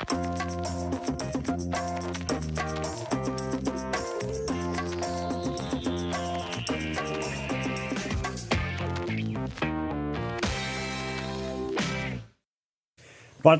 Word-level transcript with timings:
Varmt 0.00 0.12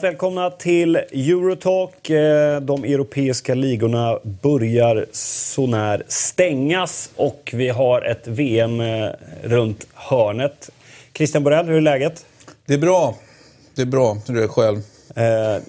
välkomna 0.03 0.51
till 0.51 0.97
Eurotalk. 0.97 2.11
Eh, 2.11 2.61
de 2.61 2.85
europeiska 2.85 3.55
ligorna 3.55 4.19
börjar 4.43 5.07
sånär 5.13 6.03
stängas 6.09 7.11
och 7.17 7.51
vi 7.55 7.69
har 7.69 8.03
ett 8.03 8.27
VM 8.27 8.81
eh, 8.81 9.11
runt 9.43 9.87
hörnet. 9.95 10.71
Christian 11.15 11.45
Borell, 11.45 11.67
hur 11.67 11.77
är 11.77 11.81
läget? 11.81 12.27
Det 12.67 12.75
är 12.75 12.79
bra. 12.79 13.17
Det 13.75 13.83
är 13.83 13.87
bra. 13.87 14.17
Hur 14.29 14.37
är 14.37 14.41
det 14.41 14.49
själv? 14.49 14.83
Eh, 15.17 15.63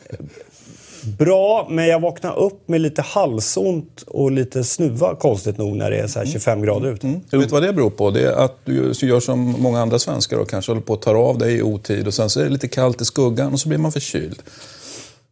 bra, 1.03 1.67
men 1.69 1.87
jag 1.87 1.99
vaknade 1.99 2.35
upp 2.35 2.67
med 2.67 2.81
lite 2.81 3.01
halsont 3.01 4.03
och 4.07 4.31
lite 4.31 4.63
snuva 4.63 5.15
konstigt 5.15 5.57
nog 5.57 5.75
när 5.75 5.91
det 5.91 5.97
är 5.97 6.07
så 6.07 6.19
här 6.19 6.25
25 6.25 6.61
grader 6.61 6.93
ute. 6.93 7.07
Mm. 7.07 7.21
Du 7.29 7.37
vet 7.37 7.51
vad 7.51 7.63
det 7.63 7.73
beror 7.73 7.89
på? 7.89 8.11
Det 8.11 8.21
är 8.21 8.33
att 8.33 8.57
du 8.65 8.93
gör 9.01 9.19
som 9.19 9.39
många 9.59 9.81
andra 9.81 9.99
svenskar 9.99 10.37
och 10.37 10.49
kanske 10.49 10.71
håller 10.71 10.81
på 10.81 10.93
att 10.93 11.01
ta 11.01 11.17
av 11.17 11.37
dig 11.37 11.57
i 11.57 11.61
otid 11.61 12.07
och 12.07 12.13
sen 12.13 12.29
så 12.29 12.39
är 12.39 12.43
det 12.43 12.49
lite 12.49 12.67
kallt 12.67 13.01
i 13.01 13.05
skuggan 13.05 13.53
och 13.53 13.59
så 13.59 13.69
blir 13.69 13.79
man 13.79 13.91
förkyld. 13.91 14.41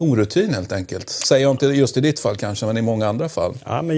Orutin 0.01 0.53
helt 0.53 0.71
enkelt. 0.71 1.09
Säger 1.09 1.43
jag 1.43 1.51
inte 1.51 1.65
just 1.65 1.97
i 1.97 2.01
ditt 2.01 2.19
fall 2.19 2.35
kanske, 2.35 2.65
men 2.65 2.77
i 2.77 2.81
många 2.81 3.07
andra 3.07 3.29
fall. 3.29 3.53
Ja, 3.65 3.81
men 3.81 3.97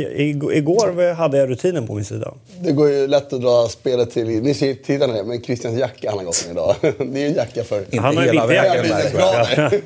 igår 0.51 1.13
hade 1.13 1.37
jag 1.37 1.49
rutinen 1.49 1.87
på 1.87 1.95
min 1.95 2.05
sida. 2.05 2.33
Det 2.59 2.71
går 2.71 2.89
ju 2.89 3.07
lätt 3.07 3.33
att 3.33 3.41
dra 3.41 3.67
spelet 3.69 4.11
till... 4.11 4.27
Ni 4.27 4.53
ser 4.53 4.73
tittarna 4.73 5.23
men 5.23 5.41
Christians 5.43 5.79
jacka 5.79 6.09
han 6.09 6.17
har 6.17 6.25
gått 6.25 6.45
med 6.45 6.51
idag. 6.51 6.75
Det 6.81 7.19
är 7.19 7.23
ju 7.23 7.27
en 7.27 7.33
jacka 7.33 7.63
för... 7.63 7.79
Inte 7.79 7.99
han 7.99 8.17
har 8.17 8.23
hela 8.23 8.47
vägen 8.47 8.85
där, 8.89 9.83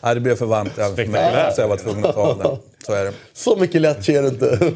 Nej, 0.00 0.14
det 0.14 0.20
blev 0.20 0.36
för 0.36 0.46
varmt 0.46 0.72
för 0.72 1.06
mig 1.06 1.52
så 1.54 1.60
jag 1.60 1.68
var 1.68 1.76
tvungen 1.76 2.04
att 2.04 2.14
ta 2.14 2.20
av 2.20 2.38
den. 2.38 2.58
Så 2.86 2.92
är 2.92 3.04
det. 3.04 3.12
Så 3.32 3.56
mycket 3.56 3.80
lätt 3.80 4.02
sker 4.02 4.22
det 4.22 4.28
inte. 4.28 4.72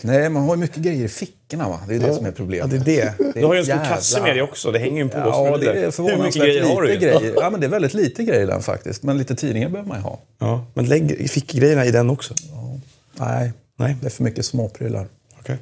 Nej, 0.00 0.28
man 0.28 0.42
har 0.42 0.54
ju 0.54 0.60
mycket 0.60 0.76
grejer 0.76 1.04
i 1.04 1.08
fickorna. 1.08 1.68
Va? 1.68 1.80
Det 1.88 1.94
är 1.94 1.98
det 1.98 2.06
ja. 2.06 2.14
som 2.14 2.26
är 2.26 2.32
problemet. 2.32 2.72
Ja, 2.72 2.78
det 2.84 2.98
är 2.98 3.14
det. 3.18 3.40
du 3.40 3.46
har 3.46 3.54
ju 3.54 3.60
en 3.60 3.66
stor 3.66 3.84
kasse 3.84 4.22
med 4.22 4.36
dig 4.36 4.42
också. 4.42 4.72
Det 4.72 4.78
hänger 4.78 5.04
ju 5.04 5.08
på. 5.08 5.18
Ja, 5.18 5.56
det 5.60 5.66
är 5.66 6.08
Hur 6.16 6.22
mycket 6.22 6.42
grejer 6.42 6.64
har 6.64 6.82
du? 6.82 6.96
Grejer. 6.96 7.32
Ja, 7.36 7.50
men 7.50 7.60
det 7.60 7.66
är 7.66 7.70
väldigt 7.70 7.94
lite 7.94 8.24
grejer 8.24 8.42
i 8.42 8.46
den 8.46 8.62
faktiskt. 8.62 9.02
Men 9.02 9.18
lite 9.18 9.34
tidningar 9.34 9.68
behöver 9.68 9.88
man 9.88 9.98
ju 9.98 10.02
ha. 10.02 10.18
Ja, 10.38 10.66
men 10.74 10.86
lägg 10.86 11.30
fickgrejerna 11.30 11.86
i 11.86 11.90
den 11.90 12.10
också. 12.10 12.34
Ja. 12.52 12.80
Nej, 13.12 13.52
Nej, 13.78 13.96
det 14.00 14.06
är 14.06 14.10
för 14.10 14.24
mycket 14.24 14.46
småprylar. 14.46 15.06
Okej. 15.40 15.40
Okay. 15.40 15.56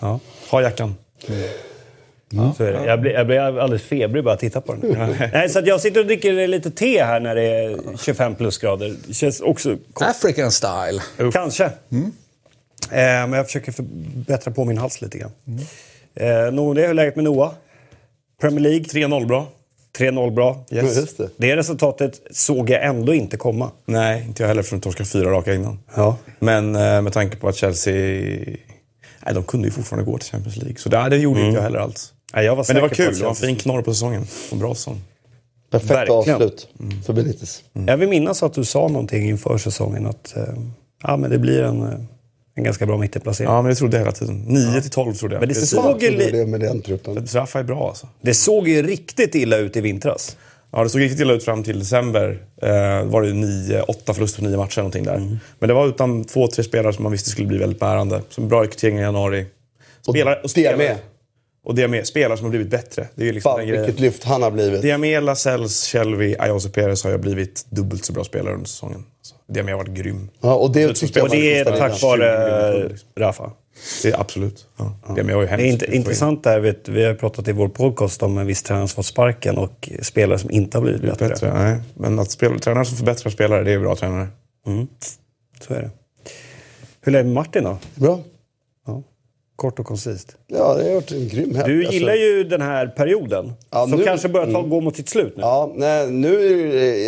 Ja. 0.00 0.20
Ha 0.50 0.62
jackan. 0.62 0.94
Mm. 1.28 1.48
Är 2.32 2.72
det. 2.72 2.84
Jag, 2.84 3.00
blir, 3.00 3.12
jag 3.12 3.26
blir 3.26 3.38
alldeles 3.40 3.82
febrig 3.82 4.24
bara 4.24 4.34
att 4.34 4.40
titta 4.40 4.60
på 4.60 4.74
den. 4.74 5.16
Nej, 5.32 5.48
så 5.48 5.60
jag 5.64 5.80
sitter 5.80 6.00
och 6.00 6.06
dricker 6.06 6.48
lite 6.48 6.70
te 6.70 7.04
här 7.04 7.20
när 7.20 7.34
det 7.34 7.42
är 7.42 7.96
25 7.98 8.34
plusgrader. 8.34 8.94
Det 9.06 9.14
känns 9.14 9.40
också... 9.40 9.76
African 9.94 10.50
style. 10.50 11.30
Kanske. 11.32 11.70
Mm. 11.92 12.12
Eh, 12.90 13.28
men 13.28 13.32
jag 13.32 13.46
försöker 13.46 13.72
förbättra 13.72 14.52
på 14.52 14.64
min 14.64 14.78
hals 14.78 15.02
lite 15.02 15.18
grann. 15.18 15.30
Mm. 15.46 16.46
Eh, 16.46 16.52
nog 16.52 16.74
det. 16.74 16.80
Hur 16.80 16.90
är 16.90 16.94
läget 16.94 17.16
med 17.16 17.24
Noah? 17.24 17.52
Premier 18.40 18.60
League? 18.60 18.82
3-0 18.82 19.26
bra. 19.26 19.48
3-0 19.98 20.30
bra. 20.30 20.64
Yes. 20.70 21.16
Det. 21.16 21.30
det 21.36 21.56
resultatet 21.56 22.20
såg 22.30 22.70
jag 22.70 22.84
ändå 22.84 23.14
inte 23.14 23.36
komma. 23.36 23.70
Nej, 23.84 24.24
inte 24.26 24.42
jag 24.42 24.48
heller 24.48 24.62
för 24.62 24.76
de 24.76 24.80
torskade 24.80 25.08
fyra 25.08 25.30
raka 25.30 25.54
innan. 25.54 25.78
Ja. 25.94 26.16
Men 26.38 26.76
eh, 26.76 27.02
med 27.02 27.12
tanke 27.12 27.36
på 27.36 27.48
att 27.48 27.56
Chelsea... 27.56 27.94
Nej, 29.24 29.34
de 29.34 29.44
kunde 29.44 29.68
ju 29.68 29.72
fortfarande 29.72 30.10
gå 30.12 30.18
till 30.18 30.30
Champions 30.30 30.56
League. 30.56 30.76
Så 30.78 30.88
det, 30.88 31.08
det 31.08 31.16
gjorde 31.16 31.40
mm. 31.40 31.48
inte 31.48 31.58
jag 31.58 31.62
heller 31.62 31.78
alls. 31.78 32.12
Ja, 32.32 32.42
jag 32.42 32.56
var 32.56 32.64
Men 32.68 32.74
det 32.76 32.82
var 32.82 32.88
kul. 32.88 33.14
Det 33.14 33.22
var 33.22 33.30
en 33.30 33.36
fin 33.36 33.56
knorr 33.56 33.82
på 33.82 33.94
säsongen. 33.94 34.26
En 34.52 34.58
bra 34.58 34.74
säsong. 34.74 35.00
Perfekt 35.70 35.90
Verkligen. 35.90 36.34
avslut 36.34 36.68
mm. 36.80 37.02
för 37.02 37.12
Benitez. 37.12 37.62
Mm. 37.74 37.88
Jag 37.88 37.96
vill 37.96 38.08
minnas 38.08 38.42
att 38.42 38.54
du 38.54 38.64
sa 38.64 38.88
någonting 38.88 39.28
inför 39.28 39.58
säsongen 39.58 40.06
att 40.06 40.36
eh, 40.36 40.42
ja, 41.02 41.16
men 41.16 41.30
det 41.30 41.38
blir 41.38 41.62
en, 41.62 41.82
eh, 41.82 41.98
en 42.54 42.64
ganska 42.64 42.86
bra 42.86 42.98
mittenplacering. 42.98 43.50
Ja, 43.50 43.62
men 43.62 43.68
det 43.68 43.74
trodde 43.74 43.96
jag 43.96 44.00
hela 44.04 44.12
tiden. 44.12 44.44
9 44.46 44.74
ja. 44.74 44.80
till 44.80 44.90
12 44.90 45.14
trodde 45.14 45.34
jag. 45.34 45.40
Men 45.40 45.48
det, 45.48 45.54
det 45.54 45.66
såg 45.66 46.02
ju 46.02 46.16
det 46.16 46.46
med 46.46 46.60
den 46.60 46.82
truppen. 46.82 47.26
Raffa 47.26 47.58
är 47.58 47.62
bra 47.62 47.88
alltså. 47.88 48.08
Det 48.20 48.34
såg 48.34 48.68
ju 48.68 48.82
riktigt 48.82 49.34
illa 49.34 49.56
ut 49.56 49.76
i 49.76 49.80
vintras. 49.80 50.36
Ja, 50.70 50.82
det 50.82 50.90
såg 50.90 51.00
riktigt 51.00 51.20
illa 51.20 51.32
ut 51.32 51.44
fram 51.44 51.62
till 51.62 51.78
december. 51.78 52.42
Eh, 52.62 53.04
var 53.04 53.22
det 53.22 53.32
nio, 53.32 53.82
åtta 53.82 54.14
förluster 54.14 54.42
på 54.42 54.48
nio 54.48 54.56
matcher 54.56 54.78
någonting 54.78 55.04
där. 55.04 55.14
Mm. 55.14 55.38
Men 55.58 55.68
det 55.68 55.74
var 55.74 55.86
utan 55.86 56.24
två, 56.24 56.48
tre 56.48 56.64
spelare 56.64 56.92
som 56.92 57.02
man 57.02 57.12
visste 57.12 57.30
skulle 57.30 57.48
bli 57.48 57.58
väldigt 57.58 57.80
bärande. 57.80 58.22
Som 58.28 58.48
bra 58.48 58.62
rekrytering 58.62 58.98
i 58.98 59.00
januari. 59.00 59.46
Spelare, 60.08 60.36
och, 60.36 60.44
och 60.44 60.50
spelare, 60.50 60.96
och 61.66 61.74
Diame, 61.74 62.04
spelare 62.04 62.38
som 62.38 62.44
har 62.44 62.50
blivit 62.50 62.68
bättre. 62.68 63.08
Det 63.14 63.28
är 63.28 63.32
liksom 63.32 63.52
Fan, 63.52 63.66
vilket 63.66 64.00
lyft 64.00 64.24
han 64.24 64.42
har 64.42 64.50
blivit. 64.50 64.82
Diame, 64.82 65.20
Lascelles, 65.20 65.86
Shelby, 65.86 66.36
Ayose 66.38 66.68
Perez 66.68 67.04
har 67.04 67.10
ju 67.10 67.18
blivit 67.18 67.66
dubbelt 67.70 68.04
så 68.04 68.12
bra 68.12 68.24
spelare 68.24 68.54
under 68.54 68.66
säsongen. 68.66 69.04
Diame 69.48 69.70
har 69.70 69.78
varit 69.78 69.90
grym. 69.90 70.28
Ja, 70.40 70.54
och 70.54 70.72
det, 70.72 71.00
det, 71.14 71.22
och 71.22 71.30
det 71.30 71.58
är 71.58 71.64
tack 71.64 72.02
vare 72.02 72.90
Rafa? 73.18 73.50
Det 74.02 74.08
är 74.08 74.20
absolut. 74.20 74.66
Ja. 74.76 74.98
Ja. 75.08 75.14
Det 75.14 75.32
är 75.32 75.60
int 75.60 75.82
intressant 75.82 76.44
där, 76.44 76.60
vet, 76.60 76.88
vi 76.88 77.04
har 77.04 77.14
pratat 77.14 77.48
i 77.48 77.52
vår 77.52 77.68
podcast 77.68 78.22
om 78.22 78.38
en 78.38 78.46
viss 78.46 78.62
tränare 78.62 78.88
som 78.88 78.96
fått 78.96 79.06
sparken 79.06 79.58
och 79.58 79.90
spelare 80.02 80.38
som 80.38 80.50
inte 80.50 80.78
har 80.78 80.82
blivit 80.82 81.02
bättre. 81.02 81.28
bättre 81.28 81.54
nej. 81.54 81.78
Men 81.94 82.18
att 82.18 82.30
spela, 82.30 82.58
tränare 82.58 82.84
som 82.84 82.96
förbättrar 82.96 83.30
spelare, 83.30 83.64
det 83.64 83.72
är 83.72 83.78
bra 83.78 83.96
tränare. 83.96 84.28
Mm. 84.66 84.86
Så 85.60 85.74
är 85.74 85.82
det. 85.82 85.90
Hur 87.00 87.14
är 87.14 87.18
det 87.18 87.24
med 87.24 87.34
Martin 87.34 87.64
då? 87.64 87.78
Bra. 87.94 88.20
Kort 89.56 89.78
och 89.78 89.86
koncist. 89.86 90.36
Ja, 90.46 90.74
det 90.74 90.84
har 90.84 90.94
varit 90.94 91.12
en 91.12 91.28
grym 91.28 91.54
helg. 91.54 91.72
Du 91.72 91.92
gillar 91.92 92.12
alltså... 92.12 92.24
ju 92.24 92.44
den 92.44 92.60
här 92.60 92.86
perioden. 92.86 93.52
Ja, 93.70 93.86
som 93.88 93.98
nu... 93.98 94.04
kanske 94.04 94.28
börjar 94.28 94.52
ta, 94.52 94.58
mm. 94.58 94.70
gå 94.70 94.80
mot 94.80 94.96
sitt 94.96 95.08
slut 95.08 95.36
nu. 95.36 95.42
Ja, 95.42 95.72
nej, 95.76 96.10
nu 96.10 96.34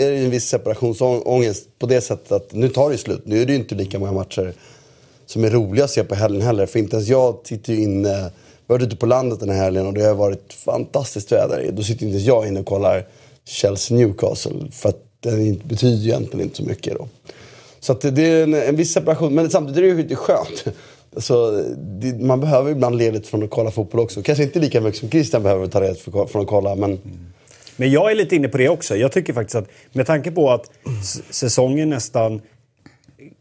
är 0.06 0.10
det 0.10 0.16
en 0.16 0.30
viss 0.30 0.48
separationsångest 0.48 1.78
på 1.78 1.86
det 1.86 2.00
sättet 2.00 2.32
att 2.32 2.52
nu 2.52 2.68
tar 2.68 2.90
det 2.90 2.98
slut. 2.98 3.22
Nu 3.24 3.42
är 3.42 3.46
det 3.46 3.52
ju 3.52 3.58
inte 3.58 3.74
lika 3.74 3.98
många 3.98 4.12
matcher 4.12 4.52
som 5.26 5.44
är 5.44 5.50
roliga 5.50 5.84
att 5.84 5.90
se 5.90 6.04
på 6.04 6.14
helgen 6.14 6.42
heller. 6.42 6.66
För 6.66 6.78
inte 6.78 6.96
ens 6.96 7.08
jag 7.08 7.38
sitter 7.44 7.72
ju 7.72 7.82
inne... 7.82 8.30
Vi 8.66 8.74
har 8.74 8.78
varit 8.78 8.86
ute 8.86 8.96
på 8.96 9.06
landet 9.06 9.40
den 9.40 9.48
här 9.48 9.64
helgen 9.64 9.86
och 9.86 9.94
det 9.94 10.02
har 10.02 10.14
varit 10.14 10.52
fantastiskt 10.52 11.32
väder. 11.32 11.70
Då 11.72 11.82
sitter 11.82 12.06
inte 12.06 12.16
ens 12.16 12.26
jag 12.26 12.48
inne 12.48 12.60
och 12.60 12.66
kollar 12.66 13.06
Chelsea-Newcastle. 13.48 14.70
För 14.72 14.88
att 14.88 15.02
det 15.20 15.64
betyder 15.64 15.96
ju 15.96 16.08
egentligen 16.08 16.44
inte 16.44 16.56
så 16.56 16.64
mycket 16.64 16.98
då. 16.98 17.08
Så 17.80 17.92
att 17.92 18.00
det 18.00 18.22
är 18.22 18.42
en, 18.42 18.54
en 18.54 18.76
viss 18.76 18.92
separation. 18.92 19.34
Men 19.34 19.50
samtidigt 19.50 19.78
är 19.78 20.02
det 20.02 20.10
ju 20.10 20.16
skönt. 20.16 20.64
Alltså, 21.18 21.64
det, 21.76 22.20
man 22.20 22.40
behöver 22.40 22.70
ibland 22.70 22.96
ledigt 22.98 23.26
från 23.26 23.42
att 23.42 23.50
kolla 23.50 23.70
fotboll 23.70 24.00
också. 24.00 24.22
Kanske 24.22 24.44
inte 24.44 24.58
lika 24.58 24.80
mycket 24.80 25.00
som 25.00 25.10
Christian 25.10 25.42
behöver 25.42 25.66
ta 25.66 25.80
ledigt 25.80 26.00
från 26.00 26.42
att 26.42 26.46
kolla, 26.46 26.74
men... 26.74 26.90
Mm. 26.90 27.18
Men 27.76 27.90
jag 27.90 28.10
är 28.10 28.14
lite 28.14 28.36
inne 28.36 28.48
på 28.48 28.58
det 28.58 28.68
också. 28.68 28.96
Jag 28.96 29.12
tycker 29.12 29.32
faktiskt 29.32 29.54
att 29.54 29.68
med 29.92 30.06
tanke 30.06 30.30
på 30.30 30.50
att 30.50 30.70
säsongen 31.30 31.90
nästan 31.90 32.40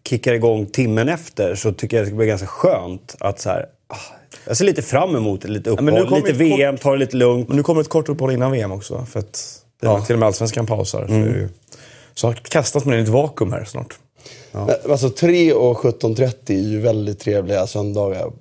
kickar 0.08 0.34
igång 0.34 0.66
timmen 0.66 1.10
efter 1.10 1.56
så 1.56 1.72
tycker 1.72 1.98
jag 1.98 2.04
att 2.04 2.10
det 2.10 2.16
blir 2.16 2.28
ganska 2.28 2.48
skönt 2.48 3.16
att 3.20 3.40
så 3.40 3.50
här, 3.50 3.66
ah, 3.88 3.96
jag 4.48 4.58
ser 4.58 4.66
lite 4.66 4.82
fram 4.82 5.16
emot 5.16 5.44
lite 5.44 5.70
uppehåll, 5.70 6.08
ja, 6.10 6.18
lite 6.18 6.34
VM, 6.34 6.76
kort... 6.76 6.82
ta 6.82 6.92
det 6.92 6.98
lite 6.98 7.18
lugnt. 7.18 7.48
Men 7.48 7.58
nu 7.58 7.64
kommer 7.64 7.82
ett 7.82 7.90
kort 7.90 8.10
uppehåll 8.10 8.32
innan 8.32 8.52
VM 8.52 8.72
också. 8.72 9.06
För 9.06 9.20
att 9.20 9.64
ja. 9.82 10.02
till 10.02 10.16
och 10.16 10.20
med 10.20 10.28
Allsvenskan 10.28 10.66
pausar. 10.66 11.04
Mm. 11.04 11.50
Så, 12.14 12.34
så 12.34 12.40
kastas 12.44 12.86
man 12.86 12.94
in 12.94 13.00
i 13.00 13.04
ett 13.04 13.10
vakuum 13.10 13.52
här 13.52 13.66
snart. 13.66 14.00
Ja. 14.52 14.70
Alltså 14.90 15.10
3 15.10 15.54
och 15.54 15.78
17.30 15.78 16.32
är 16.48 16.70
ju 16.70 16.80
väldigt 16.80 17.20
trevliga 17.20 17.68
söndagar. 17.68 18.32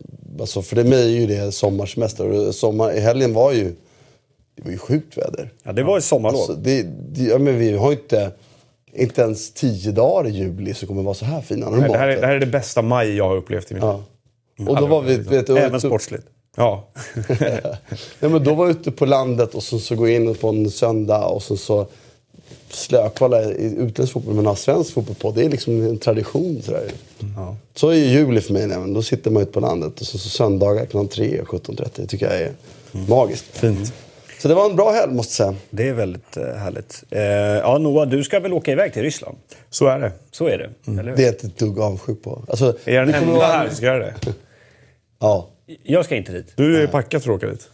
Alltså, 0.41 0.63
för 0.63 0.85
mig 0.85 1.17
är 1.17 1.21
ju 1.21 1.27
det 1.27 1.53
sommarsemester. 1.53 2.53
Sommar, 2.53 2.93
I 2.93 3.01
helgen 3.01 3.35
var 3.35 3.53
ju... 3.53 3.75
Det 4.57 4.63
var 4.65 4.71
ju 4.71 4.79
sjukt 4.79 5.19
väder. 5.19 5.53
Ja, 5.63 5.73
det 5.73 5.83
var 5.83 5.97
ju 5.97 6.01
sommarlov. 6.01 6.41
Alltså, 6.41 6.55
det, 6.55 6.83
det, 6.83 7.23
ja, 7.23 7.39
men 7.39 7.59
vi 7.59 7.77
har 7.77 7.93
inte... 7.93 8.31
Inte 8.99 9.23
ens 9.23 9.53
tio 9.53 9.93
dagar 9.93 10.31
i 10.31 10.33
juli 10.33 10.75
så 10.75 10.87
kommer 10.87 11.01
det 11.01 11.05
vara 11.05 11.15
så 11.15 11.25
här 11.25 11.41
fina. 11.41 11.71
Nej, 11.71 11.91
det, 11.91 11.99
här 11.99 12.09
är, 12.09 12.21
det 12.21 12.27
här 12.27 12.35
är 12.35 12.41
det 12.41 12.47
bästa 12.47 12.83
maj 12.83 13.17
jag 13.17 13.29
har 13.29 13.37
upplevt 13.37 13.71
i 13.71 13.75
mitt 13.75 13.83
liv. 13.83 13.93
Ja. 14.57 14.69
Och 14.69 14.77
då 14.77 14.87
var 14.87 15.03
vi... 15.03 15.17
Vet, 15.17 15.49
Även 15.49 15.81
sportsligt. 15.81 16.27
Ja. 16.57 16.89
Nej, 18.21 18.31
men 18.31 18.45
då 18.45 18.55
var 18.55 18.67
vi 18.67 18.71
ute 18.71 18.91
på 18.91 19.07
landet 19.07 19.55
och 19.55 19.63
så, 19.63 19.79
så 19.79 19.95
går 19.95 20.09
in 20.09 20.35
på 20.35 20.49
en 20.49 20.71
söndag 20.71 21.25
och 21.25 21.43
så, 21.43 21.57
så 21.57 21.87
slökolla 22.69 23.43
i 23.43 23.75
utländsk 23.79 24.13
fotboll 24.13 24.35
men 24.35 24.47
ha 24.47 24.57
svensk 24.57 24.93
fotboll 24.93 25.17
på. 25.17 25.31
Det 25.31 25.45
är 25.45 25.49
liksom 25.51 25.83
en 25.83 25.99
tradition. 25.99 26.63
Sådär. 26.63 26.91
Ja. 27.37 27.57
Så 27.75 27.89
är 27.89 27.95
ju 27.95 28.05
juli 28.05 28.41
för 28.41 28.53
mig. 28.53 28.67
Nämligen. 28.67 28.95
Då 28.95 29.03
sitter 29.03 29.31
man 29.31 29.43
ute 29.43 29.53
på 29.53 29.61
landet 29.61 30.01
och 30.01 30.07
så, 30.07 30.19
så 30.19 30.29
söndagar 30.29 30.87
klockan 30.87 31.09
3 31.09 31.41
och 31.41 31.49
17.30. 31.49 31.89
Det 31.95 32.07
tycker 32.07 32.27
jag 32.27 32.37
är 32.37 32.53
mm. 32.95 33.09
magiskt. 33.09 33.45
Fint. 33.53 33.93
Så 34.39 34.49
det 34.49 34.55
var 34.55 34.71
en 34.71 34.77
bra 34.77 34.93
helg 34.93 35.13
måste 35.15 35.43
jag 35.43 35.49
säga. 35.49 35.61
Det 35.71 35.89
är 35.89 35.93
väldigt 35.93 36.37
uh, 36.37 36.45
härligt. 36.45 37.05
Uh, 37.15 37.21
ja, 37.21 37.79
Noah, 37.79 38.09
du 38.09 38.25
ska 38.25 38.41
väl 38.41 38.53
åka 38.53 38.73
iväg 38.73 38.93
till 38.93 39.03
Ryssland? 39.03 39.37
Så 39.71 39.87
är 39.87 39.99
det. 39.99 40.13
Så 40.31 40.47
är 40.47 40.59
det, 40.59 40.71
mm. 40.87 40.99
eller 40.99 41.11
hur? 41.11 41.17
Det 41.17 41.23
är 41.23 41.27
jag 41.27 41.35
inte 41.35 41.47
ett 41.47 41.59
dugg 41.59 41.81
avundsjuk 41.81 42.23
på. 42.23 42.45
Alltså, 42.49 42.77
är 42.85 42.95
jag 42.95 43.07
den 43.07 43.15
enda 43.15 43.47
här 43.47 43.67
som 43.67 43.77
ska 43.77 43.87
göra 43.87 43.99
det? 43.99 44.15
ja. 45.19 45.49
Jag 45.83 46.05
ska 46.05 46.17
inte 46.17 46.33
dit. 46.33 46.53
Du 46.57 46.83
är 46.83 46.87
packad 46.87 47.23
för 47.23 47.33
att 47.33 47.37
åka 47.37 47.47
dit. 47.47 47.69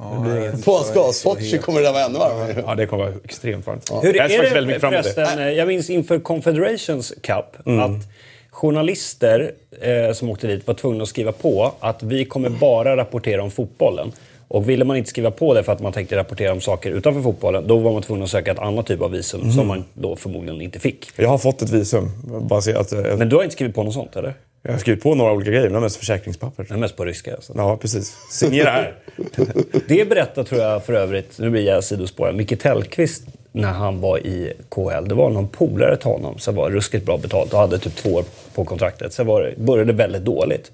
Ja, 0.04 0.58
Påskgas, 0.66 1.18
Sochi 1.18 1.58
kommer 1.58 1.80
det 1.80 1.86
där 1.86 1.94
vara 1.94 2.04
ännu 2.04 2.20
varmare. 2.20 2.64
Ja, 2.68 2.76
det 2.76 2.86
kommer 2.86 3.04
vara 3.04 3.16
extremt 3.24 3.68
varmt. 3.68 3.88
Ja. 3.90 4.00
Hur 4.04 4.14
jag 4.14 4.32
är 4.32 4.66
det 4.66 4.80
förresten, 4.80 5.38
det. 5.38 5.54
jag 5.54 5.68
minns 5.68 5.90
inför 5.90 6.20
Confederations 6.20 7.14
Cup 7.22 7.68
mm. 7.68 7.80
att 7.80 8.08
journalister 8.50 9.52
eh, 9.82 10.14
som 10.14 10.30
åkte 10.30 10.48
dit 10.48 10.68
var 10.68 10.74
tvungna 10.74 11.04
att 11.04 11.10
skriva 11.10 11.32
på 11.32 11.74
att 11.80 12.04
vi 12.04 12.26
kommer 12.26 12.50
bara 12.50 12.98
rapportera 12.98 13.44
om 13.44 13.52
fotbollen. 13.52 14.12
Och 14.48 14.70
ville 14.70 14.86
man 14.86 14.98
inte 14.98 15.10
skriva 15.10 15.32
på 15.32 15.54
det 15.54 15.64
för 15.64 15.72
att 15.72 15.82
man 15.82 15.94
tänkte 15.94 16.16
rapportera 16.16 16.52
om 16.52 16.62
saker 16.62 16.92
utanför 16.92 17.22
fotbollen, 17.22 17.68
då 17.68 17.78
var 17.78 17.94
man 17.94 18.02
tvungen 18.02 18.24
att 18.24 18.30
söka 18.30 18.52
ett 18.52 18.60
annat 18.60 18.88
typ 18.88 19.02
av 19.02 19.12
visum 19.12 19.52
som 19.52 19.68
man 19.68 19.84
då 19.94 20.16
förmodligen 20.16 20.62
inte 20.62 20.80
fick. 20.80 21.10
Jag 21.16 21.30
har 21.30 21.38
fått 21.38 21.62
ett 21.62 21.70
visum. 21.70 22.12
Bara 22.42 22.62
se 22.62 22.74
att, 22.74 22.92
eh, 22.92 23.18
Men 23.18 23.30
du 23.30 23.36
har 23.36 23.44
inte 23.44 23.54
skrivit 23.54 23.76
på 23.76 23.84
något 23.84 23.94
sånt, 23.94 24.16
eller? 24.16 24.34
Jag 24.64 24.72
har 24.72 24.80
skrivit 24.80 25.04
på 25.04 25.16
några 25.16 25.32
olika 25.34 25.52
grejer, 25.52 25.70
men 25.70 25.82
mest 25.82 25.96
försäkringspapper. 25.96 26.66
Är 26.74 26.78
mest 26.78 26.96
på 26.96 27.06
ryska. 27.06 27.36
Alltså. 27.36 27.54
Ja, 27.56 27.78
precis. 27.78 28.16
Signera 28.32 28.70
här. 28.70 28.94
Det 29.88 30.10
berättar 30.10 30.44
tror 30.44 30.62
jag 30.62 30.86
för 30.86 30.94
övrigt, 30.94 31.40
nu 31.40 31.50
blir 31.50 31.68
jag 31.68 31.84
sidospårad, 31.84 32.36
Micke 32.36 32.60
Tellqvist 32.62 33.24
när 33.52 33.72
han 33.72 34.00
var 34.02 34.18
i 34.20 34.54
KL. 34.70 35.08
Det 35.08 35.16
var 35.16 35.30
någon 35.30 35.48
polare 35.48 35.98
till 35.98 36.08
honom 36.08 36.38
som 36.40 36.56
var 36.56 36.70
ruskigt 36.70 37.06
bra 37.06 37.18
betalt 37.18 37.54
och 37.54 37.60
hade 37.60 37.80
typ 37.80 37.96
två 37.96 38.10
år 38.14 38.24
på 38.56 38.66
kontraktet. 38.66 39.14
Sen 39.14 39.28
var 39.28 39.42
det, 39.42 39.54
började 39.58 39.92
det 39.92 39.98
väldigt 39.98 40.24
dåligt. 40.26 40.72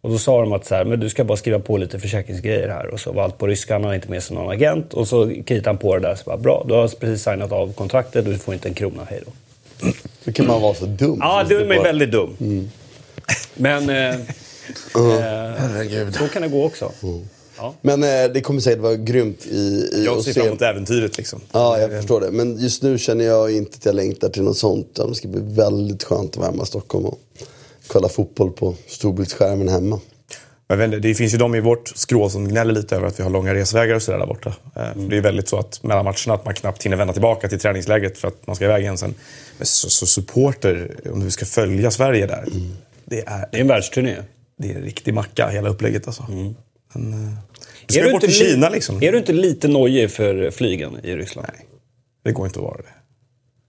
Och 0.00 0.10
då 0.10 0.18
sa 0.18 0.40
de 0.40 0.52
att 0.52 0.66
så 0.66 0.74
här, 0.74 0.84
men 0.84 1.00
du 1.00 1.08
ska 1.08 1.24
bara 1.24 1.36
skriva 1.36 1.58
på 1.58 1.76
lite 1.76 1.98
försäkringsgrejer 1.98 2.68
här. 2.68 2.86
Och 2.86 3.00
så 3.00 3.12
var 3.12 3.22
allt 3.24 3.38
på 3.38 3.46
ryska, 3.46 3.74
han 3.74 3.84
hade 3.84 3.96
inte 3.96 4.10
med 4.10 4.22
sig 4.22 4.36
någon 4.36 4.52
agent. 4.52 4.94
Och 4.94 5.08
så 5.08 5.28
kritade 5.46 5.68
han 5.68 5.78
på 5.78 5.94
det 5.98 6.08
där. 6.08 6.14
Så 6.14 6.24
bara, 6.24 6.36
bra, 6.36 6.64
du 6.68 6.74
har 6.74 6.88
precis 6.88 7.22
signat 7.24 7.52
av 7.52 7.72
kontraktet, 7.72 8.24
du 8.24 8.38
får 8.38 8.54
inte 8.54 8.68
en 8.68 8.74
krona, 8.74 9.02
hej 9.10 9.20
då. 9.26 9.32
Hur 10.24 10.32
kan 10.32 10.46
man 10.46 10.62
vara 10.62 10.74
så 10.74 10.86
dum? 10.86 11.18
Ja, 11.20 11.44
du 11.48 11.60
är 11.60 11.66
bara- 11.68 11.82
väldigt 11.82 12.12
dum. 12.12 12.36
Men 13.54 13.90
eh, 13.90 14.14
eh, 14.94 16.10
så 16.18 16.28
kan 16.32 16.42
det 16.42 16.48
gå 16.48 16.64
också. 16.64 16.92
Ja. 17.58 17.74
Men 17.80 18.02
eh, 18.02 18.08
det 18.34 18.40
kommer 18.40 18.60
säkert 18.60 18.80
vara 18.80 18.96
grymt 18.96 19.46
i, 19.46 19.56
i 19.92 20.02
Jag 20.04 20.24
ser 20.24 20.32
se- 20.32 20.40
fram 20.40 20.46
emot 20.48 20.62
äventyret 20.62 21.16
liksom. 21.18 21.40
Ja, 21.52 21.78
jag 21.78 21.90
förstår 21.90 22.20
det. 22.20 22.30
Men 22.30 22.58
just 22.58 22.82
nu 22.82 22.98
känner 22.98 23.24
jag 23.24 23.52
inte 23.56 23.76
att 23.76 23.84
jag 23.86 23.94
längtar 23.94 24.28
till 24.28 24.42
något 24.42 24.58
sånt. 24.58 24.94
Det 25.08 25.14
ska 25.14 25.28
bli 25.28 25.40
väldigt 25.44 26.04
skönt 26.04 26.30
att 26.30 26.36
vara 26.36 26.50
hemma 26.50 26.62
i 26.62 26.66
Stockholm 26.66 27.06
och 27.06 27.18
kolla 27.86 28.08
fotboll 28.08 28.50
på 28.52 28.74
storbildsskärmen 28.86 29.68
hemma. 29.68 30.00
Jag 30.70 30.76
vet 30.76 30.84
inte, 30.84 30.98
det 30.98 31.14
finns 31.14 31.34
ju 31.34 31.38
de 31.38 31.54
i 31.54 31.60
vårt 31.60 31.92
skrå 31.96 32.30
som 32.30 32.48
gnäller 32.48 32.72
lite 32.72 32.96
över 32.96 33.06
att 33.06 33.18
vi 33.18 33.22
har 33.22 33.30
långa 33.30 33.54
resvägar 33.54 33.94
och 33.94 34.02
sådär 34.02 34.18
där 34.18 34.26
borta. 34.26 34.48
Eh, 34.76 34.92
för 34.92 35.10
Det 35.10 35.16
är 35.16 35.20
väldigt 35.20 35.48
så 35.48 35.58
att 35.58 35.82
mellan 35.82 36.04
matcherna 36.04 36.34
att 36.34 36.44
man 36.44 36.54
knappt 36.54 36.82
hinner 36.82 36.96
vända 36.96 37.12
tillbaka 37.12 37.48
till 37.48 37.58
träningsläget 37.60 38.18
för 38.18 38.28
att 38.28 38.46
man 38.46 38.56
ska 38.56 38.64
iväg 38.64 38.82
igen 38.82 38.98
sen. 38.98 39.14
Men 39.58 39.66
så, 39.66 39.90
så 39.90 40.06
supporter, 40.06 40.96
om 41.12 41.20
du 41.24 41.30
ska 41.30 41.44
följa 41.46 41.90
Sverige 41.90 42.26
där. 42.26 42.44
Det, 43.10 43.20
är, 43.26 43.48
Det 43.52 43.56
är 43.56 43.60
en 43.60 43.68
världsturné. 43.68 44.16
det 44.58 44.70
är 44.70 44.74
en 44.74 44.82
riktig 44.82 45.14
macka, 45.14 45.48
hela 45.48 45.68
upplägget 45.68 46.06
alltså. 46.06 46.26
Men, 46.92 47.12
eh, 47.12 47.18
Är 47.88 47.92
ska 47.92 48.00
du 48.00 48.06
du 48.06 48.12
bort 48.12 48.20
till 48.20 48.32
Kina 48.32 48.68
liksom? 48.68 49.02
Är 49.02 49.12
du 49.12 49.18
inte 49.18 49.32
lite 49.32 49.68
nojig 49.68 50.10
för 50.10 50.50
flygen 50.50 50.96
i 51.04 51.16
Ryssland? 51.16 51.48
Nej, 51.56 51.66
det 52.24 52.32
går 52.32 52.46
inte 52.46 52.58
att 52.58 52.64
vara 52.64 52.76
det. 52.76 52.88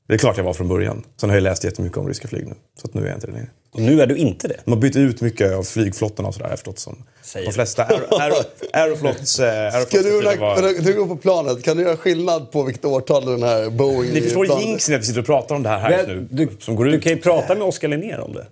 Det 0.08 0.14
är 0.14 0.18
klart 0.18 0.38
jag 0.38 0.44
var 0.44 0.54
från 0.54 0.68
början. 0.68 1.04
Sen 1.22 1.30
har 1.30 1.38
jag 1.38 1.44
läst 1.44 1.64
jättemycket 1.64 1.98
om 1.98 2.08
ryska 2.08 2.28
flyg 2.28 2.48
nu. 2.48 2.54
Så 2.82 2.88
att 2.88 2.94
nu 2.94 3.02
är 3.02 3.06
jag 3.08 3.16
inte 3.18 3.28
det 3.28 3.34
längre. 3.34 3.48
Och 3.72 3.82
nu 3.82 4.02
är 4.02 4.08
du 4.08 4.16
inte 4.16 4.48
det. 4.48 4.58
De 4.66 4.72
har 4.72 4.80
bytt 4.80 4.96
ut 4.96 5.22
mycket 5.22 5.52
av 5.54 5.64
flygflottorna 5.64 6.28
och 6.28 6.34
sådär 6.36 6.50
efteråt. 6.54 6.80
Som 6.80 7.04
Säger 7.22 7.46
de 7.46 7.50
du. 7.50 7.54
flesta 7.54 7.84
Aero- 7.84 8.08
Aero- 8.20 8.44
Aeroflots... 8.74 9.40
eh, 9.40 9.72
Ska 9.86 9.98
du, 10.02 10.22
när 10.22 10.84
du 10.84 10.94
går 10.94 11.08
på 11.08 11.16
planet, 11.18 11.64
kan 11.64 11.78
du 11.78 11.84
göra 11.84 11.98
skillnad 11.98 12.52
på 12.52 12.64
vilket 12.64 12.86
årtal 12.86 13.26
den 13.26 13.44
här 13.44 13.70
Boeing... 13.70 14.14
Ni 14.14 14.22
förstår 14.22 14.62
jinxen 14.62 14.96
att 14.96 15.02
vi 15.02 15.06
sitter 15.06 15.20
och 15.20 15.26
pratar 15.26 15.56
om 15.56 15.64
det 15.64 15.70
här, 15.70 15.80
här 15.80 16.08
nu. 16.08 16.28
Du, 16.32 16.50
som 16.60 16.76
går 16.76 16.86
du 16.86 16.94
ut. 16.94 17.04
kan 17.04 17.12
ju 17.12 17.18
prata 17.18 17.56
med 17.56 17.64
Oskar 17.68 17.88
Linnér 17.88 18.20
om 18.20 18.34
det. 18.34 18.48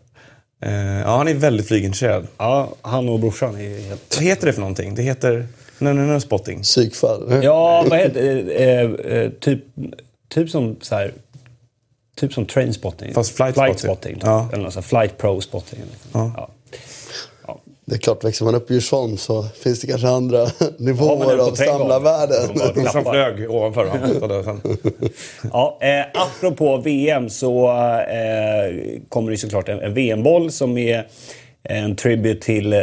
Eh, 0.62 1.00
ja, 1.00 1.18
han 1.18 1.28
är 1.28 1.34
väldigt 1.34 1.68
flygintresserad. 1.68 2.28
Ja, 2.38 2.70
han 2.82 3.10
och 3.10 3.20
brorsan 3.20 3.56
är 3.56 3.88
helt... 3.88 4.16
Vad 4.16 4.24
heter 4.26 4.48
det 4.48 4.54
för 4.54 4.60
någonting? 4.60 4.96
Det 4.96 5.02
heter... 5.02 5.48
No, 5.80 5.90
no, 5.90 6.02
no, 6.02 6.20
spotting. 6.20 6.62
Psykfall. 6.62 7.44
Ja, 7.44 7.86
vad 7.90 8.00
heter 8.00 8.24
det? 8.24 8.54
Eh, 8.54 9.18
eh, 9.18 9.30
typ, 9.32 9.64
typ 10.30 10.50
som 10.50 10.76
så 10.82 10.96
här... 10.96 11.14
Typ 12.16 12.34
som 12.34 12.46
trainspotting. 12.46 13.14
Fast 13.14 13.36
flight 13.36 13.56
spotting. 13.56 13.78
spotting. 13.78 14.14
typ. 14.16 14.24
Ja. 14.24 14.50
Eller 14.54 14.64
något 14.64 14.74
så 14.74 14.80
här, 14.80 14.84
flight 14.84 15.18
pro 15.18 15.42
spotting. 15.42 15.80
Liksom. 15.92 16.22
Ja. 16.22 16.32
Ja. 16.36 16.50
Det 17.90 17.96
är 17.96 18.00
klart, 18.00 18.24
växer 18.24 18.46
man 18.46 18.56
upp 18.56 18.72
i 18.72 18.74
Djursholm 18.74 19.18
så 19.18 19.44
finns 19.44 19.82
det 19.82 19.88
kanske 19.88 20.08
andra 20.08 20.48
nivåer 20.78 21.38
av 21.38 21.56
samlarvärden. 21.56 22.74
Brorsan 22.74 23.04
flög 23.04 23.52
ovanför 23.52 24.44
sen. 24.44 24.62
Ja, 25.54 25.78
eh, 25.82 26.22
apropå 26.22 26.78
VM 26.78 27.30
så 27.30 27.68
eh, 28.00 29.00
kommer 29.10 29.32
det 29.32 29.38
såklart 29.38 29.70
en, 29.70 29.80
en 29.80 29.94
VM-boll 29.94 30.52
som 30.52 30.78
är 30.78 31.08
en 31.64 31.96
tribute 31.96 32.46
till 32.46 32.74
eh, 32.74 32.80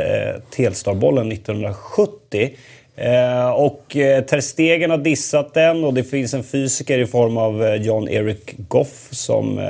Telstarbollen 0.51 1.33
1970. 1.33 2.51
Eh, 2.97 3.51
och 3.51 3.97
eh, 3.97 4.25
Ter 4.25 4.41
Stegen 4.41 4.91
har 4.91 4.99
dissat 4.99 5.55
den 5.55 5.85
och 5.85 5.95
det 5.95 6.05
finns 6.05 6.35
en 6.35 6.45
fysiker 6.45 6.99
i 6.99 7.07
form 7.07 7.37
av 7.37 7.65
eh, 7.65 7.75
John 7.75 8.09
Eric 8.09 8.55
Goff 8.57 9.09
som 9.11 9.59
eh, 9.59 9.65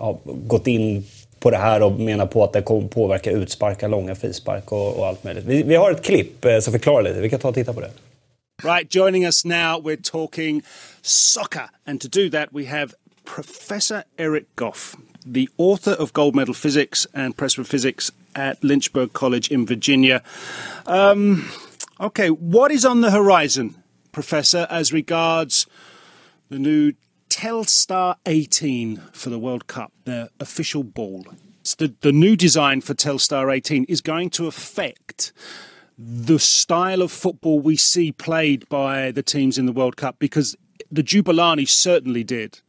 har 0.00 0.18
gått 0.24 0.66
in 0.66 1.04
på 1.42 1.50
det 1.50 1.56
här 1.56 1.82
och 1.82 1.92
menar 1.92 2.26
på 2.26 2.44
att 2.44 2.52
det 2.52 2.62
kommer 2.62 2.88
påverka 2.88 3.30
utsparkar, 3.30 3.88
långa 3.88 4.14
frispark 4.14 4.72
och, 4.72 4.98
och 4.98 5.06
allt 5.06 5.24
möjligt. 5.24 5.44
Vi, 5.44 5.62
vi 5.62 5.74
har 5.74 5.90
ett 5.90 6.02
klipp 6.02 6.44
eh, 6.44 6.58
som 6.58 6.72
förklarar 6.72 7.02
lite. 7.02 7.20
Vi 7.20 7.30
kan 7.30 7.40
ta 7.40 7.48
och 7.48 7.54
titta 7.54 7.72
på 7.72 7.80
det. 7.80 7.90
Right, 8.64 8.94
joining 8.94 9.24
us 9.24 9.44
now, 9.44 9.82
we're 9.82 10.02
talking 10.02 10.62
soccer. 11.02 11.68
And 11.86 12.00
to 12.00 12.08
do 12.08 12.30
that, 12.30 12.48
we 12.52 12.66
have 12.66 12.94
Professor 13.24 14.02
Eric 14.18 14.44
Goff, 14.56 14.96
the 15.32 15.48
author 15.56 15.94
of 16.02 16.12
Gold 16.12 16.34
Medal 16.34 16.54
Physics 16.54 17.06
and 17.12 17.36
Pressure 17.36 17.64
Physics 17.64 18.12
at 18.34 18.62
Lynchburg 18.62 19.12
College 19.12 19.50
in 19.50 19.66
Virginia. 19.66 20.22
Um, 20.86 21.50
okay, 21.98 22.30
what 22.30 22.70
is 22.70 22.84
on 22.84 23.00
the 23.00 23.10
horizon, 23.10 23.74
Professor, 24.12 24.66
as 24.70 24.92
regards 24.92 25.66
the 26.50 26.58
new 26.58 26.92
Telstar 27.32 28.16
18 28.26 28.98
for 29.14 29.30
the 29.30 29.38
World 29.38 29.66
Cup, 29.66 29.90
the 30.04 30.28
official 30.38 30.84
ball? 30.84 31.26
It's 31.62 31.74
the, 31.74 31.94
the 32.02 32.12
new 32.12 32.36
design 32.36 32.82
for 32.82 32.92
Telstar 32.92 33.50
18 33.50 33.84
is 33.84 34.02
going 34.02 34.28
to 34.30 34.46
affect 34.46 35.32
the 35.96 36.38
style 36.38 37.00
of 37.00 37.10
football 37.10 37.58
we 37.58 37.74
see 37.74 38.12
played 38.12 38.68
by 38.68 39.10
the 39.12 39.22
teams 39.22 39.56
in 39.56 39.64
the 39.64 39.72
World 39.72 39.96
Cup 39.96 40.18
because 40.18 40.56
the 40.90 41.02
Jubilani 41.02 41.66
certainly 41.66 42.22
did. 42.22 42.60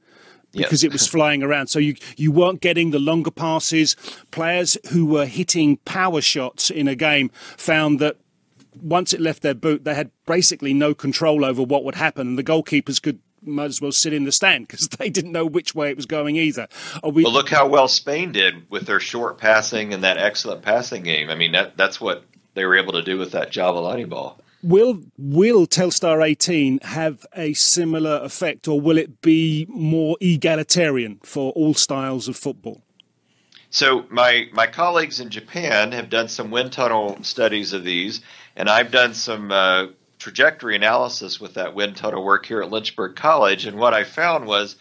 Because 0.53 0.81
it 0.81 0.93
was 0.93 1.07
flying 1.15 1.43
around, 1.43 1.67
so 1.67 1.79
you 1.79 1.95
you 2.15 2.31
weren't 2.31 2.61
getting 2.61 2.91
the 2.91 2.99
longer 2.99 3.31
passes. 3.31 3.95
Players 4.29 4.77
who 4.91 5.05
were 5.07 5.25
hitting 5.25 5.77
power 5.77 6.21
shots 6.21 6.69
in 6.69 6.87
a 6.87 6.93
game 6.93 7.31
found 7.57 7.99
that 7.99 8.17
once 8.79 9.13
it 9.13 9.19
left 9.19 9.41
their 9.41 9.55
boot, 9.55 9.83
they 9.83 9.95
had 9.95 10.11
basically 10.27 10.73
no 10.73 10.93
control 10.93 11.43
over 11.43 11.63
what 11.63 11.83
would 11.83 11.95
happen, 11.95 12.27
and 12.27 12.37
the 12.37 12.43
goalkeepers 12.43 13.01
could 13.01 13.19
might 13.45 13.65
as 13.65 13.81
well 13.81 13.91
sit 13.91 14.13
in 14.13 14.23
the 14.23 14.31
stand 14.31 14.67
because 14.67 14.87
they 14.99 15.09
didn't 15.09 15.31
know 15.31 15.45
which 15.45 15.75
way 15.75 15.89
it 15.89 15.95
was 15.95 16.05
going 16.05 16.35
either. 16.35 16.67
Are 17.03 17.09
we, 17.09 17.23
Well, 17.23 17.33
look 17.33 17.49
how 17.49 17.67
well 17.67 17.87
Spain 17.87 18.31
did 18.31 18.69
with 18.69 18.85
their 18.85 18.99
short 18.99 19.37
passing 19.37 19.93
and 19.93 20.03
that 20.03 20.17
excellent 20.17 20.61
passing 20.61 21.03
game. 21.03 21.29
I 21.29 21.35
mean, 21.35 21.51
that 21.53 21.77
that's 21.77 21.99
what 21.99 22.23
they 22.53 22.65
were 22.65 22.75
able 22.75 22.93
to 22.93 23.01
do 23.01 23.17
with 23.17 23.31
that 23.31 23.51
Javelani 23.51 24.07
ball. 24.07 24.39
Will 24.61 25.01
will 25.17 25.67
Telstar 25.67 26.25
18 26.25 26.79
have 26.83 27.25
a 27.35 27.53
similar 27.53 28.21
effect, 28.23 28.67
or 28.67 28.79
will 28.79 28.97
it 28.97 29.21
be 29.21 29.65
more 29.67 30.15
egalitarian 30.21 31.19
for 31.23 31.51
all 31.51 31.73
styles 31.73 32.29
of 32.29 32.37
football? 32.37 32.81
So 33.69 34.05
my 34.09 34.47
my 34.53 34.67
colleagues 34.67 35.19
in 35.19 35.29
Japan 35.29 35.91
have 35.91 36.09
done 36.09 36.29
some 36.29 36.49
wind 36.49 36.71
tunnel 36.71 37.17
studies 37.23 37.73
of 37.73 37.83
these, 37.83 38.21
and 38.55 38.69
I've 38.69 38.91
done 38.91 39.13
some 39.13 39.51
uh, 39.51 39.87
trajectory 40.23 40.77
analysis 40.77 41.41
with 41.41 41.55
that 41.55 41.75
wind 41.75 41.97
tunnel 41.97 42.23
work 42.23 42.45
here 42.45 42.61
at 42.61 42.71
Lynchburg 42.71 43.13
College. 43.13 43.65
And 43.65 43.77
what 43.77 43.93
I 43.93 44.05
found 44.05 44.45
was 44.45 44.77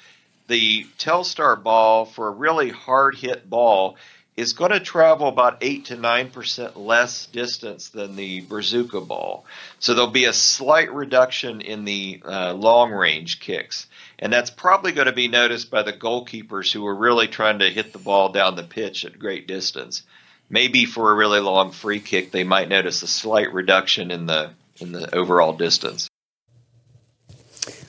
the 0.46 0.87
Telstar 1.00 1.61
ball 1.61 2.04
for 2.04 2.28
a 2.28 2.30
really 2.30 2.70
hard 2.70 3.16
hit 3.16 3.50
ball 3.50 3.96
is 4.37 4.52
going 4.52 4.70
to 4.70 4.78
travel 4.78 5.26
about 5.26 5.58
eight 5.61 5.87
to 5.87 5.96
nine 5.96 6.30
percent 6.30 6.76
less 6.76 7.26
distance 7.26 7.88
than 7.88 8.14
the 8.14 8.42
Bazooka 8.42 9.00
ball. 9.00 9.44
So 9.80 9.94
there'll 9.94 10.11
be 10.12 10.26
a 10.26 10.32
slight 10.32 10.94
reduction 10.94 11.61
in 11.61 11.84
the 11.84 12.22
uh, 12.25 12.54
long 12.54 12.92
range 12.92 13.40
kicks. 13.40 13.88
And 14.20 14.32
that's 14.32 14.49
probably 14.50 14.92
going 14.92 15.08
to 15.08 15.12
be 15.12 15.26
noticed 15.26 15.72
by 15.72 15.82
the 15.82 15.92
goalkeepers 15.92 16.70
who 16.72 16.87
are 16.87 16.94
really 16.94 17.26
trying 17.26 17.58
to 17.58 17.68
hit 17.68 17.92
the 17.92 17.99
ball 17.99 18.28
down 18.28 18.54
the 18.54 18.62
pitch 18.62 19.04
at 19.04 19.18
great 19.18 19.49
distance. 19.49 20.04
Maybe 20.49 20.84
for 20.84 21.11
a 21.11 21.16
really 21.16 21.40
long 21.40 21.72
free 21.72 21.99
kick, 21.99 22.30
they 22.30 22.44
might 22.44 22.68
notice 22.68 23.02
a 23.02 23.08
slight 23.08 23.52
reduction 23.52 24.12
in 24.12 24.26
the 24.26 24.52
in 24.79 24.93
the 24.93 25.19
overall 25.19 25.57
distance. 25.59 26.07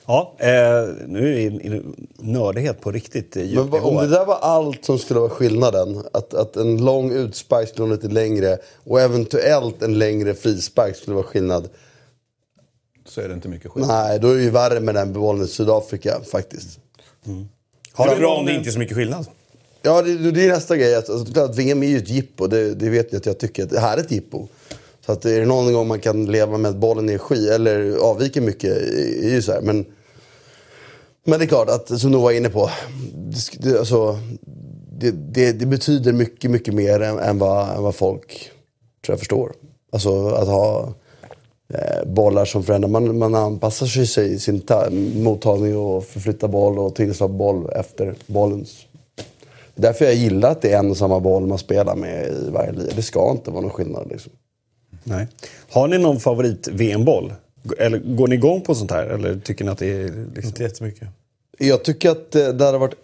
Ja, 0.06 0.34
eh, 0.38 0.48
nu 1.06 1.42
är 1.42 1.50
det 1.50 1.82
nördighet 2.18 2.80
på 2.80 2.90
riktigt 2.92 3.36
eh, 3.36 3.42
Men 3.44 3.70
vad- 3.70 3.82
om 3.82 3.96
det 3.96 4.06
där 4.08 4.24
var 4.26 4.38
allt 4.38 4.84
som 4.84 4.98
skulle 4.98 5.20
vara 5.20 5.30
skillnaden, 5.30 6.02
att, 6.12 6.34
att 6.34 6.56
en 6.56 6.84
lång 6.84 7.12
utspark 7.12 7.68
skulle 7.68 7.86
vara 7.88 7.96
lite 7.96 8.08
längre 8.08 8.58
och 8.84 9.00
eventuellt 9.00 9.82
en 9.82 9.98
längre 9.98 10.34
frispark 10.34 10.96
skulle 10.96 11.14
vara 11.14 11.26
skillnad. 11.26 11.68
Så 13.08 13.20
är 13.20 13.28
det 13.28 13.34
inte 13.34 13.48
mycket 13.48 13.70
skit. 13.70 13.84
Nej, 13.86 14.18
då 14.20 14.30
är 14.30 14.34
det 14.34 14.42
ju 14.42 14.50
värre 14.50 14.80
med 14.80 14.94
den 14.94 15.12
bollen 15.12 15.44
i 15.44 15.48
Sydafrika 15.48 16.20
faktiskt. 16.32 16.78
Har 17.92 18.06
det 18.06 18.12
är 18.12 18.18
bra 18.18 18.36
om 18.36 18.46
det 18.46 18.52
inte 18.54 18.68
är 18.68 18.72
så 18.72 18.78
mycket 18.78 18.96
skillnad. 18.96 19.26
Ja, 19.82 20.02
det, 20.02 20.30
det 20.30 20.44
är 20.44 20.48
nästa 20.48 20.76
grej. 20.76 20.94
Alltså, 20.96 21.24
klart 21.24 21.50
att 21.50 21.56
VM 21.58 21.82
är 21.82 21.86
ju 21.86 21.96
ett 21.98 22.08
jippo. 22.08 22.46
Det, 22.46 22.74
det 22.74 22.88
vet 22.90 23.12
ni 23.12 23.18
att 23.18 23.26
jag 23.26 23.38
tycker 23.38 23.64
att 23.64 23.70
det 23.70 23.80
här 23.80 23.96
är 23.96 24.00
ett 24.00 24.10
jippo. 24.10 24.48
Så 25.06 25.12
att 25.12 25.24
är 25.24 25.40
det 25.40 25.46
någon 25.46 25.72
gång 25.72 25.88
man 25.88 26.00
kan 26.00 26.26
leva 26.26 26.58
med 26.58 26.70
att 26.70 26.76
bollen 26.76 27.08
är 27.08 27.18
sky 27.18 27.48
eller 27.48 27.96
avviker 27.96 28.40
mycket, 28.40 28.76
är 29.22 29.30
ju 29.30 29.42
så 29.42 29.52
här. 29.52 29.60
Men, 29.60 29.84
men 31.24 31.38
det 31.38 31.44
är 31.44 31.48
klart 31.48 31.68
att, 31.68 32.00
som 32.00 32.12
du 32.12 32.18
var 32.18 32.32
inne 32.32 32.48
på, 32.48 32.70
det, 33.58 33.78
alltså, 33.78 34.18
det, 34.98 35.10
det, 35.10 35.52
det 35.52 35.66
betyder 35.66 36.12
mycket, 36.12 36.50
mycket 36.50 36.74
mer 36.74 37.00
än, 37.00 37.18
än, 37.18 37.38
vad, 37.38 37.76
än 37.76 37.82
vad 37.82 37.94
folk 37.94 38.50
tror 39.06 39.12
jag 39.12 39.18
förstår. 39.18 39.52
Alltså 39.92 40.28
att 40.28 40.48
ha 40.48 40.94
eh, 41.74 42.04
bollar 42.06 42.44
som 42.44 42.62
förändrar. 42.62 42.88
Man, 42.88 43.18
man 43.18 43.34
anpassar 43.34 43.86
sig, 43.86 44.06
sig 44.06 44.32
i 44.32 44.38
sin 44.38 44.60
ta- 44.60 44.90
mottagning 45.14 45.76
och 45.76 46.04
förflyttar 46.04 46.48
boll 46.48 46.78
och 46.78 46.94
tillslag 46.94 47.30
boll 47.30 47.70
efter 47.70 48.14
bollens. 48.26 48.76
Därför 49.74 50.04
jag 50.04 50.14
gillar 50.14 50.50
att 50.50 50.62
det 50.62 50.72
är 50.72 50.78
en 50.78 50.90
och 50.90 50.96
samma 50.96 51.20
boll 51.20 51.46
man 51.46 51.58
spelar 51.58 51.96
med 51.96 52.26
i 52.28 52.50
varje 52.50 52.72
liga. 52.72 52.92
Det 52.96 53.02
ska 53.02 53.30
inte 53.30 53.50
vara 53.50 53.60
någon 53.60 53.70
skillnad 53.70 54.08
liksom. 54.10 54.32
Nej. 55.04 55.26
Har 55.70 55.88
ni 55.88 55.98
någon 55.98 56.20
favorit-VM-boll? 56.20 57.32
Eller 57.78 57.98
går 57.98 58.28
ni 58.28 58.34
igång 58.34 58.60
på 58.60 58.74
sånt 58.74 58.90
här? 58.90 59.06
Eller 59.06 59.38
tycker 59.38 59.64
ni 59.64 59.70
att 59.70 59.78
det 59.78 59.92
är... 59.92 60.26
Liksom... 60.34 60.44
Inte 60.44 60.62
jättemycket. 60.62 61.08
Jag 61.58 61.84
tycker 61.84 62.10
att 62.10 62.34
eh, 62.34 62.48
det 62.48 62.64
hade 62.64 62.78
varit 62.78 62.94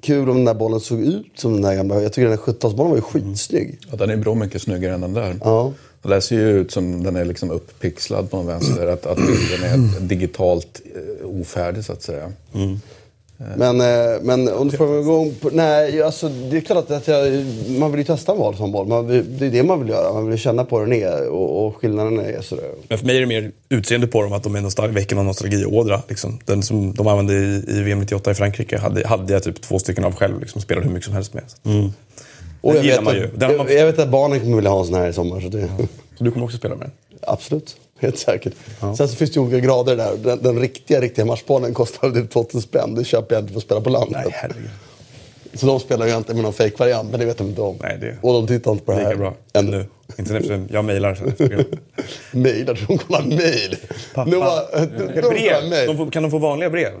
kul 0.00 0.28
om 0.28 0.36
den 0.36 0.44
där 0.44 0.54
bollen 0.54 0.80
såg 0.80 1.00
ut 1.00 1.26
som 1.34 1.52
den 1.52 1.62
där 1.62 1.74
gamla. 1.74 2.02
Jag 2.02 2.12
tycker 2.12 2.28
den 2.28 2.38
där 2.38 2.52
70-talsbollen 2.52 2.88
var 2.88 2.96
ju 2.96 3.02
skitsnygg. 3.02 3.78
Ja, 3.90 3.96
den 3.96 4.10
är 4.10 4.16
bra 4.16 4.34
mycket 4.34 4.62
snyggare 4.62 4.94
än 4.94 5.00
den 5.00 5.14
där. 5.14 5.36
Ja. 5.44 5.72
Den 6.02 6.22
ser 6.22 6.36
ju 6.36 6.50
ut 6.50 6.70
som 6.70 7.02
den 7.02 7.16
är 7.16 7.24
liksom 7.24 7.50
upppixlad 7.50 8.30
på 8.30 8.36
en 8.36 8.46
vänster. 8.46 8.86
Att, 8.86 9.06
att 9.06 9.16
den 9.16 9.64
är 9.64 10.00
digitalt 10.08 10.80
eh, 10.94 11.40
ofärdig 11.40 11.84
så 11.84 11.92
att 11.92 12.02
säga. 12.02 12.32
Men, 13.56 13.80
eh, 13.80 14.20
men 14.22 14.48
om 14.48 14.68
du 14.68 14.76
får 14.76 15.00
igång 15.00 15.34
på, 15.40 15.50
Nej, 15.52 16.02
alltså, 16.02 16.28
det 16.28 16.56
är 16.56 16.60
klart 16.60 16.90
att 16.90 17.08
jag, 17.08 17.44
man 17.78 17.90
vill 17.92 17.98
ju 18.00 18.04
testa 18.04 18.32
en 18.32 18.38
boll 18.38 18.56
som 18.56 18.72
boll. 18.72 18.86
Man 18.88 19.06
vill, 19.06 19.38
det 19.38 19.46
är 19.46 19.50
det 19.50 19.62
man 19.62 19.80
vill 19.80 19.88
göra. 19.88 20.12
Man 20.12 20.28
vill 20.30 20.38
känna 20.38 20.64
på 20.64 20.78
hur 20.78 20.86
den 20.86 20.94
är 21.02 21.28
och, 21.28 21.66
och 21.66 21.76
skillnaden 21.76 22.18
är 22.18 22.40
sådär. 22.42 22.64
Men 22.88 22.98
för 22.98 23.06
mig 23.06 23.16
är 23.16 23.20
det 23.20 23.26
mer 23.26 23.50
utseende 23.68 24.06
på 24.06 24.22
dem, 24.22 24.32
att 24.32 24.42
de 24.42 24.54
är 24.56 24.60
nostal- 24.60 24.92
väcker 24.92 25.16
någon 25.16 25.26
nostalgiådra. 25.26 26.02
Liksom. 26.08 26.38
Den 26.44 26.62
som 26.62 26.94
de 26.94 27.06
använde 27.06 27.32
i, 27.34 27.64
i 27.68 27.82
VM 27.82 28.00
98 28.00 28.30
i 28.30 28.34
Frankrike 28.34 28.78
hade, 28.78 29.06
hade 29.08 29.32
jag 29.32 29.42
typ 29.42 29.60
två 29.60 29.78
stycken 29.78 30.04
av 30.04 30.14
själv. 30.14 30.40
Liksom, 30.40 30.60
spelade 30.60 30.86
hur 30.86 30.92
mycket 30.94 31.04
som 31.06 31.14
helst 31.14 31.34
med. 31.34 31.44
Och 32.60 32.74
Den 32.74 32.86
jag 32.86 32.94
vet, 32.96 33.02
man 33.04 33.14
ju. 33.14 33.24
att, 33.24 33.40
Den 33.40 33.50
har 33.50 33.56
man- 33.58 33.66
jag, 33.66 33.76
jag 33.80 33.86
vet 33.86 33.98
att 33.98 34.08
barnen 34.10 34.40
kommer 34.40 34.56
vilja 34.56 34.70
ha 34.70 34.80
en 34.80 34.86
sån 34.86 34.94
här 34.94 35.08
i 35.08 35.12
sommar. 35.12 35.40
Så 35.40 35.48
det, 35.48 35.68
Så 36.18 36.24
du 36.24 36.30
kommer 36.30 36.44
också 36.44 36.56
spela 36.58 36.74
med 36.76 36.86
den? 36.86 37.18
Absolut, 37.22 37.76
helt 38.06 38.18
säkert. 38.18 38.52
Sen 38.80 39.08
så 39.08 39.16
finns 39.16 39.30
det 39.30 39.40
olika 39.40 39.58
grader 39.60 39.96
där. 39.96 40.16
Den, 40.24 40.42
den 40.42 40.58
riktiga, 40.60 41.00
riktiga 41.00 41.24
matchbollen 41.24 41.74
kostar 41.74 42.10
typ 42.10 42.30
2000 42.30 42.62
spänn. 42.62 42.94
Det 42.94 43.04
köper 43.04 43.34
jag 43.34 43.42
inte 43.42 43.52
för 43.52 43.58
att 43.60 43.64
spela 43.64 43.80
på 43.80 43.90
landet. 43.90 44.20
Nej, 44.24 44.32
herregud. 44.34 44.70
Så 45.54 45.66
de 45.66 45.80
spelar 45.80 46.06
ju 46.06 46.16
inte 46.16 46.34
med 46.34 46.42
någon 46.42 46.52
fake-variant, 46.52 47.10
men 47.10 47.20
det 47.20 47.26
vet 47.26 47.38
de 47.38 47.46
inte 47.48 47.60
om. 47.62 47.76
Nej, 47.82 47.98
det- 48.00 48.16
Och 48.22 48.32
de 48.32 48.46
tittar 48.46 48.70
inte 48.72 48.84
på 48.84 48.92
det 48.92 48.98
här 48.98 49.04
Lika 49.04 49.18
bra. 49.18 49.34
ännu. 49.52 49.86
Inte 50.18 50.36
eftersom 50.36 50.68
jag 50.70 50.84
mejlar 50.84 51.12
efter 51.12 51.48
tror 52.76 52.86
de 52.88 52.98
kollar 52.98 53.22
mail. 53.22 53.76
Nu 54.26 54.36
var, 54.36 54.72
kollar 55.22 55.30
Brev? 55.30 55.86
De 55.86 55.96
får, 55.96 56.10
kan 56.10 56.22
de 56.22 56.30
få 56.30 56.38
vanliga 56.38 56.70
brev? 56.70 56.92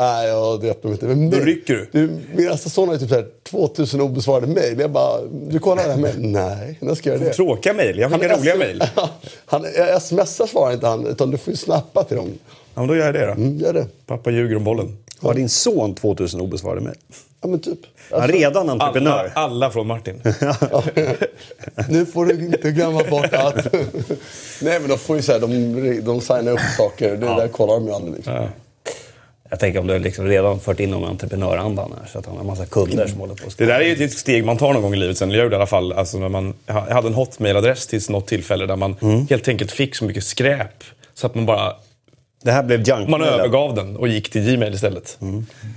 Nej, 0.00 0.28
jag 0.28 0.62
vet 0.62 0.84
nog 0.84 0.92
inte. 0.92 1.06
Men 1.06 1.30
Då 1.30 1.38
rycker 1.38 1.74
du. 1.74 1.88
du 1.92 2.18
min 2.36 2.48
äldsta 2.48 2.70
son 2.70 2.88
har 2.88 2.94
ju 2.94 3.00
typ 3.00 3.08
så 3.08 3.14
här 3.14 3.26
2000 3.50 4.00
obesvarade 4.00 4.46
mejl. 4.46 4.80
Jag 4.80 4.90
bara, 4.90 5.20
du 5.48 5.58
kollar 5.58 5.84
det 5.84 5.90
här 5.92 5.98
med? 5.98 6.14
Nej, 6.18 6.78
när 6.80 6.94
ska 6.94 7.10
jag 7.10 7.18
göra 7.18 7.28
det? 7.28 7.34
Tråkiga 7.34 7.74
mejl. 7.74 7.98
Jag 7.98 8.12
skickar 8.12 8.36
roliga 8.38 8.56
mejl. 8.56 8.82
Han, 9.46 9.64
smsar 10.00 10.46
svarar 10.46 10.72
inte 10.72 10.86
han, 10.86 11.06
utan 11.06 11.30
du 11.30 11.38
får 11.38 11.50
ju 11.50 11.56
snappa 11.56 12.04
till 12.04 12.16
dem. 12.16 12.28
Ja, 12.74 12.80
men 12.80 12.88
då 12.88 12.96
gör 12.96 13.04
jag 13.04 13.14
det 13.14 13.26
då. 13.26 13.32
Mm, 13.32 13.58
gör 13.58 13.72
det. 13.72 13.86
Pappa 14.06 14.30
ljuger 14.30 14.56
om 14.56 14.64
bollen. 14.64 14.96
Har 15.20 15.34
din 15.34 15.48
son 15.48 15.94
2000 15.94 16.40
obesvarade 16.40 16.80
mejl? 16.80 16.96
Ja, 17.42 17.48
men 17.48 17.60
typ. 17.60 17.78
Är 18.10 18.28
redan 18.28 18.70
Alla, 18.70 18.84
entreprenör. 18.84 19.32
alla 19.34 19.70
från 19.70 19.86
Martin. 19.86 20.22
Nu 21.88 22.06
får 22.06 22.26
du 22.26 22.32
inte 22.34 22.70
glömma 22.70 23.02
bort 23.10 23.34
att... 23.34 23.72
Nej, 24.62 24.80
men 24.80 24.88
de 24.88 24.98
får 24.98 25.16
ju 25.16 25.22
så 25.22 25.32
här, 25.32 25.40
de, 25.40 26.00
de 26.04 26.20
signar 26.20 26.52
upp 26.52 26.60
saker. 26.76 27.10
Det 27.10 27.26
där 27.26 27.48
kollar 27.48 27.74
de 27.74 27.86
ju 27.86 27.92
aldrig. 27.92 28.16
Liksom. 28.16 28.48
Jag 29.50 29.60
tänker 29.60 29.80
om 29.80 29.86
du 29.86 29.98
liksom 29.98 30.26
redan 30.26 30.60
fört 30.60 30.80
in 30.80 30.90
någon 30.90 31.10
entreprenörandan 31.10 31.92
här 32.00 32.08
så 32.12 32.18
att 32.18 32.26
han 32.26 32.34
har 32.34 32.40
en 32.40 32.46
massa 32.46 32.66
kunder 32.66 33.06
som 33.06 33.20
håller 33.20 33.34
på 33.34 33.46
och 33.46 33.52
Det 33.56 33.66
där 33.66 33.80
är 33.80 33.96
ju 33.96 34.04
ett 34.04 34.12
steg 34.12 34.44
man 34.44 34.56
tar 34.56 34.72
någon 34.72 34.82
gång 34.82 34.94
i 34.94 34.96
livet 34.96 35.18
sen. 35.18 35.30
Jag 35.30 35.42
gjorde 35.42 35.54
i 35.54 35.56
alla 35.56 35.66
fall, 35.66 35.92
alltså 35.92 36.18
när 36.18 36.28
man, 36.28 36.54
jag 36.66 36.74
hade 36.74 37.08
en 37.08 37.14
hotmail-adress 37.14 37.86
till 37.86 38.00
något 38.08 38.26
tillfälle 38.26 38.66
där 38.66 38.76
man 38.76 38.96
helt 39.30 39.48
enkelt 39.48 39.72
fick 39.72 39.94
så 39.96 40.04
mycket 40.04 40.24
skräp 40.24 40.84
så 41.14 41.26
att 41.26 41.34
man 41.34 41.46
bara 41.46 41.74
Det 42.42 42.52
här 42.52 42.62
blev 42.62 42.88
junk 42.88 43.08
man 43.08 43.22
övergav 43.22 43.74
den 43.74 43.96
och 43.96 44.08
gick 44.08 44.30
till 44.30 44.42
Gmail 44.42 44.74
istället. 44.74 45.18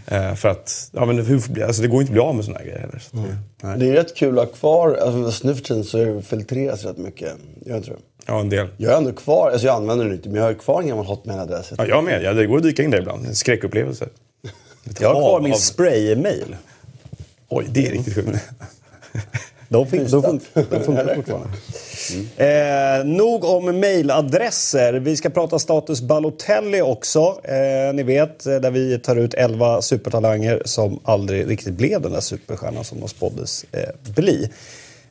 Eh, 0.08 0.36
för 0.36 0.50
att, 0.50 0.90
ja 0.94 1.06
men 1.06 1.26
hur, 1.26 1.64
alltså 1.64 1.82
det 1.82 1.88
går 1.88 2.02
inte 2.02 2.10
att 2.10 2.14
bli 2.14 2.22
av 2.22 2.36
med 2.36 2.46
såna 2.46 2.58
här 2.58 2.66
grejer 2.66 2.80
heller. 2.80 3.00
Så 3.00 3.18
att- 3.68 3.80
Det 3.80 3.90
är 3.90 3.94
rätt 3.94 4.16
kul 4.16 4.40
att 4.40 4.46
ha 4.48 4.54
kvar, 4.54 4.96
alltså, 4.96 5.48
nu 5.48 5.56
för 5.56 5.64
tiden 5.64 5.84
så 5.84 5.98
är 5.98 6.22
filtreras 6.22 6.84
rätt 6.86 6.98
mycket. 6.98 7.32
Jag 7.66 7.84
tror 7.84 7.98
Ja, 8.26 8.40
en 8.40 8.50
del. 8.50 8.68
Jag 8.78 8.90
har 8.92 8.98
ändå 8.98 9.12
kvar, 9.12 9.52
alltså 9.52 9.68
jag 9.68 9.76
använder 9.76 10.06
den 10.06 10.14
inte, 10.14 10.30
men 10.30 10.38
jag 10.38 10.44
har 10.46 10.54
kvar 10.54 10.82
en 10.82 10.88
gammal 10.88 11.06
hotmail-adress. 11.06 11.74
Ja, 11.78 11.86
jag 11.86 12.04
med. 12.04 12.24
Ja, 12.24 12.34
det 12.34 12.46
går 12.46 12.58
att 12.58 12.64
dyka 12.64 12.84
in 12.84 12.92
där 12.92 13.00
ibland. 13.00 13.26
En 13.26 13.36
skräckupplevelse. 13.36 14.08
Jag 15.00 15.08
har 15.14 15.22
kvar 15.22 15.42
min 15.42 15.54
spray-mail. 15.56 16.56
Oj, 17.50 17.66
det 17.72 17.88
är 17.88 17.92
riktigt 17.92 18.16
sjukt. 18.16 18.30
De, 19.74 19.88
fin- 19.88 20.08
de, 20.12 20.24
fun- 20.24 20.40
de 20.70 20.80
funkar 20.84 21.16
fortfarande. 21.16 21.50
Eh, 22.38 23.06
nog 23.06 23.44
om 23.44 23.80
mailadresser. 23.80 24.94
Vi 24.94 25.16
ska 25.18 25.30
prata 25.30 25.60
status 25.60 26.02
Balotelli 26.02 26.82
också. 26.82 27.40
Eh, 27.44 27.94
ni 27.94 28.04
vet, 28.04 28.46
eh, 28.46 28.56
där 28.56 28.72
vi 28.72 29.00
tar 29.00 29.16
ut 29.16 29.34
11 29.34 29.82
supertalanger 29.82 30.62
som 30.66 31.00
aldrig 31.04 31.50
riktigt 31.50 31.74
blev 31.74 32.02
den 32.02 32.12
där 32.12 32.20
superstjärnan 32.20 32.84
som 32.84 33.00
de 33.00 33.10
spåddes 33.10 33.66
eh, 33.72 34.12
bli. 34.16 34.50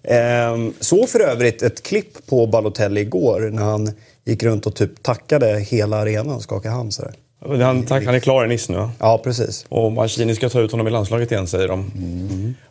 Eh, 0.03 0.57
så 0.81 1.07
för 1.07 1.21
övrigt 1.21 1.63
ett 1.63 1.83
klipp 1.83 2.27
på 2.27 2.47
Balotelli 2.47 3.01
igår 3.01 3.41
när 3.53 3.63
han 3.63 3.91
gick 4.25 4.43
runt 4.43 4.67
och 4.67 4.75
typ 4.75 5.03
tackade 5.03 5.59
hela 5.59 5.97
arenan 5.97 6.37
och 6.37 6.43
skakade 6.43 6.75
hand. 6.75 6.95
Så 6.95 7.03
där. 7.03 7.13
Han, 7.47 7.83
tack, 7.83 8.05
han 8.05 8.15
är 8.15 8.21
klar 8.21 8.45
i 8.45 8.49
Nice 8.49 8.73
nu. 8.73 8.89
Ja, 8.99 9.21
precis. 9.25 9.67
Och 9.69 9.93
Mancini 9.93 10.35
ska 10.35 10.49
ta 10.49 10.61
ut 10.61 10.71
honom 10.71 10.89
i 10.89 10.91
landslaget 10.91 11.33
igen, 11.33 11.47
säger 11.47 11.69
de. 11.69 11.91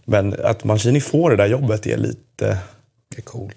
Men 0.05 0.35
att 0.43 0.63
Mancini 0.63 1.01
får 1.01 1.29
det 1.29 1.35
där 1.35 1.47
jobbet 1.47 1.87
är 1.87 1.97
lite... 1.97 2.57
Det 3.09 3.17
är 3.17 3.21
coolt. 3.21 3.55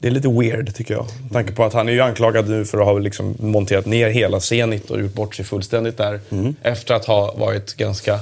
Det 0.00 0.08
är 0.08 0.12
lite 0.12 0.28
weird, 0.28 0.74
tycker 0.74 0.94
jag. 0.94 1.06
Med 1.22 1.32
tanke 1.32 1.52
på 1.52 1.64
att 1.64 1.72
han 1.72 1.88
är 1.88 1.92
ju 1.92 2.00
anklagad 2.00 2.48
nu 2.48 2.64
för 2.64 2.78
att 2.78 2.84
ha 2.84 2.98
liksom 2.98 3.34
monterat 3.38 3.86
ner 3.86 4.10
hela 4.10 4.40
Zenit 4.40 4.90
och 4.90 5.00
gjort 5.00 5.14
bort 5.14 5.34
sig 5.34 5.44
fullständigt 5.44 5.96
där. 5.96 6.20
Efter 6.62 6.94
att 6.94 7.04
ha 7.04 7.34
varit 7.34 7.74
ganska 7.74 8.20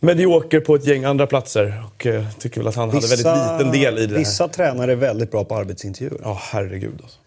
medioker 0.00 0.60
på 0.60 0.74
ett 0.74 0.86
gäng 0.86 1.04
andra 1.04 1.26
platser. 1.26 1.82
Och 1.86 2.06
eh, 2.06 2.24
tycker 2.38 2.60
väl 2.60 2.68
att 2.68 2.74
han 2.74 2.90
hade 2.90 3.06
väldigt 3.06 3.18
liten 3.18 3.72
del 3.72 3.98
i 3.98 4.06
det 4.06 4.12
här. 4.12 4.18
Vissa 4.18 4.48
tränare 4.48 4.92
är 4.92 4.96
väldigt 4.96 5.30
bra 5.30 5.44
på 5.44 5.56
arbetsintervjuer. 5.56 6.20
Ja, 6.22 6.38
herregud 6.42 7.00
alltså. 7.02 7.18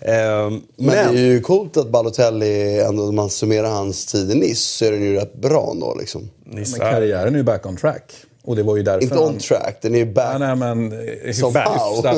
Ehm, 0.00 0.52
Men, 0.52 0.62
men, 0.76 1.14
det 1.14 1.20
är 1.20 1.24
ju 1.24 1.40
coolt 1.40 1.76
att 1.76 1.88
Balotelli, 1.88 2.80
ändå 2.80 3.08
om 3.08 3.16
man 3.16 3.30
summerar 3.30 3.70
hans 3.70 4.06
tid 4.06 4.30
i 4.30 4.34
Nice, 4.34 4.60
så 4.60 4.84
är 4.84 4.92
den 4.92 5.02
ju 5.02 5.16
rätt 5.16 5.34
bra 5.34 5.70
ändå 5.72 5.96
liksom. 6.00 6.30
Men 6.44 6.64
karriären 6.64 7.34
är 7.34 7.38
ju 7.38 7.44
back 7.44 7.66
on 7.66 7.76
track. 7.76 8.12
Och 8.44 8.56
det 8.56 8.62
var 8.62 8.76
ju 8.76 8.82
därför 8.82 9.02
Inte 9.02 9.18
on 9.18 9.24
han... 9.24 9.38
track, 9.38 9.78
den 9.82 9.94
är 9.94 9.98
ju 9.98 10.12
back. 10.12 10.34
Ja, 10.34 10.38
nej, 10.38 10.56
men 10.56 10.92
eh, 10.92 10.98
hyfsat 10.98 11.54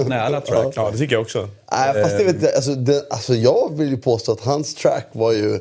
nära 0.09 0.41
track. 0.41 0.73
Ja, 0.77 0.91
det 0.93 0.99
tycker 0.99 1.15
jag 1.15 1.23
också. 1.23 1.49
Nej, 1.73 2.03
fast 2.03 2.19
det 2.19 2.25
vet 2.25 2.43
jag, 2.43 2.55
alltså, 2.55 2.75
det, 2.75 3.07
alltså 3.11 3.35
jag 3.35 3.73
vill 3.77 3.89
ju 3.89 3.97
påstå 3.97 4.33
att 4.33 4.41
hans 4.41 4.75
track 4.75 5.07
var 5.13 5.33
ju 5.33 5.61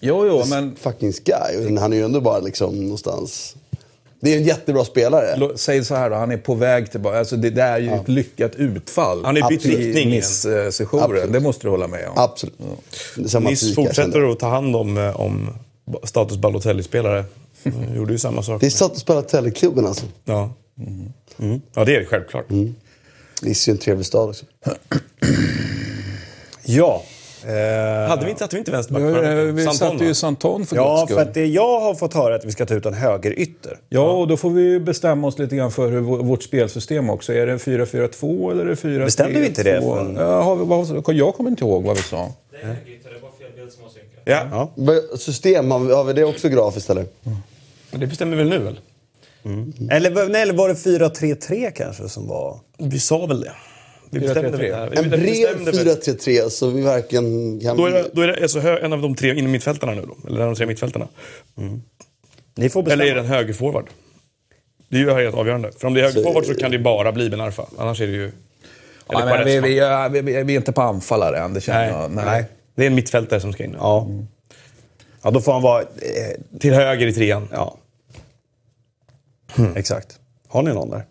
Jo, 0.00 0.26
jo, 0.26 0.42
men 0.46 0.76
fucking 0.76 1.12
sky. 1.12 1.76
Han 1.78 1.92
är 1.92 1.96
ju 1.96 2.04
ändå 2.04 2.20
bara 2.20 2.38
liksom 2.38 2.82
någonstans... 2.82 3.56
Det 4.20 4.34
är 4.34 4.36
en 4.36 4.44
jättebra 4.44 4.84
spelare. 4.84 5.56
Säg 5.56 5.84
så 5.84 5.94
här 5.94 6.10
då, 6.10 6.16
han 6.16 6.30
är 6.30 6.36
på 6.36 6.54
väg 6.54 6.90
tillbaka. 6.90 7.18
Alltså 7.18 7.36
det, 7.36 7.50
det 7.50 7.62
är 7.62 7.78
ju 7.78 7.90
ett 7.90 8.08
lyckat 8.08 8.54
utfall. 8.54 9.24
Han 9.24 9.36
ju 9.36 9.48
bytt 9.48 9.66
i 9.66 9.76
riktning. 9.76 10.10
Nice-sessionen. 10.10 11.04
Absolut. 11.04 11.32
Det 11.32 11.40
måste 11.40 11.66
du 11.66 11.70
hålla 11.70 11.88
med 11.88 12.08
om. 12.08 12.14
Absolut. 12.16 12.54
Är 12.60 12.64
jag 13.16 13.58
känner. 13.58 13.74
fortsätter 13.74 14.32
att 14.32 14.38
ta 14.38 14.48
hand 14.48 14.76
om, 14.76 14.98
eh, 14.98 15.20
om 15.20 15.54
status 16.04 16.36
Balotelli-spelare. 16.38 17.24
De 17.62 17.96
gjorde 17.96 18.12
ju 18.12 18.18
samma 18.18 18.42
sak. 18.42 18.60
Det 18.60 18.66
är 18.66 18.96
spela 18.98 19.22
Teleklubben 19.22 19.86
alltså. 19.86 20.06
Ja. 20.24 20.54
Mm. 21.38 21.60
ja, 21.74 21.84
det 21.84 21.96
är 21.96 22.00
det 22.00 22.06
självklart. 22.06 22.50
Nice 23.42 23.70
är 23.70 23.72
ju 23.72 23.72
en 23.72 23.78
trevlig 23.78 24.06
stad 24.06 24.28
också. 24.28 24.46
ja. 26.64 27.04
Eh, 27.44 28.08
Hade 28.08 28.24
vi 28.24 28.30
inte, 28.30 28.44
hade 28.44 28.56
vi 28.56 28.58
inte 28.58 28.70
vänsterback 28.70 29.02
förra 29.02 29.30
eh, 29.30 29.36
veckan? 29.36 29.56
vi 29.56 29.62
Santon, 29.64 29.74
satte 29.92 30.04
ju? 30.04 30.14
Santon 30.14 30.66
för 30.66 30.76
ja, 30.76 31.06
för 31.10 31.20
att 31.22 31.34
det 31.34 31.46
jag 31.46 31.80
har 31.80 31.94
fått 31.94 32.14
höra 32.14 32.34
är 32.34 32.38
att 32.38 32.44
vi 32.44 32.52
ska 32.52 32.66
ta 32.66 32.74
ut 32.74 32.86
en 32.86 32.94
högerytter. 32.94 33.78
Ja, 33.88 34.10
och 34.12 34.28
då 34.28 34.36
får 34.36 34.50
vi 34.50 34.62
ju 34.62 34.80
bestämma 34.80 35.28
oss 35.28 35.38
lite 35.38 35.56
grann 35.56 35.70
för 35.70 35.88
hur 35.90 36.00
vå- 36.00 36.22
vårt 36.22 36.42
spelsystem 36.42 37.10
också. 37.10 37.32
Är 37.32 37.46
det 37.46 37.56
4-4-2 37.56 38.50
eller 38.50 38.64
är 38.64 38.68
det 38.68 38.76
4 38.76 39.04
Bestämde 39.04 39.40
vi 39.40 39.46
inte 39.46 39.62
det 39.62 39.80
för 39.82 40.00
en- 40.00 40.16
Ja, 40.16 40.40
har 40.42 40.56
vi, 40.56 40.64
vad, 40.64 41.14
jag 41.16 41.34
kommer 41.34 41.50
inte 41.50 41.64
ihåg 41.64 41.84
vad 41.84 41.96
vi 41.96 42.02
sa. 42.02 42.32
Ja, 44.24 44.46
Ja. 44.50 44.70
Vad- 44.74 45.20
System, 45.20 45.70
har 45.70 45.78
vi, 45.78 45.92
har 45.94 46.04
vi 46.04 46.12
det 46.12 46.24
också 46.24 46.48
grafiskt 46.48 46.90
eller? 46.90 47.06
men 47.90 48.00
det 48.00 48.06
bestämmer 48.06 48.36
vi 48.36 48.42
väl 48.42 48.50
nu 48.50 48.58
väl? 48.58 48.80
Eller, 49.90 50.10
var- 50.10 50.28
nej, 50.28 50.42
eller 50.42 50.54
var 50.54 50.68
det 50.68 50.74
4-3-3 50.74 51.70
kanske 51.70 52.08
som 52.08 52.28
var... 52.28 52.58
Vi 52.78 52.98
sa 53.00 53.26
väl 53.26 53.40
det. 53.40 53.52
Vi 54.10 54.18
4-3-3. 54.18 54.22
bestämde 54.22 54.50
väl 54.50 54.60
det. 54.60 54.76
här. 54.76 54.90
Vi 54.90 54.96
En 54.96 55.10
bred 55.10 55.20
bestämde 55.22 55.70
väl- 55.84 55.96
4-3-3 55.96 56.48
så 56.48 56.70
vi 56.70 56.82
verkligen 56.82 57.60
kan... 57.60 57.76
Då 57.76 57.86
är 57.86 57.90
det, 57.92 58.10
då 58.12 58.22
är 58.22 58.26
det 58.26 58.42
alltså 58.42 58.60
en 58.60 58.92
av 58.92 59.02
de 59.02 59.14
tre 59.14 59.34
inom 59.34 59.52
mittfältarna 59.52 59.94
nu 59.94 60.02
då? 60.02 60.28
Eller 60.28 60.36
en 60.36 60.42
av 60.42 60.48
de 60.48 60.56
tre 60.56 60.66
mittfältarna? 60.66 61.08
Ni 62.54 62.68
får 62.68 62.82
bestämma. 62.82 63.02
Eller 63.02 63.12
är 63.12 63.14
det 63.14 63.20
en 63.20 63.26
högerforward? 63.26 63.86
Det 64.88 64.96
är 64.96 65.00
ju 65.00 65.10
helt 65.12 65.34
avgörande. 65.34 65.72
För 65.78 65.86
om 65.88 65.94
det 65.94 66.00
är 66.00 66.04
högerforward 66.04 66.44
så 66.46 66.54
kan 66.54 66.70
det 66.70 66.78
bara 66.78 67.12
bli 67.12 67.30
Ben 67.30 67.40
Arfa. 67.40 67.66
Annars 67.78 68.00
är 68.00 68.06
det 68.06 68.12
ju... 68.12 68.24
Eller 68.24 68.32
Ja, 69.08 69.24
men 69.36 69.44
vi, 69.44 69.60
vi, 69.60 69.78
ja, 69.78 70.08
vi, 70.12 70.20
vi, 70.20 70.42
vi 70.42 70.52
är 70.52 70.56
inte 70.56 70.72
på 70.72 70.82
anfallare 70.82 71.38
än, 71.38 71.54
det 71.54 71.60
känner 71.60 71.92
Nej, 71.92 72.00
jag. 72.02 72.10
nej. 72.10 72.44
Det 72.74 72.82
är 72.82 72.86
en 72.86 72.94
mittfältare 72.94 73.40
som 73.40 73.52
ska 73.52 73.64
in. 73.64 73.76
Ja. 73.78 74.08
Ja, 75.22 75.30
då 75.30 75.40
får 75.40 75.52
han 75.52 75.62
vara... 75.62 75.82
Eh, 75.82 76.58
Till 76.60 76.74
höger 76.74 77.06
i 77.06 77.12
trean. 77.12 77.48
ja. 77.52 77.76
Exakt. 79.76 80.18
Har 80.48 80.62
ni 80.62 80.72
någon 80.74 80.90
där? 80.90 81.04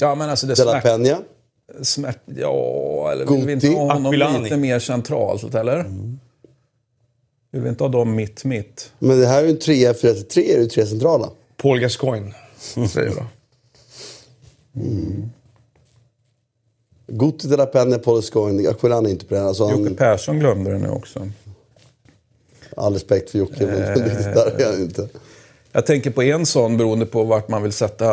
Ja, 0.00 0.14
men 0.14 0.30
alltså 0.30 0.46
det 0.46 0.54
De 0.54 0.64
La 0.64 0.70
snack... 0.70 0.84
Peña. 0.84 1.16
Smärt... 1.82 2.18
Ja, 2.24 3.12
eller 3.12 3.26
vill 3.26 3.46
vi 3.46 3.52
inte 3.52 3.68
ha 3.68 3.92
honom 3.92 4.06
Aquilani. 4.06 4.44
lite 4.44 4.56
mer 4.56 4.78
centralt, 4.78 5.54
eller? 5.54 5.84
Vill 7.50 7.62
vi 7.62 7.68
inte 7.68 7.84
ha 7.84 7.88
dem 7.88 8.14
mitt, 8.14 8.44
mitt? 8.44 8.92
Men 8.98 9.20
det 9.20 9.26
här 9.26 9.38
är 9.38 9.44
ju 9.44 9.50
en 9.50 9.58
3 9.58 9.94
4 9.94 10.14
3 10.14 10.52
är 10.52 10.56
det 10.56 10.62
ju 10.62 10.68
tre 10.68 10.86
centrala. 10.86 11.30
Paul 11.56 11.80
Gascoigne, 11.80 12.34
säger 12.90 13.06
jag 13.06 13.16
då. 13.16 13.24
Guti, 17.06 17.48
De 17.48 17.56
La 17.56 17.66
Penne, 17.66 17.98
Paul 17.98 18.22
Scoin, 18.22 18.68
Aquilani 18.68 19.08
är 19.08 19.12
inte 19.12 19.24
på 19.26 19.34
den. 19.34 19.46
Alltså, 19.46 19.70
Jocke 19.70 19.82
han, 19.82 19.94
Persson 19.94 20.38
glömde 20.38 20.70
det 20.70 20.78
nu 20.78 20.88
också. 20.88 21.28
all 22.76 22.92
respekt 22.92 23.30
för 23.30 23.38
Jocke, 23.38 23.66
men 23.66 23.94
riktigt 24.04 24.34
där 24.34 24.60
är 24.60 24.72
han 24.72 24.80
inte. 24.82 25.08
Jag 25.72 25.86
tänker 25.86 26.10
på 26.10 26.22
en 26.22 26.46
sån, 26.46 26.76
beroende 26.76 27.06
på 27.06 27.24
vart 27.24 27.48
man 27.48 27.62
vill 27.62 27.72
sätta, 27.72 28.06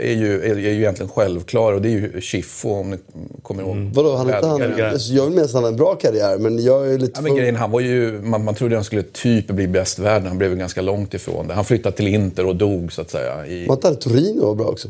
är 0.00 0.12
ju, 0.14 0.42
är, 0.42 0.50
är 0.50 0.54
ju 0.58 0.74
egentligen 0.78 1.10
självklar 1.10 1.72
och 1.72 1.82
det 1.82 1.88
är 1.88 1.90
ju 1.90 2.20
Schiffo 2.20 2.68
om 2.70 2.90
ni 2.90 2.98
kommer 3.42 3.62
ihåg. 3.62 3.90
Vadå, 3.94 4.16
han, 4.16 4.26
inte 4.34 4.46
han, 4.46 4.60
Väl- 4.60 4.82
alltså, 4.82 5.12
jag 5.12 5.24
vill 5.24 5.32
minnas 5.34 5.48
att 5.48 5.54
han 5.54 5.62
har 5.64 5.70
en 5.70 5.76
bra 5.76 5.94
karriär, 5.94 6.38
men 6.38 6.62
jag 6.64 6.92
är 6.92 6.98
lite 6.98 7.12
Ja, 7.14 7.20
men 7.22 7.36
grejen, 7.36 7.56
han 7.56 7.70
var 7.70 7.80
ju, 7.80 8.20
man, 8.22 8.44
man 8.44 8.54
trodde 8.54 8.74
han 8.74 8.84
skulle 8.84 9.02
typ 9.02 9.46
bli 9.46 9.66
bäst 9.68 9.98
i 9.98 10.02
världen. 10.02 10.28
Han 10.28 10.38
blev 10.38 10.56
ganska 10.56 10.82
långt 10.82 11.14
ifrån 11.14 11.48
det. 11.48 11.54
Han 11.54 11.64
flyttade 11.64 11.96
till 11.96 12.08
Inter 12.08 12.46
och 12.46 12.56
dog 12.56 12.92
så 12.92 13.00
att 13.00 13.10
säga. 13.10 13.46
I, 13.46 13.66
Var 13.66 13.74
inte 13.74 13.86
han 13.86 13.96
Torino 13.96 14.46
var 14.46 14.54
bra 14.54 14.66
också? 14.66 14.88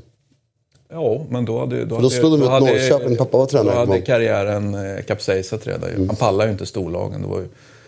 ja, 0.92 1.26
men 1.30 1.44
då 1.44 1.58
hade... 1.58 1.84
Då, 1.84 1.98
då 1.98 2.10
slog 2.10 2.32
de 2.32 2.42
ut 2.42 2.48
hade- 2.48 2.66
Norrköping. 2.66 3.16
Pappa 3.16 3.38
var 3.38 3.46
tränare, 3.46 3.74
Då 3.74 3.78
hade 3.92 4.00
karriären 4.00 4.74
eh, 4.74 5.02
kapsejsat 5.04 5.66
redan. 5.66 5.90
ju. 5.98 6.06
Han 6.06 6.16
pallade 6.16 6.44
ju 6.48 6.52
inte 6.52 6.66
storlagen. 6.66 7.22
Det 7.22 7.28
var 7.28 7.38
ju 7.38 7.46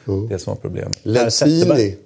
Mm. 0.08 0.28
det 0.28 0.38
som 0.38 0.50
var 0.50 0.60
problemet. 0.60 0.98
Lentini. 1.02 1.96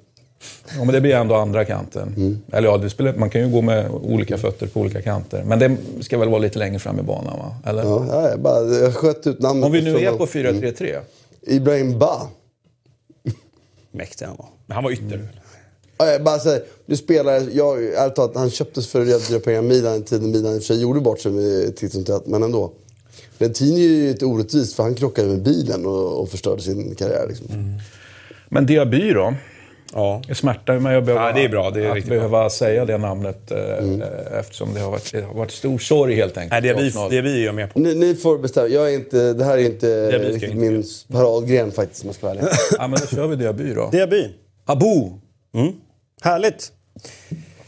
Ja, 0.77 0.85
men 0.85 0.95
det 0.95 1.01
blir 1.01 1.15
ändå 1.15 1.35
andra 1.35 1.65
kanten. 1.65 2.15
Mm. 2.17 2.39
Eller 2.53 2.69
ja, 2.69 2.77
det 2.79 2.91
spelar, 2.91 3.15
man 3.15 3.31
kan 3.31 3.41
ju 3.41 3.49
gå 3.51 3.61
med 3.63 3.91
olika 3.91 4.39
fötter 4.39 4.67
på 4.67 4.81
olika 4.81 5.03
kanter. 5.03 5.45
Men 5.45 5.59
det 5.59 5.77
ska 6.01 6.19
väl 6.19 6.29
vara 6.29 6.39
lite 6.39 6.59
längre 6.59 6.79
fram 6.79 6.99
i 6.99 7.03
banan, 7.03 7.39
va? 7.39 7.57
Eller? 7.67 7.83
Ja, 7.83 8.07
ja, 8.11 8.29
jag, 8.31 8.41
bara, 8.41 8.65
jag 8.65 8.95
sköt 8.95 9.27
ut 9.27 9.41
namnet. 9.41 9.65
Om 9.67 9.73
vi 9.73 9.83
nu 9.83 9.97
är 9.99 10.09
från- 10.09 10.19
på 10.19 10.27
4-3-3. 10.27 11.01
Ibrahim 11.43 11.99
Ba. 11.99 12.29
Mäktig 13.93 14.27
han 14.27 14.37
var. 14.37 14.47
Men 14.67 14.75
han 14.75 14.85
var 14.85 14.91
ytter. 14.91 15.29
Ja, 15.99 16.07
jag 16.07 16.23
bara 16.25 16.39
säger, 16.39 16.63
du 16.87 16.97
spelar, 16.97 17.43
jag, 17.53 17.85
ärligt 17.85 18.15
talat, 18.15 18.37
han 18.37 18.51
köptes 18.51 18.89
för 18.89 19.05
rätt 19.05 19.29
dyra 19.29 19.41
pengar. 19.41 19.63
Milan, 19.63 20.03
tiden 20.03 20.31
Milan 20.31 20.55
i 20.55 20.59
och 20.59 20.63
för 20.63 20.67
sig 20.75 20.83
gjorde 20.83 21.01
bort 21.01 21.21
sig 21.21 21.33
med 21.33 21.77
titt 21.77 21.93
som 21.93 22.05
tätt, 22.05 22.27
men 22.27 22.43
ändå. 22.43 22.73
Lentini 23.39 23.85
är 23.85 23.89
ju 23.89 24.09
lite 24.09 24.25
orättvist 24.27 24.75
för 24.77 24.83
han 24.83 24.95
krockade 24.95 25.29
med 25.29 25.43
bilen 25.43 25.87
och, 25.87 26.21
och 26.21 26.29
förstörde 26.29 26.63
sin 26.63 26.95
karriär. 26.95 27.27
Liksom. 27.29 27.47
Men 28.49 28.67
Diaby 28.67 29.13
då? 29.13 29.35
Ja. 29.95 30.23
Det 30.29 30.35
smärtar 30.35 30.79
mig 30.79 30.97
att 30.97 31.05
behöva, 31.05 31.27
Ja, 31.27 31.33
det 31.35 31.45
är 31.45 31.49
bra. 31.49 31.71
Det 31.71 31.85
är 31.87 31.99
att 31.99 32.05
behöva 32.05 32.51
säga 32.51 32.85
det 32.85 32.99
namnet 32.99 33.51
eh, 33.51 33.59
Mm. 33.79 34.03
eh, 34.03 34.39
eftersom 34.41 34.75
det 34.75 34.81
har 34.81 34.91
varit, 34.91 35.13
det 35.13 35.21
har 35.23 35.35
varit 35.35 35.51
stor 35.51 35.79
sorg 35.79 36.15
helt 36.15 36.37
enkelt. 36.37 36.51
Nej, 36.53 36.63
Diaby, 36.63 36.89
Arsenal. 36.89 37.11
Diaby 37.11 37.43
är 37.43 37.47
jag 37.47 37.55
med 37.55 37.73
på. 37.73 37.79
Ni, 37.81 37.95
ni 37.95 38.15
får 38.15 38.39
bestämma. 38.39 38.69
Jag 38.69 38.91
är 38.91 38.95
inte, 38.95 39.33
det 39.33 39.45
här 39.45 39.59
är 39.59 39.63
inte 39.65 40.07
blir 40.09 40.19
riktigt 40.19 40.43
inte 40.43 40.57
min 40.57 40.85
paradgren 41.13 41.73
faktiskt, 41.73 42.03
om 42.03 42.09
jag 42.09 42.15
ska 42.15 42.27
vara 42.27 42.39
ärlig. 42.39 42.51
Ja, 42.79 42.89
men 42.89 42.99
då 43.01 43.07
kör 43.17 43.27
vi 43.27 43.37
Diaby 43.37 43.75
då. 43.75 43.89
Diaby. 43.93 44.31
Abo! 44.67 45.21
Härligt. 46.23 46.73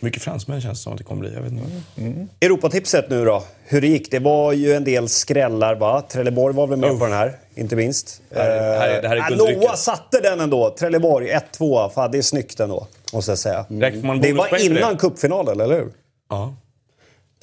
Mycket 0.01 0.23
fransmän 0.23 0.61
känns 0.61 0.79
det 0.79 0.83
som 0.83 0.93
att 0.93 0.99
det 0.99 1.05
kommer 1.05 1.21
bli. 1.21 1.35
Jag 1.35 1.43
vet 1.43 1.53
inte. 1.53 2.27
Europatipset 2.41 3.11
nu 3.11 3.25
då. 3.25 3.43
Hur 3.65 3.81
det 3.81 3.87
gick? 3.87 4.11
Det 4.11 4.19
var 4.19 4.53
ju 4.53 4.73
en 4.73 4.85
del 4.85 5.09
skrällar 5.09 5.75
va? 5.75 6.03
Trelleborg 6.09 6.55
var 6.55 6.67
väl 6.67 6.79
med 6.79 6.99
på 6.99 7.05
den 7.05 7.15
här, 7.15 7.39
inte 7.55 7.77
minst. 7.77 8.23
här 8.35 8.51
är- 8.51 8.73
det 8.73 8.79
här 8.79 8.89
är- 8.89 9.03
det 9.03 9.09
här 9.09 9.17
är 9.17 9.21
Eh, 9.21 9.29
guldrycket. 9.29 9.63
Noah 9.63 9.75
satte 9.75 10.21
den 10.21 10.41
ändå. 10.41 10.71
Trelleborg 10.79 11.29
1-2. 11.31 11.89
Fan, 11.95 12.11
det 12.11 12.19
är 12.19 12.23
snyggt 12.23 12.61
ändå, 12.61 12.87
måste 13.13 13.31
jag 13.31 13.39
säga. 13.39 13.65
Man 14.03 14.21
Det 14.21 14.33
var 14.33 14.65
innan 14.79 14.97
cupfinalen, 14.97 15.61
eller 15.61 15.75
hur? 15.77 15.89
Ja. 16.31 16.55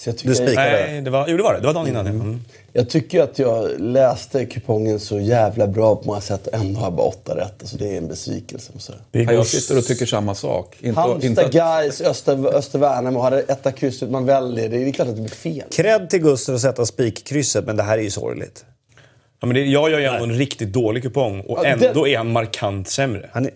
Så 0.02 0.10
jag, 0.10 0.16
Du 0.24 0.36
spikade 0.36 0.70
det. 0.70 0.88
Nej, 0.92 1.02
det 1.02 1.10
var, 1.10 1.26
jo, 1.28 1.38
det 1.38 1.44
var 1.44 1.54
det. 1.54 1.60
Det 1.60 1.68
var 1.68 1.74
dagen 1.74 1.88
innan. 1.88 2.08
Mm. 2.08 2.42
jag 2.74 2.90
tycker 2.90 3.22
att 3.22 3.40
jag 3.40 3.80
läste 3.80 4.46
kupongen 4.46 5.00
så 5.00 5.20
jävla 5.20 5.68
bra 5.68 5.96
på 5.96 6.04
många 6.06 6.22
sätt 6.22 6.48
och 6.48 6.54
ändå 6.54 6.80
har 6.80 6.86
jag 6.88 6.94
bara 6.94 7.08
åtta 7.08 7.36
rätt. 7.36 7.54
Alltså, 7.62 7.78
det 7.78 7.94
är 7.94 7.98
en 7.98 8.08
besvikelse. 8.08 8.72
måste 8.74 8.92
jag 8.92 8.98
säga. 8.98 9.06
Det 9.12 9.20
Ja, 9.20 9.26
går 9.26 9.34
jag 9.34 9.46
sitter 9.48 9.78
och 9.78 9.86
tycker 9.86 10.06
samma 10.06 10.36
sak. 10.36 10.76
Inte, 10.80 11.00
Halmstad, 11.00 11.40
att, 11.46 11.52
Gais, 11.52 12.02
Öster, 12.02 12.56
Östervärnamo 12.56 13.20
hade 13.20 13.40
etta 13.42 13.72
krysset. 13.72 14.10
Man 14.10 14.26
väljer. 14.26 14.70
Det 14.70 14.78
är 14.78 14.92
klart 14.92 15.08
att 15.08 15.16
det 15.16 15.22
blir 15.22 15.32
fel. 15.36 15.64
Cred 15.72 16.10
till 16.10 16.20
Gustav 16.22 16.56
att 16.56 16.62
sätta 16.62 16.86
spikkrysset, 16.86 17.66
men 17.66 17.78
det 17.78 17.84
här 17.84 17.98
är 17.98 18.02
ju 18.02 18.12
sorgligt. 18.12 18.66
Ja, 19.40 19.48
men 19.48 19.56
det, 19.56 19.66
jag 19.66 19.92
gör 19.92 20.00
ju 20.00 20.06
ändå 20.06 20.24
en 20.24 20.34
riktigt 20.38 20.74
dålig 20.74 21.04
kupong 21.04 21.42
och 21.42 21.58
Ja, 21.58 21.66
ändå 21.66 22.04
det- 22.04 22.14
är 22.14 22.18
han 22.18 22.32
markant 22.32 22.90
sämre. 22.90 23.30
Han 23.34 23.46
är 23.46 23.52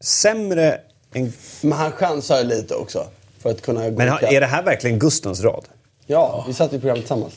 sämre 0.00 0.78
än... 1.14 1.32
Men 1.60 1.72
han 1.72 1.92
chansar 1.92 2.38
ju 2.38 2.44
lite 2.44 2.74
också. 2.74 3.04
För 3.42 3.50
att 3.50 3.62
kunna 3.62 3.90
gå 3.90 3.96
Men 3.98 4.08
är 4.08 4.40
det 4.40 4.46
här 4.46 4.62
verkligen 4.62 4.98
Gustavs 4.98 5.40
rad? 5.40 5.64
Ja, 6.06 6.44
vi 6.48 6.54
satt 6.54 6.72
i 6.72 6.78
programmet 6.78 7.02
tillsammans. 7.02 7.34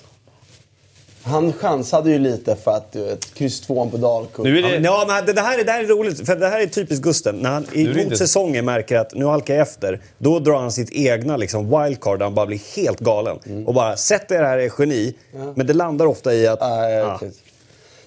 Han 1.23 1.53
chansade 1.53 2.09
ju 2.09 2.19
lite 2.19 2.55
för 2.55 2.71
att 2.71 2.91
du 2.91 3.03
vet, 3.05 3.33
kryss 3.33 3.61
tvåan 3.61 3.91
på 3.91 3.97
Dalkurd. 3.97 4.45
Nu 4.45 4.57
är 4.57 4.61
Ja, 4.61 4.67
det, 4.67 4.73
men, 4.73 4.83
ja, 4.83 5.05
men 5.07 5.35
det, 5.35 5.41
här 5.41 5.59
är, 5.59 5.63
det 5.63 5.71
här 5.71 5.83
är 5.83 5.87
roligt, 5.87 6.25
för 6.25 6.35
det 6.35 6.47
här 6.47 6.59
är 6.59 6.65
typiskt 6.67 7.03
Gusten. 7.03 7.35
När 7.35 7.49
han 7.49 7.65
i 7.73 7.81
inte- 8.01 8.17
säsongen 8.17 8.65
märker 8.65 8.97
att 8.97 9.13
nu 9.13 9.25
halkar 9.25 9.53
jag 9.53 9.61
efter, 9.61 10.01
då 10.17 10.39
drar 10.39 10.59
han 10.59 10.71
sitt 10.71 10.91
egna 10.91 11.37
liksom, 11.37 11.69
wildcard 11.69 12.19
där 12.19 12.25
han 12.25 12.35
bara 12.35 12.45
blir 12.45 12.75
helt 12.75 12.99
galen. 12.99 13.39
Mm. 13.45 13.67
Och 13.67 13.73
bara, 13.73 13.97
sätter 13.97 14.41
det 14.41 14.47
här 14.47 14.57
är 14.57 14.71
geni, 14.79 15.13
men 15.55 15.67
det 15.67 15.73
landar 15.73 16.05
ofta 16.05 16.33
i 16.33 16.47
att... 16.47 16.59
Nej, 16.59 16.93
ja. 16.93 17.17
precis. 17.19 17.39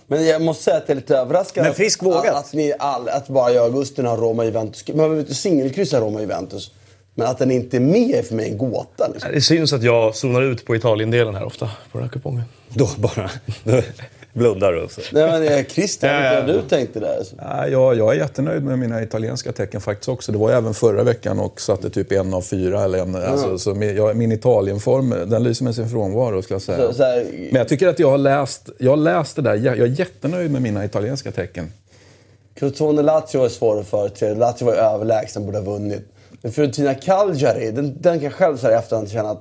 Men 0.07 0.27
jag 0.27 0.42
måste 0.42 0.64
säga 0.64 0.77
att 0.77 0.83
jag 0.87 0.90
är 0.90 1.01
lite 1.01 1.16
överraskad. 1.16 1.64
Men 1.64 1.75
frisk 1.75 2.03
vågat. 2.03 2.27
Att, 2.27 2.35
att, 2.37 2.53
ni 2.53 2.75
all, 2.79 3.09
att 3.09 3.29
bara 3.29 3.53
jag 3.53 3.62
och 3.68 3.75
Augusten 3.75 4.07
har 4.07 4.16
Roma 4.16 4.44
Juventus. 4.44 4.88
Man 4.88 4.97
behöver 4.97 5.18
inte 5.21 5.35
singelkryssa 5.35 6.01
Roma 6.01 6.21
Juventus. 6.21 6.71
Men 7.19 7.27
att 7.27 7.39
den 7.39 7.51
inte 7.51 7.77
är 7.77 7.81
med 7.81 8.11
är 8.11 8.23
för 8.23 8.35
mig 8.35 8.51
en 8.51 8.59
gåta. 8.59 9.09
Liksom. 9.09 9.31
det 9.33 9.41
syns 9.41 9.73
att 9.73 9.83
jag 9.83 10.15
zonar 10.15 10.43
ut 10.43 10.65
på 10.65 10.77
Italien-delen 10.77 11.35
här 11.35 11.45
ofta 11.45 11.71
på 11.93 11.99
den 11.99 12.03
här 12.03 12.13
kupongen. 12.13 12.43
Då 12.69 12.89
bara 12.99 13.31
då 13.65 13.83
blundar 14.33 14.73
du. 14.73 14.89
Så. 14.91 15.01
Nej 15.13 15.31
men 15.31 15.59
eh, 15.59 15.65
Christian, 15.65 16.15
Ja, 16.15 16.25
ja, 16.25 16.41
du 16.41 16.53
vad 16.53 16.63
du 16.63 16.69
tänkte 16.69 17.01
där? 17.01 17.17
Alltså. 17.19 17.37
ja, 17.39 17.69
jag, 17.69 17.97
jag 17.97 18.15
är 18.15 18.19
jättenöjd 18.19 18.63
med 18.63 18.79
mina 18.79 19.03
italienska 19.03 19.53
tecken 19.53 19.81
faktiskt 19.81 20.09
också. 20.09 20.33
Det 20.33 20.39
var 20.39 20.51
jag 20.51 20.59
även 20.59 20.75
förra 20.75 21.03
veckan 21.03 21.39
och 21.39 21.61
satte 21.61 21.91
typ 21.91 22.13
en 22.13 22.35
av 22.35 22.43
fyra. 22.43 22.85
Eller 22.85 22.99
en, 22.99 23.15
alltså, 23.15 23.59
så 23.59 23.75
min, 23.75 23.97
jag, 23.97 24.17
min 24.17 24.33
Italienform, 24.33 25.11
den 25.11 25.43
lyser 25.43 25.65
med 25.65 25.75
sin 25.75 25.89
frånvaro 25.89 26.43
skulle 26.43 26.55
jag 26.55 26.63
säga. 26.63 26.89
Så, 26.89 26.95
så 26.95 27.03
här, 27.03 27.27
Men 27.33 27.59
jag 27.59 27.69
tycker 27.69 27.89
att 27.89 27.99
jag 27.99 28.11
har 28.11 28.19
läst, 28.19 28.69
jag 28.79 28.91
har 28.91 28.97
läst 28.97 29.37
det 29.37 29.43
där. 29.43 29.55
Jag, 29.55 29.79
jag 29.79 29.89
är 29.89 29.99
jättenöjd 29.99 30.51
med 30.51 30.63
mina 30.63 30.85
italienska 30.85 31.33
tecken. 31.33 31.73
Crotone 32.55 33.03
Lazio 33.03 33.39
var 33.39 33.49
svår 33.49 33.81
att 33.81 33.89
förutse. 33.89 34.35
Lazio 34.35 34.65
var 34.65 34.75
överlägsen, 34.75 35.47
borde 35.47 35.59
ha 35.59 35.65
vunnit. 35.65 36.03
Men 36.42 36.53
Fiorentina 36.53 36.94
Cagliari, 36.94 37.70
den, 37.70 37.94
den 38.01 38.14
kan 38.14 38.22
jag 38.24 38.33
själv 38.33 38.57
så 38.57 38.66
här 38.66 38.74
i 38.74 38.77
efterhand 38.77 39.11
känna 39.11 39.31
att... 39.31 39.40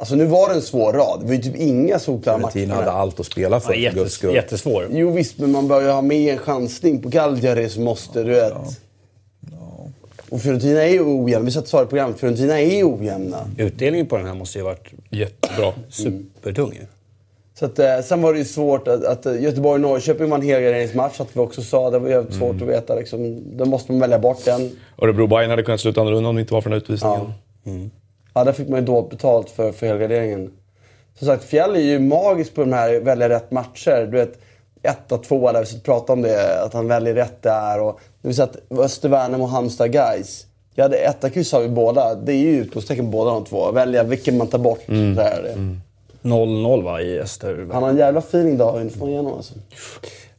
Alltså 0.00 0.14
nu 0.14 0.24
var 0.24 0.48
det 0.48 0.54
en 0.54 0.62
svår 0.62 0.92
rad. 0.92 1.20
Det 1.20 1.26
var 1.26 1.34
ju 1.34 1.42
typ 1.42 1.56
inga 1.56 1.98
solklara 1.98 2.38
matcher. 2.38 2.52
Fiorentina 2.52 2.74
hade 2.74 2.90
allt 2.92 3.20
att 3.20 3.26
spela 3.26 3.60
för, 3.60 3.74
Ja, 3.74 3.90
för 3.90 3.96
guds 3.96 3.96
jättes, 3.96 4.12
skull. 4.12 4.34
jättesvår. 4.34 4.86
Jo 4.90 5.10
visst, 5.10 5.38
men 5.38 5.52
man 5.52 5.68
bör 5.68 5.80
ju 5.82 5.88
ha 5.88 6.02
med 6.02 6.32
en 6.32 6.38
chansning 6.38 7.02
på 7.02 7.10
Cagliari 7.10 7.68
så 7.68 7.80
måste 7.80 8.22
du 8.22 8.30
vet... 8.30 8.52
Och 10.30 10.40
Fiorentina 10.42 10.82
är 10.82 10.88
ju 10.88 11.00
ojämna. 11.02 11.44
Vi 11.44 11.50
satt 11.50 11.62
och 11.62 11.68
sa 11.68 11.78
det 11.78 11.84
i 11.84 11.88
programmet. 11.88 12.20
Fiorentina 12.20 12.60
är 12.60 12.76
ju 12.76 12.84
ojämna. 12.84 13.50
Utdelningen 13.58 14.06
på 14.06 14.16
den 14.16 14.26
här 14.26 14.34
måste 14.34 14.58
ju 14.58 14.64
ha 14.64 14.70
varit 14.70 14.88
Jättebra. 15.10 15.72
supertung 15.88 16.72
ju. 16.72 16.86
Så 17.58 17.64
att, 17.64 17.78
eh, 17.78 18.00
sen 18.04 18.22
var 18.22 18.32
det 18.32 18.38
ju 18.38 18.44
svårt 18.44 18.88
att, 18.88 19.04
att 19.04 19.26
eh, 19.26 19.42
Göteborg-Norrköping 19.42 20.30
var 20.30 20.38
en 20.38 20.44
helgarderingsmatch, 20.44 21.20
att 21.20 21.36
vi 21.36 21.40
också 21.40 21.62
sa. 21.62 21.90
Det 21.90 21.98
var 21.98 22.08
jävligt 22.08 22.34
svårt 22.34 22.62
att 22.62 22.68
veta. 22.68 22.94
Liksom, 22.94 23.42
då 23.56 23.64
måste 23.64 23.92
man 23.92 24.00
välja 24.00 24.18
bort 24.18 24.44
den. 24.44 24.70
Örebro-Bayern 24.96 25.50
hade 25.50 25.62
kunnat 25.62 25.80
sluta 25.80 26.00
andra 26.00 26.14
rundan 26.14 26.30
om 26.30 26.34
det 26.36 26.40
inte 26.40 26.54
var 26.54 26.60
för 26.60 26.70
den 26.70 26.76
utvisningen. 26.76 27.32
Ja. 27.64 27.72
Ja, 28.34 28.44
där 28.44 28.52
fick 28.52 28.68
man 28.68 28.80
ju 28.80 28.86
dåligt 28.86 29.10
betalt 29.10 29.50
för, 29.50 29.72
för 29.72 29.86
helgarderingen. 29.86 30.50
Som 31.18 31.26
sagt, 31.26 31.44
Fjäll 31.44 31.76
är 31.76 31.80
ju 31.80 31.98
magisk 31.98 32.54
på 32.54 32.60
de 32.60 32.72
här 32.72 33.00
välja 33.00 33.28
rätt 33.28 33.50
matcher. 33.50 34.08
Du 34.10 34.18
vet, 34.18 34.38
etta, 34.82 35.18
tvåa, 35.18 35.52
där 35.52 35.66
vi 35.74 35.80
pratade 35.80 36.12
om 36.12 36.22
det. 36.22 36.62
Att 36.62 36.72
han 36.72 36.88
väljer 36.88 37.14
rätt 37.14 37.42
där. 37.42 37.80
Och 37.80 38.00
när 38.22 38.28
vi 38.28 38.34
satt 38.34 38.56
Östervärnemo 38.70 39.44
och 39.44 39.50
Halmstad 39.50 39.92
guys. 39.92 40.46
Jag 40.74 40.84
hade 40.84 40.96
etta 40.96 41.30
kryss 41.30 41.52
har 41.52 41.60
vi 41.60 41.68
båda. 41.68 42.14
Det 42.14 42.32
är 42.32 42.36
ju 42.36 42.60
utgångstecken 42.60 43.04
på 43.04 43.10
båda 43.10 43.30
de 43.30 43.44
två. 43.44 43.72
Välja 43.72 44.02
vilken 44.02 44.38
man 44.38 44.46
tar 44.46 44.58
bort. 44.58 44.80
Så 44.86 44.92
är 45.20 45.42
det. 45.42 45.54
0-0 46.22 46.82
va, 46.82 47.00
i 47.02 47.18
Öster... 47.20 47.66
Han 47.72 47.82
har 47.82 47.90
en 47.90 47.96
jävla 47.96 48.20
feeling 48.20 48.58
får 48.58 48.98
man 48.98 49.08
igenom 49.08 49.32
alltså. 49.32 49.54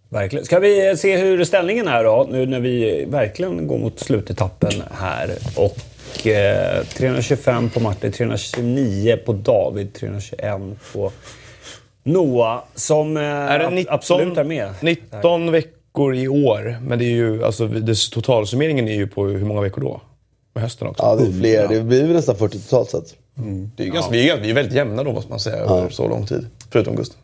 Verkligen. 0.09 0.45
Ska 0.45 0.59
vi 0.59 0.97
se 0.97 1.17
hur 1.17 1.43
ställningen 1.43 1.87
är 1.87 2.03
då, 2.03 2.27
nu 2.31 2.45
när 2.45 2.59
vi 2.59 3.05
verkligen 3.07 3.67
går 3.67 3.77
mot 3.77 3.99
slutetappen 3.99 4.71
här. 4.91 5.31
Och 5.55 6.27
eh, 6.27 6.83
325 6.83 7.69
på 7.69 7.79
Martin, 7.79 8.11
329 8.11 9.17
på 9.25 9.33
David, 9.33 9.93
321 9.93 10.61
på 10.93 11.11
Noah. 12.03 12.59
Som 12.75 13.17
eh, 13.17 13.23
Är 13.23 13.59
det 13.59 13.65
ab- 13.67 13.73
19, 13.73 13.93
absolut 13.93 14.37
är 14.37 14.43
med. 14.43 14.73
19 14.81 15.51
veckor 15.51 16.15
i 16.15 16.27
år, 16.27 16.77
men 16.81 16.99
det 16.99 17.05
är 17.05 17.09
ju, 17.15 17.43
alltså, 17.43 17.67
det, 17.67 17.95
totalsummeringen 18.11 18.87
är 18.87 18.95
ju 18.95 19.07
på 19.07 19.25
hur 19.25 19.45
många 19.45 19.61
veckor 19.61 19.81
då? 19.81 20.01
På 20.53 20.59
hösten 20.59 20.87
också. 20.87 21.03
Ja, 21.03 21.15
det 21.15 21.23
är 21.27 21.31
fler. 21.39 21.67
Det 21.67 21.83
blir 21.83 22.07
nästan 22.07 22.35
40 22.35 22.59
totalt 22.59 22.89
sett. 22.89 23.15
Det 23.75 23.83
är 23.83 23.87
ju 23.87 23.93
ganska, 23.93 24.11
vi, 24.11 24.29
är, 24.29 24.37
vi 24.39 24.49
är 24.49 24.53
väldigt 24.53 24.73
jämna 24.75 25.03
då, 25.03 25.11
måste 25.13 25.29
man 25.29 25.39
säga, 25.39 25.55
över 25.57 25.89
så 25.89 26.07
lång 26.07 26.25
tid. 26.25 26.47
Förutom 26.71 26.95
Gustav. 26.95 27.17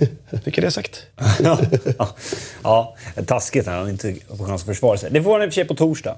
Fick 0.44 0.58
jag 0.58 0.64
det 0.64 0.70
sagt? 0.70 1.02
ja, 1.42 1.58
ja, 2.62 2.94
taskigt 3.26 3.66
när 3.66 3.78
han 3.78 3.88
inte 3.88 4.14
får 4.38 4.44
chans 4.46 4.62
att 4.62 4.66
försvara 4.66 4.96
sig. 4.98 5.10
Det 5.10 5.22
får 5.22 5.32
han 5.32 5.42
i 5.42 5.44
och 5.44 5.50
för 5.50 5.54
sig 5.54 5.64
på 5.64 5.74
torsdag. 5.74 6.16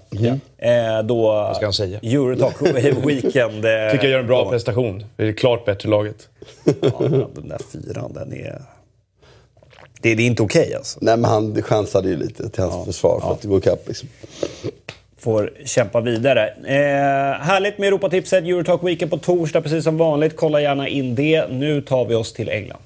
Eh, 0.59 1.03
då 1.05 1.23
Vad 1.23 1.57
ska 1.57 1.67
han 1.67 1.73
säga? 1.73 1.99
Eurotalk 1.99 2.57
Weekend... 3.07 3.65
Eh, 3.65 3.91
Tycker 3.93 4.05
jag 4.05 4.11
gör 4.11 4.19
en 4.19 4.27
bra 4.27 4.45
då- 4.45 4.51
prestation. 4.51 5.05
Det 5.17 5.25
är 5.29 5.33
klart 5.33 5.65
bättre 5.65 5.89
laget. 5.89 6.29
Ja, 6.65 7.29
den 7.35 7.49
där 7.49 7.61
fyran, 7.73 8.13
den 8.13 8.33
är... 8.33 8.63
Det, 10.01 10.15
det 10.15 10.23
är 10.23 10.27
inte 10.27 10.43
okej 10.43 10.75
alltså. 10.75 10.99
Nej, 11.03 11.17
men 11.17 11.31
han 11.31 11.63
chansade 11.63 12.09
ju 12.09 12.17
lite 12.17 12.49
till 12.49 12.63
hans 12.63 12.87
försvar 12.87 13.21
för 13.21 13.33
att 13.33 13.45
gå 13.45 13.59
ikapp. 13.59 13.89
Liksom. 13.89 14.09
Får 15.19 15.53
kämpa 15.65 16.01
vidare. 16.01 16.49
Eh, 16.49 17.45
härligt 17.45 17.79
med 17.79 17.87
Europatipset. 17.89 18.45
Eurotalk 18.45 18.83
Weekend 18.83 19.11
på 19.11 19.19
torsdag 19.19 19.61
precis 19.61 19.85
som 19.85 19.99
vanligt. 19.99 20.37
Kolla 20.37 20.61
gärna 20.61 20.89
in 20.89 21.15
det. 21.15 21.51
Nu 21.51 21.81
tar 21.81 22.05
vi 22.05 22.15
oss 22.15 22.33
till 22.33 22.49
England. 22.49 22.83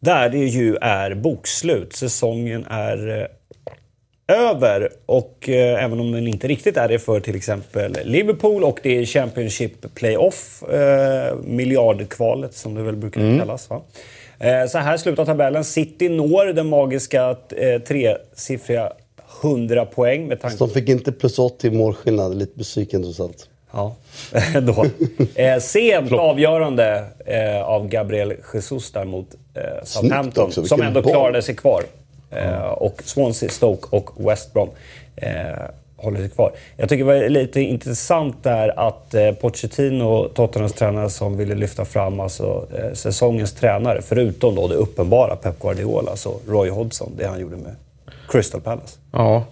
Där 0.00 0.28
det 0.28 0.38
ju 0.38 0.76
är 0.76 1.14
bokslut. 1.14 1.92
Säsongen 1.92 2.64
är 2.70 3.20
eh, 3.20 3.26
över 4.28 4.88
och 5.06 5.48
eh, 5.48 5.84
även 5.84 6.00
om 6.00 6.12
den 6.12 6.26
inte 6.26 6.48
riktigt 6.48 6.76
är 6.76 6.88
det 6.88 6.98
för 6.98 7.20
till 7.20 7.36
exempel 7.36 7.96
Liverpool 8.04 8.64
och 8.64 8.78
det 8.82 8.98
är 8.98 9.04
Championship 9.04 9.94
Playoff, 9.94 10.62
eh, 10.62 11.36
miljardkvalet 11.44 12.54
som 12.54 12.74
det 12.74 12.82
väl 12.82 12.96
brukar 12.96 13.38
kallas. 13.38 13.70
Va? 13.70 13.82
Eh, 14.38 14.66
så 14.66 14.78
här 14.78 14.96
slutar 14.96 15.24
tabellen. 15.24 15.64
City 15.64 16.08
når 16.08 16.46
den 16.46 16.66
magiska 16.66 17.36
eh, 17.56 17.82
tresiffriga 17.82 18.92
100 19.42 19.86
poäng 19.86 20.26
med 20.26 20.40
tanke 20.40 20.56
Så 20.56 20.66
de 20.66 20.72
fick 20.72 20.88
inte 20.88 21.12
plus 21.12 21.38
80 21.38 21.66
i 21.66 21.70
målskillnad. 21.70 22.34
Lite 22.34 22.58
besviken 22.58 23.02
trots 23.02 23.20
allt. 23.20 23.48
Ja, 23.72 23.94
då. 24.62 24.86
Eh, 25.34 25.58
sent 25.58 26.12
avgörande 26.12 27.04
eh, 27.26 27.62
av 27.62 27.88
Gabriel 27.88 28.34
Jesus 28.54 28.92
där 28.92 29.04
mot 29.04 29.34
eh, 29.54 29.84
Southampton. 29.84 30.52
som 30.52 30.82
ändå 30.82 31.02
klarade 31.02 31.42
sig 31.42 31.56
kvar. 31.56 31.82
Eh, 32.30 32.62
och 32.62 33.02
Swansea, 33.04 33.50
Stoke 33.50 33.96
och 33.96 34.30
West 34.30 34.52
Brom 34.52 34.68
håller 35.96 36.18
sig 36.18 36.28
kvar. 36.28 36.52
Jag 36.76 36.88
tycker 36.88 37.04
det 37.04 37.20
var 37.20 37.28
lite 37.28 37.60
intressant 37.60 38.42
där 38.42 38.88
att 38.88 39.14
eh, 39.14 39.32
Pochettino, 39.32 40.28
Tottenhams 40.28 40.72
tränare, 40.72 41.10
som 41.10 41.36
ville 41.36 41.54
lyfta 41.54 41.84
fram 41.84 42.20
alltså, 42.20 42.66
eh, 42.78 42.92
säsongens 42.92 43.52
tränare, 43.52 44.02
förutom 44.02 44.54
då 44.54 44.68
det 44.68 44.74
uppenbara 44.74 45.36
Pep 45.36 45.60
Guardiola, 45.60 46.16
så 46.16 46.34
Roy 46.48 46.70
Hodgson, 46.70 47.12
det 47.16 47.26
han 47.26 47.40
gjorde 47.40 47.56
med 47.56 47.76
Crystal 48.28 48.60
Palace. 48.60 48.98
Ja. 49.12 49.44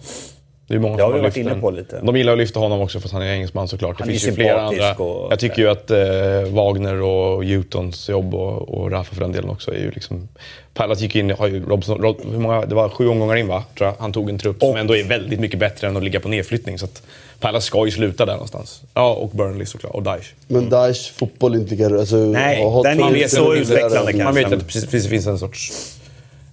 Det 0.67 0.75
är 0.75 0.79
många 0.79 0.97
Det 0.97 1.03
har 1.03 1.11
varit 1.19 1.37
inne 1.37 1.55
på 1.55 1.71
lite. 1.71 1.99
De 2.03 2.17
gillar 2.17 2.31
att 2.33 2.37
lyfta 2.37 2.59
honom 2.59 2.81
också 2.81 2.99
för 2.99 3.07
att 3.07 3.11
han 3.13 3.21
är 3.21 3.33
engelsman 3.33 3.67
såklart. 3.67 3.99
Han 3.99 4.07
det 4.07 4.11
är 4.11 4.19
finns 4.19 4.27
ju 4.27 4.31
flera 4.35 4.61
andra. 4.61 4.93
och- 4.95 5.31
Jag 5.31 5.39
tycker 5.39 5.61
ju 5.61 5.69
att 5.69 5.91
eh, 5.91 6.53
Wagner 6.53 7.01
och 7.01 7.41
Utons 7.41 8.09
jobb 8.09 8.33
och, 8.35 8.69
och 8.69 8.91
Rafa 8.91 9.15
för 9.15 9.21
den 9.21 9.31
delen 9.31 9.49
också 9.49 9.71
är 9.73 9.79
ju 9.79 9.91
liksom... 9.91 10.27
Pallas 10.73 10.99
gick 11.01 11.15
in, 11.15 11.29
har 11.31 11.47
ju 11.47 11.65
Robson, 11.65 12.01
Rob, 12.01 12.17
hur 12.31 12.39
många, 12.39 12.65
det 12.65 12.75
var 12.75 12.89
sju 12.89 13.07
omgångar 13.07 13.35
in 13.35 13.47
va? 13.47 13.63
Tror 13.77 13.87
jag. 13.89 13.95
Han 13.99 14.13
tog 14.13 14.29
en 14.29 14.39
trupp 14.39 14.59
som 14.59 14.75
ändå 14.75 14.95
är 14.95 15.03
väldigt 15.03 15.39
mycket 15.39 15.59
bättre 15.59 15.87
än 15.87 15.97
att 15.97 16.03
ligga 16.03 16.19
på 16.19 16.29
nedflyttning. 16.29 16.79
Så 16.79 16.85
att 16.85 17.01
Pallas 17.39 17.65
ska 17.65 17.85
ju 17.85 17.91
sluta 17.91 18.25
där 18.25 18.33
någonstans. 18.33 18.81
Ja, 18.93 19.13
och 19.13 19.29
Burnley 19.29 19.65
såklart. 19.65 19.93
Och 19.93 20.03
Daesh. 20.03 20.27
Men 20.47 20.69
Daesh 20.69 21.13
fotboll 21.13 21.53
är 21.53 21.57
inte 21.57 21.71
lika... 21.75 21.85
Alltså, 21.99 22.15
Nej, 22.15 22.63
den 22.83 22.99
är 22.99 23.15
inte 23.15 23.29
så 23.29 23.53
utvecklande 23.55 23.97
kanske. 24.13 24.23
Man 24.23 24.33
vet 24.35 24.45
att 24.53 24.91
det 24.91 24.99
finns 25.09 25.27
en 25.27 25.39
sorts... 25.39 25.71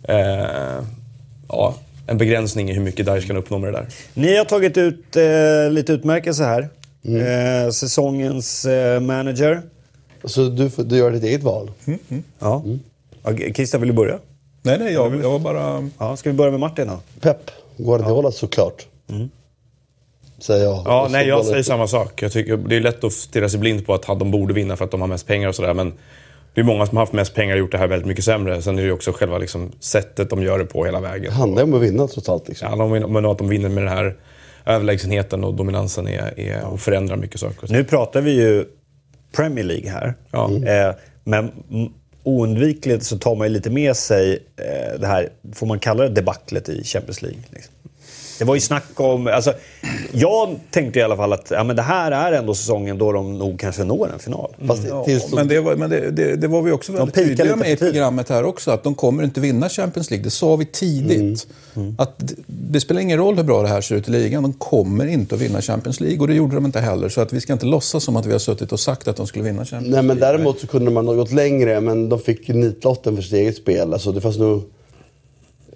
Eh, 0.02 0.16
ja, 1.48 1.74
en 2.06 2.18
begränsning 2.18 2.70
i 2.70 2.72
hur 2.72 2.82
mycket 2.82 3.06
Daesh 3.06 3.26
kan 3.26 3.36
uppnå 3.36 3.58
med 3.58 3.72
det 3.72 3.78
där. 3.78 3.86
Ni 4.14 4.36
har 4.36 4.44
tagit 4.44 4.76
ut 4.76 5.16
eh, 5.16 5.70
lite 5.70 5.92
utmärkelse 5.92 6.44
här. 6.44 6.68
Eh, 7.04 7.70
säsongens 7.70 8.64
eh, 8.64 9.00
manager. 9.00 9.62
Så 10.24 10.48
du, 10.48 10.68
du 10.68 10.96
gör 10.96 11.10
ditt 11.10 11.24
eget 11.24 11.42
val? 11.42 11.70
Ja. 12.38 12.64
ja. 13.22 13.36
Christian, 13.54 13.80
vill 13.80 13.88
du 13.88 13.94
börja? 13.94 14.18
Nej, 14.62 14.78
nej, 14.78 14.92
jag, 14.92 15.14
jag 15.14 15.30
var 15.30 15.38
bara... 15.38 15.88
Ja, 15.98 16.16
ska 16.16 16.30
vi 16.30 16.36
börja 16.36 16.50
med 16.50 16.60
Martin 16.60 16.86
då? 16.86 17.00
Pep. 17.20 17.50
Guardiola 17.76 18.30
såklart. 18.30 18.86
Säger 20.38 20.64
jag. 20.64 20.82
Ja, 20.84 21.08
nej, 21.10 21.28
jag 21.28 21.44
säger 21.44 21.62
samma 21.62 21.86
sak. 21.86 22.22
Jag 22.22 22.32
tycker, 22.32 22.56
det 22.56 22.76
är 22.76 22.80
lätt 22.80 23.04
att 23.04 23.12
stirra 23.12 23.48
sig 23.48 23.60
blind 23.60 23.86
på 23.86 23.94
att 23.94 24.02
de 24.02 24.30
borde 24.30 24.54
vinna 24.54 24.76
för 24.76 24.84
att 24.84 24.90
de 24.90 25.00
har 25.00 25.08
mest 25.08 25.26
pengar 25.26 25.48
och 25.48 25.54
sådär. 25.54 25.74
Men 25.74 25.92
det 26.54 26.60
är 26.60 26.64
många 26.64 26.86
som 26.86 26.96
har 26.96 27.02
haft 27.02 27.12
mest 27.12 27.34
pengar 27.34 27.54
och 27.54 27.58
gjort 27.58 27.72
det 27.72 27.78
här 27.78 27.86
väldigt 27.86 28.08
mycket 28.08 28.24
sämre. 28.24 28.62
Sen 28.62 28.78
är 28.78 28.82
det 28.82 28.86
ju 28.86 28.92
också 28.92 29.12
själva 29.12 29.38
liksom, 29.38 29.72
sättet 29.80 30.30
de 30.30 30.42
gör 30.42 30.58
det 30.58 30.64
på 30.64 30.84
hela 30.84 31.00
vägen. 31.00 31.24
Det 31.24 31.36
handlar 31.36 31.62
om 31.62 31.74
att 31.74 31.82
vinna 31.82 32.06
trots 32.06 32.28
allt. 32.28 32.48
Liksom. 32.48 32.80
om 32.80 33.12
men 33.12 33.26
att 33.26 33.38
de 33.38 33.48
vinner 33.48 33.68
med 33.68 33.82
den 33.82 33.92
här 33.92 34.16
överlägsenheten 34.66 35.44
och 35.44 35.54
dominansen 35.54 36.08
är, 36.08 36.40
är, 36.40 36.64
och 36.64 36.80
förändrar 36.80 37.16
mycket 37.16 37.40
saker. 37.40 37.72
Nu 37.72 37.84
pratar 37.84 38.20
vi 38.20 38.30
ju 38.30 38.64
Premier 39.36 39.64
League 39.64 39.90
här. 39.90 40.14
Ja. 40.30 40.50
Eh, 40.50 40.94
men 41.24 41.52
mm, 41.70 41.92
oundvikligt 42.22 43.04
så 43.04 43.18
tar 43.18 43.34
man 43.34 43.46
ju 43.46 43.52
lite 43.52 43.70
med 43.70 43.96
sig 43.96 44.38
eh, 44.56 45.00
det 45.00 45.06
här, 45.06 45.28
får 45.52 45.66
man 45.66 45.78
kalla 45.78 46.02
det 46.02 46.08
debaclet 46.08 46.68
i 46.68 46.84
Champions 46.84 47.22
League? 47.22 47.40
Liksom. 47.50 47.74
Det 48.38 48.44
var 48.44 48.54
ju 48.54 48.60
snack 48.60 48.84
om... 49.00 49.26
Alltså, 49.26 49.52
jag 50.12 50.58
tänkte 50.70 50.98
i 50.98 51.02
alla 51.02 51.16
fall 51.16 51.32
att 51.32 51.50
ja, 51.50 51.64
men 51.64 51.76
det 51.76 51.82
här 51.82 52.12
är 52.12 52.32
ändå 52.32 52.54
säsongen 52.54 52.98
då 52.98 53.12
de 53.12 53.38
nog 53.38 53.60
kanske 53.60 53.84
når 53.84 54.10
en 54.12 54.18
final. 54.18 54.54
Fast 54.66 54.82
det- 54.82 55.04
tills, 55.04 55.32
Men, 55.32 55.48
det 55.48 55.60
var, 55.60 55.76
men 55.76 55.90
det, 55.90 56.10
det, 56.10 56.36
det 56.36 56.48
var 56.48 56.62
vi 56.62 56.72
också 56.72 56.92
väldigt 56.92 57.14
tydliga 57.14 57.56
med 57.56 57.70
i 57.70 57.76
programmet 57.76 58.28
här 58.28 58.44
också. 58.44 58.70
Att 58.70 58.84
de 58.84 58.94
kommer 58.94 59.22
inte 59.22 59.40
vinna 59.40 59.68
Champions 59.68 60.10
League. 60.10 60.24
Det 60.24 60.30
sa 60.30 60.56
vi 60.56 60.64
tidigt. 60.66 61.46
Att 61.98 62.22
det, 62.46 62.80
spelar 62.80 63.00
ingen 63.00 63.18
roll 63.18 63.36
hur 63.36 63.42
bra 63.44 63.62
det 63.62 63.68
här 63.68 63.80
ser 63.80 63.94
ut 63.94 64.08
i 64.08 64.10
ligan. 64.10 64.42
De 64.42 64.52
kommer 64.52 65.06
inte 65.06 65.34
att 65.34 65.40
vinna 65.40 65.60
Champions 65.62 66.00
League. 66.00 66.20
Och 66.20 66.28
det 66.28 66.34
gjorde 66.34 66.54
de 66.54 66.64
inte 66.66 66.80
heller. 66.80 67.08
Så 67.08 67.20
att 67.20 67.32
vi 67.32 67.40
ska 67.40 67.52
inte 67.52 67.66
låtsas 67.66 68.04
som 68.04 68.16
att 68.16 68.26
vi 68.26 68.32
har 68.32 68.38
suttit 68.38 68.72
och 68.72 68.80
sagt 68.80 69.08
att 69.08 69.16
de 69.16 69.26
skulle 69.26 69.44
vinna 69.44 69.64
Champions 69.64 69.94
nej, 69.94 70.02
men 70.02 70.16
League. 70.18 70.32
däremot 70.32 70.60
så 70.60 70.66
kunde 70.66 70.90
man 70.90 71.06
ha 71.06 71.14
gått 71.14 71.32
längre. 71.32 71.80
Men 71.80 72.08
de 72.08 72.18
fick 72.18 72.48
ju 72.48 72.54
nitlotten 72.54 73.16
för 73.16 73.22
sitt 73.22 73.32
eget 73.32 73.56
spel. 73.56 73.92
Alltså, 73.92 74.12
det 74.12 74.20
fanns 74.20 74.38
nog... 74.38 74.62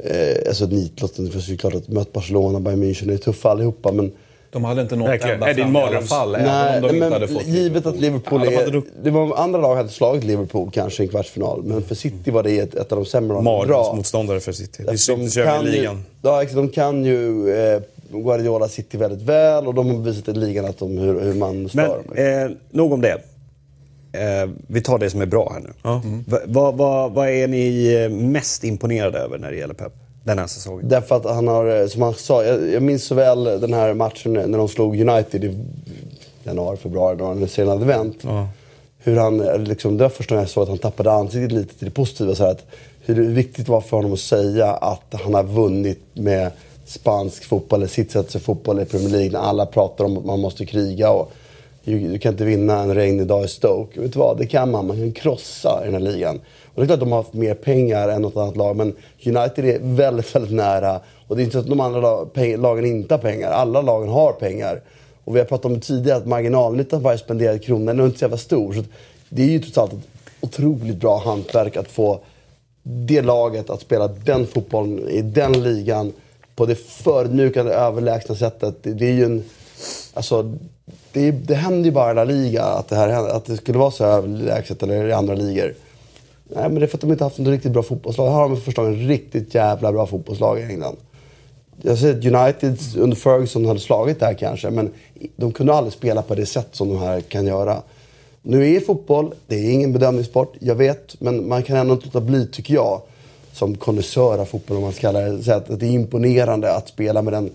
Eh, 0.04 0.48
alltså 0.48 0.66
nitlotten, 0.66 1.24
det 1.24 1.30
fanns 1.30 1.48
ju 1.48 1.56
klart 1.56 1.74
att 1.74 1.88
möta 1.88 2.11
Barcelona, 2.12 2.61
Bayern 2.61 2.82
München, 2.82 3.06
det 3.06 3.14
är 3.14 3.18
tuffa 3.18 3.50
allihopa. 3.50 3.92
Men 3.92 4.12
De 4.50 4.64
hade 4.64 4.82
inte 4.82 4.96
nått 4.96 5.09
Verkligen. 5.09 5.35
ända 5.35 5.50
Är 5.50 5.54
det 5.54 5.62
fram 5.62 5.76
i 5.76 5.78
alla 5.78 6.02
fall. 6.02 6.32
Nej, 6.32 6.40
även 6.42 6.74
om 6.74 6.80
de 6.88 6.94
inte 6.94 6.98
men 7.00 7.12
hade 7.12 7.28
fått 7.28 7.46
givet 7.46 7.87
att 7.87 8.00
Liverpool 8.00 8.40
Ja, 8.44 8.50
de 8.50 8.56
hade 8.56 8.68
är... 8.68 8.72
nog- 8.72 8.87
Det 9.02 9.11
var, 9.11 9.37
andra 9.37 9.61
lag 9.61 9.76
hade 9.76 9.88
slagit 9.88 10.24
Liverpool 10.24 10.70
kanske 10.72 11.02
i 11.02 11.06
en 11.06 11.11
kvartsfinal. 11.11 11.62
Men 11.64 11.82
för 11.82 11.94
City 11.94 12.30
var 12.30 12.42
det 12.42 12.59
ett, 12.59 12.74
ett 12.74 12.92
av 12.92 12.98
de 12.98 13.04
sämre 13.06 13.28
lagen. 13.28 13.44
Mardrömsmotståndare 13.44 14.40
för 14.40 14.52
City. 14.52 14.82
Det 14.82 15.09
över 15.40 15.44
kan 15.44 15.64
ju- 15.64 15.70
ligan. 15.70 16.02
Ja. 16.22 16.44
De 16.54 16.68
kan 16.68 17.04
ju 17.04 17.50
eh, 17.50 17.80
Guardiola 18.11 18.68
City 18.68 18.96
väldigt 18.98 19.22
väl 19.22 19.66
och 19.66 19.74
de 19.74 19.90
har 19.90 19.98
bevisat 19.98 20.28
i 20.28 20.32
ligan 20.32 20.64
att 20.64 20.78
de, 20.78 20.98
hur, 20.98 21.20
hur 21.20 21.35
man 21.35 21.68
stör. 21.68 22.00
Men 22.14 22.42
eh, 22.50 22.56
nog 22.70 22.92
om 22.92 23.00
det. 23.00 23.18
Eh, 24.16 24.48
vi 24.66 24.81
tar 24.81 24.98
det 24.98 25.11
som 25.11 25.20
är 25.20 25.26
bra 25.26 25.52
här 25.52 25.61
nu. 25.61 25.70
Va- 26.26 26.38
Vad 26.46 26.74
vad- 26.76 27.12
vad 27.12 27.29
är 27.29 27.48
ni 27.48 27.92
eh, 27.94 28.09
mest 28.11 28.64
imponerade 28.64 29.18
över 29.18 29.38
när 29.38 29.50
det 29.50 29.57
gäller 29.57 29.74
Pep? 29.74 29.92
Den 30.24 30.38
här 30.38 30.46
säsongen. 30.46 30.88
Därför 30.88 31.16
att 31.16 31.24
han 31.24 31.48
har, 31.48 31.81
eh, 31.81 31.87
som 31.87 32.02
han 32.02 32.14
sa, 32.14 32.44
jag, 32.44 32.68
jag 32.72 32.83
minns 32.83 33.05
så 33.05 33.14
väl 33.14 33.44
den 33.44 33.72
här 33.74 33.94
matchen 33.94 34.33
när 34.33 34.59
de 34.59 34.68
slog 34.68 35.00
United 35.00 35.44
i 35.44 35.59
januari, 36.44 36.76
februari, 36.76 37.16
när 37.40 37.46
serien 37.46 37.70
hade 37.70 37.85
vänt. 37.85 38.24
Hur 38.98 39.16
han, 39.16 39.40
eh, 39.40 39.59
liksom, 39.59 39.96
det 39.96 40.02
var 40.05 40.09
första 40.09 40.35
gången 40.35 40.42
jag 40.42 40.50
såg 40.50 40.62
att 40.62 40.68
han 40.68 40.79
tappade 40.79 41.12
ansiktet 41.12 41.52
lite 41.52 41.74
till 41.74 41.85
det 41.85 41.90
positiva. 41.94 42.35
Så 42.35 42.44
här, 42.44 42.50
att 42.50 42.64
hur 43.05 43.29
viktigt 43.31 43.66
det 43.66 43.72
var 43.72 43.81
för 43.81 43.96
honom 43.96 44.12
att 44.12 44.20
säga 44.20 44.66
att 44.72 45.14
han 45.24 45.35
har 45.35 45.42
vunnit 45.42 46.00
med 46.14 46.50
spansk 46.87 47.44
fotboll, 47.44 47.79
eller 47.81 47.88
sitt 47.88 48.11
sätt 48.11 48.42
fotboll 48.42 48.81
i 48.81 48.85
Premier 48.85 49.09
League. 49.09 49.31
När 49.31 49.38
alla 49.38 49.66
pratar 49.66 50.05
om 50.05 50.18
att 50.18 50.24
man 50.24 50.40
måste 50.40 50.66
kriga 50.66 51.11
och 51.11 51.33
du, 51.87 52.18
kan 52.18 52.33
inte 52.33 52.44
vinna 52.44 52.79
en 52.79 52.94
regnig 52.94 53.27
dag 53.27 53.44
i 53.44 53.49
Stoke. 53.49 54.01
Vet 54.01 54.12
du 54.12 54.18
vad, 54.18 54.38
det 54.38 54.46
kan 54.46 54.70
man. 54.70 54.87
Man 54.87 54.96
kan 54.96 55.12
krossa 55.12 55.81
i 55.83 55.85
den 55.85 55.94
här 55.94 56.12
ligan. 56.12 56.40
Och 56.75 56.75
det 56.75 56.83
är 56.83 56.87
klart 56.87 56.94
att 56.94 57.01
de 57.01 57.12
har 57.12 57.22
haft 57.22 57.33
mer 57.33 57.55
pengar 57.55 58.09
än 58.09 58.22
något 58.22 58.37
annat 58.37 58.57
lag, 58.57 58.77
men 58.77 58.94
United 59.27 59.64
är 59.64 59.79
väldigt, 59.83 60.35
väldigt 60.35 60.53
nära. 60.53 61.01
Och 61.29 61.37
det 61.37 61.42
är 61.42 61.44
inte 61.44 61.53
så 61.53 61.59
att 61.59 61.66
de 61.66 61.81
andra 61.81 62.01
lagen 62.57 62.85
inte 62.85 63.14
har 63.14 63.18
pengar. 63.18 63.51
Alla 63.51 63.83
lagen 63.83 64.09
har 64.09 64.33
pengar. 64.33 64.81
Och 65.25 65.35
vi 65.35 65.38
har 65.38 65.46
pratat 65.46 65.64
om 65.64 65.75
det 65.75 65.81
tidigare, 65.81 66.18
att 66.18 66.27
marginalnyttan 66.27 67.03
varje 67.03 67.18
spenderad 67.18 67.62
krona 67.62 67.90
är 67.92 68.05
inte 68.05 68.18
så 68.18 68.25
jävla 68.25 68.37
stor. 68.37 68.72
Så 68.72 68.83
det 69.29 69.42
är 69.42 69.46
ju 69.46 69.59
trots 69.59 69.79
allt 69.79 69.92
ett 69.92 70.01
otroligt 70.40 70.96
bra 70.96 71.18
hantverk 71.18 71.77
att 71.77 71.90
få 71.90 72.20
det 72.83 73.22
laget 73.22 73.70
att 73.70 73.81
spela 73.81 74.09
den 74.09 74.46
fotbollen 74.46 75.09
i 75.09 75.22
den 75.22 75.62
ligan 75.62 76.12
på 76.57 76.66
det 76.66 76.75
förödmjukande, 76.75 77.72
överlägsna 77.72 78.35
sättet. 78.35 78.83
Det, 78.83 78.92
det 78.92 79.07
är 79.07 79.12
ju 79.12 79.25
en... 79.25 79.44
Alltså, 80.14 80.55
det, 81.12 81.31
det 81.31 81.55
händer 81.55 81.85
ju 81.85 81.90
bara 81.90 82.11
i 82.11 82.14
La 82.14 82.25
Liga 82.25 82.64
att 82.64 82.88
det, 82.88 82.96
här, 82.96 83.29
att 83.29 83.44
det 83.44 83.57
skulle 83.57 83.79
vara 83.79 83.90
så 83.90 84.05
överlägset 84.05 84.83
eller 84.83 85.09
i 85.09 85.12
andra 85.12 85.35
ligor. 85.35 85.75
Nej, 86.49 86.62
men 86.62 86.75
det 86.75 86.83
är 86.85 86.87
för 86.87 86.96
att 86.96 87.01
de 87.01 87.12
inte 87.12 87.25
haft 87.25 87.38
något 87.38 87.49
riktigt 87.49 87.72
bra 87.72 87.83
fotbollslag. 87.83 88.27
Här 88.27 88.35
har 88.35 88.49
de 88.49 88.61
förstås 88.61 88.87
en 88.87 89.09
riktigt 89.09 89.55
jävla 89.55 89.92
bra 89.92 90.07
fotbollslag 90.07 90.61
i 90.61 90.62
England. 90.62 90.96
Jag 91.83 91.99
säger 91.99 92.18
att 92.18 92.25
United 92.25 92.79
under 92.99 93.16
Ferguson 93.16 93.66
hade 93.66 93.81
slagit 93.81 94.20
det 94.20 94.27
här 94.27 94.35
kanske, 94.35 94.70
men 94.70 94.90
de 95.37 95.53
kunde 95.53 95.75
aldrig 95.75 95.92
spela 95.92 96.22
på 96.22 96.35
det 96.35 96.46
sätt 96.46 96.68
som 96.72 96.88
de 96.88 96.99
här 96.99 97.20
kan 97.20 97.46
göra. 97.46 97.83
Nu 98.42 98.75
är 98.75 98.81
fotboll, 98.81 99.35
det 99.46 99.57
är 99.57 99.70
ingen 99.70 99.92
bedömningssport, 99.92 100.55
jag 100.61 100.75
vet, 100.75 101.20
men 101.20 101.49
man 101.49 101.62
kan 101.62 101.77
ändå 101.77 101.94
inte 101.94 102.07
låta 102.07 102.20
bli, 102.20 102.46
tycker 102.46 102.75
jag, 102.75 103.01
som 103.53 103.77
konnässör 103.77 104.38
av 104.38 104.44
fotboll, 104.44 104.77
om 104.77 104.83
man 104.83 104.92
ska 104.92 105.01
kalla 105.01 105.20
det, 105.20 105.42
säga 105.42 105.57
att 105.57 105.81
det 105.81 105.87
är 105.87 105.90
imponerande 105.90 106.75
att 106.75 106.88
spela 106.88 107.22
med 107.22 107.33
den 107.33 107.51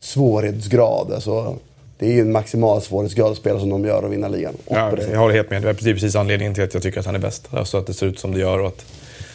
svårighetsgrad. 0.00 1.12
Alltså, 1.12 1.56
det 1.98 2.06
är 2.06 2.12
ju 2.12 2.20
en 2.20 2.32
maximal 2.32 2.82
svårighetsgrad 2.82 3.30
att 3.30 3.36
spela 3.36 3.60
som 3.60 3.70
de 3.70 3.84
gör 3.84 4.02
och 4.02 4.12
vinna 4.12 4.28
ligan. 4.28 4.54
Och 4.64 4.76
Ja, 4.76 4.92
jag 5.10 5.18
håller 5.18 5.34
helt 5.34 5.50
med. 5.50 5.62
Det 5.62 5.68
är 5.68 5.74
precis 5.74 6.16
anledningen 6.16 6.54
till 6.54 6.64
att 6.64 6.74
jag 6.74 6.82
tycker 6.82 7.00
att 7.00 7.06
han 7.06 7.14
är 7.14 7.18
bäst. 7.18 7.48
Alltså 7.50 7.78
att 7.78 7.86
det 7.86 7.94
ser 7.94 8.06
ut 8.06 8.18
som 8.18 8.32
det 8.32 8.40
gör 8.40 8.58
och 8.58 8.68
att 8.68 8.84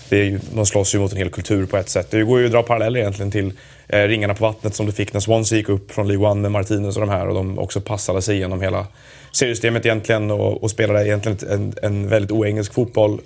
det 0.10 0.18
är 0.18 0.24
ju, 0.24 0.40
de 0.54 0.66
slåss 0.66 0.96
ju 0.96 1.00
mot 1.00 1.12
en 1.12 1.18
hel 1.18 1.30
kultur 1.30 1.66
på 1.66 1.78
ett 1.78 1.90
sätt. 1.90 2.08
Det 2.12 2.24
går 2.24 2.40
ju 2.40 2.46
att 2.46 2.52
dra 2.52 2.64
paralleller 2.64 3.00
egentligen 3.00 3.32
till 3.32 3.54
eh, 3.88 4.02
ringarna 4.02 4.34
på 4.34 4.44
vattnet 4.44 4.76
som 4.76 4.86
du 4.86 4.92
fick 4.92 5.14
när 5.14 5.20
Swansea 5.20 5.58
gick 5.58 5.70
upp 5.70 5.92
från 5.92 6.08
League 6.08 6.28
One 6.28 6.42
med 6.42 6.52
Martinez 6.52 6.96
och 6.96 7.02
de 7.02 7.10
här 7.10 7.28
och 7.28 7.36
de 7.36 7.60
också 7.60 7.82
passade 7.82 8.22
sig 8.22 8.36
igenom 8.36 8.62
hela 8.62 8.88
seriesystemet 9.32 9.86
egentligen 9.86 10.32
och, 10.32 10.64
och 10.64 10.72
spelade 10.72 11.08
egentligen 11.08 11.38
en, 11.50 11.74
en 11.82 12.08
väldigt 12.08 12.32
oengelsk 12.32 12.74
fotboll. 12.74 13.22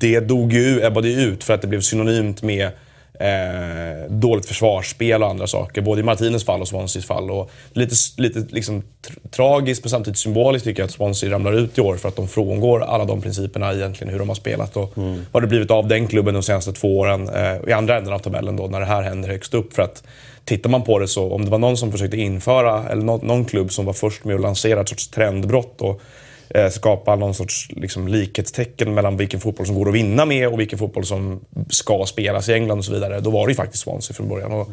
Det 0.00 0.20
dog 0.20 0.52
ju, 0.52 0.84
ebbade 0.84 1.08
ju 1.08 1.20
ut 1.20 1.44
för 1.44 1.54
att 1.54 1.60
det 1.60 1.66
blev 1.66 1.80
synonymt 1.80 2.42
med 2.42 2.70
eh, 3.18 4.10
dåligt 4.10 4.46
försvarsspel 4.46 5.22
och 5.22 5.28
andra 5.28 5.46
saker. 5.46 5.82
Både 5.82 6.00
i 6.00 6.04
Martinez 6.04 6.44
fall 6.44 6.60
och 6.60 6.68
Swanseas 6.68 7.04
fall. 7.04 7.30
Och 7.30 7.50
lite 7.72 7.94
lite 8.16 8.46
liksom 8.50 8.80
tr- 8.80 9.30
tragiskt 9.30 9.84
men 9.84 9.90
samtidigt 9.90 10.18
symboliskt 10.18 10.64
tycker 10.64 10.82
jag 10.82 10.86
att 10.86 10.92
Swansea 10.92 11.30
ramlar 11.30 11.52
ut 11.52 11.78
i 11.78 11.80
år 11.80 11.96
för 11.96 12.08
att 12.08 12.16
de 12.16 12.28
frångår 12.28 12.82
alla 12.82 13.04
de 13.04 13.20
principerna 13.20 13.72
egentligen 13.72 14.12
hur 14.12 14.18
de 14.18 14.28
har 14.28 14.36
spelat 14.36 14.76
och 14.76 14.92
vad 15.32 15.42
det 15.42 15.46
blivit 15.46 15.70
av 15.70 15.88
den 15.88 16.06
klubben 16.06 16.34
de 16.34 16.42
senaste 16.42 16.72
två 16.72 16.98
åren 16.98 17.28
eh, 17.28 17.68
i 17.68 17.72
andra 17.72 17.98
änden 17.98 18.12
av 18.12 18.18
tabellen 18.18 18.56
då 18.56 18.66
när 18.66 18.80
det 18.80 18.86
här 18.86 19.02
händer 19.02 19.28
högst 19.28 19.54
upp. 19.54 19.74
För 19.74 19.82
att 19.82 20.02
tittar 20.44 20.70
man 20.70 20.82
på 20.82 20.98
det 20.98 21.08
så 21.08 21.32
om 21.32 21.44
det 21.44 21.50
var 21.50 21.58
någon 21.58 21.76
som 21.76 21.92
försökte 21.92 22.16
införa, 22.16 22.88
eller 22.88 23.02
någon, 23.02 23.26
någon 23.26 23.44
klubb 23.44 23.72
som 23.72 23.84
var 23.84 23.92
först 23.92 24.24
med 24.24 24.34
att 24.34 24.42
lansera 24.42 24.80
ett 24.80 24.88
sorts 24.88 25.08
trendbrott 25.08 25.80
och 25.80 26.00
eh, 26.48 26.68
skapa 26.68 27.16
någon 27.16 27.34
sorts 27.34 27.68
liksom, 27.76 28.08
likhetstecken 28.08 28.94
mellan 28.94 29.16
vilken 29.16 29.40
fotboll 29.40 29.66
som 29.66 29.74
går 29.74 29.88
att 29.88 29.94
vinna 29.94 30.24
med 30.24 30.48
och 30.48 30.60
vilken 30.60 30.78
fotboll 30.78 31.04
som 31.04 31.40
ska 31.68 32.04
spelas 32.06 32.48
i 32.48 32.52
England 32.52 32.78
och 32.78 32.84
så 32.84 32.92
vidare. 32.92 33.20
Då 33.20 33.30
var 33.30 33.46
det 33.46 33.50
ju 33.50 33.56
faktiskt 33.56 33.82
Swansea 33.82 34.14
från 34.14 34.28
början. 34.28 34.52
Och, 34.52 34.68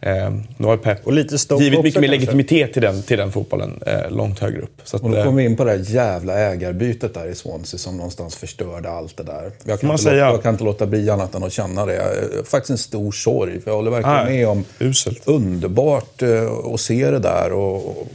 eh, 0.00 0.30
nu 0.56 0.66
har 0.66 0.76
Pep 0.76 1.06
Och 1.06 1.12
lite 1.12 1.36
givit 1.60 1.82
mycket 1.82 2.00
mer 2.00 2.08
legitimitet 2.08 2.72
till 2.72 2.82
den, 2.82 3.02
till 3.02 3.18
den 3.18 3.32
fotbollen 3.32 3.80
eh, 3.86 4.10
långt 4.10 4.38
högre 4.38 4.60
upp. 4.60 4.80
Så 4.84 4.96
att, 4.96 5.02
Och 5.02 5.10
då 5.10 5.16
eh, 5.16 5.24
kommer 5.24 5.42
vi 5.42 5.48
in 5.48 5.56
på 5.56 5.64
det 5.64 5.70
här 5.70 5.84
jävla 5.94 6.38
ägarbytet 6.38 7.14
där 7.14 7.26
i 7.26 7.34
Swansea 7.34 7.78
som 7.78 7.96
någonstans 7.96 8.36
förstörde 8.36 8.90
allt 8.90 9.16
det 9.16 9.22
där. 9.22 9.50
Jag 9.64 9.80
kan, 9.80 9.86
man 9.86 9.94
inte, 9.94 10.02
säga. 10.04 10.24
låta, 10.24 10.34
jag 10.34 10.42
kan 10.42 10.54
inte 10.54 10.64
låta 10.64 10.86
bli 10.86 11.10
annat 11.10 11.34
än 11.34 11.44
att 11.44 11.52
känna 11.52 11.86
det. 11.86 11.96
Eh, 11.96 12.44
Faktiskt 12.44 12.70
en 12.70 12.78
stor 12.78 13.12
sorg, 13.12 13.60
för 13.60 13.70
jag 13.70 13.76
håller 13.76 13.90
verkligen 13.90 14.24
Nej, 14.24 14.36
med 14.36 14.48
om 14.48 14.64
uselt. 14.78 15.22
underbart 15.24 16.22
eh, 16.22 16.52
att 16.74 16.80
se 16.80 17.10
det 17.10 17.18
där 17.18 17.52
och, 17.52 17.86
och 17.86 18.06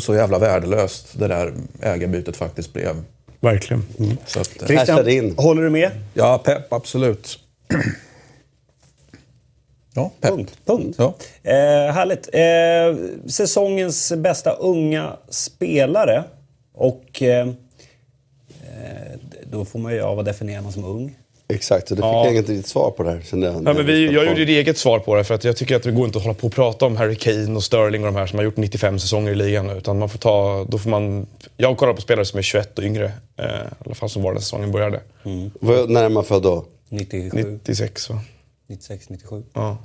så 0.00 0.14
jävla 0.14 0.38
värdelöst 0.38 1.18
det 1.18 1.28
där 1.28 1.52
ägarbytet 1.82 2.36
faktiskt 2.36 2.72
blev. 2.72 2.96
verkligen. 3.40 3.82
Så 4.26 4.40
att, 4.40 4.48
Christian, 4.66 5.34
håller 5.36 5.62
du 5.62 5.70
med? 5.70 5.90
ja, 6.14 6.38
pepp, 6.44 6.72
absolut. 6.72 7.38
Ja, 9.94 10.10
pepp. 10.20 10.30
Punkt. 10.30 10.58
Punkt. 10.64 10.96
Ja. 10.98 11.14
Eh, 11.42 11.92
härligt. 11.94 12.28
Eh, 12.32 13.12
säsongens 13.30 14.12
bästa 14.16 14.52
unga 14.52 15.16
spelare. 15.28 16.24
Och 16.74 17.22
eh, 17.22 17.48
eh, 17.48 19.18
då 19.50 19.64
får 19.64 19.78
man 19.78 19.92
ju 19.92 20.00
av 20.00 20.16
vad 20.16 20.24
definierar 20.24 20.62
man 20.62 20.72
som 20.72 20.84
ung. 20.84 21.18
Exakt, 21.48 21.90
och 21.90 21.96
det 21.96 22.02
fick 22.02 22.06
Ja. 22.06 22.24
jag 22.24 22.32
inget 22.32 22.48
riktigt 22.48 22.66
svar 22.66 22.90
på 22.90 23.02
där. 23.02 23.20
Kände 23.30 23.46
jag, 23.46 23.54
Ja, 23.56 23.72
men 23.74 23.86
vi, 23.86 24.04
jag 24.12 24.26
gjorde 24.26 24.42
ett 24.42 24.48
eget 24.48 24.78
svar 24.78 24.98
på 24.98 25.14
det 25.14 25.24
för 25.24 25.34
att 25.34 25.44
jag 25.44 25.56
tycker 25.56 25.76
att 25.76 25.82
det 25.82 25.90
går 25.90 26.04
inte 26.06 26.18
att 26.18 26.24
hålla 26.24 26.34
på 26.34 26.46
och 26.46 26.52
prata 26.52 26.86
om 26.86 26.96
Harry 26.96 27.14
Kane 27.16 27.56
och 27.56 27.62
Sterling 27.64 28.02
och 28.06 28.12
de 28.12 28.18
här 28.18 28.26
som 28.26 28.38
har 28.38 28.44
gjort 28.44 28.56
95 28.56 28.98
säsonger 28.98 29.32
i 29.32 29.34
ligan 29.34 29.66
nu. 29.66 29.72
Utan 29.72 29.98
man 29.98 30.08
får 30.08 30.18
ta, 30.18 30.66
då 30.68 30.78
får 30.78 30.90
man, 30.90 31.26
jag 31.56 31.76
kollar 31.76 31.92
på 31.94 32.00
spelare 32.00 32.24
som 32.24 32.38
är 32.38 32.42
21 32.42 32.78
och 32.78 32.84
yngre. 32.84 33.12
Eh, 33.38 33.44
I 33.44 33.48
alla 33.86 33.94
fall 33.94 34.08
som 34.08 34.22
var 34.22 34.32
när 34.32 34.40
säsongen 34.40 34.72
började. 34.72 35.00
Vad- 35.60 35.90
När 35.90 36.04
är 36.04 36.08
man 36.08 36.24
född 36.24 36.42
då? 36.42 36.64
97, 36.88 37.58
96 37.64 38.10
va? 38.10 38.20
96, 38.68 39.08
97. 39.10 39.42
Ja. 39.52 39.76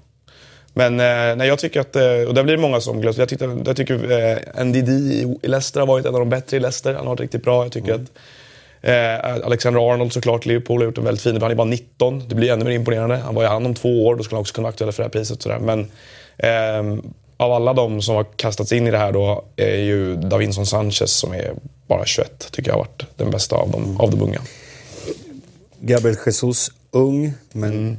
Men 0.74 0.94
eh, 1.00 1.36
nej, 1.36 1.48
jag 1.48 1.60
tycker 1.60 1.80
att, 1.80 1.96
eh, 1.96 2.04
och 2.28 2.34
där 2.34 2.44
blir 2.44 2.56
det 2.56 2.62
många 2.62 2.82
som 2.82 3.02
glöms. 3.02 3.18
Jag, 3.18 3.30
tyckte, 3.30 3.58
jag 3.66 3.76
tycker 3.78 4.12
eh, 4.58 4.66
Ndidi 4.66 4.92
i 5.42 5.48
Leicester 5.48 5.80
har 5.80 5.88
varit 5.88 6.06
en 6.06 6.14
av 6.14 6.20
de 6.20 6.30
bättre 6.30 6.58
i 6.58 6.60
Leicester. 6.60 6.94
Han 6.94 7.00
har 7.08 7.12
varit 7.14 7.20
riktigt 7.20 7.44
bra. 7.44 7.64
Jag 7.66 7.72
tycker 7.72 7.94
att 7.94 8.02
eh, 8.82 9.46
Alexander 9.46 9.92
Arnold 9.94 10.14
såklart, 10.14 10.46
Liverpool 10.46 10.78
har 10.82 10.86
gjort 10.86 10.98
en 10.98 11.04
väldigt 11.04 11.24
fin. 11.24 11.42
Han 11.42 11.52
är 11.52 11.56
bara 11.56 11.66
19. 11.68 12.24
Det 12.30 12.36
blir 12.36 12.52
ännu 12.52 12.66
mer 12.66 12.72
imponerande. 12.72 13.16
Han 13.16 13.36
var 13.36 13.42
ju 13.44 13.48
han 13.50 13.66
om 13.66 13.74
två 13.74 14.06
år, 14.06 14.16
då 14.16 14.24
skulle 14.24 14.36
han 14.38 14.42
också 14.42 14.54
kunna 14.54 14.64
vara 14.64 14.70
aktuell 14.70 14.92
för 14.92 15.04
det 15.04 15.08
här 15.08 15.12
priset. 15.12 15.42
Sådär. 15.42 15.60
Men 15.60 15.88
ehm, 16.38 17.02
av 17.38 17.52
alla 17.52 17.74
de 17.74 18.02
som 18.02 18.16
har 18.16 18.24
kastats 18.36 18.72
in 18.72 18.88
i 18.88 18.92
det 18.92 18.98
här 18.98 19.12
då 19.12 19.46
är 19.56 19.78
ju 19.78 20.16
Davinson 20.16 20.66
Sanchez 20.66 21.12
som 21.12 21.34
är 21.34 21.54
bara 21.88 22.06
21, 22.06 22.48
tycker 22.52 22.70
jag 22.70 22.76
har 22.76 22.80
varit 22.84 23.04
den 23.16 23.32
bästa 23.32 23.56
av 23.56 23.72
dem, 23.72 23.98
av 24.00 24.12
de 24.12 24.22
unga. 24.22 24.42
Gabriel 25.80 26.18
Jesus, 26.26 26.72
ung, 26.92 27.34
men 27.52 27.72
Mm. 27.72 27.98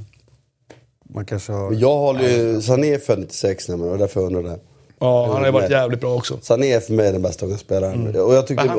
man 1.15 1.25
kanske 1.25 1.53
har... 1.53 1.73
Jag 1.73 1.97
håller 1.97 2.29
ju... 2.29 2.63
Sané 2.63 2.95
är 2.95 2.99
född 2.99 3.19
96 3.19 3.69
nämligen, 3.69 3.93
och 3.93 3.99
därför 3.99 4.21
undrar 4.21 4.43
jag 4.43 4.51
det. 4.51 4.59
Ja, 5.01 5.27
han 5.27 5.37
har 5.37 5.47
ju 5.47 5.53
varit 5.53 5.71
jävligt 5.71 6.01
bra 6.01 6.15
också. 6.15 6.39
Sané 6.43 6.73
är 6.73 6.81
för 6.81 6.93
mig 6.93 7.13
den 7.13 7.23
bästa 7.23 7.57
spelaren. 7.57 8.17
Och 8.21 8.35
jag 8.35 8.47
tycker, 8.47 8.63
han 8.69 8.79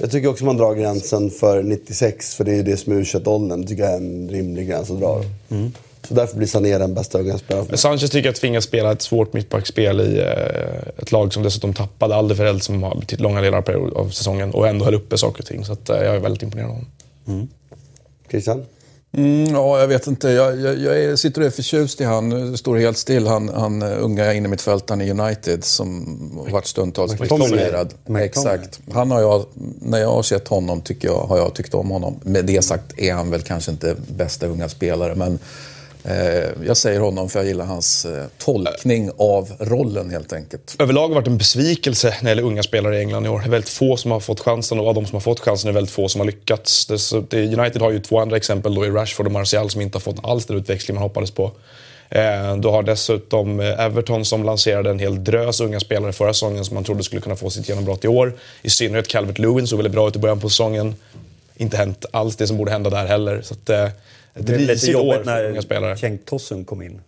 jag 0.00 0.10
tycker 0.10 0.28
också 0.28 0.44
man 0.44 0.56
drar 0.56 0.74
gränsen 0.74 1.30
för 1.30 1.62
96, 1.62 2.34
för 2.34 2.44
det 2.44 2.50
är 2.50 2.56
ju 2.56 2.62
det 2.62 2.76
som 2.76 2.92
är 2.92 2.96
u 2.96 3.04
åldern 3.24 3.60
Det 3.62 3.68
tycker 3.68 3.82
jag 3.82 3.92
är 3.92 3.96
en 3.96 4.28
rimlig 4.28 4.68
gräns 4.68 4.90
att 4.90 5.00
dra. 5.00 5.22
Så 6.08 6.14
därför 6.14 6.36
blir 6.36 6.46
Sané 6.46 6.78
den 6.78 6.94
bästa 6.94 7.38
spelaren. 7.38 7.78
Sanchez 7.78 8.10
tycker 8.10 8.28
jag 8.28 8.34
tvingas 8.36 8.64
spela 8.64 8.92
ett 8.92 9.02
svårt 9.02 9.32
mittbackspel 9.32 10.00
i 10.00 10.18
eh, 10.20 11.02
ett 11.02 11.12
lag 11.12 11.32
som 11.34 11.42
dessutom 11.42 11.74
tappade 11.74 12.14
Alderweireld 12.14 12.62
som 12.62 12.82
har 12.82 12.94
betytt 12.94 13.20
långa 13.20 13.40
delar 13.40 13.64
av- 13.96 14.10
säsongen 14.10 14.50
och 14.50 14.68
ändå 14.68 14.84
höll 14.84 14.94
uppe 14.94 15.18
saker 15.18 15.42
och 15.42 15.46
ting. 15.46 15.64
Så 15.64 15.72
eh, 15.72 15.78
jag 15.88 16.14
är 16.16 16.18
väldigt 16.18 16.42
imponerad 16.42 16.70
av 16.70 16.74
honom. 17.24 17.48
Christian? 18.30 18.64
Mm, 19.18 19.54
ja, 19.54 19.80
jag 19.80 19.88
vet 19.88 20.06
inte. 20.06 20.28
Jag, 20.28 20.60
jag, 20.60 20.78
jag 20.78 21.18
sitter 21.18 21.40
och 21.40 21.46
är 21.46 21.50
förtjust 21.50 22.00
i 22.00 22.04
han. 22.04 22.56
Står 22.58 22.76
helt 22.76 22.98
still. 22.98 23.26
Han, 23.26 23.48
han 23.48 23.82
eh, 23.82 24.04
unga 24.04 24.32
inne 24.32 24.48
mitt 24.48 24.60
i 25.02 25.10
United 25.10 25.64
som 25.64 26.40
har 26.44 26.52
varit 26.52 26.66
stundtals 26.66 27.14
kritiserad. 27.14 27.94
Exakt. 28.18 28.80
Han 28.92 29.10
har 29.10 29.20
jag, 29.20 29.44
när 29.80 29.98
jag 29.98 30.12
har 30.12 30.22
sett 30.22 30.48
honom 30.48 30.80
tycker 30.80 31.08
jag, 31.08 31.18
har 31.18 31.38
jag 31.38 31.54
tyckt 31.54 31.74
om 31.74 31.90
honom. 31.90 32.20
Med 32.22 32.44
det 32.44 32.62
sagt 32.62 32.98
är 32.98 33.14
han 33.14 33.30
väl 33.30 33.42
kanske 33.42 33.70
inte 33.70 33.96
bästa 34.08 34.46
unga 34.46 34.68
spelare. 34.68 35.14
Men 35.14 35.38
Eh, 36.04 36.66
jag 36.66 36.76
säger 36.76 37.00
honom 37.00 37.28
för 37.28 37.38
jag 37.38 37.46
gillar 37.46 37.64
hans 37.64 38.04
eh, 38.04 38.24
tolkning 38.38 39.10
av 39.18 39.52
rollen 39.58 40.10
helt 40.10 40.32
enkelt. 40.32 40.76
Överlag 40.78 41.02
har 41.02 41.08
det 41.08 41.14
varit 41.14 41.26
en 41.26 41.38
besvikelse 41.38 42.08
när 42.08 42.22
det 42.22 42.28
gäller 42.28 42.42
unga 42.42 42.62
spelare 42.62 42.96
i 42.96 43.00
England 43.00 43.26
i 43.26 43.28
år. 43.28 43.38
Det 43.38 43.46
är 43.46 43.50
väldigt 43.50 43.70
få 43.70 43.96
som 43.96 44.10
har 44.10 44.20
fått 44.20 44.40
chansen 44.40 44.80
och 44.80 44.88
av 44.88 44.94
de 44.94 45.06
som 45.06 45.14
har 45.14 45.20
fått 45.20 45.40
chansen 45.40 45.68
är 45.68 45.72
det 45.72 45.74
väldigt 45.74 45.94
få 45.94 46.08
som 46.08 46.20
har 46.20 46.26
lyckats. 46.26 46.90
United 47.32 47.82
har 47.82 47.90
ju 47.90 48.00
två 48.00 48.20
andra 48.20 48.36
exempel 48.36 48.74
då 48.74 48.86
i 48.86 48.90
Rashford 48.90 49.26
och 49.26 49.32
Martial 49.32 49.70
som 49.70 49.80
inte 49.80 49.96
har 49.96 50.00
fått 50.00 50.24
alls 50.24 50.46
den 50.46 50.56
utväxling 50.56 50.94
man 50.94 51.02
hoppades 51.02 51.30
på. 51.30 51.52
Eh, 52.10 52.56
du 52.56 52.68
har 52.68 52.82
dessutom 52.82 53.60
Everton 53.60 54.24
som 54.24 54.44
lanserade 54.44 54.90
en 54.90 54.98
hel 54.98 55.24
drös 55.24 55.60
unga 55.60 55.80
spelare 55.80 56.12
förra 56.12 56.32
säsongen 56.32 56.64
som 56.64 56.74
man 56.74 56.84
trodde 56.84 57.02
skulle 57.02 57.22
kunna 57.22 57.36
få 57.36 57.50
sitt 57.50 57.68
genombrott 57.68 58.04
i 58.04 58.08
år. 58.08 58.32
I 58.62 58.70
synnerhet 58.70 59.08
Calvert 59.08 59.38
Lewin 59.38 59.66
såg 59.66 59.76
väldigt 59.76 59.92
bra 59.92 60.08
ut 60.08 60.16
i 60.16 60.18
början 60.18 60.40
på 60.40 60.48
säsongen. 60.48 60.94
Inte 61.56 61.76
hänt 61.76 62.06
alls 62.10 62.36
det 62.36 62.46
som 62.46 62.56
borde 62.56 62.70
hända 62.70 62.90
där 62.90 63.06
heller. 63.06 63.42
Så 63.42 63.54
att, 63.54 63.70
eh, 63.70 63.88
det 64.38 64.52
blev 64.52 64.60
lite 64.60 64.90
jobbigt 64.90 65.24
när 65.26 65.96
Cenk 65.96 66.24
Tosun 66.24 66.64
kom 66.64 66.82
in. 66.82 67.00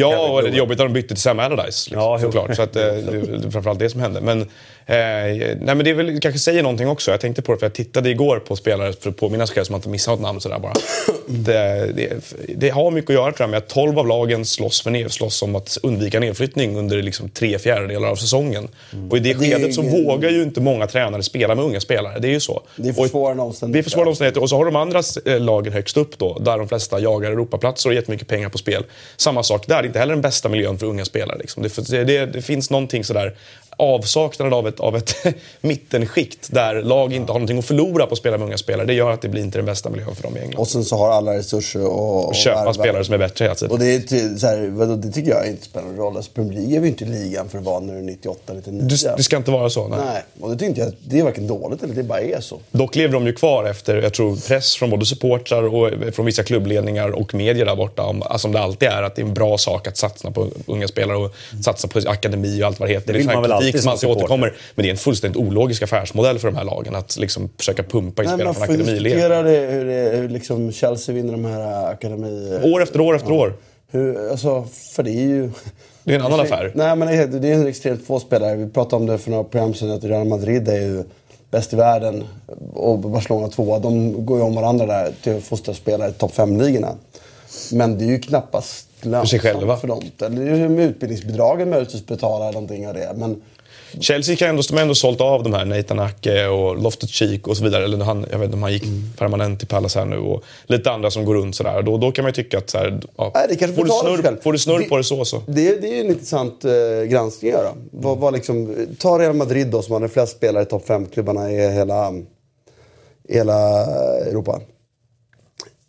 Ja, 0.00 0.28
och 0.30 0.42
det 0.42 0.48
är 0.48 0.52
jobbigt 0.52 0.80
att 0.80 0.86
de 0.86 0.92
bytte 0.92 1.08
till 1.08 1.16
Sam 1.22 1.38
Allardyce. 1.38 1.90
Liksom, 1.90 1.98
Ja, 2.02 2.18
såklart. 2.20 2.56
Så 2.56 2.62
att, 2.62 2.76
eh, 2.76 2.82
det 2.82 2.90
är 3.46 3.50
framförallt 3.50 3.78
det 3.78 3.90
som 3.90 4.00
hände. 4.00 4.20
Men, 4.20 4.40
eh, 4.42 4.46
nej, 4.86 5.56
men 5.60 5.78
det 5.78 5.90
är 5.90 5.94
väl, 5.94 6.20
kanske 6.20 6.38
säger 6.38 6.62
någonting 6.62 6.88
också. 6.88 7.10
Jag 7.10 7.20
tänkte 7.20 7.42
på 7.42 7.52
det 7.52 7.58
för 7.58 7.66
jag 7.66 7.74
tittade 7.74 8.10
igår 8.10 8.38
på 8.38 8.56
spelare 8.56 8.92
för 8.92 9.10
att 9.10 9.16
påminna 9.16 9.46
sig 9.46 9.54
själv 9.54 9.64
så 9.64 9.72
man 9.72 9.78
inte 9.78 9.88
missar 9.88 10.12
något 10.12 10.20
namn 10.20 10.40
sådär 10.40 10.58
bara. 10.58 10.72
Det, 11.28 11.92
det, 11.96 12.12
det 12.56 12.68
har 12.68 12.90
mycket 12.90 13.10
att 13.10 13.14
göra 13.14 13.32
tror 13.32 13.42
jag 13.44 13.50
med 13.50 13.58
att 13.58 13.68
12 13.68 13.98
av 13.98 14.06
lagen 14.08 14.44
slåss, 14.44 14.82
för 14.82 14.90
ner, 14.90 15.08
slåss 15.08 15.42
om 15.42 15.56
att 15.56 15.78
undvika 15.82 16.20
nedflyttning 16.20 16.76
under 16.78 17.02
liksom 17.02 17.28
tre 17.28 17.58
fjärdedelar 17.58 18.08
av 18.08 18.16
säsongen. 18.16 18.68
Och 19.10 19.16
i 19.16 19.20
det 19.20 19.30
Mm. 19.32 19.42
Skedet 19.50 19.74
så 19.74 19.82
ingen- 19.82 20.04
vågar 20.04 20.30
ju 20.30 20.42
inte 20.42 20.60
många 20.60 20.86
tränare 20.86 21.22
spela 21.22 21.54
med 21.54 21.64
unga 21.64 21.80
spelare. 21.80 22.18
Det 22.18 22.28
är 22.28 22.32
ju 22.32 22.40
så. 22.40 22.62
Det 22.76 22.88
är 22.88 22.90
Och- 22.90 22.96
försvårande 22.96 23.42
det 23.42 23.44
är 23.44 23.46
omständigheter. 23.46 23.84
försvårande 23.90 24.08
omständigheter. 24.10 24.42
Och 24.42 24.48
så 24.48 24.56
har 24.56 24.64
de 24.64 24.76
andra 24.76 25.02
eh, 25.26 25.40
lagen 25.40 25.72
högst 25.72 25.96
upp 25.96 26.18
då, 26.18 26.38
där 26.38 26.58
de 26.58 26.68
flesta 26.68 27.00
jagar 27.00 27.30
Europaplatser 27.30 27.88
och 27.90 27.94
jättemycket 27.94 28.28
pengar 28.28 28.48
på 28.48 28.58
spel. 28.58 28.84
Samma 29.16 29.42
sak 29.42 29.66
där, 29.66 29.82
inte 29.86 29.98
heller 29.98 30.14
den 30.14 30.22
bästa 30.22 30.48
miljön 30.48 30.78
för 30.78 30.86
unga 30.86 31.04
spelare. 31.04 31.38
Liksom. 31.38 31.62
Det, 31.62 32.04
det, 32.04 32.26
det 32.26 32.42
finns 32.42 32.70
någonting 32.70 33.04
sådär 33.04 33.34
avsaknaden 33.76 34.52
av 34.52 34.68
ett, 34.68 34.80
av 34.80 34.96
ett 34.96 35.16
mittenskikt 35.60 36.48
där 36.52 36.82
lag 36.82 37.12
inte 37.12 37.32
har 37.32 37.38
någonting 37.38 37.58
att 37.58 37.64
förlora 37.64 38.06
på 38.06 38.12
att 38.12 38.18
spela 38.18 38.38
med 38.38 38.46
unga 38.46 38.58
spelare. 38.58 38.86
Det 38.86 38.94
gör 38.94 39.10
att 39.10 39.22
det 39.22 39.28
blir 39.28 39.42
inte 39.42 39.58
den 39.58 39.66
bästa 39.66 39.90
miljön 39.90 40.14
för 40.16 40.22
dem 40.22 40.36
i 40.36 40.40
England. 40.40 40.60
Och 40.60 40.68
sen 40.68 40.84
så 40.84 40.96
har 40.96 41.10
alla 41.10 41.34
resurser 41.34 41.86
och, 41.86 42.28
och 42.28 42.34
Köpa 42.34 42.58
värva. 42.58 42.74
spelare 42.74 43.04
som 43.04 43.14
är 43.14 43.18
bättre 43.18 43.44
hela 43.44 43.54
tiden. 43.54 43.72
Och 43.72 43.78
det, 43.78 43.94
är 43.94 44.00
ty, 44.00 44.38
så 44.38 44.46
här, 44.46 44.68
vadå, 44.72 44.96
det 44.96 45.10
tycker 45.10 45.30
jag 45.30 45.46
inte 45.46 45.64
spelar 45.64 45.86
någon 45.86 45.96
roll. 45.96 46.16
Alltså, 46.16 46.30
Premier 46.32 46.52
League 46.52 46.76
är 46.76 46.80
ju 46.80 46.88
inte 46.88 47.04
i 47.04 47.08
ligan 47.08 47.48
för 47.48 47.58
att 47.58 47.64
vara 47.64 47.80
när 47.80 47.92
du 47.92 47.98
är 47.98 48.02
98, 48.02 48.52
99. 48.54 48.82
Du, 48.82 48.96
det 49.16 49.22
ska 49.22 49.36
inte 49.36 49.50
vara 49.50 49.70
så. 49.70 49.88
Nej. 49.88 49.98
Nej, 50.12 50.22
och 50.40 50.50
det 50.50 50.66
tycker 50.66 50.82
jag 50.82 50.92
det 51.08 51.18
är 51.18 51.24
varken 51.24 51.46
dåligt 51.46 51.82
eller 51.82 51.94
det 51.94 52.02
bara 52.02 52.20
är 52.20 52.40
så. 52.40 52.60
Dock 52.70 52.96
lever 52.96 53.14
de 53.14 53.26
ju 53.26 53.32
kvar 53.32 53.64
efter 53.64 54.02
jag 54.02 54.14
tror, 54.14 54.36
press 54.48 54.76
från 54.76 54.90
både 54.90 55.06
supportrar 55.06 55.62
och 55.62 56.14
från 56.14 56.26
vissa 56.26 56.42
klubbledningar 56.42 57.08
och 57.08 57.34
medier 57.34 57.66
där 57.66 57.76
borta. 57.76 58.02
Om, 58.02 58.22
alltså, 58.22 58.38
som 58.38 58.52
det 58.52 58.60
alltid 58.60 58.88
är, 58.88 59.02
att 59.02 59.16
det 59.16 59.22
är 59.22 59.26
en 59.26 59.34
bra 59.34 59.58
sak 59.58 59.88
att 59.88 59.96
satsa 59.96 60.30
på 60.30 60.48
unga 60.66 60.88
spelare 60.88 61.16
och 61.16 61.34
satsa 61.64 61.88
på 61.88 62.00
akademi 62.06 62.62
och 62.62 62.66
allt 62.66 62.80
vad 62.80 62.88
det 62.88 62.92
heter. 62.92 63.12
Det 63.12 63.18
vill 63.18 63.26
sån 63.26 63.34
man 63.34 63.42
väl 63.42 63.65
kritik 63.72 63.82
som 63.82 63.92
alltid 63.92 64.10
återkommer. 64.10 64.54
Men 64.74 64.82
det 64.82 64.88
är 64.88 64.90
en 64.90 64.96
fullständigt 64.96 65.42
ologisk 65.42 65.82
affärsmodell 65.82 66.38
för 66.38 66.48
de 66.48 66.56
här 66.56 66.64
lagen 66.64 66.94
att 66.94 67.16
liksom 67.16 67.50
försöka 67.58 67.82
pumpa 67.82 68.22
in 68.22 68.28
spelare 68.28 68.44
man 68.44 68.54
från 68.54 68.66
får 68.66 68.74
akademiled. 68.74 69.02
diskutera 69.02 69.42
det, 69.42 69.58
hur, 69.58 69.84
det, 69.84 70.16
hur 70.16 70.28
liksom 70.28 70.72
Chelsea 70.72 71.14
vinner 71.14 71.32
de 71.32 71.44
här 71.44 71.90
akademi... 71.90 72.58
År 72.62 72.82
efter 72.82 73.00
år 73.00 73.16
efter 73.16 73.32
år. 73.32 73.54
Hur, 73.90 74.30
alltså, 74.30 74.66
för 74.92 75.02
det 75.02 75.10
är 75.10 75.28
ju... 75.28 75.50
Det 76.04 76.12
är 76.12 76.18
en 76.18 76.24
annan 76.24 76.40
affär. 76.40 76.72
Nej, 76.74 76.96
men 76.96 77.08
det 77.08 77.14
är, 77.14 77.26
det 77.26 77.52
är 77.52 77.66
extremt 77.66 78.06
få 78.06 78.20
spelare. 78.20 78.56
Vi 78.56 78.68
pratade 78.68 78.96
om 78.96 79.06
det 79.06 79.18
för 79.18 79.30
några 79.30 79.44
program 79.44 79.74
sedan, 79.74 79.90
att 79.90 80.04
Real 80.04 80.26
Madrid 80.26 80.68
är 80.68 80.80
ju 80.80 81.04
bäst 81.50 81.72
i 81.72 81.76
världen 81.76 82.24
och 82.74 82.98
Barcelona 82.98 83.48
tvåa. 83.48 83.78
De 83.78 84.26
går 84.26 84.38
ju 84.38 84.44
om 84.44 84.54
varandra 84.54 84.86
där 84.86 85.12
till 85.22 85.36
att 85.36 85.44
fostra 85.44 85.74
spelare 85.74 86.10
i 86.10 86.12
topp 86.12 86.32
5-ligorna. 86.34 86.94
Men 87.72 87.98
det 87.98 88.04
är 88.04 88.08
ju 88.08 88.18
knappast 88.18 88.85
lönsamt 89.02 89.28
sig 89.30 89.38
själva. 89.40 89.76
för 89.76 89.88
dem. 89.88 90.02
Det 90.16 90.24
är 90.26 90.30
ju 90.56 90.68
med 90.68 90.84
utbildningsbidragen 90.86 91.70
möjligtvis 91.70 92.06
betala 92.06 92.44
någonting 92.50 92.88
av 92.88 92.94
det. 92.94 93.12
Men 93.16 93.42
Chelsea 94.00 94.36
kan 94.36 94.48
ändå, 94.48 94.62
de 94.68 94.74
har 94.74 94.82
ändå 94.82 94.94
sålt 94.94 95.20
av 95.20 95.42
de 95.42 95.54
här 95.54 95.64
Nathan 95.64 95.98
Ake 95.98 96.46
och 96.46 96.82
Loftus 96.82 97.10
Cheek 97.10 97.48
och 97.48 97.56
så 97.56 97.64
vidare. 97.64 97.84
Eller 97.84 98.04
han, 98.04 98.26
jag 98.30 98.38
vet 98.38 98.44
inte 98.44 98.56
om 98.56 98.62
han 98.62 98.72
gick 98.72 98.82
Mm. 98.84 99.02
permanent 99.18 99.58
till 99.58 99.68
Palace 99.68 99.98
här 99.98 100.06
nu. 100.06 100.16
Och 100.18 100.42
lite 100.66 100.90
andra 100.90 101.10
som 101.10 101.24
går 101.24 101.34
runt 101.34 101.56
sådär. 101.56 101.82
Då, 101.82 101.98
då 101.98 102.12
kan 102.12 102.22
man 102.22 102.28
ju 102.30 102.34
tycka 102.42 102.58
att 102.58 102.70
så 102.70 102.78
här, 102.78 103.00
ja, 103.16 103.30
Nej, 103.34 103.46
det 103.48 103.56
kanske 103.56 103.76
får, 103.76 103.82
du 103.82 103.88
betalar 103.88 104.16
snurr, 104.22 104.36
får 104.42 104.52
du 104.52 104.58
snurr 104.58 104.78
Det- 104.78 104.84
på 104.84 104.96
det 104.96 105.04
så 105.04 105.24
så. 105.24 105.42
Det, 105.46 105.80
det 105.80 105.96
är 105.96 106.00
en 106.04 106.10
intressant 106.10 106.64
eh, 106.64 106.70
granskning 107.08 107.52
att 107.52 107.58
göra. 107.58 107.70
Vad, 107.90 108.18
vad 108.18 108.32
liksom, 108.34 108.86
ta 108.98 109.18
Real 109.18 109.34
Madrid 109.34 109.66
då, 109.66 109.82
som 109.82 110.02
har 110.02 110.08
flest 110.08 110.36
spelare 110.36 110.62
i 110.62 110.66
topp 110.66 110.88
5-klubbarna 110.88 111.52
i 111.52 111.72
hela, 111.72 112.12
i 113.28 113.34
hela 113.34 113.84
Europa. 114.26 114.60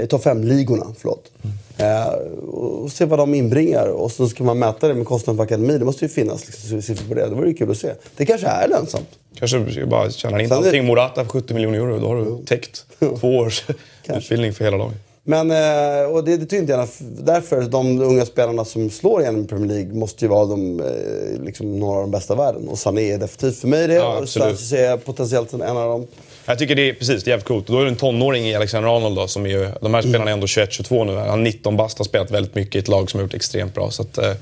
I 0.04 0.08
topp 0.08 0.26
5-ligorna, 0.26 0.86
förlåt. 0.98 1.32
Eh, 1.78 2.08
och 2.50 2.92
se 2.92 3.06
vad 3.06 3.20
de 3.20 3.34
inbringar. 3.34 3.88
Och 3.88 4.12
så 4.12 4.30
ska 4.30 4.44
man 4.44 4.60
mäta 4.60 4.88
det 4.88 4.94
med 4.94 5.06
kostnaden 5.06 5.38
för 5.38 5.44
akademi. 5.44 5.78
Det 5.78 5.86
måste 5.86 6.06
ju 6.06 6.10
finnas 6.10 6.46
liksom, 6.46 6.82
siffror 6.82 7.08
på 7.08 7.14
det. 7.14 7.30
Det 7.30 7.36
vore 7.36 7.48
ju 7.48 7.54
kul 7.54 7.72
att 7.72 7.78
se. 7.78 7.94
Det 8.18 8.26
kanske 8.26 8.48
är 8.48 8.68
lönsamt. 8.68 9.10
Kanske 9.36 9.86
bara 9.86 10.12
tjäna 10.12 10.42
in 10.42 10.50
Sen 10.50 10.58
allting 10.58 10.86
Morata 10.86 11.24
för 11.24 11.32
70 11.32 11.54
miljoner 11.54 11.78
euro. 11.78 12.00
Då 12.00 12.08
har 12.08 12.16
du 12.16 12.46
täckt 12.46 12.86
två 13.20 13.38
års 13.38 13.64
utbildning 14.08 14.54
för 14.54 14.66
hela 14.66 14.78
laget. 14.78 15.07
Men, 15.30 15.52
eh, 15.52 16.12
och 16.12 16.24
det, 16.24 16.38
det 16.38 16.46
tycker 16.46 16.58
inte 16.58 16.72
jag. 16.72 16.88
Därför, 17.00 17.62
de 17.62 18.02
unga 18.02 18.26
spelarna 18.26 18.66
som 18.66 18.90
slår 18.90 19.22
igenom 19.22 19.44
i 19.44 19.48
Premier 19.48 19.68
League 19.68 19.94
måste 19.94 20.26
ju 20.26 20.30
vara 20.30 20.46
de, 20.46 20.80
eh, 20.80 21.44
liksom, 21.46 21.80
några 21.80 21.96
av 21.96 22.02
de 22.02 22.12
bästa 22.12 22.34
i 22.34 22.38
världen. 22.38 22.68
Och 22.68 22.80
Sané 22.80 23.12
är 23.12 23.18
definitivt 23.18 23.62
för 23.62 23.68
mig 23.68 23.88
det. 23.88 23.94
Ja, 23.94 24.18
och. 24.18 24.30
Sanchez 24.30 24.74
är 24.74 24.98
potentiellt 24.98 25.54
en 25.54 25.62
av 25.62 25.90
dem. 25.90 26.08
Jag 26.46 26.60
tycker 26.60 26.76
det 26.76 26.90
är 26.90 26.94
precis, 26.94 27.24
det 27.24 27.30
är 27.30 27.32
jävligt 27.32 27.48
coolt. 27.48 27.70
Och 27.70 27.76
då 27.76 27.82
är 27.82 27.86
det 27.86 27.92
en 27.92 27.96
tonåring 27.96 28.48
i 28.48 28.56
Alexander 28.56 28.98
Arnold 28.98 29.16
då, 29.16 29.28
som 29.28 29.46
är 29.46 29.50
ju, 29.50 29.70
de 29.82 29.94
här 29.94 30.02
spelarna 30.02 30.30
är 30.30 30.34
ändå 30.34 30.46
21-22 30.46 31.06
nu. 31.06 31.16
Han 31.16 31.40
är 31.40 31.44
19 31.44 31.78
bast, 31.78 31.98
har 31.98 32.06
spelat 32.06 32.32
väldigt 32.32 32.56
mycket 32.56 32.76
i 32.76 32.80
ett 32.80 32.88
lag 32.88 33.12
som 33.12 33.18
har 33.18 33.26
gjort 33.26 33.34
extremt 33.34 33.74
bra. 33.74 33.92
Så 33.92 34.02
att, 34.02 34.18
eh, 34.18 34.34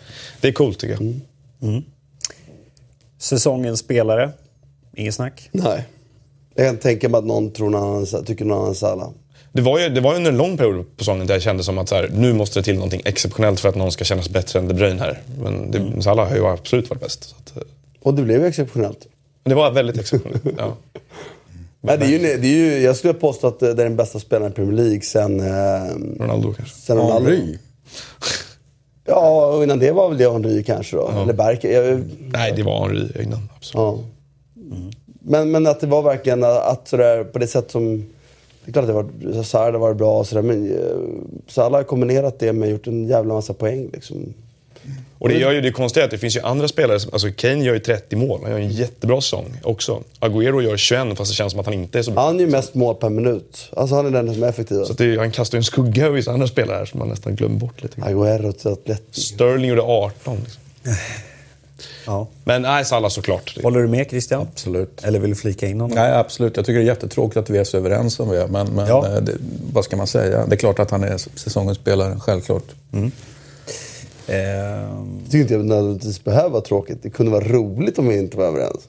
det 0.41 0.47
är 0.47 0.51
coolt 0.51 0.79
tycker 0.79 0.97
jag. 0.99 1.81
Säsongens 3.19 3.79
spelare? 3.79 4.31
Inget 4.95 5.15
snack? 5.15 5.49
Nej. 5.51 5.85
Jag 6.55 6.67
kan 6.67 6.77
tänka 6.77 7.09
mig 7.09 7.17
att 7.17 7.25
någon 7.25 7.51
tror 7.51 7.69
någon 7.69 7.83
annan, 7.83 8.25
tycker 8.25 8.45
någon 8.45 8.61
annan 8.61 8.75
Salah. 8.75 9.09
Det 9.55 9.61
var 9.61 9.79
ju 9.79 9.89
det 9.89 10.01
var 10.01 10.15
under 10.15 10.31
en 10.31 10.37
lång 10.37 10.57
period 10.57 10.85
på 10.97 11.03
säsongen 11.03 11.27
där 11.27 11.35
jag 11.35 11.41
kände 11.41 11.63
som 11.63 11.77
att 11.77 11.89
så 11.89 11.95
här, 11.95 12.09
nu 12.13 12.33
måste 12.33 12.59
det 12.59 12.63
till 12.63 12.75
någonting 12.75 13.01
exceptionellt 13.05 13.59
för 13.59 13.69
att 13.69 13.75
någon 13.75 13.91
ska 13.91 14.03
kännas 14.03 14.29
bättre 14.29 14.59
än 14.59 14.67
De 14.67 14.73
Bruyne 14.73 14.99
här. 14.99 15.19
Men 15.43 15.71
det, 15.71 16.01
Salah 16.01 16.29
har 16.29 16.35
ju 16.35 16.47
absolut 16.47 16.89
varit 16.89 17.01
bäst. 17.01 17.23
Så 17.23 17.35
att, 17.39 17.57
eh, 17.57 17.63
Och 18.01 18.13
det 18.13 18.21
blev 18.21 18.41
ju 18.41 18.47
exceptionellt. 18.47 19.07
men 19.43 19.49
det 19.49 19.55
var 19.55 19.71
väldigt 19.71 19.97
exceptionellt. 19.97 20.43
Ja. 20.57 20.75
Nej, 21.81 21.97
det 21.97 22.05
är 22.05 22.09
ju, 22.09 22.17
det 22.19 22.47
är 22.47 22.55
ju, 22.55 22.79
jag 22.79 22.95
skulle 22.95 23.13
påstå 23.13 23.47
att 23.47 23.59
det 23.59 23.69
är 23.69 23.75
den 23.75 23.95
bästa 23.95 24.19
spelaren 24.19 24.51
i 24.51 24.55
Premier 24.55 24.75
League 24.83 25.01
sen, 25.01 25.39
eh, 25.39 25.45
Ronaldo 26.19 26.53
kanske. 26.53 26.75
sen 26.75 26.97
Ronaldo. 26.97 27.29
Henry. 27.29 27.57
Ja, 29.07 29.45
och 29.45 29.63
innan 29.63 29.79
det 29.79 29.91
var 29.91 30.09
väl 30.09 30.17
det 30.17 30.31
Henry 30.31 30.63
kanske 30.63 30.95
då. 30.97 31.11
Eller 31.23 31.33
Berke. 31.33 31.71
Jag, 31.73 32.03
Nej, 32.19 32.53
det 32.55 32.63
var 32.63 32.87
Henry 32.87 33.23
innan. 33.23 33.49
Absolut. 33.57 33.75
Ja. 33.75 33.99
Men, 35.21 35.51
men 35.51 35.67
att 35.67 35.79
det 35.79 35.87
var 35.87 36.01
verkligen 36.01 36.43
att 36.43 36.87
sådär, 36.87 37.23
på 37.23 37.39
det 37.39 37.47
sätt 37.47 37.71
som... 37.71 38.05
Det 38.65 38.69
är 38.69 38.73
klart 38.73 38.83
att 38.83 39.21
det 39.21 39.29
var, 39.33 39.43
Sarr 39.43 39.65
hade 39.65 39.77
varit 39.77 39.97
bra 39.97 40.19
och 40.19 40.27
sådär, 40.27 40.41
men 40.41 40.71
eh, 40.71 40.79
Salah 41.47 41.79
har 41.79 41.83
kombinerat 41.83 42.39
det 42.39 42.53
med 42.53 42.69
gjort 42.69 42.87
en 42.87 43.07
jävla 43.07 43.33
massa 43.33 43.53
poäng. 43.53 43.89
Liksom. 43.93 44.33
Och 45.19 45.29
det 45.29 45.37
gör 45.37 45.51
ju 45.51 45.61
det 45.61 45.71
konstiga 45.71 46.05
att 46.05 46.11
det 46.11 46.17
finns 46.17 46.35
ju 46.35 46.41
andra 46.41 46.67
spelare, 46.67 46.99
som, 46.99 47.13
alltså 47.13 47.27
Kane 47.35 47.63
gör 47.63 47.73
ju 47.73 47.79
30 47.79 48.15
mål, 48.15 48.39
han 48.41 48.51
gör 48.51 48.59
en 48.59 48.69
jättebra 48.69 49.21
säsong 49.21 49.53
också. 49.63 50.03
Agüero 50.19 50.61
gör 50.61 50.77
21 50.77 51.17
fast 51.17 51.31
det 51.31 51.35
känns 51.35 51.51
som 51.51 51.59
att 51.59 51.65
han 51.65 51.73
inte 51.73 51.99
är 51.99 52.03
så 52.03 52.11
bra. 52.11 52.25
Han 52.25 52.35
är 52.35 52.39
ju 52.39 52.47
mest 52.47 52.75
mål 52.75 52.95
per 52.95 53.09
minut. 53.09 53.69
Alltså 53.77 53.95
han 53.95 54.05
är 54.05 54.11
den 54.11 54.33
som 54.33 54.43
är 54.43 54.47
effektivast. 54.47 54.87
Så 54.87 54.93
det, 54.93 55.17
han 55.17 55.31
kastar 55.31 55.55
ju 55.55 55.59
en 55.59 55.63
skugga 55.63 56.05
över 56.05 56.15
vissa 56.15 56.31
andra 56.31 56.47
spelare 56.47 56.77
här 56.77 56.85
som 56.85 56.99
man 56.99 57.09
nästan 57.09 57.35
glömmer 57.35 57.59
bort 57.59 57.83
lite. 57.83 58.01
Agüero 58.01 58.51
till 58.51 58.71
Atletico. 58.71 59.21
Sterling 59.21 59.69
gjorde 59.69 59.81
18. 59.81 60.37
Liksom. 60.37 60.61
Ja. 62.05 62.27
Men 62.43 62.61
nej, 62.61 62.85
Salah 62.85 63.09
såklart. 63.09 63.57
Håller 63.63 63.79
du 63.81 63.87
med 63.87 64.09
Christian? 64.09 64.41
Absolut. 64.53 65.03
Eller 65.03 65.19
vill 65.19 65.29
du 65.29 65.35
flika 65.35 65.67
in 65.67 65.77
någon? 65.77 65.91
Nej, 65.91 66.13
absolut. 66.13 66.57
Jag 66.57 66.65
tycker 66.65 66.79
det 66.79 66.85
är 66.85 66.87
jättetråkigt 66.87 67.37
att 67.37 67.49
vi 67.49 67.57
är 67.57 67.63
så 67.63 67.77
överens 67.77 68.13
som 68.13 68.29
vi 68.29 68.37
är. 68.37 68.47
Men, 68.47 68.67
men 68.75 68.87
Ja. 68.87 69.07
eh, 69.07 69.15
det, 69.21 69.31
vad 69.73 69.85
ska 69.85 69.97
man 69.97 70.07
säga? 70.07 70.45
Det 70.45 70.55
är 70.55 70.57
klart 70.57 70.79
att 70.79 70.91
han 70.91 71.03
är 71.03 71.17
säsongens 71.17 71.77
spelare, 71.77 72.15
självklart. 72.19 72.63
Ehm, 72.93 73.11
Jag 75.23 75.31
tycker 75.31 75.37
inte 75.41 75.53
jag 75.53 75.65
nödvändigtvis 75.65 76.23
behöver 76.23 76.49
vara 76.49 76.61
tråkigt. 76.61 77.03
Det 77.03 77.09
kunde 77.09 77.31
vara 77.31 77.43
roligt 77.47 77.99
om 77.99 78.07
vi 78.07 78.17
inte 78.17 78.37
var 78.37 78.45
överens. 78.45 78.87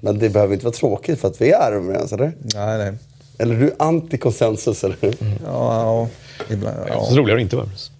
Men 0.00 0.18
det 0.18 0.28
behöver 0.28 0.52
inte 0.54 0.64
vara 0.66 0.74
tråkigt 0.74 1.20
för 1.20 1.28
att 1.28 1.40
vi 1.40 1.50
är 1.50 1.72
överens, 1.72 2.12
eller? 2.12 2.32
Nej, 2.54 2.78
nej. 2.78 2.92
Eller 3.38 3.54
är 3.54 3.60
du 3.60 3.74
anti-konsensus, 3.78 4.84
eller? 4.84 4.96
Ja, 5.00 5.08
ja, 5.46 6.08
ibland, 6.54 6.76
Ja. 6.80 6.94
ja. 6.94 7.04
Så 7.04 7.16
roligare 7.16 7.38
att 7.38 7.42
inte 7.42 7.56
vara 7.56 7.64
överens. 7.64 7.90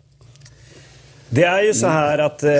Det 1.29 1.45
är 1.45 1.62
ju 1.62 1.75
så 1.75 1.87
här 1.87 2.19
att 2.19 2.43
eh, 2.43 2.51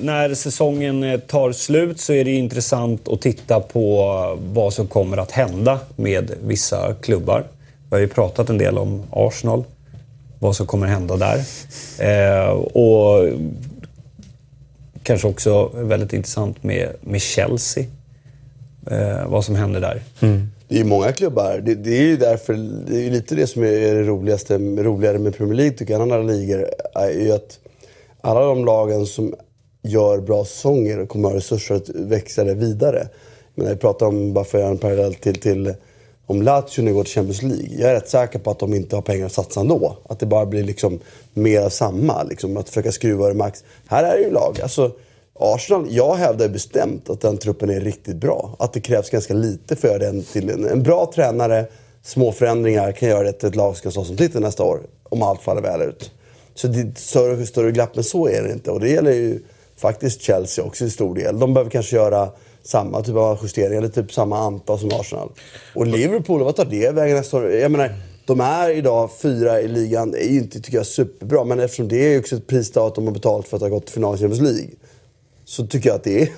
när 0.00 0.34
säsongen 0.34 1.02
eh, 1.02 1.20
tar 1.20 1.52
slut 1.52 2.00
så 2.00 2.12
är 2.12 2.24
det 2.24 2.30
intressant 2.30 3.08
att 3.08 3.20
titta 3.20 3.60
på 3.60 4.38
vad 4.52 4.72
som 4.72 4.86
kommer 4.86 5.16
att 5.16 5.30
hända 5.30 5.80
med 5.96 6.30
vissa 6.44 6.94
klubbar. 6.94 7.44
Vi 7.90 7.96
har 7.96 7.98
ju 7.98 8.08
pratat 8.08 8.50
en 8.50 8.58
del 8.58 8.78
om 8.78 9.02
Arsenal, 9.10 9.64
vad 10.38 10.56
som 10.56 10.66
kommer 10.66 10.86
hända 10.86 11.16
där. 11.16 11.44
Eh, 11.98 12.48
och 12.50 13.28
kanske 15.02 15.28
också 15.28 15.70
väldigt 15.74 16.12
intressant 16.12 16.62
med, 16.62 16.88
med 17.00 17.20
Chelsea, 17.20 17.84
eh, 18.90 19.26
vad 19.26 19.44
som 19.44 19.54
händer 19.54 19.80
där. 19.80 20.02
Det 20.68 20.80
är 20.80 20.84
många 20.84 21.12
klubbar. 21.12 21.60
Det, 21.62 21.74
det 21.74 21.96
är 21.98 22.02
ju 22.02 22.16
därför, 22.16 22.54
det 22.88 23.06
är 23.06 23.10
lite 23.10 23.34
det 23.34 23.46
som 23.46 23.62
är 23.62 23.94
det 23.94 24.02
roligaste, 24.02 24.58
roligare 24.58 25.18
med 25.18 25.36
Premier 25.36 25.56
League 25.56 25.72
tycker 25.76 25.92
jag, 25.92 26.02
än 26.02 26.12
andra 26.12 26.32
ligor. 26.32 26.66
Är 26.94 27.10
ju 27.10 27.32
att 27.32 27.58
alla 28.24 28.40
de 28.40 28.64
lagen 28.64 29.06
som 29.06 29.34
gör 29.82 30.20
bra 30.20 30.44
säsonger 30.44 31.06
kommer 31.06 31.28
ha 31.28 31.36
resurser 31.36 31.74
att 31.74 31.88
växa 31.88 32.44
det 32.44 32.54
vidare. 32.54 33.08
Men 33.54 33.66
jag 33.66 33.80
pratar 33.80 34.06
om, 34.06 34.32
bara 34.32 34.44
för 34.44 34.58
att 34.58 34.62
göra 34.62 34.70
en 34.70 34.78
parallell 34.78 35.14
till, 35.14 35.40
till 35.40 35.74
om 36.26 36.42
Lazio 36.42 36.82
nu 36.82 36.94
går 36.94 37.04
till 37.04 37.12
Champions 37.12 37.42
League. 37.42 37.68
Jag 37.78 37.90
är 37.90 37.94
rätt 37.94 38.08
säker 38.08 38.38
på 38.38 38.50
att 38.50 38.58
de 38.58 38.74
inte 38.74 38.96
har 38.96 39.02
pengar 39.02 39.26
att 39.26 39.32
satsa 39.32 39.60
ändå. 39.60 39.96
Att 40.08 40.18
det 40.18 40.26
bara 40.26 40.46
blir 40.46 40.64
liksom 40.64 41.00
mer 41.34 41.60
av 41.60 41.68
samma. 41.68 42.22
Liksom, 42.22 42.56
att 42.56 42.68
försöka 42.68 42.92
skruva 42.92 43.28
det 43.28 43.34
max. 43.34 43.64
Här 43.86 44.04
är 44.04 44.16
det 44.16 44.22
ju 44.22 44.30
lag. 44.30 44.60
Alltså, 44.62 44.90
Arsenal, 45.34 45.86
jag 45.90 46.14
hävdar 46.14 46.48
bestämt 46.48 47.10
att 47.10 47.20
den 47.20 47.38
truppen 47.38 47.70
är 47.70 47.80
riktigt 47.80 48.16
bra. 48.16 48.56
Att 48.58 48.72
det 48.72 48.80
krävs 48.80 49.10
ganska 49.10 49.34
lite 49.34 49.76
för 49.76 49.88
att 49.88 49.94
göra 49.94 50.12
den 50.12 50.22
till 50.22 50.50
en, 50.50 50.68
en 50.68 50.82
bra 50.82 51.10
tränare. 51.14 51.66
Små 52.02 52.32
förändringar 52.32 52.92
kan 52.92 53.08
göra 53.08 53.22
det 53.22 53.32
till 53.32 53.48
ett 53.48 53.56
lag 53.56 53.74
som 53.74 53.78
ska 53.78 53.90
stå 53.90 54.04
som 54.04 54.16
titel 54.16 54.40
nästa 54.40 54.64
år. 54.64 54.80
Om 55.02 55.22
allt 55.22 55.42
faller 55.42 55.62
väl 55.62 55.82
ut. 55.82 56.10
Så 56.54 56.68
det 56.68 56.80
är 56.80 56.92
större, 56.96 57.46
större 57.46 57.72
glapp, 57.72 57.94
men 57.94 58.04
så 58.04 58.28
är 58.28 58.42
det 58.42 58.52
inte. 58.52 58.70
Och 58.70 58.80
det 58.80 58.90
gäller 58.90 59.12
ju 59.12 59.40
faktiskt 59.76 60.22
Chelsea 60.22 60.64
också 60.64 60.84
i 60.84 60.90
stor 60.90 61.14
del. 61.14 61.38
De 61.38 61.54
behöver 61.54 61.70
kanske 61.70 61.96
göra 61.96 62.28
samma 62.62 63.02
typ 63.02 63.16
av 63.16 63.38
justeringar, 63.42 63.78
eller 63.78 63.88
typ 63.88 64.12
samma 64.12 64.38
antal 64.38 64.78
som 64.78 64.88
Arsenal. 64.92 65.30
Och 65.74 65.86
Liverpool, 65.86 66.42
vad 66.44 66.56
tar 66.56 66.64
det 66.64 66.90
vägen 66.90 67.16
nästa 67.16 67.36
år? 67.36 67.52
Jag 67.52 67.70
menar, 67.70 67.94
de 68.26 68.40
är 68.40 68.70
idag 68.70 69.10
fyra 69.22 69.60
i 69.60 69.68
ligan. 69.68 70.10
Det 70.10 70.26
är 70.26 70.30
ju 70.30 70.38
inte, 70.38 70.60
tycker 70.60 70.76
jag, 70.76 70.86
superbra. 70.86 71.44
Men 71.44 71.60
eftersom 71.60 71.88
det 71.88 72.06
är 72.06 72.10
ju 72.10 72.18
också 72.18 72.36
ett 72.36 72.46
pris 72.46 72.76
att 72.76 72.94
de 72.94 73.06
har 73.06 73.14
betalt 73.14 73.48
för 73.48 73.56
att 73.56 73.62
ha 73.62 73.68
gått 73.68 73.86
till 73.86 73.94
final 73.94 74.14
i 74.14 74.18
Champions 74.18 74.42
League. 74.42 74.70
Så 75.44 75.66
tycker 75.66 75.88
jag 75.88 75.96
att 75.96 76.04
det 76.04 76.22
är 76.22 76.28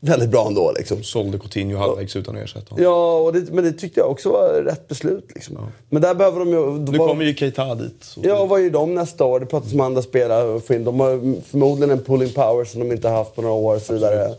väldigt 0.00 0.30
bra 0.30 0.46
ändå. 0.46 0.72
Liksom. 0.78 1.02
Sålde 1.02 1.38
Coutinho 1.38 1.78
halvvägs 1.78 2.16
utan 2.16 2.36
att 2.36 2.42
ersätta 2.44 2.70
honom. 2.70 2.84
Ja, 2.84 3.18
och 3.18 3.32
det, 3.32 3.52
men 3.52 3.64
det 3.64 3.72
tyckte 3.72 4.00
jag 4.00 4.10
också 4.10 4.28
var 4.28 4.62
rätt 4.64 4.88
beslut. 4.88 5.28
Liksom. 5.34 5.58
Men 5.88 6.02
där 6.02 6.14
behöver 6.14 6.38
de 6.38 6.48
ju... 6.48 6.70
Nu 6.92 6.98
kommer 6.98 7.24
ju 7.24 7.34
Keita 7.34 7.74
dit. 7.74 7.96
Så 8.00 8.20
Ja, 8.24 8.38
och 8.40 8.48
vad 8.48 8.62
gör 8.62 8.70
de 8.70 8.94
nästa 8.94 9.24
år? 9.24 9.40
Det 9.40 9.46
pratas 9.46 9.72
om 9.72 9.80
andra 9.80 10.02
spelare. 10.02 10.60
De 10.78 11.00
har 11.00 11.40
förmodligen 11.42 11.90
en 11.90 12.04
pulling 12.04 12.30
power 12.32 12.64
som 12.64 12.80
de 12.80 12.92
inte 12.92 13.08
har 13.08 13.16
haft 13.16 13.34
på 13.34 13.42
några 13.42 13.54
år 13.54 13.76
och 13.76 13.82
så 13.82 13.92
vidare. 13.92 14.34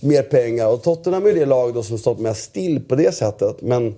Mer 0.00 0.22
pengar. 0.22 0.68
Och 0.68 0.82
Tottenham 0.82 1.26
är 1.26 1.32
det 1.32 1.46
lag 1.46 1.74
då 1.74 1.82
som 1.82 1.98
stått 1.98 2.18
mest 2.18 2.42
still 2.42 2.80
på 2.88 2.94
det 2.94 3.14
sättet. 3.14 3.62
Men 3.62 3.94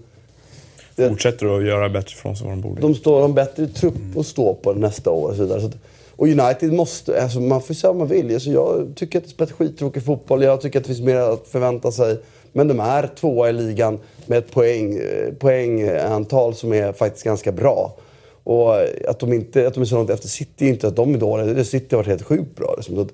det, 0.96 1.08
Fortsätter 1.08 1.56
att 1.56 1.64
göra 1.66 1.88
bättre 1.88 2.16
från 2.16 2.36
sig 2.36 2.46
vad 2.46 2.56
de 2.56 2.60
borde. 2.60 2.80
de 2.80 2.94
står 2.94 3.20
de 3.20 3.34
bättre 3.34 3.66
trupp 3.66 4.16
att 4.16 4.26
stå 4.26 4.54
på 4.54 4.72
nästa 4.72 5.10
år 5.10 5.30
och 5.30 5.36
så 5.36 5.42
vidare. 5.42 5.60
Så 5.60 5.66
att, 5.66 5.76
och 6.16 6.28
United 6.28 6.72
måste, 6.72 7.22
alltså 7.22 7.40
man 7.40 7.62
får 7.62 7.74
säga 7.74 7.92
vad 7.92 7.98
man 7.98 8.08
vill. 8.08 8.34
Alltså 8.34 8.50
jag 8.50 8.92
tycker 8.96 9.18
att 9.18 9.24
det 9.24 9.30
spelar 9.30 9.52
skittråkig 9.52 10.04
fotboll. 10.04 10.42
Jag 10.42 10.60
tycker 10.60 10.78
att 10.78 10.84
det 10.84 10.88
finns 10.88 11.06
mer 11.06 11.16
att 11.16 11.48
förvänta 11.48 11.92
sig. 11.92 12.20
Men 12.52 12.68
de 12.68 12.80
är 12.80 13.06
tvåa 13.06 13.50
i 13.50 13.52
ligan 13.52 13.98
med 14.26 14.38
ett 14.38 14.50
poäng, 14.50 14.98
eh, 14.98 15.32
poängantal 15.38 16.54
som 16.54 16.72
är 16.72 16.92
faktiskt 16.92 17.24
ganska 17.24 17.52
bra. 17.52 17.96
Och 18.44 18.74
att 19.08 19.18
de, 19.18 19.32
inte, 19.32 19.66
att 19.66 19.74
de 19.74 19.80
är 19.80 19.84
så 19.84 19.94
långt 19.94 20.10
efter 20.10 20.28
City 20.28 20.64
är 20.66 20.68
inte 20.68 20.88
att 20.88 20.96
de 20.96 21.14
är 21.14 21.18
dåliga. 21.18 21.64
City 21.64 21.86
har 21.90 21.96
varit 21.96 22.08
helt 22.08 22.22
sjukt 22.22 22.56
bra. 22.56 22.74
Liksom. 22.76 22.94
Så 22.94 23.00
att, 23.00 23.08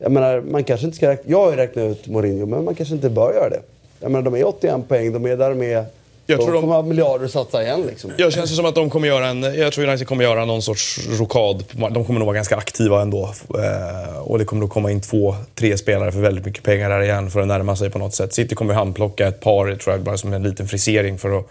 jag 0.00 0.12
menar, 0.12 0.40
man 0.40 0.64
kanske 0.64 0.86
inte 0.86 0.96
ska 0.96 1.08
räkna, 1.08 1.30
jag 1.30 1.44
har 1.44 1.50
ju 1.50 1.56
räknat 1.56 1.84
ut 1.84 2.08
Mourinho, 2.08 2.46
men 2.46 2.64
man 2.64 2.74
kanske 2.74 2.94
inte 2.94 3.10
bör 3.10 3.34
göra 3.34 3.48
det. 3.48 3.62
Jag 4.00 4.10
menar, 4.10 4.22
de 4.22 4.34
är 4.34 4.46
81 4.46 4.88
poäng, 4.88 5.12
de 5.12 5.26
är 5.26 5.36
där 5.36 5.50
de 5.50 5.62
är 5.62 5.84
jag 6.26 6.40
tror 6.40 6.52
de- 6.52 6.60
kommer 6.60 6.74
ha 6.74 6.82
miljarder 6.82 7.24
att 7.24 7.30
satsa 7.30 7.62
igen 7.62 7.82
liksom. 7.86 8.10
Jag 8.16 8.32
känns 8.32 8.50
det 8.50 8.56
som 8.56 8.66
att 8.66 8.74
de 8.74 8.90
kommer 8.90 9.08
göra 9.08 9.26
en, 9.26 9.42
jag 9.42 9.72
tror 9.72 9.86
United 9.88 10.06
kommer 10.08 10.24
göra 10.24 10.44
någon 10.44 10.62
sorts 10.62 11.00
rokad. 11.18 11.64
De 11.90 12.04
kommer 12.04 12.18
nog 12.20 12.26
vara 12.26 12.34
ganska 12.36 12.56
aktiva 12.56 13.02
ändå. 13.02 13.34
Eh, 13.48 14.18
och 14.18 14.38
det 14.38 14.44
kommer 14.44 14.60
nog 14.60 14.70
komma 14.70 14.90
in 14.90 15.00
två, 15.00 15.36
tre 15.54 15.76
spelare 15.76 16.12
för 16.12 16.20
väldigt 16.20 16.44
mycket 16.44 16.62
pengar 16.62 16.90
där 16.90 17.00
igen 17.02 17.30
för 17.30 17.40
att 17.40 17.46
närma 17.48 17.76
sig 17.76 17.90
på 17.90 17.98
något 17.98 18.14
sätt. 18.14 18.32
City 18.34 18.54
kommer 18.54 18.74
handplocka 18.74 19.28
ett 19.28 19.40
par, 19.40 19.76
tror 19.76 19.94
jag, 19.94 20.04
bara 20.04 20.16
som 20.16 20.32
en 20.32 20.42
liten 20.42 20.68
frisering 20.68 21.18
för 21.18 21.38
att 21.38 21.46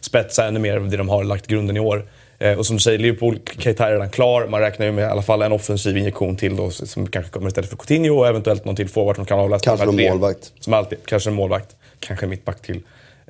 spetsa 0.00 0.46
ännu 0.46 0.58
mer 0.60 0.76
av 0.76 0.88
det 0.90 0.96
de 0.96 1.08
har 1.08 1.24
lagt 1.24 1.46
grunden 1.46 1.76
i 1.76 1.80
år. 1.80 2.04
Eh, 2.38 2.58
och 2.58 2.66
som 2.66 2.76
du 2.76 2.80
säger, 2.82 2.98
Liverpool, 2.98 3.38
Keita 3.58 3.86
är 3.88 3.92
redan 3.92 4.10
klar. 4.10 4.46
Man 4.46 4.60
räknar 4.60 4.86
ju 4.86 4.92
med 4.92 5.02
i 5.02 5.06
alla 5.10 5.22
fall 5.22 5.42
en 5.42 5.52
offensiv 5.52 5.96
injektion 5.96 6.36
till 6.36 6.56
då, 6.56 6.70
som 6.70 7.06
kanske 7.06 7.32
kommer 7.32 7.48
istället 7.48 7.70
för 7.70 7.76
Coutinho 7.76 8.18
och 8.18 8.28
eventuellt 8.28 8.64
någon 8.64 8.76
till 8.76 8.88
forward 8.88 9.16
som 9.16 9.24
kan 9.24 9.38
avlasta 9.38 9.76
Kanske 9.76 9.96
tre. 9.96 10.10
målvakt. 10.10 10.52
Som 10.60 10.74
alltid, 10.74 10.98
kanske 11.04 11.30
en 11.30 11.34
målvakt. 11.34 11.76
Kanske 12.00 12.26
en 12.26 12.30
mittback 12.30 12.62
till. 12.62 12.80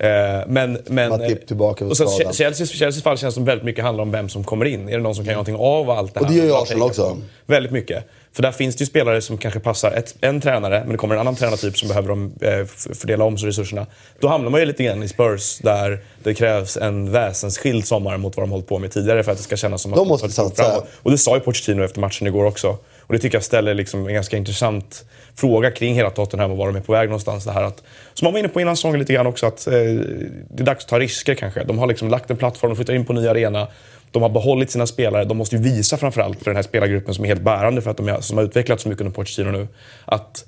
Eh, 0.01 0.09
men, 0.47 0.79
men, 0.87 1.09
Matip 1.09 1.47
tillbaka 1.47 1.85
sen 1.95 2.09
skadan. 2.09 2.33
Chelseas, 2.33 2.71
Chelseas 2.71 3.03
fall 3.03 3.19
känns 3.19 3.35
som 3.35 3.45
väldigt 3.45 3.65
mycket 3.65 3.85
handlar 3.85 4.03
om 4.03 4.11
vem 4.11 4.29
som 4.29 4.45
kommer 4.45 4.65
in. 4.65 4.89
Är 4.89 4.93
det 4.93 5.03
någon 5.03 5.15
som 5.15 5.25
kan 5.25 5.31
göra 5.33 5.43
någonting 5.45 5.67
av 5.67 5.91
allt 5.91 6.15
det 6.15 6.21
här? 6.21 6.27
Och 6.27 6.33
det 6.33 6.39
gör 6.39 6.45
ju 6.45 6.55
Arsenal 6.55 6.83
också. 6.83 7.03
på? 7.03 7.17
Väldigt 7.47 7.73
mycket. 7.73 8.05
För 8.33 8.43
där 8.43 8.53
finns 8.53 8.77
det 8.77 8.83
ju 8.83 8.87
spelare 8.87 9.23
som 9.23 9.39
kanske 9.39 9.61
passar 9.61 9.91
ett, 9.91 10.15
en 10.21 10.41
tränare, 10.41 10.81
men 10.81 10.93
det 10.93 10.99
kommer 10.99 11.15
en 11.15 11.21
annan 11.21 11.37
tränartyp 11.37 11.79
som 11.79 11.89
behöver 11.89 12.09
de, 12.09 12.33
eh, 12.41 12.67
fördela 12.95 13.25
om 13.25 13.37
resurserna. 13.37 13.87
Då 14.21 14.29
hamnar 14.29 14.51
man 14.51 14.61
ju 14.61 14.67
lite 14.67 14.85
grann 14.85 15.03
i 15.03 15.09
Spurs, 15.09 15.59
där 15.59 16.05
det 16.23 16.35
krävs 16.35 16.77
en 16.77 17.13
väsensskild 17.13 17.87
sommar 17.87 18.17
mot 18.17 18.37
vad 18.37 18.43
de 18.43 18.51
hållit 18.51 18.67
på 18.67 18.79
med 18.79 18.93
tidigare 18.93 19.23
för 19.23 19.33
att 19.33 19.39
det 19.39 19.45
ska 19.45 19.57
kännas 19.57 19.83
som 19.83 19.93
att 19.93 19.99
De 19.99 20.09
måste 20.09 20.29
satsa. 20.29 20.83
Och 21.03 21.11
det 21.11 21.19
sa 21.19 21.35
ju 21.35 21.41
Pochettino 21.41 21.85
efter 21.85 22.01
matchen 22.01 22.27
igår 22.27 22.45
också. 22.45 22.79
Och 23.09 23.15
det 23.15 23.21
tycker 23.21 23.37
jag 23.37 23.45
ställer 23.45 23.75
liksom 23.75 24.07
en 24.07 24.15
ganska 24.15 24.37
intressant 24.37 25.05
fråga 25.37 25.71
kring 25.71 25.95
hela 25.95 26.11
Tottenham 26.11 26.51
och 26.51 26.57
var 26.57 26.67
de 26.67 26.77
är 26.77 26.81
på 26.81 26.93
väg 26.93 27.09
någonstans. 27.09 27.45
Det 27.45 27.53
här 27.53 27.63
att, 27.63 27.83
som 28.15 28.27
man 28.27 28.33
var 28.33 28.39
inne 28.39 28.49
på 28.49 28.61
innan 28.61 28.77
säsongen 28.77 28.99
lite 28.99 29.13
grann 29.13 29.27
också, 29.27 29.47
att 29.47 29.67
eh, 29.67 29.73
det 29.73 30.63
är 30.63 30.65
dags 30.65 30.85
att 30.85 30.91
ta 30.91 30.99
risker 30.99 31.35
kanske. 31.35 31.65
De 31.65 31.79
har 31.79 31.87
liksom 31.87 32.09
lagt 32.09 32.31
en 32.31 32.37
plattform, 32.37 32.71
de 32.71 32.77
flyttar 32.77 32.95
in 32.95 33.05
på 33.05 33.13
en 33.13 33.23
ny 33.23 33.29
arena. 33.29 33.69
De 34.11 34.23
har 34.23 34.29
behållit 34.29 34.71
sina 34.71 34.87
spelare. 34.87 35.25
De 35.25 35.37
måste 35.37 35.57
ju 35.57 35.63
visa 35.63 35.97
framförallt 35.97 36.39
för 36.39 36.45
den 36.45 36.57
här 36.57 36.63
spelargruppen 36.63 37.15
som 37.15 37.25
är 37.25 37.29
helt 37.29 37.43
bärande 37.43 37.83
för 37.83 37.91
att 37.91 37.97
de 37.97 38.09
är, 38.09 38.21
som 38.21 38.39
har 38.39 38.45
utvecklats 38.45 38.83
så 38.83 38.89
mycket 38.89 39.01
under 39.01 39.15
Pochettino 39.15 39.51
nu, 39.51 39.69
att 40.05 40.45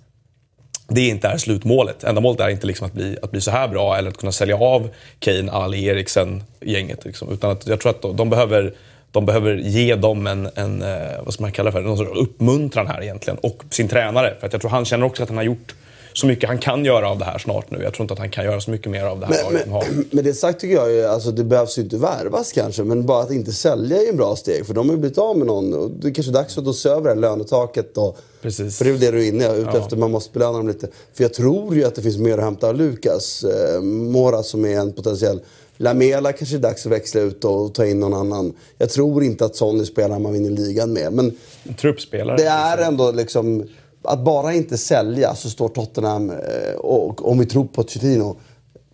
det 0.88 1.08
inte 1.08 1.28
är 1.28 1.36
slutmålet. 1.36 2.04
Ändamålet 2.04 2.40
är 2.40 2.48
inte 2.48 2.66
liksom 2.66 2.86
att, 2.86 2.92
bli, 2.92 3.16
att 3.22 3.30
bli 3.30 3.40
så 3.40 3.50
här 3.50 3.68
bra 3.68 3.96
eller 3.96 4.10
att 4.10 4.16
kunna 4.16 4.32
sälja 4.32 4.56
av 4.56 4.88
Kane, 5.18 5.52
Ali, 5.52 5.84
Eriksen, 5.84 6.44
gänget. 6.60 7.04
Liksom. 7.04 7.32
Utan 7.32 7.50
att 7.50 7.66
jag 7.66 7.80
tror 7.80 7.90
att 7.90 8.02
de, 8.02 8.16
de, 8.16 8.30
behöver, 8.30 8.74
de 9.12 9.26
behöver 9.26 9.56
ge 9.56 9.94
dem 9.94 10.26
en, 10.26 10.48
en 10.54 10.82
eh, 10.82 11.24
vad 11.24 11.34
ska 11.34 11.42
man 11.42 11.52
kalla 11.52 11.72
för, 11.72 11.80
någon 11.80 11.96
sorts 11.96 12.10
uppmuntran 12.20 12.86
här 12.86 13.02
egentligen. 13.02 13.38
Och 13.38 13.62
sin 13.70 13.88
tränare. 13.88 14.34
För 14.40 14.46
att 14.46 14.52
jag 14.52 14.60
tror 14.60 14.70
han 14.70 14.84
känner 14.84 15.06
också 15.06 15.22
att 15.22 15.28
han 15.28 15.38
har 15.38 15.44
gjort 15.44 15.74
så 16.12 16.26
mycket 16.26 16.48
han 16.48 16.58
kan 16.58 16.84
göra 16.84 17.10
av 17.10 17.18
det 17.18 17.24
här 17.24 17.38
snart 17.38 17.70
nu. 17.70 17.82
Jag 17.82 17.94
tror 17.94 18.04
inte 18.04 18.12
att 18.12 18.18
han 18.18 18.30
kan 18.30 18.44
göra 18.44 18.60
så 18.60 18.70
mycket 18.70 18.90
mer 18.90 19.04
av 19.04 19.20
det 19.20 19.26
här 19.26 19.50
Men, 19.50 19.70
men, 19.70 20.04
med 20.10 20.24
det 20.24 20.34
sagt 20.34 20.60
tycker 20.60 20.74
jag 20.74 20.92
ju, 20.92 21.04
alltså 21.04 21.30
det 21.30 21.44
behövs 21.44 21.78
ju 21.78 21.82
inte 21.82 21.96
värvas 21.96 22.52
kanske, 22.52 22.84
men 22.84 23.06
bara 23.06 23.22
att 23.22 23.30
inte 23.30 23.52
sälja 23.52 23.96
är 23.96 24.02
ju 24.02 24.08
en 24.08 24.16
bra 24.16 24.36
steg. 24.36 24.66
För 24.66 24.74
de 24.74 24.88
har 24.88 24.96
ju 24.96 25.00
blivit 25.00 25.18
av 25.18 25.38
med 25.38 25.46
någon. 25.46 25.74
Och 25.74 25.90
det 25.90 26.08
är 26.08 26.14
kanske 26.14 26.32
dags 26.32 26.58
att 26.58 26.64
då 26.64 26.72
se 26.72 26.88
över 26.88 27.02
det 27.02 27.08
här 27.08 27.16
lönetaket. 27.16 27.98
Och, 27.98 28.18
Precis. 28.42 28.78
För 28.78 28.84
det 28.84 28.90
är 28.90 28.92
väl 28.92 29.00
det 29.00 29.10
du 29.10 29.24
är 29.24 29.28
inne 29.28 29.56
ute 29.56 29.70
Ja. 29.72 29.78
efter, 29.78 29.96
man 29.96 30.10
måste 30.10 30.32
belöna 30.32 30.52
dem 30.58 30.68
lite. 30.68 30.88
För 31.14 31.24
jag 31.24 31.34
tror 31.34 31.74
ju 31.74 31.84
att 31.84 31.94
det 31.94 32.02
finns 32.02 32.18
mer 32.18 32.38
att 32.38 32.44
hämta 32.44 32.68
av 32.68 32.76
Lukas 32.76 33.44
eh, 33.44 33.80
Mora 33.82 34.42
som 34.42 34.64
är 34.64 34.80
en 34.80 34.92
potentiell 34.92 35.40
Lamela 35.80 36.32
kanske 36.32 36.56
är 36.56 36.60
dags 36.60 36.86
att 36.86 36.92
växla 36.92 37.20
ut 37.20 37.44
och 37.44 37.74
ta 37.74 37.86
in 37.86 38.00
någon 38.00 38.14
annan. 38.14 38.52
Jag 38.78 38.90
tror 38.90 39.24
inte 39.24 39.44
att 39.44 39.56
Sonny 39.56 39.84
spelar 39.84 40.18
man 40.18 40.32
vinner 40.32 40.50
ligan 40.50 40.92
med. 40.92 41.12
Men 41.12 41.36
En 41.68 41.74
truppspelare. 41.74 42.36
det 42.36 42.46
är 42.46 42.78
ändå 42.78 43.12
liksom... 43.12 43.66
Att 44.02 44.24
bara 44.24 44.54
inte 44.54 44.78
sälja 44.78 45.34
så 45.34 45.50
står 45.50 45.68
Tottenham, 45.68 46.30
eh, 46.30 46.74
och 46.78 47.28
om 47.30 47.38
vi 47.38 47.46
tror 47.46 47.64
på 47.64 47.82
Pochettino, 47.82 48.36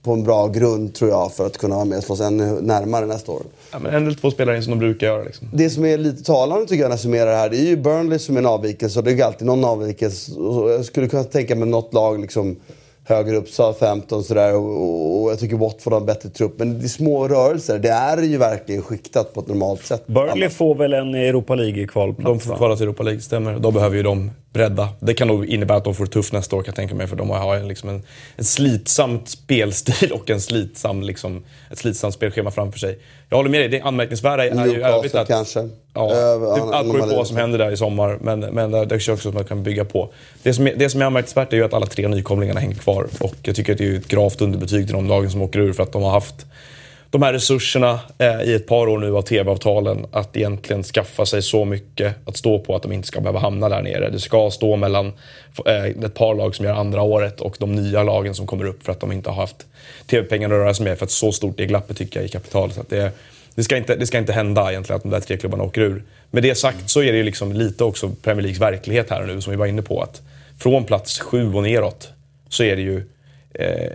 på 0.03 0.12
en 0.12 0.24
bra 0.24 0.49
grund 0.49 0.95
tror 0.95 1.11
jag 1.11 1.32
för 1.32 1.47
att 1.47 1.59
kunna 1.59 1.74
vara 1.74 1.84
med 1.84 1.99
och 1.99 2.05
slåss 2.05 2.20
ännu 2.20 2.61
närmare 2.61 3.07
nästa 3.07 3.32
år. 3.32 3.43
Ja, 3.72 3.78
men 3.78 3.95
en 3.95 4.07
eller 4.07 4.16
två 4.16 4.30
spelare 4.30 4.57
in 4.57 4.62
som 4.62 4.70
de 4.70 4.78
brukar 4.78 5.07
göra. 5.07 5.22
Liksom. 5.22 5.49
Det 5.53 5.70
som 5.70 5.84
är 5.84 5.99
lite 5.99 6.22
talande 6.24 6.66
tycker 6.66 6.82
jag 6.82 6.89
när 6.89 6.93
jag 6.93 7.01
summerar 7.01 7.30
det 7.30 7.37
här, 7.37 7.51
det 7.51 7.57
är 7.57 7.66
ju 7.66 7.76
Burnley 7.76 8.18
som 8.18 8.37
är 8.37 8.41
en 8.41 8.47
avvikelse 8.47 8.99
och 8.99 9.05
det 9.05 9.11
är 9.11 9.14
ju 9.14 9.22
alltid 9.22 9.47
någon 9.47 9.64
avvikelse. 9.64 10.32
Jag 10.68 10.84
skulle 10.84 11.09
kunna 11.09 11.24
tänka 11.24 11.55
mig 11.55 11.68
något 11.68 11.95
lag 11.95 12.20
liksom 12.20 12.57
högre 13.07 13.37
upp, 13.37 13.49
Southampton 13.49 14.25
sådär 14.25 14.57
och, 14.57 14.83
och, 14.83 15.23
och 15.23 15.31
jag 15.31 15.39
tycker 15.39 15.57
Watford 15.57 15.93
har 15.93 16.01
en 16.01 16.07
bättre 16.07 16.29
trupp. 16.29 16.59
Men 16.59 16.79
det 16.79 16.85
är 16.85 16.89
små 16.89 17.29
rörelser, 17.29 17.79
det 17.79 17.89
är 17.89 18.23
ju 18.23 18.37
verkligen 18.37 18.83
skiktat 18.83 19.35
på 19.35 19.41
ett 19.41 19.49
normalt 19.49 19.85
sätt. 19.85 20.07
Burnley 20.07 20.49
får 20.49 20.75
väl 20.75 20.93
en 20.93 21.15
Europa 21.15 21.55
League-kvalplats? 21.55 22.25
De 22.25 22.41
får 22.41 22.57
kvala 22.57 22.77
till 22.77 22.85
Europa 22.85 23.03
League, 23.03 23.21
stämmer. 23.21 23.59
Då 23.59 23.71
behöver 23.71 23.97
ju 23.97 24.03
de 24.03 24.31
bredda. 24.53 24.89
Det 25.01 25.15
kan 25.15 25.29
nog 25.29 25.47
innebära 25.47 25.79
att 25.79 25.85
de 25.85 25.95
får 25.95 26.05
det 26.05 26.11
tufft 26.13 26.33
nästa 26.33 26.57
år 26.57 26.61
kan 26.63 26.67
jag 26.67 26.77
tänka 26.77 26.95
mig. 26.95 27.07
För 27.07 27.17
de 27.17 27.31
har 27.31 27.63
liksom 27.63 27.89
en, 27.89 28.03
en 28.37 28.45
slitsamt 28.45 29.29
spelstil 29.29 30.13
och 30.13 30.31
en 30.31 30.41
slitsam, 30.41 31.03
liksom, 31.03 31.45
ett 31.71 31.79
slitsamt 31.79 32.15
spelschema 32.15 32.51
framför 32.51 32.79
sig. 32.79 32.99
Jag 33.29 33.37
håller 33.37 33.51
med 33.51 33.61
dig, 33.61 33.69
det 33.69 33.81
anmärkningsvärda 33.81 34.43
är 34.45 34.49
ju 34.49 34.55
Newcastle 34.55 34.87
övrigt 34.89 35.15
att... 35.15 35.29
kanske. 35.29 35.69
Ja, 35.95 36.13
Över- 36.15 36.47
det, 36.57 36.63
an- 36.63 36.75
allt 36.75 36.89
beror 36.93 37.05
ju 37.05 37.11
på 37.11 37.17
vad 37.17 37.27
som 37.27 37.37
händer 37.37 37.59
där 37.59 37.71
i 37.71 37.77
sommar. 37.77 38.19
Men, 38.21 38.41
men 38.41 38.71
det 38.71 38.85
det 38.85 39.01
känns 39.01 39.19
också 39.19 39.29
att 39.29 39.35
man 39.35 39.45
kan 39.45 39.63
bygga 39.63 39.85
på. 39.85 40.13
Det 40.43 40.55
som, 40.55 40.67
är, 40.67 40.75
det 40.77 40.91
som 40.91 41.01
är 41.03 41.07
anmärkningsvärt 41.07 41.53
är 41.53 41.57
ju 41.57 41.65
att 41.65 41.75
alla 41.75 41.87
tre 41.87 42.09
nykomlingarna 42.09 42.61
hänger 42.61 42.75
kvar. 42.75 43.07
Och 43.21 43.35
jag 43.43 43.57
tycker 43.57 43.73
att 43.73 43.79
det 43.79 43.87
är 43.89 43.97
ett 43.97 44.09
gravt 44.09 44.41
underbetyg 44.41 44.87
till 44.87 44.95
de 44.95 45.07
lagen 45.07 45.31
som 45.31 45.43
åker 45.43 45.59
ur 45.59 45.73
för 45.73 45.83
att 45.83 45.93
de 45.93 46.03
har 46.03 46.11
haft 46.11 46.47
de 47.11 47.23
här 47.23 47.33
resurserna 47.33 48.01
eh, 48.19 48.43
i 48.43 48.55
ett 48.55 48.67
par 48.67 48.89
år 48.89 48.99
nu 48.99 49.17
av 49.17 49.23
tv-avtalen 49.23 50.07
att 50.13 50.37
egentligen 50.37 50.83
skaffa 50.83 51.27
sig 51.27 51.43
så 51.43 51.65
mycket 51.65 52.15
att 52.29 52.37
stå 52.37 52.59
på 52.59 52.77
att 52.77 52.83
de 52.83 52.93
inte 52.93 53.09
ska 53.09 53.21
behöva 53.21 53.39
hamna 53.39 53.69
där 53.69 53.83
nere. 53.83 54.11
Det 54.11 54.21
ska 54.21 54.51
stå 54.51 54.77
mellan 54.77 55.13
eh, 55.67 55.85
ett 55.85 56.15
par 56.15 56.35
lag 56.35 56.55
som 56.55 56.65
gör 56.65 56.75
andra 56.75 57.03
året 57.03 57.41
och 57.41 57.57
de 57.59 57.73
nya 57.73 58.03
lagen 58.03 58.35
som 58.35 58.47
kommer 58.47 58.65
upp 58.65 58.83
för 58.83 58.93
att 58.93 59.01
de 59.01 59.13
inte 59.13 59.31
har 59.31 59.37
haft 59.37 59.67
tv-pengar 60.07 60.49
att 60.49 60.53
röra 60.53 60.75
sig 60.75 60.85
med. 60.85 60.99
För 60.99 61.05
att 61.05 61.11
så 61.11 61.33
stort 61.33 61.61
är 61.61 61.65
glappet 61.65 61.97
tycker 61.97 62.21
jag 62.21 62.27
i 62.27 62.29
kapitalet. 62.29 62.79
Att 62.79 62.89
det, 62.89 63.13
det, 63.55 63.65
ska 63.65 63.77
inte, 63.77 63.97
det 63.97 64.07
ska 64.07 64.19
inte 64.19 64.33
hända 64.33 64.71
egentligen 64.71 64.97
att 64.97 65.03
de 65.03 65.11
där 65.11 65.21
tre 65.21 65.37
klubbarna 65.37 65.65
åker 65.65 65.81
ur. 65.81 66.05
Med 66.31 66.43
det 66.43 66.55
sagt 66.55 66.91
så 66.91 67.03
är 67.03 67.13
det 67.13 67.19
ju 67.19 67.25
liksom 67.25 67.53
lite 67.53 67.85
också 67.85 68.11
Premier 68.23 68.43
Leagues 68.43 68.61
verklighet 68.61 69.11
här 69.11 69.23
och 69.23 69.29
nu 69.29 69.41
som 69.41 69.51
vi 69.51 69.57
var 69.57 69.67
inne 69.67 69.83
på. 69.83 70.03
att 70.03 70.23
Från 70.59 70.85
plats 70.85 71.21
sju 71.21 71.55
och 71.55 71.63
neråt 71.63 72.09
så 72.49 72.63
är 72.63 72.77
det 72.77 72.83
ju 72.83 73.03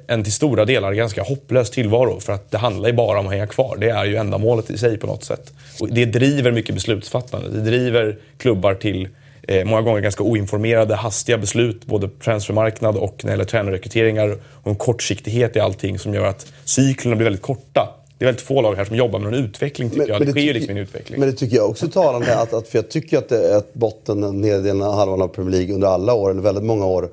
en 0.08 0.24
till 0.24 0.34
stora 0.34 0.66
delar 0.66 0.94
ganska 0.94 1.24
hopplös 1.24 1.70
tillvaro. 1.70 2.20
För 2.20 2.34
att 2.34 2.52
det 2.52 2.58
handlar 2.58 2.90
ju 2.90 2.96
bara 2.96 3.20
om 3.20 3.26
att 3.28 3.32
hänga 3.32 3.48
kvar. 3.48 3.78
Det 3.80 3.90
är 3.90 4.06
ju 4.06 4.16
ändamålet 4.16 4.70
i 4.70 4.78
sig 4.78 4.98
på 4.98 5.08
något 5.08 5.24
sätt. 5.24 5.54
Och 5.80 5.90
det 5.94 6.06
driver 6.06 6.52
mycket 6.52 6.76
beslutsfattande. 6.76 7.50
Det 7.50 7.62
driver 7.62 8.18
klubbar 8.38 8.74
till 8.74 9.10
eh, 9.48 9.66
många 9.66 9.82
gånger 9.82 10.02
ganska 10.02 10.24
oinformerade, 10.24 10.96
hastiga 10.96 11.38
beslut. 11.38 11.86
Både 11.86 12.08
på 12.08 12.24
transfermarknad 12.24 12.98
och 12.98 13.16
när 13.24 13.30
det 13.30 13.34
gäller 13.34 13.46
tränarrekryteringar. 13.46 14.38
Och 14.44 14.68
en 14.68 14.76
kortsiktighet 14.76 15.56
i 15.56 15.60
allting 15.60 16.00
som 16.00 16.14
gör 16.14 16.26
att 16.26 16.48
cyklerna 16.64 17.16
blir 17.16 17.24
väldigt 17.24 17.42
korta. 17.42 17.90
Det 18.18 18.26
är 18.26 18.28
väldigt 18.28 18.46
få 18.46 18.62
lag 18.62 18.76
här 18.76 18.86
som 18.86 18.96
jobbar 18.96 19.20
med 19.20 19.34
en 19.34 19.46
utveckling 19.46 19.90
tycker 19.90 20.08
jag. 20.08 20.26
Det, 20.26 20.32
sker 20.32 20.42
ju 20.42 20.54
liksom 20.54 20.72
en 20.72 20.84
utveckling. 20.84 21.20
Men 21.20 21.30
det 21.30 21.36
tycker 21.36 21.56
jag 21.56 21.70
också 21.70 21.86
är 21.86 21.90
talande. 21.90 22.40
Att, 22.40 22.54
att, 22.54 22.68
för 22.68 22.78
jag 22.78 22.90
tycker 22.90 23.18
att, 23.18 23.30
det, 23.30 23.58
att 23.58 23.74
botten, 23.74 24.42
nedre 24.42 24.84
halvan 24.84 25.22
av 25.22 25.28
Premier 25.28 25.52
League 25.52 25.76
under 25.76 25.88
alla 25.88 26.14
år, 26.14 26.32
eller 26.32 26.42
väldigt 26.42 26.64
många 26.64 26.86
år, 26.86 27.10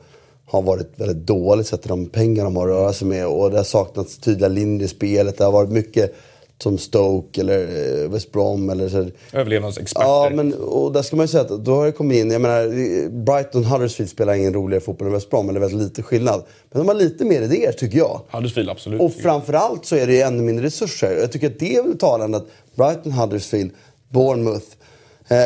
har 0.48 0.62
varit 0.62 0.90
väldigt 0.96 1.26
dåligt 1.26 1.66
sett 1.66 1.82
till 1.82 1.88
de 1.88 2.06
pengar 2.06 2.44
de 2.44 2.56
har 2.56 2.68
att 2.68 2.74
röra 2.74 2.92
sig 2.92 3.08
med. 3.08 3.26
Och 3.26 3.50
det 3.50 3.56
har 3.56 3.64
saknats 3.64 4.18
tydliga 4.18 4.48
linjer 4.48 4.84
i 4.84 4.88
spelet. 4.88 5.38
Det 5.38 5.44
har 5.44 5.52
varit 5.52 5.70
mycket 5.70 6.14
som 6.62 6.78
Stoke 6.78 7.40
eller 7.40 7.60
eh, 7.60 8.10
West 8.10 8.32
Brom. 8.32 8.70
Eller 8.70 8.88
så. 8.88 9.06
Överlevnadsexperter. 9.32 10.08
Ja, 10.08 10.30
men 10.32 10.54
och 10.54 10.92
där 10.92 11.02
ska 11.02 11.16
man 11.16 11.24
ju 11.24 11.28
säga 11.28 11.42
att 11.42 11.64
då 11.64 11.74
har 11.74 11.86
det 11.86 11.92
kommit 11.92 12.18
in, 12.18 12.30
jag 12.30 12.40
menar, 12.40 12.68
Brighton 13.08 13.64
Huddersfield 13.64 14.10
spelar 14.10 14.34
ingen 14.34 14.54
roligare 14.54 14.80
fotboll 14.80 15.06
än 15.08 15.12
West 15.14 15.30
Brom, 15.30 15.48
eller 15.48 15.60
väldigt 15.60 15.80
lite 15.80 16.02
skillnad. 16.02 16.44
Men 16.70 16.78
de 16.78 16.88
har 16.88 16.94
lite 16.94 17.24
mer 17.24 17.42
idéer 17.42 17.72
tycker 17.72 17.98
jag. 17.98 18.20
Huddersfield, 18.30 18.70
absolut. 18.70 19.00
Och 19.00 19.12
framförallt 19.12 19.86
så 19.86 19.96
är 19.96 20.06
det 20.06 20.12
ju 20.12 20.20
ännu 20.20 20.42
mindre 20.42 20.66
resurser. 20.66 21.16
Jag 21.20 21.32
tycker 21.32 21.46
att 21.46 21.58
det 21.58 21.76
är 21.76 21.82
väl 21.82 21.98
talande 21.98 22.36
att 22.36 22.46
Brighton, 22.76 23.12
Huddersfield, 23.12 23.70
Bournemouth, 24.08 24.66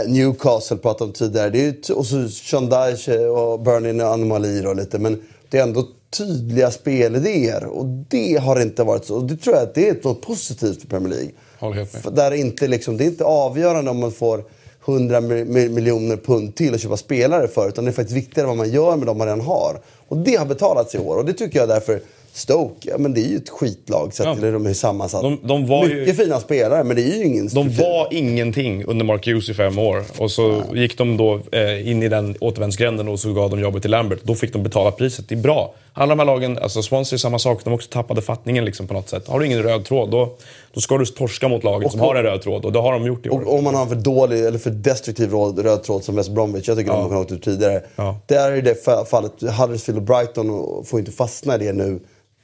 Newcastle 0.07 0.77
pratade 0.77 1.05
om 1.05 1.13
tidigare. 1.13 1.51
Det 1.51 1.89
är 1.91 1.97
och 1.99 2.07
så 2.07 2.29
Sean 2.29 2.69
Dyche 2.71 3.19
och 3.29 3.61
Burnley 3.61 4.01
och 4.03 4.13
Anomalir 4.13 4.67
och 4.67 4.77
lite. 4.77 4.99
Men 4.99 5.23
det 5.51 5.59
är 5.59 5.63
ändå 5.63 5.85
tydliga 6.19 6.71
spelidéer. 6.71 7.65
Och 7.65 7.85
det 7.87 8.41
har 8.41 8.61
inte 8.61 8.85
varit 8.85 9.05
så. 9.05 9.15
Och 9.17 9.25
det 9.25 9.37
tror 9.37 9.57
jag 9.57 9.63
att 9.63 9.75
det 9.75 9.89
är 9.89 9.97
något 10.03 10.23
positivt 10.23 10.81
för 10.81 10.89
Premier 10.89 11.09
League. 11.09 11.31
Helt 11.75 11.93
med. 11.93 12.03
För 12.03 12.11
Där 12.11 12.33
inte 12.35 12.67
liksom, 12.69 12.97
det 12.97 13.05
är 13.05 13.07
inte 13.07 13.25
avgörande 13.25 13.91
om 13.91 13.99
man 13.99 14.13
får 14.13 14.45
100 14.87 15.21
mi- 15.21 15.45
mi- 15.47 15.69
miljoner 15.69 16.17
pund 16.17 16.55
till 16.55 16.75
att 16.75 16.81
köpa 16.81 16.97
spelare 16.97 17.49
för. 17.49 17.69
Utan 17.69 17.85
det 17.85 17.91
är 17.91 17.93
faktiskt 17.93 18.17
viktigare 18.17 18.49
vad 18.49 18.57
man 18.57 18.71
gör 18.71 18.97
med 18.97 19.07
de 19.07 19.19
man 19.19 19.27
redan 19.27 19.41
har. 19.41 19.81
Och 20.09 20.17
det 20.17 20.37
har 20.37 20.47
betalats 20.47 20.95
i 20.95 20.99
år. 20.99 21.17
Och 21.17 21.25
det 21.25 21.33
tycker 21.33 21.59
jag 21.59 21.69
därför 21.69 22.01
Stoke, 22.35 22.89
ja, 22.91 22.99
men 22.99 23.15
det 23.15 23.21
är 23.21 23.29
ju 23.29 23.37
ett 23.37 23.49
skitlag 23.49 24.15
sett 24.15 24.27
Ja. 24.27 24.35
till 24.35 24.45
hur 24.45 24.53
de 24.53 24.67
är 24.67 24.73
sammansatta. 24.75 25.23
De- 25.23 25.39
de 25.43 25.67
var 25.67 25.87
ju- 25.87 26.01
Mycket 26.01 26.17
fina 26.17 26.41
spelare, 26.41 26.85
men 26.85 26.97
det 26.97 27.03
är 27.03 27.17
ju 27.19 27.25
ingen 27.25 27.49
De 27.49 27.71
var 27.77 28.09
ingenting 28.11 28.85
under 28.85 29.05
Mark 29.05 29.27
Hughes 29.27 29.49
i 29.49 29.55
fem 29.55 29.79
år. 29.79 30.05
Och 30.19 30.31
så 30.31 30.63
gick 30.75 30.99
de 30.99 31.17
då 31.17 31.41
eh, 31.53 31.89
in 31.91 32.03
i 32.03 32.09
den 32.09 32.37
återvändsgränden 32.41 33.09
och 33.09 33.21
så 33.21 33.33
gav 33.33 33.51
de 33.51 33.61
jobbet 33.61 33.83
till 33.83 33.91
Lambert. 33.91 34.19
Då 34.23 34.35
fick 34.35 34.53
de 34.53 34.63
betala 34.63 34.91
priset. 34.91 35.29
Det 35.29 35.35
är 35.35 35.41
bra. 35.41 35.75
Alla 35.95 36.07
de 36.11 36.19
här 36.19 36.27
lagen, 36.27 36.59
alltså 36.59 36.83
Swansea 36.83 37.17
är 37.17 37.19
samma 37.19 37.39
sak. 37.39 37.61
De 37.65 37.73
också 37.73 37.91
tappade 37.91 38.23
fattningen 38.23 38.65
liksom 38.65 38.87
på 38.87 38.95
något 38.95 39.09
sätt. 39.09 39.29
Har 39.29 39.41
du 39.41 39.47
ingen 39.47 39.63
röd 39.63 39.85
tråd, 39.85 40.11
då, 40.11 40.33
då 40.75 40.81
ska 40.81 40.99
du 40.99 41.07
torska 41.07 41.49
mot 41.49 41.65
laget 41.65 41.91
som 41.91 42.01
har 42.01 42.15
en 42.15 42.23
röd 42.23 42.43
tråd. 42.43 42.65
Och 42.65 42.73
det 42.73 42.79
har 42.79 42.93
de 42.93 43.07
gjort 43.07 43.27
i 43.27 43.31
år. 43.31 43.41
Och 43.49 43.55
om 43.59 43.65
man 43.65 43.75
har 43.75 43.83
en 43.83 43.89
för 43.89 43.97
dålig 43.97 44.45
eller 44.47 44.59
för 44.59 44.71
destruktiv 44.71 45.31
röd, 45.33 45.59
röd 45.59 45.83
tråd 45.83 46.05
som 46.05 46.17
West 46.17 46.31
Bromwich, 46.31 46.69
jag 46.69 46.77
tycker 46.79 46.93
de 46.93 47.13
har 47.13 47.21
åka 47.21 47.35
ut 47.35 47.43
tidigare. 47.43 47.83
Ja. 47.97 48.17
Där 48.27 48.53
är 48.53 48.63
det 48.63 48.87
fa- 48.87 49.05
fallet, 49.05 49.33
Huddersfield 49.59 49.99
och 49.99 50.03
Brighton 50.05 50.47
får 50.87 50.99
inte 51.01 51.13
fastna 51.13 51.55
i 51.55 51.59
det 51.59 51.73
nu. 51.73 52.01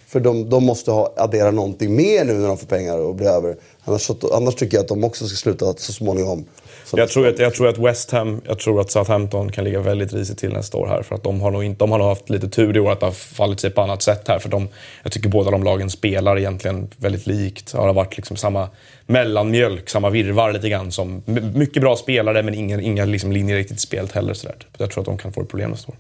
För 0.09 0.21
de, 0.21 0.51
de 0.51 0.65
måste 0.65 0.91
ha, 0.91 1.13
addera 1.17 1.51
någonting 1.51 1.97
mer 1.97 2.25
nu 2.25 2.33
när 2.33 2.49
de 2.49 2.59
får 2.59 2.67
pengar 2.67 2.99
och 2.99 3.15
blir 3.15 3.29
över. 3.29 3.57
Annars, 3.85 4.11
annars 4.33 4.55
tycker 4.55 4.77
jag 4.77 4.83
att 4.83 4.89
de 4.89 5.05
också 5.05 5.27
ska 5.27 5.37
sluta 5.37 5.75
så 5.77 5.93
småningom. 5.93 6.45
Så- 6.85 6.99
Jag 6.99 7.09
tror, 7.09 7.29
att, 7.29 7.39
jag 7.39 7.55
tror 7.55 7.69
att 7.69 7.79
West 7.79 8.11
Ham, 8.11 8.41
jag 8.47 8.59
tror 8.59 8.81
att 8.81 8.91
Southampton 8.91 9.53
kan 9.53 9.65
ligga 9.65 9.81
väldigt 9.81 10.13
risigt 10.13 10.39
till 10.39 10.53
nästa 10.53 10.79
år 10.79 10.87
här. 10.87 11.03
För 11.03 11.15
att 11.15 11.23
de 11.23 11.41
har 11.41 11.51
nog, 11.51 11.65
inte, 11.65 11.79
de 11.79 11.91
har 11.91 11.99
nog 11.99 12.07
haft 12.09 12.31
lite 12.31 12.49
tur 12.49 12.77
i 12.77 12.81
år 12.81 12.93
att 12.93 13.01
det 13.01 13.07
har 13.07 13.13
fallit 13.13 13.61
sig 13.61 13.71
på 13.71 13.81
annat 13.81 14.03
sätt 14.03 14.29
här. 14.29 14.39
För 14.39 14.49
de, 14.49 14.69
jag 15.03 15.13
tycker 15.13 15.29
båda 15.29 15.51
de 15.51 15.63
lagen 15.65 15.91
spelar 15.91 16.39
egentligen 16.39 16.89
väldigt 16.97 17.27
likt. 17.27 17.73
Det 17.73 17.79
har 17.79 17.93
varit 17.93 18.17
liksom 18.17 18.37
samma 18.37 18.69
mellanmjölk, 19.07 19.89
samma 19.91 20.11
virvar 20.11 20.53
lite 20.53 20.69
grann. 20.69 20.93
Som, 20.93 21.23
mycket 21.55 21.83
bra 21.83 21.97
spelare 21.97 22.43
men 22.43 22.55
inga, 22.55 22.81
inga 22.81 23.05
liksom 23.05 23.33
linjer 23.33 23.57
riktigt 23.57 23.77
i 23.77 23.81
spelet 23.81 24.13
heller. 24.13 24.35
Så 24.35 24.47
där. 24.47 24.55
Typ. 24.55 24.69
Jag 24.79 24.91
tror 24.91 25.03
att 25.03 25.07
de 25.07 25.19
kan 25.19 25.33
få 25.33 25.45
problem 25.45 25.71
nästa 25.71 25.93
år. 25.93 25.97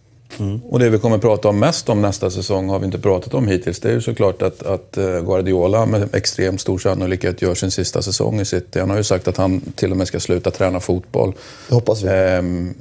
Och 0.68 0.78
det 0.78 0.90
vi 0.90 0.98
kommer 0.98 1.18
prata 1.18 1.48
om 1.48 1.58
mest 1.58 1.88
om 1.88 2.02
nästa 2.02 2.30
säsong 2.30 2.68
har 2.68 2.78
vi 2.78 2.86
inte 2.86 2.98
pratat 2.98 3.34
om 3.34 3.48
hittills. 3.48 3.80
Det 3.80 3.88
är 3.88 3.92
ju 3.92 4.00
såklart 4.00 4.42
att, 4.42 4.62
att 4.62 4.96
eh, 4.96 5.04
Guardiola 5.04 5.86
med 5.86 6.14
extremt 6.14 6.60
stor 6.60 6.78
sannolikhet 6.78 7.42
gör 7.42 7.54
sin 7.54 7.70
sista 7.70 8.02
säsong 8.02 8.40
i 8.40 8.44
City. 8.44 8.80
Han 8.80 8.90
har 8.90 8.96
ju 8.96 9.04
sagt 9.04 9.28
att 9.28 9.36
han 9.36 9.60
till 9.60 9.90
och 9.90 9.96
med 9.96 10.08
ska 10.08 10.20
sluta 10.20 10.50
träna 10.50 10.80
fotboll. 10.80 11.32
Det 11.68 11.74
hoppas 11.74 12.02
vi. 12.02 12.08
Ehm, 12.08 12.74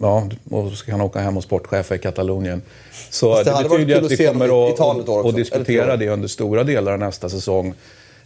ja, 0.00 0.28
och 0.50 0.70
så 0.70 0.76
ska 0.76 0.92
han 0.92 1.00
åka 1.00 1.18
hem 1.18 1.36
och 1.36 1.42
sportchefa 1.42 1.94
i 1.94 1.98
Katalonien. 1.98 2.62
Så 3.10 3.34
Fast 3.34 3.44
det 3.44 3.62
det, 3.62 3.68
betyder 3.68 3.96
att 3.96 4.04
att 4.04 4.10
vi 4.10 4.26
kommer 4.26 4.70
att, 4.70 4.80
att, 4.80 5.26
att 5.26 5.36
diskutera 5.36 5.96
det 5.96 6.08
under 6.08 6.28
stora 6.28 6.64
delar 6.64 6.92
av 6.92 6.98
nästa 6.98 7.28
säsong. 7.28 7.74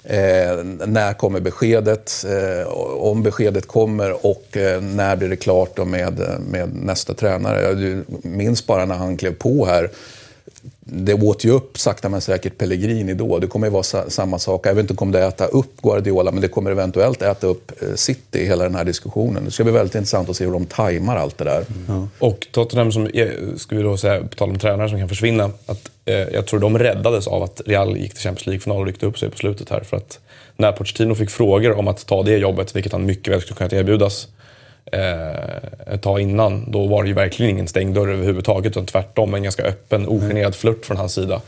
Eh, 0.09 0.65
när 0.87 1.13
kommer 1.13 1.41
beskedet? 1.41 2.25
Eh, 2.29 2.69
om 2.99 3.23
beskedet 3.23 3.67
kommer 3.67 4.27
och 4.27 4.57
eh, 4.57 4.81
när 4.81 5.17
blir 5.17 5.29
det 5.29 5.37
klart 5.37 5.77
då 5.77 5.85
med, 5.85 6.21
eh, 6.21 6.39
med 6.39 6.75
nästa 6.75 7.15
tränare? 7.15 7.63
Jag 7.63 7.77
du 7.77 8.05
minns 8.23 8.67
bara 8.67 8.85
när 8.85 8.95
han 8.95 9.17
klev 9.17 9.35
på 9.35 9.67
här. 9.67 9.91
Det 10.81 11.15
åt 11.15 11.45
ju 11.45 11.51
upp 11.51 11.79
sakta 11.79 12.09
men 12.09 12.21
säkert 12.21 12.59
Pellegrini 12.59 13.15
då. 13.15 13.39
Det 13.39 13.47
kommer 13.47 13.67
ju 13.67 13.71
vara 13.73 13.83
sa- 13.83 14.11
samma 14.11 14.39
sak. 14.39 14.67
Jag 14.67 14.75
vet 14.75 14.91
inte 14.91 15.03
om 15.03 15.13
det 15.13 15.25
äta 15.25 15.47
upp 15.47 15.83
Guardiola, 15.83 16.33
men 16.33 16.41
det 16.41 16.49
kommer 16.49 16.71
eventuellt 16.71 17.23
äta 17.23 17.47
upp 17.47 17.83
eh, 17.83 17.95
City 17.95 18.39
i 18.39 18.47
hela 18.47 18.65
den 18.65 18.75
här 18.75 18.85
diskussionen. 18.85 19.45
Det 19.45 19.51
ska 19.51 19.65
bli 19.65 19.73
väldigt 19.73 19.95
intressant 19.95 20.29
att 20.29 20.37
se 20.37 20.45
hur 20.45 20.53
de 20.53 20.67
tajmar 20.67 21.17
allt 21.17 21.39
det 21.39 21.45
där. 21.45 21.65
Och 22.19 22.47
Tottenham, 22.53 22.93
som 22.93 23.05
är, 23.07 23.57
ska 23.57 23.77
vi 23.77 23.83
då 23.83 23.97
säga, 23.97 24.21
på 24.23 24.29
tal 24.35 24.51
om 24.51 24.59
tränare 24.59 24.89
som 24.89 24.99
kan 24.99 25.09
försvinna, 25.09 25.45
att, 25.67 25.91
eh, 26.05 26.15
jag 26.15 26.47
tror 26.47 26.61
de 26.61 26.79
räddades 26.79 27.27
av 27.27 27.43
att 27.43 27.61
Real 27.67 27.97
gick 27.97 28.15
till 28.15 28.23
Champions 28.23 28.47
League-final 28.47 28.81
och 28.81 28.87
ryckte 28.87 29.07
upp 29.07 29.19
sig 29.19 29.31
på 29.31 29.37
slutet 29.37 29.71
här. 29.71 29.81
För 29.81 29.97
att 29.97 30.19
när 30.57 30.73
Pochettino 30.73 31.15
fick 31.15 31.31
frågor 31.31 31.79
om 31.79 31.89
att 31.89 32.07
ta 32.07 32.23
det 32.23 32.37
jobbet, 32.37 32.77
vilket 32.77 32.93
han 32.93 33.07
mycket 33.07 33.33
väl 33.35 33.41
skulle 33.41 33.69
kunna 33.69 33.81
erbjudas 33.81 34.29
eh, 34.93 35.95
ett 35.95 36.03
tag 36.03 36.21
innan, 36.21 36.71
då 36.71 36.87
var 36.87 37.03
det 37.03 37.09
ju 37.09 37.15
verkligen 37.15 37.51
ingen 37.51 37.69
stängd 37.69 37.95
dörr 37.95 38.09
överhuvudtaget, 38.09 38.73
utan 38.73 38.87
tvärtom 38.87 39.35
en 39.35 39.43
ganska 39.43 39.63
öppen, 39.63 40.09
ogenerad 40.09 40.55
flört 40.55 40.87
från 40.87 40.97
hans 40.97 41.13
sida. 41.15 41.41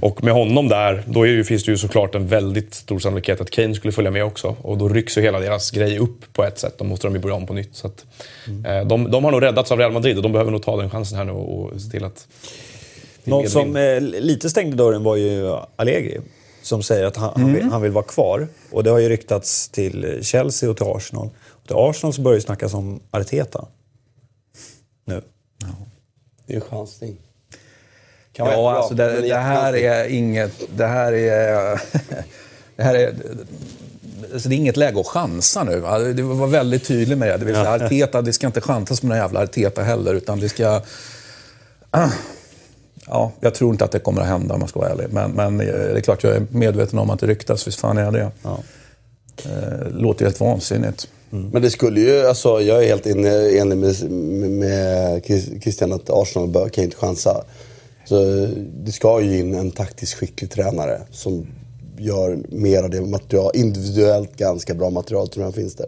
Och 0.00 0.24
med 0.24 0.34
honom 0.34 0.68
där, 0.68 1.02
då 1.06 1.22
det, 1.22 1.28
ju- 1.28 1.44
finns 1.44 1.64
det 1.64 1.70
ju 1.70 1.78
såklart 1.78 2.14
en 2.14 2.26
väldigt 2.26 2.74
stor 2.74 2.98
sannolikhet 2.98 3.40
att 3.40 3.50
Kane 3.50 3.74
skulle 3.74 3.92
följa 3.92 4.10
med 4.10 4.24
också. 4.24 4.56
Och 4.62 4.78
då 4.78 4.88
rycks 4.88 5.18
ju 5.18 5.22
hela 5.22 5.40
deras 5.40 5.70
grej 5.70 5.98
upp 5.98 6.32
på 6.32 6.44
ett 6.44 6.58
sätt. 6.58 6.74
Då 6.78 6.84
måste 6.84 7.06
de 7.06 7.14
ju 7.14 7.20
börja 7.20 7.34
om 7.34 7.46
på 7.46 7.52
nytt. 7.54 7.70
Så 7.76 7.86
att, 7.86 8.04
eh, 8.66 8.86
de, 8.86 9.10
de 9.10 9.24
har 9.24 9.30
nog 9.30 9.42
räddats 9.42 9.72
av 9.72 9.78
Real 9.78 9.92
Madrid 9.92 10.16
och 10.16 10.22
de 10.22 10.32
behöver 10.32 10.50
nog 10.50 10.62
ta 10.62 10.76
den 10.76 10.90
chansen 10.90 11.18
här 11.18 11.24
nu 11.24 11.32
och 11.32 11.80
se 11.80 11.90
till 11.90 12.04
att... 12.04 12.26
Någon 13.24 13.48
som 13.48 13.76
eh, 13.76 14.00
lite 14.00 14.50
stängde 14.50 14.76
dörren 14.76 15.02
var 15.02 15.16
ju 15.16 15.56
Allegri. 15.76 16.18
Som 16.62 16.82
säger 16.82 17.04
att 17.04 17.16
han, 17.16 17.32
han, 17.36 17.54
vill, 17.54 17.62
han 17.64 17.82
vill 17.82 17.92
vara 17.92 18.04
kvar. 18.04 18.48
Och 18.70 18.84
det 18.84 18.90
har 18.90 18.98
ju 18.98 19.08
ryktats 19.08 19.68
till 19.68 20.18
Chelsea 20.22 20.70
och 20.70 20.76
till 20.76 20.86
Arsenal. 20.86 21.28
Till 21.68 21.76
Arsenal 21.76 22.12
så 22.12 22.22
börjar 22.22 22.34
det 22.34 22.42
snackas 22.42 22.74
om 22.74 23.00
Arteta. 23.10 23.66
Nu. 25.04 25.22
Det 26.46 26.52
är 26.52 26.56
en 26.56 26.60
chansning. 26.60 27.16
Kan 28.32 28.46
Ja, 28.46 28.76
alltså 28.76 28.94
det, 28.94 29.20
det 29.20 29.34
här 29.34 29.76
är 29.76 30.08
inget... 30.08 30.52
Det 30.76 30.86
här 30.86 31.12
är... 31.12 31.80
Det 32.76 32.84
här 32.84 32.94
är... 32.94 33.14
Alltså 34.32 34.48
det 34.48 34.54
är 34.54 34.56
inget 34.56 34.76
läge 34.76 35.00
att 35.00 35.06
chansa 35.06 35.64
nu. 35.64 35.80
Det 36.14 36.22
var 36.22 36.46
väldigt 36.46 36.86
tydligt 36.86 37.18
med 37.18 37.28
det. 37.28 37.36
Det 37.36 37.44
vill 37.44 37.54
säga, 37.54 37.72
Arteta, 37.72 38.22
det 38.22 38.32
ska 38.32 38.46
inte 38.46 38.60
chansas 38.60 39.02
med 39.02 39.10
den 39.10 39.18
jävla 39.18 39.42
Arteta 39.42 39.82
heller, 39.82 40.14
utan 40.14 40.40
det 40.40 40.48
ska... 40.48 40.82
Ja, 43.10 43.32
jag 43.40 43.54
tror 43.54 43.70
inte 43.70 43.84
att 43.84 43.92
det 43.92 43.98
kommer 43.98 44.20
att 44.20 44.26
hända 44.26 44.54
om 44.54 44.60
man 44.60 44.68
ska 44.68 44.80
vara 44.80 44.90
ärlig. 44.90 45.06
Men, 45.10 45.30
men 45.30 45.60
eh, 45.60 45.66
det 45.66 45.96
är 45.96 46.00
klart, 46.00 46.24
jag 46.24 46.36
är 46.36 46.46
medveten 46.50 46.98
om 46.98 47.10
att 47.10 47.20
det 47.20 47.26
ryktas. 47.26 47.66
Visst 47.66 47.80
fan 47.80 47.98
är 47.98 48.02
jag 48.02 48.12
det. 48.12 48.30
Ja. 48.42 48.58
Eh, 49.44 49.90
låter 49.90 50.20
ju 50.20 50.26
helt 50.26 50.40
vansinnigt. 50.40 51.08
Men 51.30 51.62
det 51.62 51.70
skulle 51.70 52.00
ju, 52.00 52.26
alltså 52.26 52.60
jag 52.60 52.84
är 52.84 52.88
helt 52.88 53.06
inne- 53.06 53.50
enig 53.60 53.78
med, 53.78 54.10
med 54.50 55.22
Chris- 55.24 55.62
Christian 55.62 55.92
att 55.92 56.10
Arsenal 56.10 56.48
bör, 56.48 56.68
kan 56.68 56.84
inte 56.84 56.96
chansa. 56.96 57.44
Så 58.04 58.48
det 58.84 58.92
ska 58.92 59.20
ju 59.20 59.38
in 59.38 59.54
en 59.54 59.70
taktiskt 59.70 60.14
skicklig 60.14 60.50
tränare 60.50 61.00
som 61.10 61.46
gör 61.98 62.38
mer 62.48 62.82
av 62.82 62.90
det 62.90 63.00
material, 63.00 63.50
individuellt 63.54 64.36
ganska 64.36 64.74
bra 64.74 64.90
material 64.90 65.28
tror 65.28 65.44
jag 65.44 65.54
finns 65.54 65.74
det. 65.74 65.86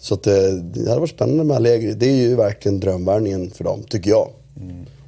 Så 0.00 0.14
att 0.14 0.22
det, 0.22 0.60
det 0.60 0.88
hade 0.88 1.00
varit 1.00 1.10
spännande 1.10 1.44
med 1.44 1.56
Allegri. 1.56 1.92
Det 1.94 2.06
är 2.06 2.16
ju 2.16 2.34
verkligen 2.36 2.80
drömvärvningen 2.80 3.50
för 3.50 3.64
dem, 3.64 3.82
tycker 3.88 4.10
jag. 4.10 4.28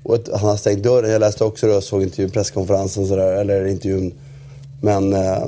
Och 0.03 0.15
att 0.15 0.29
han 0.41 0.49
har 0.51 0.57
stängt 0.57 0.83
dörren. 0.83 1.11
Jag 1.11 1.21
läste 1.21 1.45
också 1.45 1.67
det, 1.67 1.73
jag 1.73 1.83
såg 1.83 2.03
intervjun, 2.03 2.31
presskonferensen 2.31 3.07
sådär, 3.07 3.33
eller 3.33 3.67
intervjun. 3.67 4.15
Men, 4.83 5.13
eh, 5.13 5.43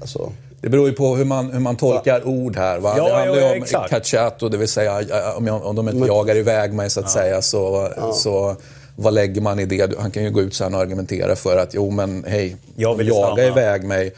alltså. 0.00 0.32
Det 0.64 0.70
beror 0.70 0.88
ju 0.88 0.94
på 0.94 1.16
hur 1.16 1.24
man, 1.24 1.50
hur 1.50 1.60
man 1.60 1.76
tolkar 1.76 2.26
ord 2.28 2.56
här. 2.56 2.78
Va? 2.78 2.94
Ja, 2.96 3.04
det 3.04 3.14
handlar 3.14 3.36
ja, 3.36 3.48
ju 3.48 3.56
om 3.56 3.62
exakt. 3.62 3.90
cacciato, 3.90 4.48
det 4.48 4.56
vill 4.56 4.68
säga 4.68 5.00
om, 5.36 5.46
jag, 5.46 5.66
om 5.66 5.76
de 5.76 5.88
inte 5.88 6.06
jagar 6.06 6.36
iväg 6.36 6.72
mig 6.72 6.90
så 6.90 7.00
att 7.00 7.10
säga, 7.10 7.42
så, 7.42 7.88
så 8.14 8.56
vad 8.96 9.14
lägger 9.14 9.40
man 9.40 9.60
i 9.60 9.66
det? 9.66 9.98
Han 9.98 10.10
kan 10.10 10.24
ju 10.24 10.30
gå 10.30 10.40
ut 10.40 10.54
sen 10.54 10.74
och 10.74 10.80
argumentera 10.80 11.36
för 11.36 11.56
att 11.56 11.74
jo 11.74 11.90
men 11.90 12.24
hej, 12.28 12.56
Jag 12.76 12.94
vill 12.94 13.08
jaga 13.08 13.26
stanna. 13.26 13.42
iväg 13.48 13.84
mig 13.84 14.12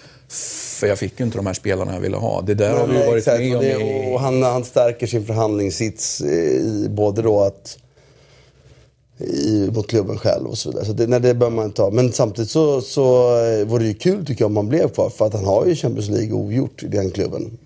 för 0.81 0.87
jag 0.87 0.99
fick 0.99 1.21
ju 1.21 1.25
inte 1.27 1.39
de 1.39 1.47
här 1.47 1.55
spelarna 1.55 1.93
jag 1.93 2.01
ville 2.01 2.17
ha. 2.17 2.41
Det 2.41 2.55
där 2.55 2.71
har 2.77 2.87
vi 2.87 2.93
ju 2.93 2.99
Nej, 2.99 3.09
varit 3.09 3.19
exakt. 3.19 3.41
med 3.41 3.51
och 3.51 3.59
om 3.59 3.65
det, 3.65 4.09
i... 4.11 4.15
och 4.15 4.21
han, 4.21 4.43
han 4.43 4.65
stärker 4.65 5.07
sin 5.07 5.27
förhandlingssits 5.27 6.21
eh, 6.21 6.29
i 6.29 6.87
både 6.91 7.23
då 7.23 7.43
att 7.43 7.79
i, 9.19 9.71
mot 9.75 9.87
klubben 9.87 10.19
själv 10.19 10.47
och 10.47 10.59
så 10.59 10.71
vidare. 10.71 10.85
Så 10.85 10.93
det, 10.93 11.07
nej, 11.07 11.21
det 11.21 11.35
bör 11.35 11.51
man 11.51 11.65
inte 11.65 11.83
ha. 11.83 11.91
Men 11.91 12.13
samtidigt 12.13 12.51
så, 12.51 12.81
så 12.81 13.37
eh, 13.45 13.67
vore 13.67 13.83
det 13.83 13.89
ju 13.89 13.95
kul 13.95 14.27
tycker 14.27 14.43
jag 14.43 14.51
om 14.51 14.57
han 14.57 14.69
blev 14.69 14.89
kvar. 14.89 15.11
För 15.11 15.27
att 15.27 15.35
han 15.35 15.45
har 15.45 15.67
ju 15.67 15.75
Champions 15.75 16.09
League 16.09 16.33
ogjort 16.33 16.83
i 16.83 16.87
den 16.87 17.11
klubben. 17.11 17.59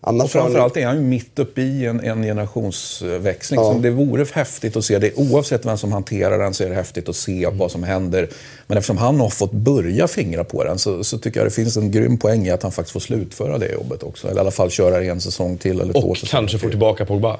Annars 0.00 0.24
Och 0.24 0.30
framförallt 0.30 0.76
är 0.76 0.86
han 0.86 0.96
ju 0.96 1.02
mitt 1.02 1.38
uppe 1.38 1.62
i 1.62 1.86
en, 1.86 2.00
en 2.00 2.22
generationsväxling. 2.22 3.60
Ja. 3.60 3.72
Som 3.72 3.82
det 3.82 3.90
vore 3.90 4.26
häftigt 4.32 4.76
att 4.76 4.84
se 4.84 4.98
det. 4.98 5.12
Oavsett 5.16 5.66
vem 5.66 5.78
som 5.78 5.92
hanterar 5.92 6.38
den 6.38 6.54
så 6.54 6.64
är 6.64 6.68
det 6.68 6.74
häftigt 6.74 7.08
att 7.08 7.16
se 7.16 7.48
vad 7.52 7.70
som 7.70 7.82
händer. 7.82 8.28
Men 8.66 8.78
eftersom 8.78 8.96
han 8.96 9.20
har 9.20 9.28
fått 9.28 9.52
börja 9.52 10.08
fingra 10.08 10.44
på 10.44 10.64
den 10.64 10.78
så, 10.78 11.04
så 11.04 11.18
tycker 11.18 11.40
jag 11.40 11.46
det 11.46 11.50
finns 11.50 11.76
en 11.76 11.90
grym 11.90 12.18
poäng 12.18 12.46
i 12.46 12.50
att 12.50 12.62
han 12.62 12.72
faktiskt 12.72 12.92
får 12.92 13.00
slutföra 13.00 13.58
det 13.58 13.72
jobbet 13.72 14.02
också. 14.02 14.28
Eller 14.28 14.36
i 14.36 14.40
alla 14.40 14.50
fall 14.50 14.70
köra 14.70 15.04
en 15.04 15.20
säsong 15.20 15.58
till 15.58 15.80
eller 15.80 15.92
två 15.92 15.98
Och 16.08 16.16
säsonger 16.16 16.40
kanske 16.40 16.58
får 16.58 16.66
till. 16.66 16.70
tillbaka 16.70 17.04
Pogba. 17.04 17.36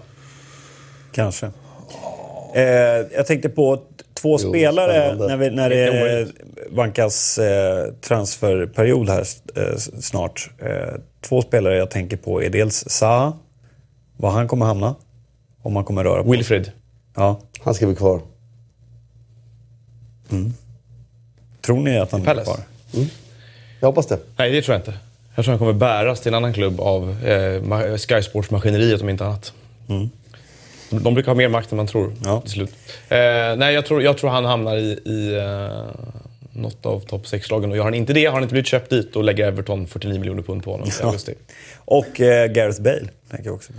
Kanske. 1.12 1.50
Eh, 2.57 2.62
jag 3.16 3.26
tänkte 3.26 3.48
på 3.48 3.82
två 4.14 4.38
spelare 4.38 4.92
spännande. 4.92 5.26
när, 5.26 5.36
vi, 5.36 5.50
när 5.50 5.70
det 5.70 6.28
vankas 6.70 7.38
eh, 7.38 7.92
transferperiod 8.00 9.09
här 9.09 9.24
eh, 9.57 9.76
snart. 10.00 10.50
Eh, 10.59 10.94
två 11.20 11.42
spelare 11.42 11.76
jag 11.76 11.90
tänker 11.90 12.16
på 12.16 12.42
är 12.42 12.50
dels 12.50 12.84
Zaha, 12.88 13.32
var 14.16 14.30
han 14.30 14.48
kommer 14.48 14.66
hamna. 14.66 14.94
Om 15.62 15.76
han 15.76 15.84
kommer 15.84 16.04
röra 16.04 16.22
på. 16.22 16.30
Wilfred. 16.30 16.70
Ja. 17.14 17.40
Han 17.61 17.74
ska 17.74 17.86
bli 17.86 17.94
kvar. 17.96 18.20
Tror 21.66 21.80
ni 21.80 21.98
att 21.98 22.12
han 22.12 22.20
är 22.20 22.24
Palace. 22.24 22.44
kvar? 22.44 22.61
Jag 23.80 23.88
hoppas 23.88 24.07
det. 24.07 24.18
Nej, 24.36 24.50
det 24.52 24.62
tror 24.62 24.74
jag 24.74 24.80
inte. 24.80 24.94
Jag 25.34 25.44
tror 25.44 25.52
han 25.52 25.59
kommer 25.59 25.72
bäras 25.72 26.20
till 26.20 26.28
en 26.28 26.34
annan 26.34 26.52
klubb 26.52 26.80
av 26.80 27.24
eh, 27.24 27.96
Sky 27.96 28.22
Sports-maskineriet 28.22 29.02
om 29.02 29.09
inte 29.09 29.24
annat. 29.24 29.52
De, 29.86 30.11
de 30.91 31.14
brukar 31.14 31.30
ha 31.30 31.37
mer 31.37 31.49
makt 31.49 31.72
än 31.72 31.76
man 31.76 31.87
tror 31.87 32.12
Ja. 32.24 32.41
till 32.41 32.51
slut. 32.51 32.70
Eh, 33.09 33.16
nej, 33.57 33.74
jag 33.74 33.87
tror, 33.87 34.03
jag 34.03 34.18
tror 34.18 34.30
han 34.30 34.45
hamnar 34.45 34.76
i, 34.76 34.99
i 35.05 35.37
eh, 35.37 36.03
något 36.53 36.87
av 36.87 37.01
topp 37.01 37.24
6-lagen. 37.24 37.70
Och 37.70 37.76
gör 37.76 37.84
han 37.84 37.95
inte 37.95 38.12
det 38.12 38.24
har 38.24 38.32
han 38.32 38.43
inte 38.43 38.53
blivit 38.53 38.68
köpt 38.68 38.91
dit 38.91 39.16
och 39.16 39.24
lägger 39.24 39.47
Everton 39.49 39.87
49 39.87 40.18
miljoner 40.18 40.43
pund 40.43 40.64
på 40.64 40.70
honom 40.72 40.89
i 40.89 41.05
augusti. 41.05 41.34
Och 41.76 42.20
eh, 42.20 42.47
Gareth 42.47 42.82
Bale 42.82 43.09
tänker 43.30 43.45
jag 43.47 43.55
också 43.55 43.72
på. 43.72 43.78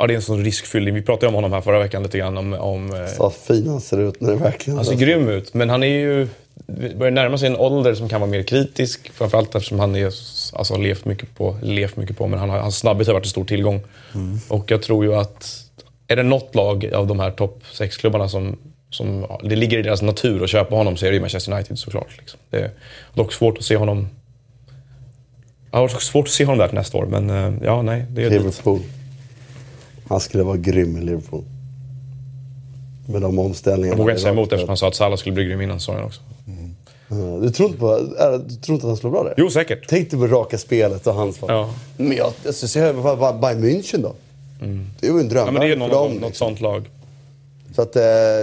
Ja, 0.00 0.06
det 0.06 0.12
är 0.12 0.16
en 0.16 0.22
sån 0.22 0.44
riskfylld. 0.44 0.88
Vi 0.94 1.02
pratade 1.02 1.26
om 1.28 1.34
honom 1.34 1.52
här 1.52 1.60
förra 1.60 1.78
veckan 1.78 2.02
lite 2.02 2.18
grann 2.18 2.38
om... 2.38 2.52
om 2.54 2.94
eh, 2.94 3.06
Så 3.06 3.30
fin 3.30 3.68
han 3.68 3.80
ser 3.80 4.00
ut 4.00 4.20
när 4.20 4.30
det 4.30 4.36
verkligen... 4.36 4.76
Han 4.76 4.84
ser 4.86 4.94
grym 4.94 5.28
ut, 5.28 5.54
men 5.54 5.70
han 5.70 5.82
är 5.82 5.86
ju... 5.86 6.28
vi 6.66 6.94
börjar 6.94 7.10
närma 7.10 7.38
sig 7.38 7.46
en 7.48 7.56
ålder 7.56 7.94
som 7.94 8.08
kan 8.08 8.20
vara 8.20 8.30
mer 8.30 8.42
kritisk. 8.42 9.10
Framförallt 9.14 9.54
eftersom 9.54 9.78
han 9.80 9.96
är, 9.96 10.04
alltså, 10.06 10.74
har 10.74 10.78
levt 10.78 11.04
mycket 11.04 11.34
på, 11.34 11.56
levt 11.62 11.96
mycket 11.96 12.18
på, 12.18 12.26
men 12.26 12.38
han 12.38 12.50
har, 12.50 12.58
hans 12.58 12.78
snabbhet 12.78 13.06
har 13.06 13.14
varit 13.14 13.24
en 13.24 13.30
stor 13.30 13.44
tillgång. 13.44 13.80
Och 14.48 14.70
jag 14.70 14.82
tror 14.82 15.04
ju 15.04 15.14
att, 15.14 15.64
är 16.08 16.16
det 16.16 16.22
något 16.22 16.54
lag 16.54 16.94
av 16.94 17.06
de 17.06 17.20
här 17.20 17.30
topp 17.30 17.62
6-klubbarna 17.72 18.28
som, 18.28 18.56
som 18.90 19.26
det 19.42 19.56
ligger 19.56 19.78
i 19.78 19.82
deras 19.82 20.02
natur 20.02 20.44
att 20.44 20.50
köpa 20.50 20.76
honom 20.76 20.96
så 20.96 21.06
är 21.06 21.10
det 21.10 21.14
ju 21.14 21.20
Manchester 21.20 21.52
United 21.52 21.78
såklart. 21.78 22.08
Liksom. 22.18 22.40
Det 22.50 22.58
är 22.58 22.70
dock 23.14 23.32
svårt 23.32 23.58
att 23.58 23.64
se 23.64 23.76
honom... 23.76 24.08
Jag 25.70 25.78
har 25.78 25.88
svårt 25.88 26.26
att 26.26 26.32
se 26.32 26.44
honom 26.44 26.58
där 26.58 26.68
till 26.68 26.78
nästa 26.78 26.98
år, 26.98 27.06
men 27.06 27.30
eh, 27.30 27.52
ja, 27.62 27.82
nej. 27.82 28.04
Det 28.10 28.24
är 28.24 28.30
dit. 28.30 28.40
Liverpool. 28.40 28.80
Han 30.08 30.20
skulle 30.20 30.42
vara 30.42 30.56
grym 30.56 30.96
i 30.96 31.00
Liverpool. 31.00 31.44
Med 33.08 33.22
de 33.22 33.38
omställningarna. 33.38 33.92
Jag 33.92 33.98
vågar 33.98 34.12
inte 34.12 34.22
säga 34.22 34.32
emot 34.32 34.52
eftersom 34.52 34.68
han 34.68 34.76
sa 34.76 34.88
att 34.88 34.94
Salah 34.94 35.16
skulle 35.16 35.34
bli 35.34 35.44
grym 35.44 35.60
innan 35.60 35.80
säsongen 35.80 36.04
också. 36.04 36.20
Ja, 37.08 37.16
Du 37.16 37.50
tror 37.50 37.68
inte, 37.68 37.80
på, 37.80 37.98
du 38.48 38.54
tror 38.54 38.74
inte 38.74 38.86
att 38.86 38.90
han 38.90 38.96
slår 38.96 39.10
bra 39.10 39.24
där? 39.24 39.34
Jo, 39.36 39.50
säkert. 39.50 39.84
Tänk 39.88 40.10
dig 40.10 40.20
på 40.20 40.26
raka 40.26 40.58
spelet 40.58 41.06
och 41.06 41.14
hans. 41.14 41.38
Ja. 41.48 41.74
Men 41.96 42.16
jag, 42.16 42.32
alltså, 42.46 42.68
så 42.68 42.78
jag 42.78 42.94
Bayern 43.40 43.64
München 43.64 44.02
då. 44.02 44.14
Det 45.00 45.06
är 45.06 45.12
ju 45.12 45.20
en 45.20 45.28
dröm 45.28 45.46
Ja, 45.46 45.52
men 45.52 45.60
det 45.62 45.72
är 45.72 45.76
någon, 45.76 45.90
dem. 45.90 46.12
något, 46.12 46.20
något 46.20 46.36
sånt 46.36 46.60
lag. 46.60 46.90
Så 47.76 47.82
att, 47.82 47.96
eh, 47.96 48.02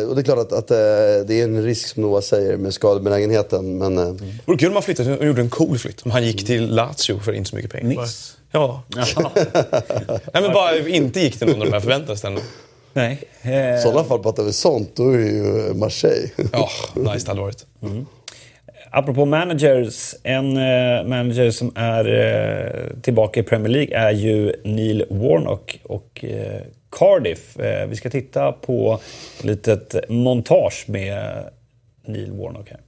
och 0.10 0.16
det 0.16 0.22
är 0.22 0.24
klart 0.24 0.38
att, 0.40 0.52
att 0.54 0.72
eh, 0.72 0.78
det 1.28 1.40
är 1.40 1.44
en 1.44 1.64
risk 1.64 1.88
som 1.88 2.04
Noah 2.04 2.22
säger 2.22 2.58
med 2.58 2.74
skadebenägenheten. 2.74 3.78
Men 3.78 3.98
eh, 3.98 4.08
Det 4.08 4.24
vore 4.46 4.58
kul 4.58 4.68
om 4.70 4.74
han 4.74 4.84
flyttade 4.84 5.18
och 5.18 5.26
gjorde 5.26 5.42
en 5.42 5.50
cool 5.50 5.78
flytt. 5.78 6.02
Om 6.02 6.12
han 6.12 6.24
gick 6.26 6.46
till 6.46 6.76
Lazio 6.76 7.20
för 7.20 7.34
inte 7.34 7.50
så 7.50 7.56
mycket 7.56 7.72
pengar. 7.72 8.02
Nice. 8.02 8.34
Ja. 8.52 8.84
Nej, 10.34 10.42
men 10.42 10.54
bara 10.54 10.78
inte 10.78 11.20
gick 11.20 11.38
till 11.40 11.48
någon 11.48 11.62
av 11.62 11.66
de 11.68 11.74
här 11.74 11.80
förväntade 11.80 12.18
ställena. 12.18 12.42
Nej. 12.94 13.24
i 13.78 13.82
sådana 13.84 14.04
fall 14.04 14.20
pratar 14.24 14.44
vi 14.44 14.54
sånt, 14.54 14.92
då 14.96 15.10
är 15.10 15.18
det 15.18 15.24
ju 15.24 15.74
Marseille. 15.74 16.30
Ja, 16.52 16.70
nice 16.96 17.26
det 17.26 17.28
hade 17.28 17.42
varit. 17.42 17.66
Apropå 18.96 19.26
managers. 19.26 20.16
En 20.24 20.58
eh, 20.58 21.04
manager 21.04 21.52
som 21.52 21.72
är 21.76 22.06
eh, 22.06 23.02
tillbaka 23.02 23.40
i 23.40 23.44
Premier 23.44 23.70
League 23.70 23.98
är 23.98 24.12
ju 24.12 24.54
Neil 24.64 25.06
Warnock 25.10 25.80
och 25.84 26.26
eh, 26.26 26.62
Cardiff. 26.92 27.60
Eh, 27.60 27.88
vi 27.88 27.96
ska 27.96 28.10
titta 28.10 28.52
på 28.52 29.00
ett 29.38 29.44
litet 29.44 30.10
montage 30.10 30.86
med 30.88 31.50
Neil 32.08 32.32
Warnock 32.32 32.70
här. 32.70 32.80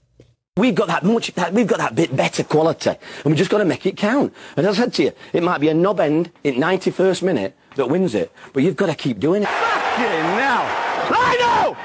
We've 0.59 0.73
got 0.73 0.87
that 0.87 1.03
much, 1.03 1.35
that, 1.35 1.51
we've 1.53 1.67
got 1.67 1.77
that 1.77 1.95
bit 1.95 2.11
better 2.11 2.43
quality, 2.43 2.89
and 2.89 3.33
we 3.33 3.35
just 3.35 3.51
got 3.51 3.59
to 3.59 3.65
make 3.65 3.89
it 3.89 3.97
count. 3.97 4.33
And 4.55 4.67
as 4.67 4.79
I 4.79 4.81
said 4.81 4.93
to 4.93 5.03
you, 5.03 5.11
it 5.31 5.43
might 5.43 5.59
be 5.61 5.69
a 5.69 5.73
knob 5.73 5.99
end 5.99 6.29
in 6.43 6.55
91st 6.55 7.21
minute 7.23 7.53
that 7.75 7.89
wins 7.89 8.15
it, 8.15 8.31
but 8.53 8.63
you've 8.63 8.75
got 8.75 8.87
to 8.87 8.95
keep 8.95 9.19
doing 9.19 9.43
it. 9.43 9.49
Fucking 9.49 10.23
now, 10.35 10.63
Lino, 11.11 11.77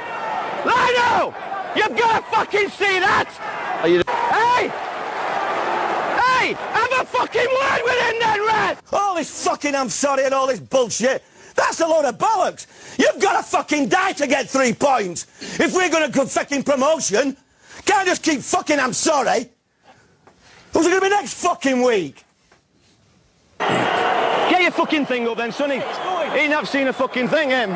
Lino, 0.65 1.35
you've 1.77 1.99
got 1.99 2.17
to 2.17 2.37
fucking 2.37 2.71
see 2.71 2.99
that. 3.01 3.72
Are 3.83 3.89
you? 3.89 4.01
Hey, 4.07 4.69
hey, 6.21 6.53
have 6.53 6.93
a 7.01 7.05
fucking 7.05 7.41
word 7.41 7.81
with 7.83 8.01
him 8.01 8.15
then, 8.21 8.47
Red. 8.47 8.79
All 8.93 9.17
this 9.17 9.45
fucking 9.45 9.75
I'm 9.75 9.89
sorry 9.89 10.25
and 10.25 10.33
all 10.33 10.47
this 10.47 10.61
bullshit. 10.61 11.25
That's 11.57 11.81
a 11.81 11.89
load 11.89 12.05
of 12.05 12.17
bollocks. 12.17 12.69
You've 12.97 13.21
got 13.21 13.37
to 13.39 13.43
fucking 13.43 13.89
die 13.89 14.13
to 14.13 14.29
get 14.29 14.49
three 14.49 14.73
points. 14.73 15.27
If 15.59 15.75
we're 15.75 15.91
going 15.91 16.13
to 16.13 16.17
get 16.17 16.29
fucking 16.29 16.63
promotion, 16.63 17.37
can't 17.85 18.07
just 18.07 18.23
keep 18.23 18.41
fucking 18.41 18.79
I'm 18.79 18.93
sorry. 18.93 19.51
Who's 20.73 20.87
it 20.87 20.91
going 20.91 21.01
to 21.01 21.07
be 21.07 21.09
next 21.09 21.35
fucking 21.43 21.83
week? 21.83 22.25
Get 23.59 24.63
your 24.63 24.71
fucking 24.71 25.07
thing 25.07 25.27
up 25.27 25.39
then, 25.39 25.51
sonny. 25.51 25.83
He 26.33 26.39
ain't 26.39 26.53
have 26.53 26.69
seen 26.69 26.87
a 26.89 26.93
fucking 26.93 27.29
thing, 27.29 27.51
him. 27.51 27.73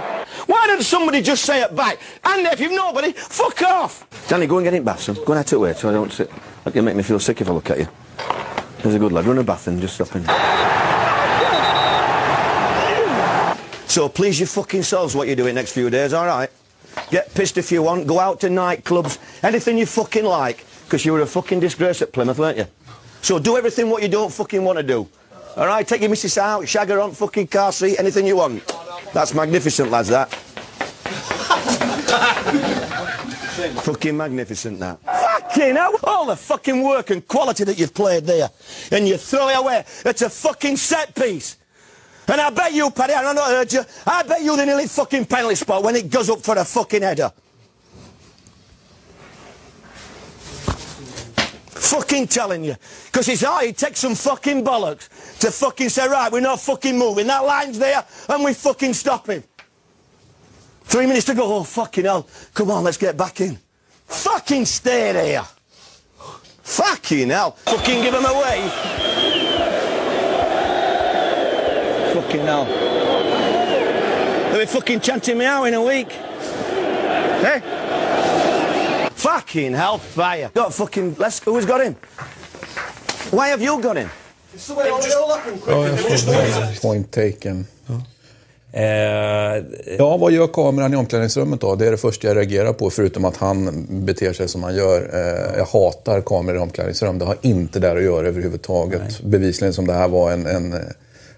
Why 0.47 0.67
didn't 0.67 0.85
somebody 0.85 1.21
just 1.21 1.45
say 1.45 1.63
it 1.63 1.75
back? 1.77 1.99
And 2.25 2.47
if 2.47 2.61
you've 2.61 2.73
nobody, 2.73 3.13
fuck 3.13 3.61
off. 3.63 4.07
Danny, 4.29 4.47
go 4.47 4.59
and 4.59 4.65
get 4.65 4.75
in 4.75 4.83
bath, 4.85 5.01
son. 5.01 5.17
Go 5.25 5.33
and 5.35 5.47
to 5.47 5.65
it 5.65 5.77
so 5.77 5.89
I 5.91 5.93
don't 5.93 6.13
sit. 6.13 6.31
That'll 6.65 6.83
make 6.83 6.97
me 6.97 7.03
feel 7.03 7.21
sick 7.21 7.41
if 7.41 7.49
I 7.49 7.53
look 7.53 7.71
at 7.71 7.79
you. 7.79 7.89
There's 8.83 8.95
a 8.95 8.99
good 8.99 9.13
lad. 9.13 9.27
Run 9.27 9.39
a 9.39 9.45
bath 9.45 9.67
and 9.67 9.81
just 9.81 9.95
stop 9.95 10.15
in. 10.17 10.25
So 13.89 14.09
please 14.09 14.39
your 14.39 14.47
fucking 14.47 14.83
selves 14.83 15.15
what 15.15 15.27
you're 15.27 15.37
doing 15.37 15.55
next 15.55 15.73
few 15.73 15.89
days, 15.91 16.13
all 16.13 16.27
right? 16.27 16.51
Get 17.11 17.33
pissed 17.35 17.57
if 17.57 17.71
you 17.71 17.83
want, 17.83 18.07
go 18.07 18.19
out 18.19 18.41
to 18.41 18.49
nightclubs, 18.49 19.19
anything 19.45 19.79
you 19.79 19.87
fucking 19.87 20.25
like, 20.25 20.65
because 20.85 21.05
you 21.05 21.13
were 21.13 21.21
a 21.21 21.27
fucking 21.27 21.61
disgrace 21.61 22.03
at 22.03 22.13
Plymouth, 22.13 22.39
weren't 22.39 22.59
you? 22.59 22.67
So 23.23 23.39
do 23.39 23.57
everything 23.57 23.91
what 23.91 24.03
you 24.03 24.09
don't 24.09 24.33
fucking 24.33 24.63
want 24.63 24.79
to 24.79 24.83
do. 24.83 25.09
All 25.57 25.67
right, 25.67 25.89
take 25.89 26.03
your 26.03 26.11
missus 26.11 26.37
out, 26.37 26.69
shag 26.69 26.91
her 26.91 27.01
on 27.01 27.13
fucking 27.13 27.47
car 27.47 27.73
seat, 27.73 27.99
anything 27.99 28.27
you 28.27 28.37
want. 28.37 28.63
That's 29.15 29.33
magnificent, 29.33 29.91
lads, 29.91 30.09
that. 30.09 30.29
fucking 33.83 34.15
magnificent, 34.15 34.79
that. 34.81 34.99
Fucking 35.03 35.77
hell, 35.77 35.95
all 36.05 36.27
the 36.27 36.37
fucking 36.37 36.83
work 36.83 37.09
and 37.09 37.27
quality 37.27 37.65
that 37.65 37.79
you've 37.79 37.95
played 37.95 38.25
there, 38.25 38.51
and 38.93 39.09
you 39.09 39.17
throw 39.17 39.49
it 39.49 39.57
away. 39.57 39.83
It's 40.05 40.21
a 40.21 40.29
fucking 40.29 40.77
set 40.77 41.15
piece. 41.15 41.57
And 42.29 42.39
I 42.39 42.51
bet 42.51 42.75
you, 42.75 42.91
Paddy, 42.91 43.15
I 43.15 43.33
not 43.33 43.49
heard 43.49 43.73
you, 43.73 43.81
I 44.07 44.25
bet 44.25 44.43
you 44.43 44.59
the 44.59 44.67
nearly 44.67 44.87
fucking 44.87 45.25
penalty 45.25 45.55
spot 45.55 45.83
when 45.83 45.97
it 45.97 46.11
goes 46.11 46.29
up 46.29 46.43
for 46.43 46.59
a 46.59 46.67
fucking 46.67 47.01
header. 47.01 47.33
Fucking 51.87 52.27
telling 52.27 52.65
you. 52.65 52.75
Because 53.07 53.29
it's 53.29 53.45
oh, 53.45 53.49
hard, 53.49 53.67
it 53.67 53.79
takes 53.79 54.01
some 54.01 54.17
fucking 54.17 54.65
bollocks 54.65 55.39
to 55.39 55.53
fucking 55.53 55.89
say, 55.89 56.09
right, 56.09 56.33
we're 56.33 56.41
not 56.41 56.61
fucking 56.61 56.99
moving. 56.99 57.29
That 57.29 57.45
line's 57.45 57.79
there, 57.79 58.05
and 58.29 58.45
we 58.45 58.55
fucking 58.55 58.93
stop 58.93 59.29
him. 59.29 59.45
Three 60.83 61.07
minutes 61.07 61.27
to 61.27 61.35
go. 61.35 61.55
Oh, 61.55 61.63
fucking 61.63 62.05
hell. 62.05 62.29
Come 62.55 62.73
on, 62.73 62.83
let's 62.83 62.97
get 62.97 63.17
back 63.17 63.41
in. 63.41 63.59
Fucking 64.07 64.65
stay 64.65 65.13
there. 65.13 65.45
Fucking 66.63 67.29
hell. 67.29 67.53
Fucking 67.53 68.03
give 68.03 68.13
them 68.13 68.25
away. 68.25 68.69
Fucking 72.15 72.41
hell. 72.41 72.65
They'll 74.51 74.59
be 74.59 74.67
fucking 74.67 75.01
chanting 75.01 75.39
me 75.39 75.45
out 75.45 75.65
in 75.65 75.75
a 75.75 75.83
week. 75.83 76.11
Hey? 76.11 77.86
Fucking 79.35 79.75
hellfire. 79.75 80.51
Got 80.55 80.75
fucking. 80.75 81.15
Let's. 81.19 81.41
Who's 81.45 81.67
got 81.67 81.85
him? 81.85 81.95
Why 83.31 83.49
have 83.51 83.65
you 83.65 83.83
got 83.83 83.97
him? 83.97 84.09
Point 86.83 87.11
taken. 87.11 87.67
Eh, 88.73 88.83
Ja, 89.99 90.17
vad 90.17 90.33
gör 90.33 90.47
kameran 90.47 90.93
i 90.95 90.97
omklädningsrummet 90.97 91.61
då? 91.61 91.75
Det 91.75 91.87
är 91.87 91.91
det 91.91 91.97
första 91.97 92.29
jag 92.29 92.37
reagerar 92.37 92.73
på, 92.73 92.91
förutom 92.91 93.25
att 93.25 93.37
han 93.37 93.87
beter 94.05 94.33
sig 94.33 94.49
som 94.49 94.63
han 94.63 94.75
gör. 94.77 95.11
Eh, 95.13 95.59
jag 95.59 95.65
hatar 95.67 96.21
kameror 96.21 96.57
i 96.57 96.61
omklädningsrum. 96.61 97.19
Det 97.19 97.25
har 97.25 97.37
inte 97.43 97.79
där 97.79 97.97
att 97.97 98.03
göra 98.03 98.29
överhuvudtaget. 98.29 99.21
Bevisligen 99.23 99.75
som 99.75 99.87
det 99.87 99.93
här 99.93 100.09
var 100.09 100.33
en, 100.33 100.47
en, 100.47 100.75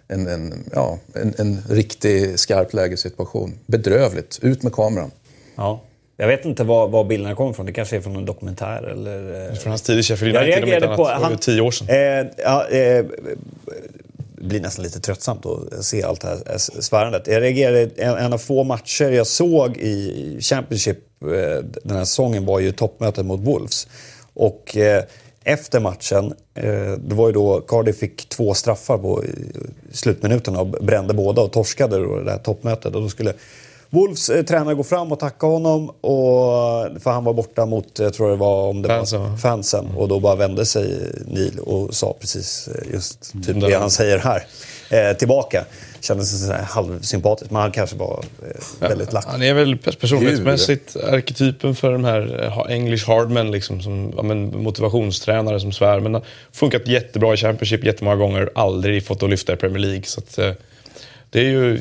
en, 0.08 0.26
en, 0.26 0.64
ja, 0.74 0.98
en, 1.14 1.34
en 1.38 1.62
riktig 1.68 2.38
skarp 2.38 2.72
lägesituation. 2.72 3.58
Bedrövligt. 3.66 4.38
Ut 4.42 4.62
med 4.62 4.72
kameran. 4.72 5.10
ja. 5.56 5.80
Jag 6.20 6.28
vet 6.28 6.44
inte 6.44 6.64
var, 6.64 6.88
var 6.88 7.04
bilderna 7.04 7.34
kommer 7.34 7.50
ifrån. 7.50 7.66
Det 7.66 7.72
kanske 7.72 7.96
är 7.96 8.00
från 8.00 8.16
en 8.16 8.24
dokumentär 8.24 8.82
eller... 8.82 9.48
eh, 9.50 9.54
Från 9.54 9.70
hans 9.70 9.82
tid 9.82 9.98
i 9.98 10.02
Sheffield 10.02 10.34
Jag 10.36 10.42
United, 10.42 10.58
inte 10.58 10.70
reagerade 10.70 10.86
annat. 10.86 10.96
på... 11.18 11.22
Var 11.24 11.30
ju 11.30 11.36
tio 11.36 11.60
år 11.60 11.70
sedan. 11.70 11.88
Eh, 11.88 12.26
ja, 12.44 12.68
eh, 12.68 13.04
det 14.40 14.44
blir 14.44 14.60
nästan 14.60 14.82
lite 14.84 15.00
tröttsamt 15.00 15.46
att 15.46 15.84
se 15.84 16.02
allt 16.02 16.20
det 16.20 16.28
här 16.28 16.36
eh, 16.52 16.56
svärandet. 16.58 17.26
Jag 17.26 17.42
reagerade, 17.42 17.90
en, 17.96 18.14
en 18.16 18.32
av 18.32 18.38
få 18.38 18.64
matcher 18.64 19.04
jag 19.10 19.26
såg 19.26 19.76
i 19.76 20.38
Championship 20.40 20.98
eh, 21.22 21.28
den 21.84 21.96
här 21.96 22.04
säsongen 22.04 22.44
var 22.46 22.60
ju 22.60 22.72
toppmötet 22.72 23.26
mot 23.26 23.40
Wolves. 23.40 23.88
Och 24.34 24.76
eh, 24.76 25.04
efter 25.44 25.80
matchen, 25.80 26.34
eh, 26.54 26.92
det 26.92 27.14
var 27.14 27.26
ju 27.26 27.32
då 27.32 27.60
Cardiff 27.60 27.98
fick 27.98 28.28
två 28.28 28.54
straffar 28.54 28.98
på 28.98 29.24
i 29.24 29.30
slutminuterna 29.92 30.60
och 30.60 30.66
brände 30.66 31.14
båda 31.14 31.42
och 31.42 31.52
torskade 31.52 31.98
då 31.98 32.20
det 32.20 32.30
här 32.30 32.38
toppmötet. 32.38 32.94
Och 32.94 33.02
då 33.02 33.08
skulle 33.08 33.32
Wolves 33.90 34.28
eh, 34.30 34.42
tränare 34.42 34.74
gå 34.74 34.84
fram 34.84 35.12
och 35.12 35.18
tacka 35.18 35.46
honom, 35.46 35.88
och, 35.88 37.02
för 37.02 37.10
han 37.10 37.24
var 37.24 37.32
borta 37.32 37.66
mot, 37.66 37.98
jag 37.98 38.14
tror 38.14 38.30
det 38.30 38.36
var 38.36 38.68
om 38.68 38.82
det 38.82 38.88
Fansen, 38.88 39.20
var 39.20 39.28
va? 39.28 39.36
fansen. 39.36 39.86
Och 39.96 40.08
då 40.08 40.20
bara 40.20 40.36
vände 40.36 40.66
sig 40.66 41.12
Neil 41.26 41.58
och 41.58 41.94
sa 41.94 42.16
precis 42.20 42.68
eh, 42.68 42.92
just 42.92 43.32
typ 43.32 43.48
Mm, 43.48 43.60
det 43.60 43.78
han 43.78 43.90
säger 43.90 44.18
här. 44.18 44.46
Eh, 44.90 45.16
tillbaka. 45.16 45.64
Kändes 46.00 46.50
halvsympatiskt, 46.50 47.50
men 47.50 47.62
han 47.62 47.72
kanske 47.72 47.96
var 47.96 48.24
eh, 48.42 48.88
väldigt 48.88 49.12
lack. 49.12 49.26
Han 49.26 49.42
är 49.42 49.54
väl 49.54 49.74
pers- 49.74 50.00
personlighetsmässigt 50.00 50.96
arketypen 50.96 51.74
för 51.74 51.92
de 51.92 52.04
här 52.04 52.44
eh, 52.44 52.74
English 52.74 53.06
hardmen, 53.08 53.50
liksom, 53.50 53.80
som 53.80 54.12
ja, 54.16 54.22
men, 54.22 54.62
motivationstränare 54.62 55.60
som 55.60 55.72
svär. 55.72 56.00
Men 56.00 56.14
har 56.14 56.22
funkat 56.52 56.88
jättebra 56.88 57.34
i 57.34 57.36
Championship 57.36 57.84
jättemånga 57.84 58.16
gånger, 58.16 58.50
aldrig 58.54 59.06
fått 59.06 59.22
att 59.22 59.30
lyfta 59.30 59.52
i 59.52 59.56
Premier 59.56 59.78
League. 59.78 60.02
Så 60.04 60.20
att, 60.20 60.56
det 61.30 61.40
är 61.40 61.44
ju 61.44 61.80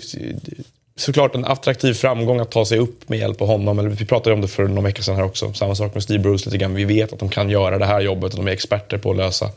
såklart 0.97 1.35
en 1.35 1.45
attraktiv 1.45 1.93
framgång 1.93 2.39
att 2.39 2.51
ta 2.51 2.65
sig 2.65 2.79
upp 2.79 3.09
med 3.09 3.19
hjälp 3.19 3.41
av 3.41 3.47
honom. 3.47 3.79
Eller, 3.79 3.89
vi 3.89 4.05
pratade 4.05 4.33
om 4.33 4.41
det 4.41 4.47
för 4.47 4.67
någon 4.67 4.83
vecka 4.83 5.01
sedan 5.01 5.15
här 5.15 5.23
också. 5.23 5.53
Samma 5.53 5.75
sak 5.75 5.93
med 5.93 6.03
Steve 6.03 6.19
Bruce 6.19 6.45
lite 6.45 6.57
grann. 6.57 6.73
Vi 6.73 6.85
vet 6.85 7.13
att 7.13 7.19
de 7.19 7.29
kan 7.29 7.49
göra 7.49 7.77
det 7.77 7.85
här 7.85 8.01
jobbet 8.01 8.33
och 8.33 8.39
de 8.39 8.47
är 8.47 8.51
experter 8.51 8.97
på 8.97 9.11
att 9.11 9.17
lösa 9.17 9.49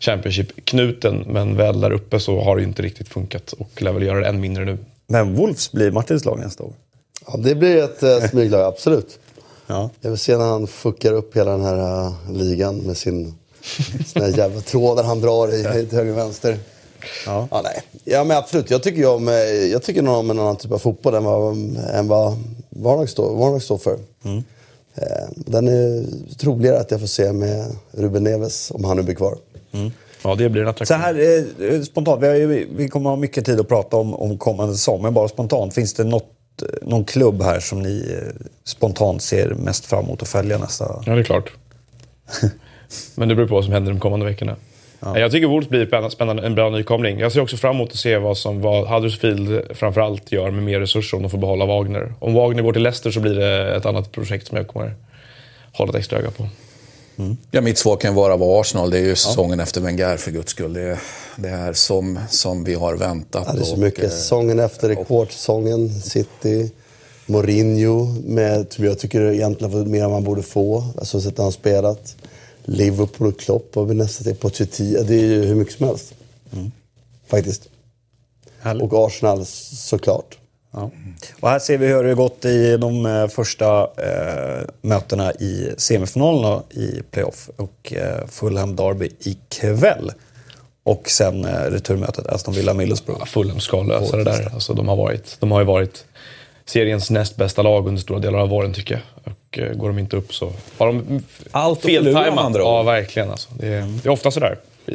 Championship-knuten. 0.00 1.24
Men 1.26 1.56
väl 1.56 1.80
där 1.80 1.90
uppe 1.90 2.20
så 2.20 2.40
har 2.40 2.56
det 2.56 2.62
inte 2.62 2.82
riktigt 2.82 3.08
funkat 3.08 3.52
och 3.52 3.82
lär 3.82 3.92
väl 3.92 4.02
göra 4.02 4.20
det 4.20 4.26
än 4.26 4.40
mindre 4.40 4.64
nu. 4.64 4.78
Men 5.06 5.34
Wolves 5.34 5.72
blir 5.72 5.90
Martins 5.90 6.24
lag 6.24 6.38
nästa 6.38 6.64
år. 6.64 6.72
Ja, 7.26 7.36
det 7.36 7.54
blir 7.54 7.84
ett 7.84 8.02
uh, 8.02 8.28
smyglag, 8.28 8.60
absolut. 8.60 9.18
Ja. 9.66 9.90
Jag 10.00 10.10
vill 10.10 10.18
se 10.18 10.36
när 10.36 10.44
han 10.44 10.66
fuckar 10.66 11.12
upp 11.12 11.36
hela 11.36 11.50
den 11.50 11.64
här 11.64 12.06
eh, 12.06 12.12
ligan 12.32 12.76
med 12.76 12.96
sin 12.96 13.34
här 14.14 14.38
jävla 14.38 14.60
trådar 14.60 15.04
han 15.04 15.20
drar 15.20 15.48
i 15.48 15.62
till 15.62 15.98
höger 15.98 16.12
och 16.12 16.18
vänster. 16.18 16.58
Ja. 17.26 17.48
Ja, 17.50 17.60
nej. 17.64 17.82
ja, 18.04 18.24
men 18.24 18.36
absolut. 18.36 18.70
Jag 18.70 18.82
tycker 18.82 18.98
ju 18.98 19.06
om, 19.06 19.28
eh, 19.28 19.34
jag 19.72 19.82
tycker 19.82 20.02
nog 20.02 20.14
om 20.16 20.30
en 20.30 20.38
annan 20.38 20.56
typ 20.56 20.72
av 20.72 20.78
fotboll 20.78 21.14
än 21.14 21.24
vad, 21.24 21.56
än 21.94 22.08
vad 22.08 22.36
Varnok 22.70 23.08
står, 23.08 23.36
Varnok 23.36 23.62
står 23.62 23.78
för. 23.78 23.98
Eh, 24.94 25.28
Den 25.36 25.68
är 25.68 26.04
troligare 26.36 26.80
att 26.80 26.90
jag 26.90 27.00
får 27.00 27.06
se 27.06 27.32
med 27.32 27.76
Ruben 27.92 28.24
Neves, 28.24 28.70
om 28.70 28.84
han 28.84 28.96
nu 28.96 29.02
blir 29.02 29.14
kvar. 29.14 29.34
Ja, 30.22 30.34
det 30.34 30.48
blir 30.48 30.62
en 30.62 30.68
attraktion. 30.68 30.86
Så 30.98 31.02
här 31.02 31.44
eh, 31.74 31.82
spontant, 31.82 32.22
vi, 32.22 32.26
ju, 32.38 32.68
vi 32.76 32.88
kommer 32.88 33.10
ha 33.10 33.16
mycket 33.16 33.44
tid 33.46 33.60
att 33.60 33.68
prata 33.68 33.96
om, 33.96 34.14
om 34.14 34.38
kommande 34.38 34.74
säsong, 34.74 35.02
men 35.02 35.14
bara 35.14 35.28
spontant. 35.28 35.74
Finns 35.74 35.94
det 35.94 36.04
något, 36.04 36.32
någon 36.82 37.04
klubb 37.04 37.42
här 37.42 37.60
som 37.60 37.82
ni 37.82 38.18
spontant 38.64 39.22
ser 39.22 39.54
mest 39.54 39.86
fram 39.86 40.04
emot 40.04 40.22
att 40.22 40.28
följa 40.28 40.58
nästa? 40.58 41.02
Ja, 41.06 41.14
det 41.14 41.20
är 41.20 41.24
klart. 41.24 41.52
Men 43.14 43.28
det 43.28 43.34
beror 43.34 43.48
på 43.48 43.54
vad 43.54 43.64
som 43.64 43.72
händer 43.72 43.92
de 43.92 44.00
kommande 44.00 44.26
veckorna. 44.26 44.56
Jag 45.00 45.32
tycker 45.32 45.46
Wolves 45.46 45.68
blir 45.68 46.08
spännande, 46.10 46.46
en 46.46 46.54
bra 46.54 46.70
nykomling. 46.70 47.18
Jag 47.18 47.32
ser 47.32 47.40
också 47.40 47.56
fram 47.56 47.76
emot 47.76 47.90
att 47.90 47.96
se 47.98 48.18
vad, 48.18 48.38
som, 48.38 48.60
vad 48.60 48.88
Huddersfield 48.88 49.62
framförallt 49.74 50.32
gör 50.32 50.50
med 50.50 50.62
mer 50.62 50.80
resurser 50.80 51.16
om 51.16 51.22
de 51.22 51.30
får 51.30 51.38
behålla 51.38 51.66
Wagner. 51.66 52.14
Om 52.18 52.34
Wagner 52.34 52.62
går 52.62 52.72
till 52.72 52.82
Leicester 52.82 53.10
så 53.10 53.20
blir 53.20 53.34
det 53.34 53.76
ett 53.76 53.86
annat 53.86 54.12
projekt 54.12 54.46
som 54.46 54.56
jag 54.56 54.68
kommer 54.68 54.94
hålla 55.72 55.90
ett 55.90 55.96
extra 55.96 56.18
öga 56.18 56.30
på. 56.30 56.48
Ja, 57.50 57.60
mitt 57.60 57.78
svar 57.78 57.96
kan 57.96 58.14
vara 58.14 58.36
vad 58.36 58.60
Arsenal. 58.60 58.90
Det 58.90 58.98
är 58.98 59.02
ju 59.02 59.16
säsongen 59.16 59.60
efter 59.60 59.80
Wenger 59.80 60.16
för 60.16 60.30
guds 60.30 60.50
skull. 60.50 60.72
Det, 60.72 60.98
det 61.36 61.48
är 61.48 61.72
som, 61.72 62.18
som 62.28 62.64
vi 62.64 62.74
har 62.74 62.96
väntat. 62.96 63.44
Ja, 63.46 63.52
det 63.52 63.60
är 63.60 63.64
så 63.64 63.72
och, 63.72 63.78
mycket. 63.78 64.04
eh, 64.04 64.10
Säsongen 64.10 64.58
efter, 64.58 64.88
rekordsäsongen, 64.88 66.00
City, 66.00 66.70
Mourinho, 67.26 68.06
med, 68.24 68.72
som 68.72 68.84
jag 68.84 68.98
tycker 68.98 69.32
egentligen 69.32 69.72
fått 69.72 69.86
mer 69.86 70.04
än 70.04 70.10
man 70.10 70.24
borde 70.24 70.42
få. 70.42 70.84
Alltså 70.98 71.20
sett 71.20 71.38
han 71.38 71.52
spelat. 71.52 72.16
Liverpool 72.64 73.28
och 73.28 73.40
Klopp 73.40 73.74
har 73.74 73.84
vi 73.84 73.94
nästa 73.94 74.22
steg. 74.22 74.40
Pochettino. 74.40 75.02
Det 75.02 75.14
är 75.14 75.26
ju 75.26 75.44
hur 75.44 75.54
mycket 75.54 75.74
som 75.74 75.86
helst. 75.86 76.14
Faktiskt. 77.26 77.68
Härligt. 78.60 78.82
Och 78.82 79.06
Arsenal 79.06 79.46
såklart. 79.46 80.38
Ja. 80.72 80.90
Och 81.40 81.48
här 81.48 81.58
ser 81.58 81.78
vi 81.78 81.86
hur 81.86 82.02
det 82.02 82.08
har 82.08 82.16
gått 82.16 82.44
i 82.44 82.76
de 82.76 83.06
eh, 83.06 83.28
första 83.28 83.82
eh, 83.82 84.68
mötena 84.82 85.32
i 85.32 85.74
semifinalerna 85.76 86.62
i 86.70 87.02
playoff. 87.10 87.50
Och 87.56 87.92
eh, 87.92 88.26
Fulham 88.26 88.76
Derby 88.76 89.10
ikväll. 89.20 90.12
Och 90.82 91.10
sen 91.10 91.44
eh, 91.44 91.70
returmötet 91.70 92.26
Aston 92.26 92.54
Villa 92.54 92.74
Middlesbrough. 92.74 93.24
Fulham 93.24 93.60
ska 93.60 93.82
lösa 93.82 94.16
det 94.16 94.24
där. 94.24 94.50
Alltså, 94.54 94.74
de, 94.74 94.88
har 94.88 94.96
varit, 94.96 95.36
de 95.40 95.50
har 95.50 95.60
ju 95.60 95.66
varit 95.66 96.04
seriens 96.64 97.10
näst 97.10 97.36
bästa 97.36 97.62
lag 97.62 97.88
under 97.88 98.02
stora 98.02 98.18
delar 98.18 98.38
av 98.38 98.48
våren 98.48 98.72
tycker 98.72 98.94
jag. 98.94 99.34
Och 99.50 99.58
eh, 99.58 99.72
går 99.74 99.88
de 99.88 99.98
inte 99.98 100.16
upp 100.16 100.34
så 100.34 100.52
har 100.78 100.86
de 100.86 101.22
Allt 101.50 101.82
feltajmat. 101.82 102.54
Ja, 102.54 102.82
verkligen. 102.82 103.30
Alltså. 103.30 103.48
Det, 103.58 103.66
är, 103.66 103.80
det 104.02 104.08
är 104.08 104.12
ofta 104.12 104.30
sådär. 104.30 104.58
I, 104.86 104.94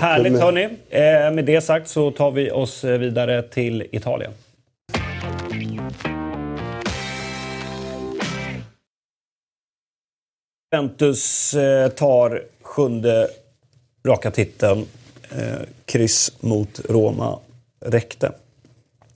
Härligt 0.00 0.40
hörni. 0.40 0.68
Eh, 0.90 1.00
med 1.34 1.44
det 1.44 1.60
sagt 1.60 1.88
så 1.88 2.10
tar 2.10 2.30
vi 2.30 2.50
oss 2.50 2.84
eh, 2.84 2.98
vidare 2.98 3.42
till 3.42 3.86
Italien. 3.92 4.32
Juventus 10.72 11.50
tar 11.96 12.42
sjunde 12.62 13.28
raka 14.06 14.30
titeln. 14.30 14.86
Kryss 15.84 16.32
mot 16.40 16.80
Roma 16.88 17.38
räckte. 17.80 18.32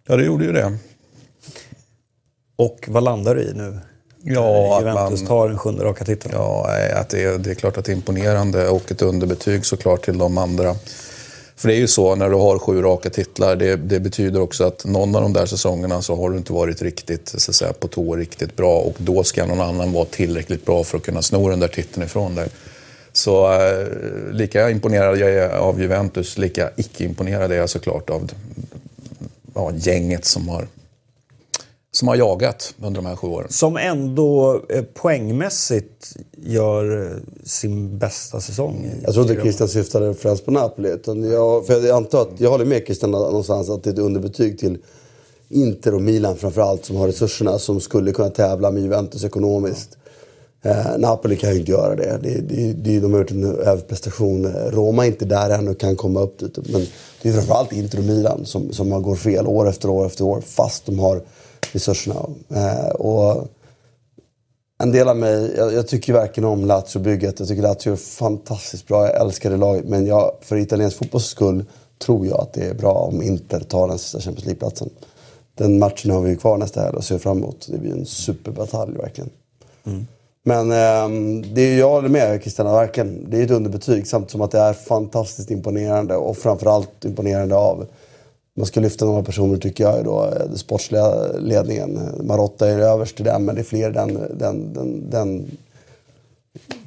Ja, 0.06 0.16
det 0.16 0.24
gjorde 0.24 0.44
ju 0.44 0.52
det. 0.52 0.78
Och 2.56 2.84
vad 2.88 3.02
landar 3.02 3.34
du 3.34 3.42
i 3.42 3.52
nu? 3.54 3.78
Ja, 4.22 4.76
att 4.76 4.82
Juventus 4.82 5.20
man- 5.20 5.28
tar 5.28 5.48
den 5.48 5.58
sjunde 5.58 5.84
raka 5.84 6.04
titeln. 6.04 6.34
Ja, 6.36 6.70
att 6.94 7.08
det, 7.08 7.24
är, 7.24 7.38
det 7.38 7.50
är 7.50 7.54
klart 7.54 7.76
att 7.78 7.84
det 7.84 7.92
är 7.92 7.96
imponerande 7.96 8.68
och 8.68 8.90
ett 8.90 9.02
underbetyg 9.02 9.66
såklart 9.66 10.04
till 10.04 10.18
de 10.18 10.38
andra. 10.38 10.74
För 11.56 11.68
det 11.68 11.74
är 11.74 11.78
ju 11.78 11.86
så 11.86 12.14
när 12.14 12.30
du 12.30 12.36
har 12.36 12.58
sju 12.58 12.82
raka 12.82 13.10
titlar, 13.10 13.56
det, 13.56 13.76
det 13.76 14.00
betyder 14.00 14.40
också 14.40 14.64
att 14.64 14.84
någon 14.84 15.16
av 15.16 15.22
de 15.22 15.32
där 15.32 15.46
säsongerna 15.46 16.02
så 16.02 16.16
har 16.16 16.30
du 16.30 16.36
inte 16.36 16.52
varit 16.52 16.82
riktigt 16.82 17.28
så 17.28 17.50
att 17.50 17.54
säga, 17.54 17.72
på 17.72 17.88
tå 17.88 18.16
riktigt 18.16 18.56
bra 18.56 18.78
och 18.78 18.94
då 18.98 19.24
ska 19.24 19.46
någon 19.46 19.60
annan 19.60 19.92
vara 19.92 20.04
tillräckligt 20.04 20.66
bra 20.66 20.84
för 20.84 20.98
att 20.98 21.04
kunna 21.04 21.22
sno 21.22 21.48
den 21.48 21.60
där 21.60 21.68
titeln 21.68 22.06
ifrån 22.06 22.34
dig. 22.34 22.48
Så 23.12 23.52
eh, 23.52 23.86
lika 24.32 24.70
imponerad 24.70 25.18
jag 25.18 25.30
är 25.30 25.48
av 25.48 25.80
Juventus, 25.80 26.38
lika 26.38 26.70
icke-imponerad 26.76 27.52
är 27.52 27.56
jag 27.56 27.70
såklart 27.70 28.10
av 28.10 28.30
ja, 29.54 29.70
gänget 29.76 30.24
som 30.24 30.48
har, 30.48 30.66
som 31.96 32.08
har 32.08 32.16
jagat 32.16 32.74
under 32.82 33.02
de 33.02 33.06
här 33.06 33.16
sju 33.16 33.28
åren. 33.28 33.48
Som 33.50 33.76
ändå 33.76 34.60
eh, 34.68 34.82
poängmässigt 34.82 36.16
gör 36.36 37.06
eh, 37.06 37.18
sin 37.44 37.98
bästa 37.98 38.40
säsong. 38.40 38.90
Jag 39.02 39.14
tror 39.14 39.30
inte. 39.30 39.42
Christian 39.42 39.68
syftade 39.68 40.14
främst 40.14 40.44
på 40.44 40.50
Napoli. 40.50 40.88
Utan 40.88 41.30
jag, 41.30 41.66
för 41.66 41.86
jag 41.86 41.96
antar 41.96 42.22
att 42.22 42.40
jag 42.40 42.50
håller 42.50 42.64
med 42.64 42.82
Christian 42.84 43.10
någonstans 43.10 43.70
att 43.70 43.82
det 43.82 43.90
är 43.90 43.92
ett 43.92 43.98
underbetyg 43.98 44.58
till 44.58 44.78
Inter 45.48 45.94
och 45.94 46.02
Milan 46.02 46.36
framförallt 46.36 46.84
som 46.84 46.96
har 46.96 47.06
resurserna 47.06 47.58
som 47.58 47.80
skulle 47.80 48.12
kunna 48.12 48.30
tävla 48.30 48.70
med 48.70 48.82
Juventus 48.82 49.24
ekonomiskt. 49.24 49.96
Eh, 50.62 50.98
Napoli 50.98 51.36
kan 51.36 51.52
ju 51.52 51.58
inte 51.58 51.72
göra 51.72 51.96
det. 51.96 52.18
det, 52.22 52.40
det, 52.40 52.72
det 52.72 53.00
de 53.00 53.12
har 53.12 53.20
gjort 53.20 53.30
en 53.30 53.44
överprestation. 53.44 54.46
Roma 54.46 55.04
är 55.04 55.08
inte 55.08 55.24
där 55.24 55.50
än 55.50 55.68
och 55.68 55.80
kan 55.80 55.96
komma 55.96 56.20
upp 56.20 56.38
dit. 56.38 56.58
Men 56.72 56.86
det 57.22 57.28
är 57.28 57.32
framförallt 57.32 57.72
Inter 57.72 57.98
och 57.98 58.04
Milan 58.04 58.46
som, 58.46 58.72
som 58.72 58.92
har 58.92 59.00
går 59.00 59.16
fel 59.16 59.46
år 59.46 59.68
efter 59.68 59.90
år 59.90 60.06
efter 60.06 60.24
år 60.24 60.40
fast 60.40 60.86
de 60.86 60.98
har 60.98 61.22
resurserna. 61.74 62.26
Eh, 62.48 62.88
och 62.88 63.48
en 64.78 64.92
del 64.92 65.08
av 65.08 65.16
mig, 65.16 65.54
jag, 65.56 65.72
jag 65.72 65.88
tycker 65.88 66.12
verkligen 66.12 66.48
om 66.48 66.64
Lazio-bygget. 66.64 67.38
Jag 67.38 67.48
tycker 67.48 67.62
Lazio 67.62 67.92
är 67.92 67.96
fantastiskt 67.96 68.86
bra. 68.86 69.06
Jag 69.06 69.20
älskar 69.20 69.50
det 69.50 69.56
laget. 69.56 69.84
Men 69.84 70.06
jag, 70.06 70.32
för 70.40 70.56
italiensk 70.56 70.98
fotbolls 70.98 71.26
skull 71.26 71.64
tror 71.98 72.26
jag 72.26 72.40
att 72.40 72.52
det 72.52 72.64
är 72.64 72.74
bra 72.74 72.92
om 72.92 73.22
Inter 73.22 73.60
tar 73.60 73.88
den 73.88 73.98
sista 73.98 74.20
Champions 74.20 74.44
League-platsen. 74.44 74.90
Den 75.54 75.78
matchen 75.78 76.10
har 76.10 76.20
vi 76.20 76.30
ju 76.30 76.36
kvar 76.36 76.58
nästa 76.58 76.80
helg 76.80 76.96
och 76.96 77.04
ser 77.04 77.18
fram 77.18 77.38
emot. 77.38 77.68
Det 77.70 77.78
blir 77.78 77.92
en 77.92 78.06
superbatalj 78.06 78.96
verkligen. 78.96 79.30
Men 80.42 80.72
ehm, 80.72 81.54
det 81.54 81.60
är, 81.60 81.78
jag 81.78 81.90
håller 81.90 82.08
med 82.08 82.42
Kristina, 82.42 82.72
verkligen. 82.72 83.30
Det 83.30 83.38
är 83.38 83.44
ett 83.44 83.50
underbetyg 83.50 84.06
samtidigt 84.06 84.32
som 84.32 84.40
att 84.40 84.50
det 84.50 84.58
är 84.58 84.72
fantastiskt 84.72 85.50
imponerande 85.50 86.16
och 86.16 86.36
framförallt 86.36 87.04
imponerande 87.04 87.56
av 87.56 87.86
man 88.56 88.66
ska 88.66 88.80
lyfta 88.80 89.04
några 89.04 89.22
personer 89.22 89.56
tycker 89.56 89.84
jag 89.84 90.04
då 90.04 90.30
den 90.30 90.58
sportsliga 90.58 91.32
ledningen. 91.38 92.00
Marotta 92.22 92.68
är 92.68 92.78
överst 92.78 93.20
i 93.20 93.22
den 93.22 93.44
men 93.44 93.54
det 93.54 93.60
är 93.60 93.64
fler 93.64 93.90
i 93.90 93.92
den, 93.92 94.38
den, 94.38 94.72
den, 94.72 95.10
den 95.10 95.56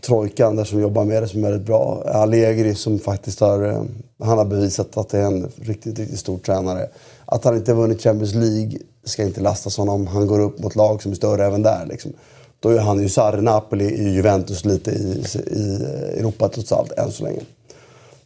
trojkan 0.02 0.56
där 0.56 0.64
som 0.64 0.82
jobbar 0.82 1.06
med 1.06 1.24
det 1.24 1.28
som 1.28 1.44
är 1.44 1.50
väldigt 1.50 1.68
bra. 1.68 2.04
Allegri 2.06 2.76
som 2.76 3.00
faktiskt 3.00 3.40
har, 3.40 3.64
eh, 3.68 3.84
han 4.20 4.38
har 4.38 4.46
bevisat 4.46 4.98
att 4.98 5.10
det 5.10 5.20
är 5.20 5.26
en 5.26 5.52
riktigt, 5.56 6.00
riktigt 6.00 6.20
stor 6.20 6.38
tränare. 6.38 6.90
Att 7.26 7.44
han 7.44 7.56
inte 7.56 7.72
har 7.72 7.82
vunnit 7.82 8.02
Champions 8.02 8.34
League 8.34 8.80
ska 9.04 9.24
inte 9.24 9.42
lastas 9.42 9.78
honom. 9.78 10.08
Han 10.08 10.28
går 10.28 10.40
upp 10.40 10.60
mot 10.60 10.76
lag 10.76 11.02
som 11.02 11.12
är 11.12 11.16
större 11.16 11.46
även 11.46 11.64
där. 11.64 11.86
Liksom. 11.86 12.14
Då 12.60 12.70
är 12.70 12.80
han 12.80 13.02
ju 13.02 13.10
Sarri, 13.10 13.42
Napoli, 13.42 13.86
i 13.86 14.10
Juventus 14.10 14.66
lite 14.66 14.92
i, 14.92 15.24
i 15.52 15.76
Europa 16.20 16.50
trots 16.50 16.72
allt, 16.72 16.92
än 16.92 17.12
så 17.12 17.24
länge. 17.24 17.42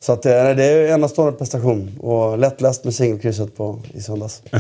Så 0.04 0.12
att, 0.14 0.26
eh, 0.26 0.32
nej, 0.32 0.56
det 0.56 0.64
är 0.64 0.88
en 0.88 0.94
enastående 0.94 1.38
prestation 1.38 2.00
och 2.00 2.38
lättläst 2.38 2.84
med 2.84 2.94
singelkrysset 2.94 3.58
på 3.58 3.80
i 3.94 4.02
söndags. 4.02 4.42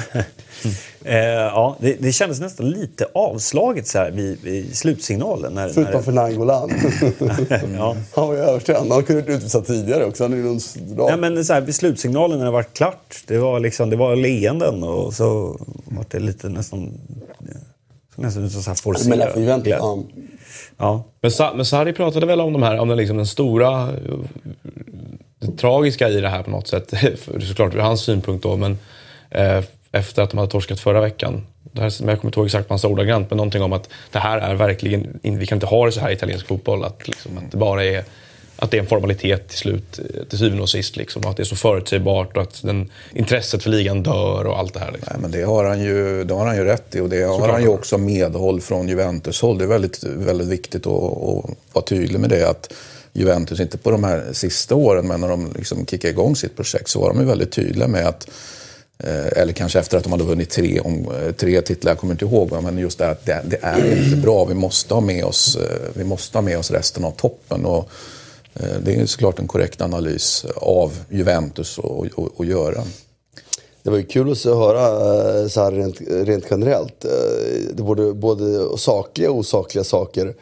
Eh, 1.06 1.18
ja, 1.18 1.78
det, 1.80 1.94
det 2.00 2.12
kändes 2.12 2.39
nästan 2.39 2.70
lite 2.70 3.06
avslaget 3.14 3.88
så 3.88 3.98
här 3.98 4.12
vid, 4.12 4.42
vid 4.44 4.78
slutsignalen. 4.78 5.54
När, 5.54 5.70
Förutom 5.70 5.94
när, 5.94 6.02
för 6.02 6.12
Nangolan. 6.12 6.72
ja. 7.78 7.96
Han 8.16 8.28
var 8.28 8.34
ju 8.34 8.39
övertränd. 8.39 8.92
Han 8.92 9.04
kunde 9.04 9.20
inte 9.20 9.32
utvisa 9.32 9.62
tidigare 9.62 10.06
också. 10.06 10.24
Han 10.24 10.34
är 10.34 10.38
ju. 10.38 10.60
Nej, 10.96 11.18
men 11.18 11.46
så 11.46 11.54
här, 11.54 11.62
vid 11.62 11.76
slutsignalen 11.76 12.38
när 12.38 12.46
det 12.46 12.52
var 12.52 12.64
klart, 12.64 13.24
det 13.28 13.38
var, 13.38 13.60
liksom, 13.60 13.89
det 13.89 13.96
var 13.96 14.16
leenden 14.16 14.84
och 14.84 15.14
så 15.14 15.58
var 15.86 16.06
det 16.10 16.20
lite 16.20 16.50
nästan... 16.50 16.92
Nästan 18.16 18.50
så 18.50 18.70
här 18.70 18.76
Men 19.10 19.20
forcerat. 19.34 20.06
Ja. 20.78 21.04
Men, 21.22 21.32
Sa- 21.32 21.54
men 21.56 21.66
Sarri 21.66 21.94
pratade 21.94 22.26
väl 22.26 22.42
om, 22.42 22.54
de 22.54 22.64
här, 22.64 22.80
om 22.80 22.88
den, 22.88 22.98
liksom, 22.98 23.18
den 23.18 23.28
stora, 23.28 23.89
det 25.42 25.58
tragiska 25.58 26.10
i 26.10 26.22
det 26.22 26.30
här 26.30 26.44
på 26.44 26.50
något 26.50 26.68
sätt. 26.68 26.94
Såklart 27.48 27.76
ur 27.76 27.80
hans 27.80 28.02
synpunkt 28.02 28.44
då, 28.44 28.58
men 28.58 28.78
eh, 29.30 29.64
efter 29.92 30.22
att 30.22 30.30
de 30.30 30.38
hade 30.38 30.52
torskat 30.52 30.80
förra 30.80 31.02
veckan. 31.02 31.48
Det 31.64 31.82
här, 31.82 31.86
jag 31.86 32.00
kommer 32.00 32.26
inte 32.26 32.39
ihåg 32.39 32.46
exakt 32.46 32.70
vad 32.70 32.72
han 32.72 32.80
sa 32.80 32.88
ordagrant, 32.88 33.30
men 33.30 33.38
någonting 33.38 33.62
om 33.62 33.74
att 33.74 33.89
det 34.12 34.20
här 34.20 34.38
är 34.38 34.56
verkligen, 34.56 35.20
vi 35.22 35.46
kan 35.46 35.56
inte 35.56 35.66
ha 35.66 35.86
det 35.86 35.92
så 35.92 36.00
här 36.00 36.10
i 36.10 36.14
italiensk 36.14 36.48
fotboll. 36.48 36.84
Att, 36.84 37.08
liksom, 37.08 37.38
att 37.38 37.52
det 37.52 37.58
bara 37.58 37.84
är 37.84 38.04
att 38.56 38.72
det 38.72 38.78
är 38.78 38.82
en 38.82 38.88
formalitet 38.88 39.48
till 39.48 39.58
slut, 39.58 40.00
eh, 40.00 40.24
till 40.24 40.38
syvende 40.38 40.62
och 40.62 40.70
sist. 40.70 40.98
Liksom, 40.98 41.24
och 41.24 41.30
att 41.30 41.38
det 41.38 41.44
är 41.44 41.46
så 41.46 41.56
förutsägbart 41.56 42.38
och 42.38 42.44
att 42.44 42.62
den, 42.64 42.89
intresset 43.14 43.64
för 43.64 43.70
ligan 43.70 44.04
dör 44.04 44.48
och 44.48 44.60
allt 44.60 44.74
det 44.74 44.80
här. 44.80 44.92
Liksom. 44.92 45.10
Nej, 45.14 45.22
men 45.22 45.32
det 45.32 45.44
har 45.44 45.66
han 45.66 45.82
ju, 45.84 46.24
det 46.24 46.34
har 46.34 46.46
han 46.46 46.56
ju 46.56 46.64
rätt 46.64 46.96
i 46.96 47.00
och 47.00 47.10
det 47.10 47.24
har 47.24 47.50
han 47.50 47.62
ju 47.62 47.68
också 47.68 47.98
medhåll 47.98 48.62
från 48.62 48.88
Juventus-håll. 48.88 49.58
Det 49.58 49.64
är 49.64 49.68
väldigt, 49.68 50.04
väldigt 50.04 50.48
viktigt 50.48 50.88
att, 50.88 50.94
att 50.94 51.46
vara 51.74 51.86
tydlig 51.86 52.20
med 52.20 52.30
det. 52.30 52.50
Att 52.50 52.74
Juventus, 53.14 53.59
inte 53.59 53.78
på 53.78 53.91
de 53.91 54.03
här 54.03 54.30
sista 54.34 54.76
åren, 54.76 55.07
men 55.07 55.22
när 55.22 55.28
de 55.28 55.53
liksom 55.55 55.86
kickade 55.86 56.12
igång 56.12 56.36
sitt 56.36 56.55
projekt 56.55 56.89
så 56.89 56.99
var 57.01 57.09
de 57.09 57.20
ju 57.20 57.26
väldigt 57.26 57.51
tydliga 57.51 57.88
med 57.88 58.07
att 58.07 58.28
eh, 58.97 59.41
eller 59.41 59.53
kanske 59.53 59.80
efter 59.80 59.97
att 59.97 60.03
de 60.03 60.12
hade 60.12 60.24
vunnit 60.24 60.49
tre, 60.49 60.80
om, 60.80 61.12
eh, 61.12 61.32
tre 61.32 61.62
titlar, 61.62 61.91
jag 61.91 61.99
kommer 61.99 62.14
inte 62.14 62.26
ihåg. 62.26 62.64
Men 62.64 62.78
just 62.78 62.97
det 62.97 63.09
att 63.09 63.26
det, 63.26 63.41
det 63.45 63.57
är 63.62 64.03
inte 64.03 64.18
bra. 64.18 64.45
Vi 64.45 64.53
måste 64.53 64.93
ha 64.93 65.01
med 65.01 65.26
oss, 65.26 65.55
eh, 65.55 65.89
vi 65.93 66.03
måste 66.03 66.38
ha 66.38 66.41
med 66.41 66.57
oss 66.57 66.72
resten 66.72 67.05
av 67.05 67.12
toppen. 67.12 67.66
Och, 67.66 67.89
det 68.84 68.95
är 68.95 69.05
såklart 69.05 69.39
en 69.39 69.47
korrekt 69.47 69.82
analys 69.82 70.45
av 70.55 70.93
Juventus 71.09 71.80
att- 72.39 72.47
göra. 72.47 72.84
Det 73.84 73.89
var 73.89 73.97
ju 73.97 74.03
kul 74.03 74.32
att 74.32 74.43
höra 74.43 75.49
så 75.49 75.64
här 75.64 75.72
rent, 75.72 76.01
rent 76.28 76.45
generellt. 76.51 77.05
Det 77.74 77.84
både, 77.84 78.14
både 78.14 78.78
sakliga 78.78 79.32
och 79.32 79.38
osakliga 79.38 79.84
saker. 79.84 80.34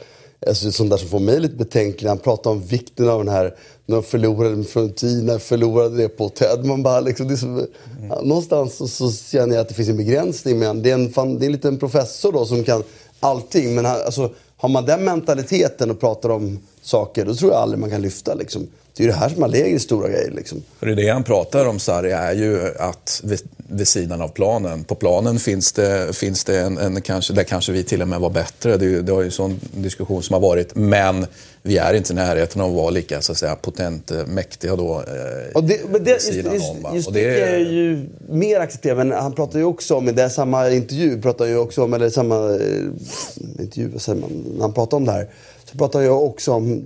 Alltså, 0.48 0.72
sånt 0.72 0.90
där 0.90 0.98
som 0.98 1.10
får 1.10 1.20
mig 1.20 1.40
lite 1.40 1.56
betänklig. 1.56 2.10
Han 2.10 2.18
pratar 2.18 2.52
om 2.52 2.62
vikten 2.62 3.10
av 3.10 3.26
den 3.26 3.34
här, 3.34 3.56
när 3.86 3.96
de 3.96 4.04
förlorade 4.04 4.56
med 4.56 4.68
Fiorentina, 4.68 5.40
förlorade 5.40 5.98
det 5.98 6.10
på 6.10 6.30
Ted. 6.30 6.66
Man 6.66 6.84
bara 6.84 7.00
liksom, 7.00 7.28
det 7.28 7.38
så, 7.38 7.66
ja, 8.10 8.22
någonstans 8.24 8.76
så, 8.76 8.88
så 8.88 9.12
känner 9.12 9.56
jag 9.56 9.62
att 9.62 9.68
det 9.70 9.74
finns 9.74 9.90
en 9.90 9.98
begränsning. 9.98 10.60
Men 10.60 10.84
det 10.84 10.90
är 10.90 10.94
en, 10.94 11.10
fan, 11.10 11.40
det 11.40 11.46
är 11.46 11.48
en 11.48 11.52
liten 11.52 11.78
professor 11.78 12.32
då 12.32 12.46
som 12.46 12.64
kan 12.64 12.84
allting. 13.20 13.76
Men 13.76 13.86
han, 13.86 14.02
alltså, 14.06 14.32
har 14.58 14.70
man 14.70 14.86
den 14.86 15.06
mentaliteten 15.06 15.92
och 15.92 16.00
pratar 16.00 16.30
om 16.30 16.60
saker, 16.82 17.26
då 17.26 17.36
tror 17.36 17.52
jag 17.52 17.62
aldrig 17.62 17.80
man 17.80 17.90
kan 17.90 18.02
lyfta. 18.02 18.34
Liksom. 18.34 18.68
Det 19.00 19.04
är 19.04 19.06
ju 19.06 19.12
det 19.12 19.18
här 19.20 19.30
som 19.30 19.40
man 19.40 19.52
lägger 19.52 19.76
i 19.76 19.80
stora 19.80 20.10
grejer. 20.10 20.32
Liksom. 20.32 20.64
Det 20.80 20.92
är 20.92 20.96
det 20.96 21.10
han 21.10 21.24
pratar 21.24 21.66
om, 21.66 21.80
Sarri, 21.80 22.12
är 22.12 22.34
ju 22.34 22.74
att 22.80 23.22
vid, 23.24 23.40
vid 23.68 23.88
sidan 23.88 24.22
av 24.22 24.28
planen, 24.28 24.84
på 24.84 24.96
planen 24.96 25.40
finns 25.40 25.72
det, 25.72 26.16
finns 26.16 26.44
det 26.44 26.60
en, 26.60 26.78
en 26.78 27.02
kanske, 27.02 27.34
där 27.34 27.44
kanske 27.44 27.72
vi 27.72 27.84
till 27.84 28.02
och 28.02 28.08
med 28.08 28.20
var 28.20 28.30
bättre. 28.30 28.78
Det, 28.78 28.86
är 28.86 29.02
det 29.02 29.12
har 29.12 29.22
ju 29.22 29.26
en 29.26 29.32
sån 29.32 29.60
diskussion 29.72 30.24
som 30.24 30.34
har 30.34 30.42
varit. 30.42 30.76
Men 30.76 31.26
vi 31.62 31.78
är 31.78 31.94
inte 31.94 32.14
i 32.14 32.16
närheten 32.16 32.62
av 32.62 32.70
att 32.70 32.76
vara 32.76 32.90
lika 32.90 33.22
så 33.22 33.32
att 33.32 33.38
säga, 33.38 33.56
potent, 33.56 34.12
eh, 34.12 34.26
mäktiga 34.26 34.76
då. 34.76 34.94
eh, 34.96 35.52
Och 35.56 35.64
det, 35.64 35.80
men 35.90 36.04
det, 36.04 36.12
just, 36.12 36.34
just, 36.34 36.70
om, 36.70 36.96
just 36.96 37.08
Och 37.08 37.14
det, 37.14 37.22
det 37.32 37.42
är 37.42 37.58
ju 37.60 38.10
mer 38.30 38.60
accepterat. 38.60 38.98
Men 38.98 39.12
han 39.12 39.34
pratar 39.34 39.60
ju 39.60 39.66
också 39.66 39.96
om, 39.96 40.10
i 40.10 40.12
den 40.12 40.30
samma 40.30 40.70
intervju, 40.70 41.22
pratar 41.22 41.46
ju 41.46 41.58
också 41.58 41.84
om, 41.84 41.94
eller 41.94 42.10
samma 42.10 42.36
eh, 42.36 43.62
intervju, 43.64 43.90
vad 43.94 44.02
säger 44.02 44.22
man, 44.22 44.30
när 44.56 44.62
han 44.62 44.74
pratar 44.74 44.98
om 44.98 45.06
det 45.06 45.12
här. 45.12 45.28
Så 45.72 45.78
pratar 45.78 46.02
jag 46.02 46.24
också 46.24 46.52
om, 46.52 46.84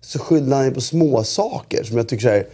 så 0.00 0.18
skyller 0.18 0.56
han 0.56 0.64
ju 0.64 0.70
på 0.70 0.80
små 0.80 1.24
saker 1.24 1.84
som 1.84 1.96
jag 1.96 2.08
tycker 2.08 2.22
så 2.22 2.28
här, 2.28 2.46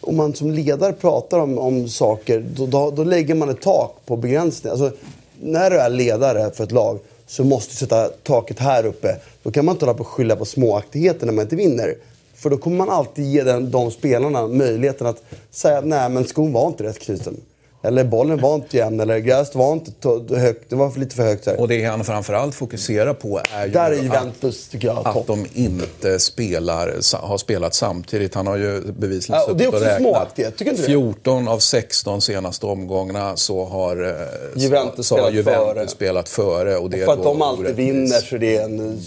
om 0.00 0.16
man 0.16 0.34
som 0.34 0.50
ledare 0.50 0.92
pratar 0.92 1.38
om, 1.38 1.58
om 1.58 1.88
saker, 1.88 2.44
då, 2.56 2.66
då, 2.66 2.90
då 2.90 3.04
lägger 3.04 3.34
man 3.34 3.48
ett 3.48 3.60
tak 3.60 3.96
på 4.06 4.16
begränsningar. 4.16 4.72
Alltså, 4.72 4.98
när 5.40 5.70
du 5.70 5.76
är 5.80 5.90
ledare 5.90 6.50
för 6.50 6.64
ett 6.64 6.72
lag 6.72 6.98
så 7.26 7.44
måste 7.44 7.72
du 7.72 7.76
sätta 7.76 8.08
taket 8.08 8.58
här 8.58 8.86
uppe. 8.86 9.16
Då 9.42 9.50
kan 9.50 9.64
man 9.64 9.74
inte 9.74 9.84
hålla 9.84 9.96
på 9.96 10.02
och 10.02 10.08
skylla 10.08 10.36
på 10.36 10.44
småaktigheter 10.44 11.26
när 11.26 11.32
man 11.32 11.42
inte 11.42 11.56
vinner. 11.56 11.94
För 12.34 12.50
då 12.50 12.56
kommer 12.56 12.76
man 12.76 12.90
alltid 12.90 13.24
ge 13.24 13.42
den, 13.42 13.70
de 13.70 13.90
spelarna 13.90 14.46
möjligheten 14.46 15.06
att 15.06 15.22
säga 15.50 15.78
att 15.78 15.84
nej 15.84 16.08
men 16.08 16.24
skon 16.24 16.52
var 16.52 16.66
inte 16.66 16.84
rätt 16.84 16.98
knuten. 16.98 17.36
Eller 17.84 18.04
bollen 18.04 18.40
var 18.40 18.54
inte 18.54 18.76
jämn, 18.76 19.00
eller 19.00 19.18
gräset 19.18 19.54
var 19.54 19.72
inte 19.72 19.90
högt, 20.36 20.70
det 20.70 20.76
var 20.76 20.90
för 20.90 21.00
lite 21.00 21.16
för 21.16 21.22
högt. 21.22 21.44
Så 21.44 21.50
här. 21.50 21.60
Och 21.60 21.68
det 21.68 21.84
han 21.84 22.04
framförallt 22.04 22.54
fokuserar 22.54 23.14
på 23.14 23.40
är 23.52 23.66
ju 23.66 23.72
Där 23.72 23.90
är 23.90 23.98
att, 23.98 24.04
Juventus, 24.04 24.68
tycker 24.68 24.88
jag, 24.88 25.08
att 25.08 25.26
de 25.26 25.46
inte 25.54 26.18
spelar, 26.18 26.94
har 27.26 27.38
spelat 27.38 27.74
samtidigt. 27.74 28.34
Han 28.34 28.46
har 28.46 28.56
ju 28.56 28.80
bevisligen 28.80 29.40
Ja, 29.46 29.50
och 29.50 29.56
det 29.56 29.64
är 29.64 29.68
också 29.68 29.80
räknat. 29.80 29.98
småaktighet, 30.00 30.56
tycker 30.56 30.70
inte 30.70 30.82
du 30.82 30.86
det? 30.86 30.92
14 30.92 31.48
av 31.48 31.58
16 31.58 32.20
senaste 32.20 32.66
omgångarna 32.66 33.36
så 33.36 33.64
har 33.64 34.04
eh, 34.04 34.62
Juventus 34.62 35.06
så, 35.06 35.14
så 35.14 35.14
spelat 35.14 35.34
Juventus 35.34 35.74
före. 35.74 35.88
spelat 35.88 36.28
före. 36.28 36.76
Och 36.76 36.90
det 36.90 37.00
är 37.02 37.06
för 37.06 37.12
att 37.12 37.22
de 37.22 37.42
alltid 37.42 37.66
orättvist. 37.66 37.88
vinner 37.88 38.20
så 38.20 38.36
det 38.38 38.56
är 38.56 38.64
en... 38.64 39.00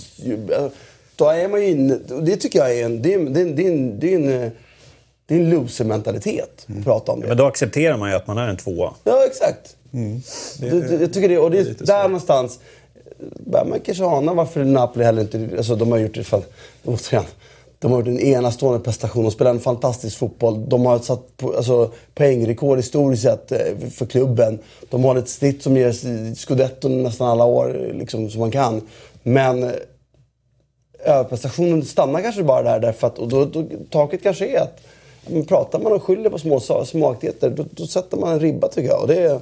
Då 1.16 1.30
är 1.30 1.48
man 1.48 1.62
ju 1.62 1.68
inne... 1.68 2.00
och 2.12 2.24
Det 2.24 2.36
tycker 2.36 2.60
jag 2.60 2.80
är 2.80 2.86
en... 2.86 3.02
Det 3.02 3.14
är, 3.14 3.20
det 3.20 3.42
är, 3.42 3.46
det 4.00 4.14
är 4.14 4.16
en, 4.16 4.52
det 5.28 5.36
är 5.36 5.40
en, 5.40 5.50
loser-mentalitet 5.50 6.68
att 6.78 6.84
prata 6.84 7.12
om 7.12 7.22
det. 7.22 7.28
Men 7.28 7.38
då 7.38 7.46
accepterar 7.46 7.98
man 7.98 8.10
ju 8.10 8.16
att 8.16 8.28
man 8.28 8.38
är 8.38 8.48
en 8.48 8.58
tvåa. 8.58 8.94
Ja, 9.04 9.26
exakt. 9.26 9.76
det, 10.60 10.70
det, 10.70 11.02
jag 11.02 11.14
tycker 11.14 11.30
det, 11.30 11.38
och 11.38 11.52
det 11.52 11.60
är 11.60 11.76
där 11.80 12.04
någonstans 12.04 12.60
bör 13.40 13.66
man 13.66 13.80
kanske 13.80 14.06
ana 14.06 14.34
varför 14.34 14.64
Napoli 14.64 15.06
heller 15.06 15.22
inte... 15.22 15.50
Alltså 15.58 15.76
de 15.76 15.92
har 15.92 16.00
gjort 16.00 16.16
det 16.16 16.24
för... 16.24 16.42
Återigen. 16.86 17.24
De 17.80 17.92
har 17.92 18.00
gjort 18.00 18.08
en 18.08 18.20
enastående 18.20 18.80
prestation. 18.80 19.24
De 19.24 19.32
spelar 19.32 19.52
en 19.52 19.60
fantastisk 19.60 20.18
fotboll. 20.18 20.70
De 20.70 20.86
har 20.86 21.00
satt 21.00 21.38
på, 21.38 21.54
alltså, 21.58 21.92
poängrekord 22.16 22.78
historiskt 22.78 23.24
sett 23.24 23.52
eh, 23.52 23.90
för 23.92 24.06
klubben. 24.06 24.60
De 24.90 25.04
har 25.04 25.16
ett 25.16 25.30
snitt 25.30 25.64
som 25.64 25.78
ger 25.78 26.36
scudetto 26.36 26.90
nästan 26.90 27.28
alla 27.28 27.46
år 27.46 27.92
liksom, 27.94 28.30
som 28.30 28.40
man 28.40 28.52
kan. 28.52 28.82
Men 29.24 29.64
eh, 29.64 29.72
överprestationen 31.04 31.86
stannar 31.86 32.22
kanske 32.22 32.44
bara 32.44 32.64
där 32.64 32.80
därför 32.80 33.08
att, 33.08 33.20
och 33.20 33.28
då, 33.28 33.46
då, 33.46 33.66
taket 33.90 34.24
kanske 34.24 34.48
är 34.48 34.62
att 34.62 34.80
Mm, 35.30 35.46
pratar 35.46 35.80
man 35.80 35.92
och 35.92 36.04
skyller 36.04 36.30
på 36.30 36.40
små, 36.40 36.60
småaktigheter 36.86 37.50
då, 37.50 37.66
då 37.72 37.88
sätter 37.88 38.18
man 38.18 38.34
en 38.34 38.40
ribba 38.40 38.68
tycker 38.68 38.90
jag. 38.90 39.02
Och 39.02 39.08
det, 39.08 39.40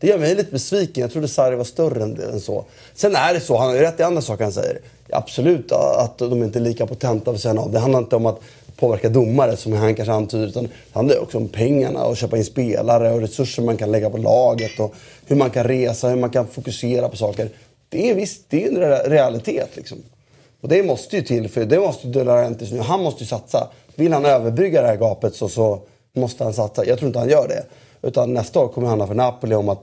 det 0.00 0.06
gör 0.06 0.18
mig 0.18 0.34
lite 0.34 0.52
besviken. 0.52 1.00
Jag 1.00 1.12
trodde 1.12 1.28
Sarri 1.28 1.56
var 1.56 1.64
större 1.64 2.02
än, 2.02 2.20
än 2.20 2.40
så. 2.40 2.64
Sen 2.94 3.16
är 3.16 3.34
det 3.34 3.40
så, 3.40 3.56
han 3.56 3.68
har 3.68 3.74
ju 3.74 3.80
rätt 3.80 4.00
i 4.00 4.02
andra 4.02 4.22
saker 4.22 4.44
han 4.44 4.52
säger. 4.52 4.80
Absolut 5.10 5.72
att 5.72 6.18
de 6.18 6.42
inte 6.42 6.58
är 6.58 6.60
lika 6.60 6.86
potenta 6.86 7.32
vid 7.32 7.40
sidan 7.40 7.58
av. 7.58 7.72
Det 7.72 7.78
handlar 7.78 7.98
inte 7.98 8.16
om 8.16 8.26
att 8.26 8.40
påverka 8.76 9.08
domare 9.08 9.56
som 9.56 9.72
han 9.72 9.94
kanske 9.94 10.12
antyder. 10.12 10.46
Utan 10.46 10.64
det 10.64 10.70
handlar 10.92 11.18
också 11.18 11.38
om 11.38 11.48
pengarna 11.48 12.04
och 12.04 12.16
köpa 12.16 12.36
in 12.36 12.44
spelare 12.44 13.12
och 13.12 13.20
resurser 13.20 13.62
man 13.62 13.76
kan 13.76 13.92
lägga 13.92 14.10
på 14.10 14.16
laget. 14.16 14.80
Och 14.80 14.94
hur 15.26 15.36
man 15.36 15.50
kan 15.50 15.64
resa, 15.64 16.08
hur 16.08 16.16
man 16.16 16.30
kan 16.30 16.46
fokusera 16.46 17.08
på 17.08 17.16
saker. 17.16 17.50
Det 17.88 18.10
är 18.10 18.14
visst, 18.14 18.42
det 18.48 18.64
är 18.64 18.82
en 18.82 19.10
realitet 19.10 19.68
liksom. 19.74 19.98
Och 20.60 20.68
det 20.68 20.82
måste 20.82 21.16
ju 21.16 21.22
till, 21.22 21.48
för 21.48 21.64
det 21.64 21.80
måste 21.80 22.06
ju 22.06 22.12
De 22.12 22.24
Laurentiis 22.24 22.72
nu. 22.72 22.80
Han 22.80 23.02
måste 23.02 23.22
ju 23.22 23.26
satsa. 23.26 23.68
Vill 23.94 24.12
han 24.12 24.24
överbrygga 24.24 24.82
det 24.82 24.88
här 24.88 24.96
gapet 24.96 25.34
så, 25.34 25.48
så 25.48 25.80
måste 26.14 26.44
han 26.44 26.54
satsa. 26.54 26.84
Jag 26.84 26.98
tror 26.98 27.06
inte 27.06 27.18
han 27.18 27.28
gör 27.28 27.48
det. 27.48 27.64
Utan 28.08 28.34
nästa 28.34 28.60
år 28.60 28.68
kommer 28.68 28.86
det 28.86 28.88
handla 28.88 29.06
för 29.06 29.14
Napoli 29.14 29.54
om 29.54 29.68
att 29.68 29.82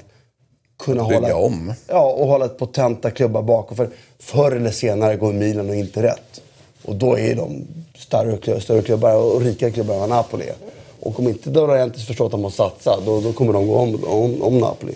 kunna 0.79 1.03
Bygga 1.03 1.19
hålla... 1.19 1.35
om. 1.35 1.73
Ja, 1.87 2.11
och 2.11 2.27
hålla 2.27 2.45
ett 2.45 2.57
potenta 2.57 3.11
klubbar 3.11 3.41
bakom. 3.41 3.77
För 3.77 3.89
förr 4.19 4.51
eller 4.51 4.71
senare 4.71 5.15
går 5.15 5.33
Milan 5.33 5.69
och 5.69 5.75
inte 5.75 6.03
rätt. 6.03 6.41
Och 6.85 6.95
då 6.95 7.19
är 7.19 7.35
de 7.35 7.67
större, 7.97 8.61
större 8.61 8.81
klubbar 8.81 9.15
och 9.15 9.41
rikare 9.41 9.71
klubbar 9.71 9.93
än 9.93 9.99
vad 9.99 10.09
Napoli 10.09 10.45
är. 10.47 10.55
Och 10.99 11.19
om 11.19 11.27
inte 11.27 11.49
De 11.49 11.67
Laurentiis 11.67 12.07
förstår 12.07 12.25
att 12.25 12.31
de 12.31 12.41
måste 12.41 12.57
satsa, 12.57 12.99
då, 13.05 13.21
då 13.21 13.33
kommer 13.33 13.53
de 13.53 13.67
gå 13.67 13.75
om, 13.75 14.03
om, 14.03 14.41
om 14.41 14.57
Napoli. 14.57 14.95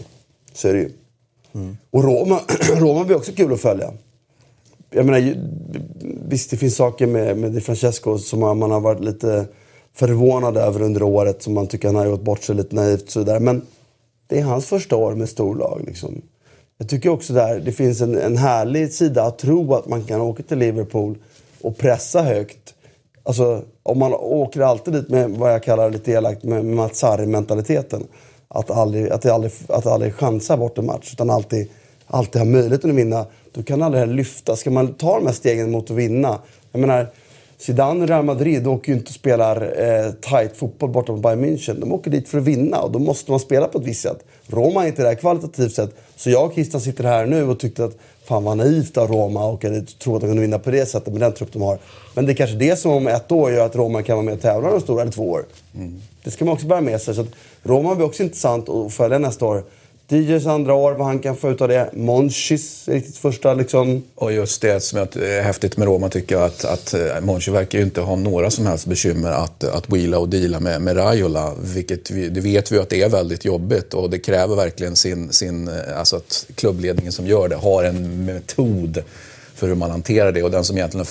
Så 0.53 0.67
är 0.67 0.73
det 0.73 0.79
ju. 0.79 0.91
Och 1.91 2.03
Roma, 2.03 2.39
Roma 2.75 3.03
blir 3.03 3.17
också 3.17 3.31
kul 3.31 3.53
att 3.53 3.61
följa 3.61 3.91
jag 4.89 5.05
menar, 5.05 5.35
visst 6.29 6.49
det 6.49 6.57
finns 6.57 6.75
saker 6.75 7.07
med, 7.07 7.37
med 7.37 7.51
Di 7.51 7.61
Francesco 7.61 8.17
som 8.17 8.39
man, 8.39 8.59
man 8.59 8.71
har 8.71 8.79
varit 8.79 9.03
lite 9.03 9.45
förvånad 9.93 10.57
över 10.57 10.81
under 10.81 11.03
året. 11.03 11.43
Som 11.43 11.53
man 11.53 11.67
tycker 11.67 11.87
han 11.87 11.95
har 11.95 12.05
gjort 12.05 12.21
bort 12.21 12.43
sig 12.43 12.55
lite 12.55 12.75
naivt 12.75 13.03
och 13.03 13.11
så 13.11 13.23
där. 13.23 13.39
Men 13.39 13.61
det 14.27 14.39
är 14.39 14.43
hans 14.43 14.65
första 14.65 14.95
år 14.95 15.15
med 15.15 15.29
storlag. 15.29 15.81
Liksom. 15.85 16.21
Jag 16.77 16.89
tycker 16.89 17.09
också 17.09 17.33
där 17.33 17.59
det 17.59 17.71
finns 17.71 18.01
en, 18.01 18.17
en 18.17 18.37
härlig 18.37 18.93
sida 18.93 19.23
att 19.23 19.39
tro 19.39 19.73
att 19.73 19.87
man 19.87 20.03
kan 20.03 20.21
åka 20.21 20.43
till 20.43 20.57
Liverpool 20.57 21.17
och 21.61 21.77
pressa 21.77 22.21
högt. 22.21 22.73
Alltså, 23.23 23.61
om 23.83 23.99
man 23.99 24.13
åker 24.13 24.61
alltid 24.61 24.93
dit 24.93 25.09
med 25.09 25.31
vad 25.31 25.53
jag 25.53 25.63
kallar 25.63 25.89
lite 25.89 26.11
elakt 26.11 26.43
med 26.43 26.65
Mats 26.65 27.03
mentaliteten 27.27 28.07
Att 28.47 28.71
aldrig, 28.71 29.09
att, 29.09 29.25
aldrig, 29.25 29.51
att 29.67 29.85
aldrig 29.85 30.13
chansa 30.13 30.57
bort 30.57 30.77
en 30.77 30.85
match 30.85 31.13
utan 31.13 31.29
alltid, 31.29 31.69
alltid 32.09 32.41
ha 32.41 32.45
möjligheten 32.45 32.89
att 32.89 32.95
vinna. 32.95 33.25
Då 33.51 33.63
kan 33.63 33.81
aldrig 33.81 34.03
det 34.03 34.07
här 34.07 34.13
lyfta. 34.13 34.55
Ska 34.55 34.71
man 34.71 34.93
ta 34.93 35.15
de 35.15 35.25
här 35.25 35.33
stegen 35.33 35.71
mot 35.71 35.91
att 35.91 35.97
vinna. 35.97 36.39
Jag 36.71 36.81
menar, 36.81 37.07
Zidane 37.57 38.01
och 38.01 38.07
Real 38.07 38.25
Madrid 38.25 38.67
åker 38.67 38.91
ju 38.91 38.97
inte 38.97 39.09
och 39.09 39.13
spelar 39.13 39.61
eh, 39.61 40.11
tight 40.11 40.57
fotboll 40.57 40.89
borta 40.89 41.11
mot 41.11 41.21
Bayern 41.21 41.45
München. 41.45 41.79
De 41.79 41.93
åker 41.93 42.11
dit 42.11 42.29
för 42.29 42.37
att 42.37 42.43
vinna 42.43 42.81
och 42.81 42.91
då 42.91 42.99
måste 42.99 43.31
man 43.31 43.39
spela 43.39 43.67
på 43.67 43.79
ett 43.79 43.85
visst 43.85 44.01
sätt. 44.01 44.23
Roma 44.47 44.83
är 44.83 44.87
inte 44.87 45.03
där 45.03 45.15
kvalitativt 45.15 45.73
sett. 45.73 45.95
Så 46.15 46.29
jag 46.29 46.45
och 46.45 46.53
Christian 46.53 46.81
sitter 46.81 47.03
här 47.03 47.25
nu 47.25 47.43
och 47.43 47.59
tyckte 47.59 47.85
att 47.85 47.97
fan 48.25 48.43
vad 48.43 48.57
naivt 48.57 48.97
av 48.97 49.07
Roma 49.07 49.45
och 49.45 49.65
att 49.65 49.99
tro 49.99 50.15
att 50.15 50.21
de 50.21 50.27
kunde 50.27 50.41
vinna 50.41 50.59
på 50.59 50.71
det 50.71 50.85
sättet 50.85 51.13
med 51.13 51.21
den 51.21 51.33
trupp 51.33 51.53
de 51.53 51.61
har. 51.61 51.79
Men 52.13 52.25
det 52.25 52.31
är 52.31 52.35
kanske 52.35 52.55
det 52.55 52.79
som 52.79 52.91
om 52.91 53.07
ett 53.07 53.31
år 53.31 53.51
gör 53.51 53.65
att 53.65 53.75
Roma 53.75 54.03
kan 54.03 54.15
vara 54.15 54.25
med 54.25 54.33
och 54.33 54.41
tävla 54.41 54.71
de 54.71 54.81
stora, 54.81 55.01
eller 55.01 55.11
två 55.11 55.29
år. 55.29 55.45
Det 56.23 56.31
ska 56.31 56.45
man 56.45 56.53
också 56.53 56.67
bära 56.67 56.81
med 56.81 57.01
sig. 57.01 57.15
Så 57.15 57.21
att 57.21 57.27
Roma 57.63 57.95
blir 57.95 58.05
också 58.05 58.23
intressant 58.23 58.69
att 58.69 58.93
följa 58.93 59.17
nästa 59.17 59.45
år. 59.45 59.63
DJs 60.11 60.45
andra 60.45 60.73
år, 60.73 60.91
vad 60.91 61.07
han 61.07 61.19
kan 61.19 61.35
få 61.35 61.51
ut 61.51 61.61
av 61.61 61.67
det. 61.67 61.89
Monchis, 61.93 62.87
riktigt 62.87 63.17
första 63.17 63.53
liksom... 63.53 64.03
Och 64.15 64.33
just 64.33 64.61
det 64.61 64.83
som 64.83 64.99
är 64.99 65.41
häftigt 65.41 65.77
med 65.77 65.87
Roma 65.87 66.09
tycker 66.09 66.35
jag 66.35 66.43
att, 66.43 66.65
att 66.65 66.93
eh, 66.93 67.21
Monchi 67.21 67.51
verkar 67.51 67.79
ju 67.79 67.85
inte 67.85 68.01
ha 68.01 68.15
några 68.15 68.51
som 68.51 68.65
helst 68.65 68.85
bekymmer 68.85 69.31
att, 69.31 69.63
att 69.63 69.89
wheela 69.89 70.19
och 70.19 70.29
deala 70.29 70.59
med, 70.59 70.81
med 70.81 70.97
Raiola. 70.97 71.53
Vilket 71.61 72.11
vi, 72.11 72.29
det 72.29 72.41
vet 72.41 72.71
vi 72.71 72.79
att 72.79 72.89
det 72.89 73.01
är 73.01 73.09
väldigt 73.09 73.45
jobbigt 73.45 73.93
och 73.93 74.09
det 74.09 74.19
kräver 74.19 74.55
verkligen 74.55 74.95
sin, 74.95 75.31
sin, 75.31 75.67
eh, 75.67 75.99
alltså 75.99 76.15
att 76.15 76.45
klubbledningen 76.55 77.11
som 77.11 77.27
gör 77.27 77.47
det 77.47 77.55
har 77.55 77.83
en 77.83 78.25
metod 78.25 79.03
för 79.59 79.67
hur 79.67 79.75
man 79.75 79.91
hanterar 79.91 80.31
det. 80.31 80.43
Och 80.43 80.51
den 80.51 80.63
som 80.63 80.77
egentligen 80.77 81.05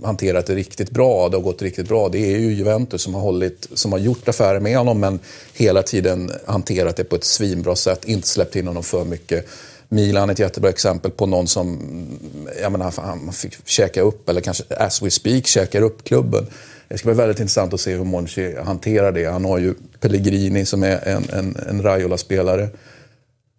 har 0.00 0.06
hanterat 0.06 0.46
det 0.46 0.54
riktigt 0.54 0.90
bra, 0.90 1.28
det 1.28 1.36
har 1.36 1.42
gått 1.42 1.62
riktigt 1.62 1.88
bra, 1.88 2.08
det 2.08 2.18
är 2.18 2.38
ju 2.38 2.52
Juventus 2.52 3.02
som 3.02 3.14
har, 3.14 3.20
hållit, 3.20 3.68
som 3.74 3.92
har 3.92 3.98
gjort 3.98 4.28
affärer 4.28 4.60
med 4.60 4.76
honom 4.76 5.00
men 5.00 5.18
hela 5.54 5.82
tiden 5.82 6.30
hanterat 6.46 6.96
det 6.96 7.04
på 7.04 7.16
ett 7.16 7.24
svinbra 7.24 7.76
sätt, 7.76 8.04
inte 8.04 8.28
släppt 8.28 8.56
in 8.56 8.66
honom 8.66 8.82
för 8.82 9.04
mycket. 9.04 9.46
Milan 9.88 10.28
är 10.28 10.32
ett 10.32 10.38
jättebra 10.38 10.70
exempel 10.70 11.10
på 11.10 11.26
någon 11.26 11.46
som 11.46 11.78
jag 12.62 12.72
menar, 12.72 12.92
han 12.96 13.32
fick 13.32 13.68
käka 13.68 14.00
upp, 14.00 14.28
eller 14.28 14.40
kanske 14.40 14.64
as 14.76 15.02
we 15.02 15.10
speak, 15.10 15.46
käkar 15.46 15.82
upp 15.82 16.04
klubben. 16.04 16.46
Det 16.88 16.98
ska 16.98 17.08
bli 17.08 17.14
väldigt 17.14 17.40
intressant 17.40 17.74
att 17.74 17.80
se 17.80 17.92
hur 17.92 18.04
Monchi 18.04 18.56
hanterar 18.64 19.12
det. 19.12 19.24
Han 19.24 19.44
har 19.44 19.58
ju 19.58 19.74
Pellegrini 20.00 20.64
som 20.66 20.82
är 20.82 21.08
en, 21.08 21.24
en, 21.32 21.56
en 21.68 21.82
Raiola-spelare. 21.82 22.68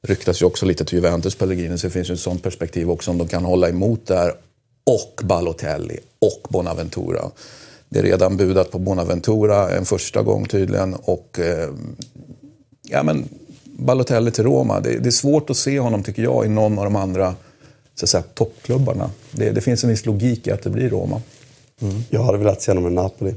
Ryktas 0.08 0.42
ju 0.42 0.46
också 0.46 0.66
lite 0.66 0.86
till 0.86 0.96
Juventus 0.96 1.36
Pellegrini, 1.36 1.78
så 1.78 1.88
det 1.88 1.92
finns 1.92 2.10
ju 2.10 2.14
ett 2.14 2.20
sånt 2.20 2.44
perspektiv 2.44 2.92
också 2.92 3.12
om 3.12 3.18
de 3.18 3.28
kan 3.28 3.46
hålla 3.46 3.70
emot 3.70 4.08
där. 4.08 4.34
Och 4.86 5.22
Balotelli 5.24 6.00
och 6.20 6.48
Bonaventura. 6.50 7.32
Det 7.90 8.00
är 8.00 8.04
redan 8.04 8.38
budat 8.38 8.72
på 8.72 8.80
Bonaventura 8.80 9.70
en 9.70 9.86
första 9.86 10.22
gång 10.22 10.46
tydligen. 10.46 10.94
Och 10.94 11.40
eh, 11.40 11.70
ja, 12.82 13.04
men 13.04 13.30
Balotelli 13.64 14.32
till 14.32 14.44
Roma. 14.44 14.80
Det, 14.80 14.98
det 14.98 15.10
är 15.10 15.12
svårt 15.12 15.50
att 15.50 15.58
se 15.58 15.80
honom, 15.80 16.04
tycker 16.04 16.24
jag, 16.24 16.46
i 16.46 16.50
någon 16.50 16.80
av 16.80 16.84
de 16.84 16.96
andra 16.96 17.36
så 17.96 18.06
att 18.06 18.10
säga, 18.10 18.24
toppklubbarna. 18.34 19.12
Det, 19.32 19.52
det 19.52 19.62
finns 19.62 19.84
en 19.84 19.90
viss 19.90 20.06
logik 20.06 20.48
i 20.48 20.52
att 20.52 20.64
det 20.64 20.70
blir 20.70 20.90
Roma. 20.90 21.22
Mm. 21.82 22.04
Jag 22.10 22.24
hade 22.24 22.38
velat 22.38 22.62
se 22.62 22.72
honom 22.72 22.92
i 22.92 22.96
Napoli. 22.96 23.36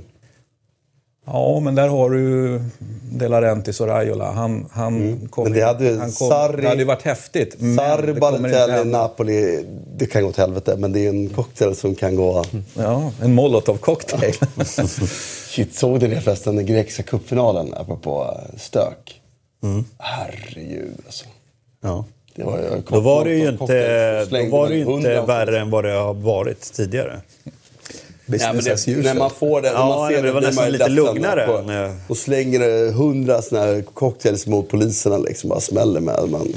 Ja, 1.27 1.61
men 1.61 1.75
där 1.75 1.89
har 1.89 2.11
du 2.11 2.19
ju 2.21 2.61
De 3.13 3.29
Laurentiis 3.29 3.81
och 3.81 3.87
Raiola. 3.87 4.33
Han, 4.33 4.67
han 4.73 5.21
kommer... 5.31 5.51
Men 5.51 5.59
det 5.59 5.65
hade 5.65 5.85
ju 5.85 5.99
han 5.99 6.13
kom, 6.13 6.31
Sarri- 6.31 6.61
det 6.63 6.69
hade 6.69 6.81
ju 6.81 6.85
varit 6.87 7.03
häftigt. 7.03 7.57
Sarri, 7.79 8.15
Balotelli. 8.15 8.85
Napoli. 8.91 9.65
Det 9.97 10.07
kan 10.07 10.23
gå 10.23 10.29
åt 10.29 10.37
helvete, 10.37 10.77
men 10.79 10.93
det 10.93 11.01
är 11.07 11.09
en 11.09 11.29
cocktail 11.29 11.75
som 11.77 11.95
kan 11.95 12.17
gå... 12.17 12.45
Ja, 12.75 13.13
en 13.23 13.35
molotov 13.35 13.77
cocktail. 13.77 14.35
Shit, 15.49 15.75
såg 15.75 16.01
du 16.01 16.07
det 16.09 16.21
förresten? 16.21 16.57
Den 16.57 16.67
grekiska 16.67 17.03
cupfinalen, 17.03 17.75
apropå 17.75 18.41
stök. 18.57 19.21
Herregud 19.99 20.95
alltså. 21.07 21.25
Ja. 21.83 22.05
Det 22.35 22.45
var, 22.45 22.59
ju- 22.59 22.83
Då 22.91 23.01
var 23.01 23.25
det 23.25 23.35
ju 23.35 23.49
inte, 23.49 24.25
då 24.31 24.47
var 24.51 24.69
det 24.69 24.79
inte 24.79 25.21
värre 25.21 25.61
än 25.61 25.71
vad 25.71 25.85
det 25.85 25.93
har 25.93 26.15
varit 26.15 26.73
tidigare. 26.73 27.21
Business 28.27 28.69
as 28.69 28.85
det, 28.85 28.91
usual. 28.91 29.05
när 29.05 29.15
man 29.15 29.31
får 29.31 29.63
det, 29.63 29.69
Ja, 29.69 29.89
man 29.89 30.11
ser 30.11 30.23
det 30.23 30.33
var 30.33 30.41
blir 30.41 30.49
nästan 30.49 30.65
man 30.65 30.73
lite 30.73 30.89
lugnare 30.89 31.47
på- 31.47 31.73
eh, 31.73 31.93
Och 32.09 32.17
slänger 32.17 32.59
det 32.61 32.93
hundra 32.93 33.43
såna 33.43 33.61
här 33.61 33.83
cocktails 33.95 34.47
mot 34.47 34.69
poliserna 34.69 35.19
liksom. 35.19 35.49
Bara 35.51 35.61
smäller 35.61 36.01
med. 36.01 36.29
Man, 36.31 36.49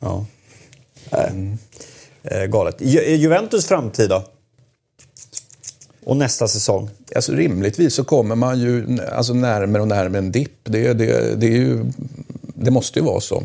Ja. 0.00 0.26
nej. 1.10 1.56
Eh, 2.22 2.44
galet. 2.44 2.76
Ju- 2.78 3.14
Juventus 3.16 3.66
framtid 3.66 4.10
då? 4.10 4.22
Och 6.04 6.16
nästa 6.16 6.48
säsong? 6.48 6.90
Alltså, 7.14 7.32
rimligtvis 7.32 7.94
så 7.94 8.04
kommer 8.04 8.34
man 8.34 8.60
ju 8.60 8.98
alltså, 9.12 9.34
närmare 9.34 9.82
och 9.82 9.88
närmare 9.88 10.18
en 10.18 10.32
dipp. 10.32 10.58
Det, 10.62 10.92
det, 10.92 11.34
det, 11.40 11.46
är 11.46 11.50
ju, 11.50 11.84
det 12.54 12.70
måste 12.70 12.98
ju 12.98 13.04
vara 13.04 13.20
så. 13.20 13.42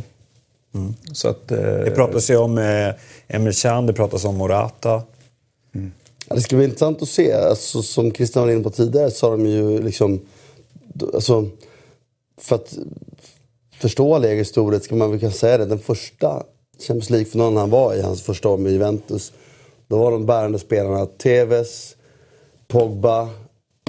så 1.13 1.28
att, 1.28 1.51
eh, 1.51 1.57
Det 1.57 1.91
pratas 1.95 2.30
ju 2.30 2.38
om 2.38 2.57
eh, 2.57 2.93
Emil 3.28 3.53
Can, 3.53 3.86
det 3.86 3.93
pratas 3.93 4.26
om 4.26 4.36
Morata. 4.36 5.01
Ja, 6.30 6.36
det 6.36 6.41
ska 6.41 6.55
bli 6.55 6.65
intressant 6.65 7.01
att 7.01 7.09
se. 7.09 7.34
Alltså, 7.34 7.82
som 7.82 8.11
Christian 8.11 8.43
var 8.43 8.51
inne 8.51 8.63
på 8.63 8.69
tidigare 8.69 9.11
så 9.11 9.25
har 9.30 9.38
de 9.38 9.45
ju 9.45 9.82
liksom... 9.82 10.19
Alltså, 11.13 11.49
för 12.41 12.55
att 12.55 12.78
förstå 13.80 14.15
Allegris 14.15 14.47
storhet 14.47 14.84
ska 14.84 14.95
man 14.95 15.11
väl 15.11 15.19
kunna 15.19 15.32
säga 15.32 15.57
det. 15.57 15.65
Den 15.65 15.80
första 15.80 16.43
Champions 16.80 17.09
League-finalen 17.09 17.57
han 17.57 17.69
var 17.69 17.95
i, 17.95 18.01
hans 18.01 18.21
första 18.21 18.49
år 18.49 18.57
med 18.57 18.71
Juventus. 18.71 19.34
Då 19.88 19.97
var 19.97 20.11
de 20.11 20.25
bärande 20.25 20.59
spelarna 20.59 21.05
Tevez, 21.05 21.95
Pogba, 22.67 23.30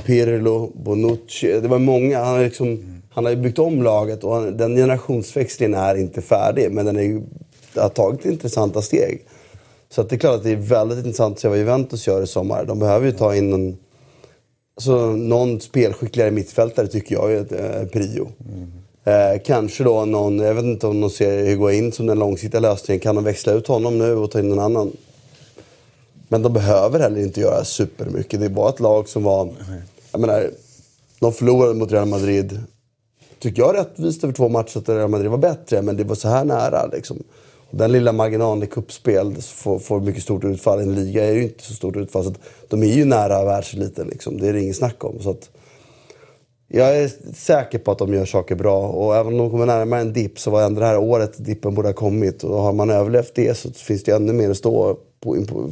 Pirlo, 0.04 0.72
Bonucci. 0.74 1.60
Det 1.60 1.68
var 1.68 1.78
många. 1.78 2.18
Han 2.18 2.36
har, 2.36 2.44
liksom, 2.44 3.02
han 3.10 3.24
har 3.24 3.30
ju 3.30 3.36
byggt 3.36 3.58
om 3.58 3.82
laget 3.82 4.24
och 4.24 4.34
han, 4.34 4.56
den 4.56 4.76
generationsväxlingen 4.76 5.74
är 5.74 5.94
inte 5.94 6.22
färdig. 6.22 6.72
Men 6.72 6.86
den 6.86 6.96
är 6.96 7.02
ju, 7.02 7.22
har 7.74 7.88
tagit 7.88 8.24
intressanta 8.24 8.82
steg. 8.82 9.24
Så 9.90 10.02
det 10.02 10.16
är 10.16 10.18
klart 10.18 10.34
att 10.34 10.42
det 10.42 10.50
är 10.50 10.56
väldigt 10.56 10.98
intressant 10.98 11.34
att 11.34 11.40
se 11.40 11.48
vad 11.48 11.58
Juventus 11.58 12.06
gör 12.06 12.22
i 12.22 12.26
sommar. 12.26 12.64
De 12.64 12.78
behöver 12.78 13.06
ju 13.06 13.12
ta 13.12 13.34
in 13.34 13.52
en, 13.52 13.78
alltså, 14.76 15.10
någon 15.10 15.60
spelskickligare 15.60 16.30
mittfältare 16.30 16.86
tycker 16.86 17.14
jag 17.14 17.32
är 17.32 17.80
eh, 17.80 17.86
prio. 17.88 18.28
Eh, 19.04 19.42
kanske 19.44 19.84
då 19.84 20.04
någon, 20.04 20.38
jag 20.38 20.54
vet 20.54 20.64
inte 20.64 20.86
om 20.86 21.00
de 21.00 21.10
ser 21.10 21.44
Higuain 21.44 21.92
som 21.92 22.06
den 22.06 22.18
långsiktiga 22.18 22.60
lösningen. 22.60 23.00
Kan 23.00 23.14
de 23.14 23.24
växla 23.24 23.52
ut 23.52 23.66
honom 23.66 23.98
nu 23.98 24.14
och 24.14 24.30
ta 24.30 24.38
in 24.38 24.48
någon 24.48 24.58
annan? 24.58 24.92
Men 26.28 26.42
de 26.42 26.52
behöver 26.52 27.00
heller 27.00 27.20
inte 27.20 27.40
göra 27.40 27.64
supermycket. 27.64 28.40
Det 28.40 28.46
är 28.46 28.50
bara 28.50 28.68
ett 28.68 28.80
lag 28.80 29.08
som 29.08 29.22
var... 29.22 29.48
Jag 30.12 30.20
menar, 30.20 30.50
de 31.20 31.32
förlorade 31.32 31.74
mot 31.74 31.92
Real 31.92 32.08
Madrid. 32.08 32.60
Tycker 33.38 33.62
jag 33.62 33.76
rättvist 33.76 34.24
över 34.24 34.34
två 34.34 34.48
matcher 34.48 34.78
att 34.78 34.88
Real 34.88 35.10
Madrid 35.10 35.30
var 35.30 35.38
bättre, 35.38 35.82
men 35.82 35.96
det 35.96 36.04
var 36.04 36.14
så 36.14 36.28
här 36.28 36.44
nära. 36.44 36.86
Liksom. 36.86 37.22
Den 37.70 37.92
lilla 37.92 38.12
marginalen 38.12 38.62
i 38.62 38.66
kuppspel 38.66 39.36
får, 39.42 39.78
får 39.78 40.00
mycket 40.00 40.22
stort 40.22 40.44
utfall. 40.44 40.80
En 40.80 40.94
liga 40.94 41.24
är 41.24 41.32
ju 41.32 41.42
inte 41.42 41.64
så 41.64 41.74
stort 41.74 41.96
utfall. 41.96 42.24
Så 42.24 42.30
att 42.30 42.40
de 42.68 42.82
är 42.82 42.92
ju 42.92 43.04
nära 43.04 43.44
världseliten. 43.44 44.08
Liksom. 44.08 44.40
Det 44.40 44.48
är 44.48 44.52
det 44.52 44.62
inget 44.62 44.76
snack 44.76 45.04
om. 45.04 45.20
Så 45.20 45.30
att, 45.30 45.50
jag 46.68 46.96
är 46.96 47.10
säker 47.34 47.78
på 47.78 47.92
att 47.92 47.98
de 47.98 48.14
gör 48.14 48.26
saker 48.26 48.54
bra. 48.54 48.88
Och 48.88 49.16
även 49.16 49.32
om 49.32 49.38
de 49.38 49.50
kommer 49.50 49.66
närmare 49.66 50.00
en 50.00 50.12
dipp 50.12 50.38
så 50.38 50.50
var 50.50 50.62
ändå 50.62 50.80
det 50.80 50.86
här 50.86 50.98
året 50.98 51.44
dippen 51.44 51.74
borde 51.74 51.88
ha 51.88 51.92
kommit. 51.92 52.44
Och 52.44 52.60
har 52.60 52.72
man 52.72 52.90
överlevt 52.90 53.34
det 53.34 53.58
så 53.58 53.70
finns 53.70 54.04
det 54.04 54.12
ännu 54.12 54.32
mer 54.32 54.50
att 54.50 54.56
stå 54.56 54.98
på, 55.20 55.44
på, 55.46 55.70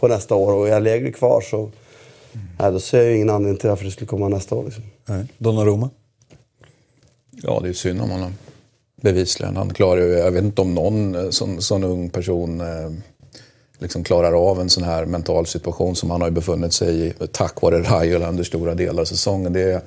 på 0.00 0.08
nästa 0.08 0.34
år. 0.34 0.52
Och 0.52 0.68
är 0.68 0.80
lägre 0.80 1.12
kvar 1.12 1.40
så 1.40 1.70
nej, 2.58 2.72
då 2.72 2.80
ser 2.80 3.02
jag 3.02 3.14
ingen 3.14 3.30
anledning 3.30 3.58
till 3.58 3.68
varför 3.68 3.84
det 3.84 3.90
skulle 3.90 4.08
komma 4.08 4.28
nästa 4.28 4.54
år. 4.54 4.64
Liksom. 4.64 4.84
Nej. 5.06 5.24
Donnarumma? 5.38 5.90
Ja, 7.30 7.60
det 7.62 7.68
är 7.68 7.72
synd 7.72 8.00
om 8.00 8.10
honom. 8.10 8.32
Bevisligen. 9.04 9.56
Han 9.56 9.74
klarar 9.74 10.00
ju, 10.00 10.12
jag 10.12 10.30
vet 10.30 10.44
inte 10.44 10.62
om 10.62 10.74
någon 10.74 11.14
eh, 11.14 11.30
sån, 11.30 11.62
sån 11.62 11.84
ung 11.84 12.10
person 12.10 12.60
eh, 12.60 12.90
liksom 13.78 14.04
klarar 14.04 14.50
av 14.50 14.60
en 14.60 14.70
sån 14.70 14.84
här 14.84 15.04
mental 15.04 15.46
situation 15.46 15.96
som 15.96 16.10
han 16.10 16.20
har 16.20 16.30
befunnit 16.30 16.72
sig 16.72 17.06
i 17.06 17.12
tack 17.32 17.62
vare 17.62 17.82
Raiola 17.82 18.28
under 18.28 18.44
stora 18.44 18.74
delar 18.74 19.00
av 19.00 19.04
säsongen. 19.04 19.52
Det, 19.52 19.82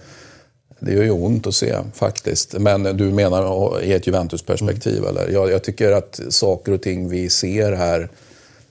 det 0.80 0.94
gör 0.94 1.04
ju 1.04 1.12
ont 1.12 1.48
att 1.48 1.56
se 1.56 1.76
faktiskt. 1.94 2.54
Men 2.60 2.84
du 2.84 3.04
menar 3.04 3.84
i 3.84 3.94
ett 3.94 4.08
Juventus-perspektiv 4.08 5.06
eller? 5.06 5.30
Jag, 5.30 5.52
jag 5.52 5.64
tycker 5.64 5.92
att 5.92 6.20
saker 6.30 6.72
och 6.72 6.82
ting 6.82 7.10
vi 7.10 7.30
ser 7.30 7.72
här 7.72 8.10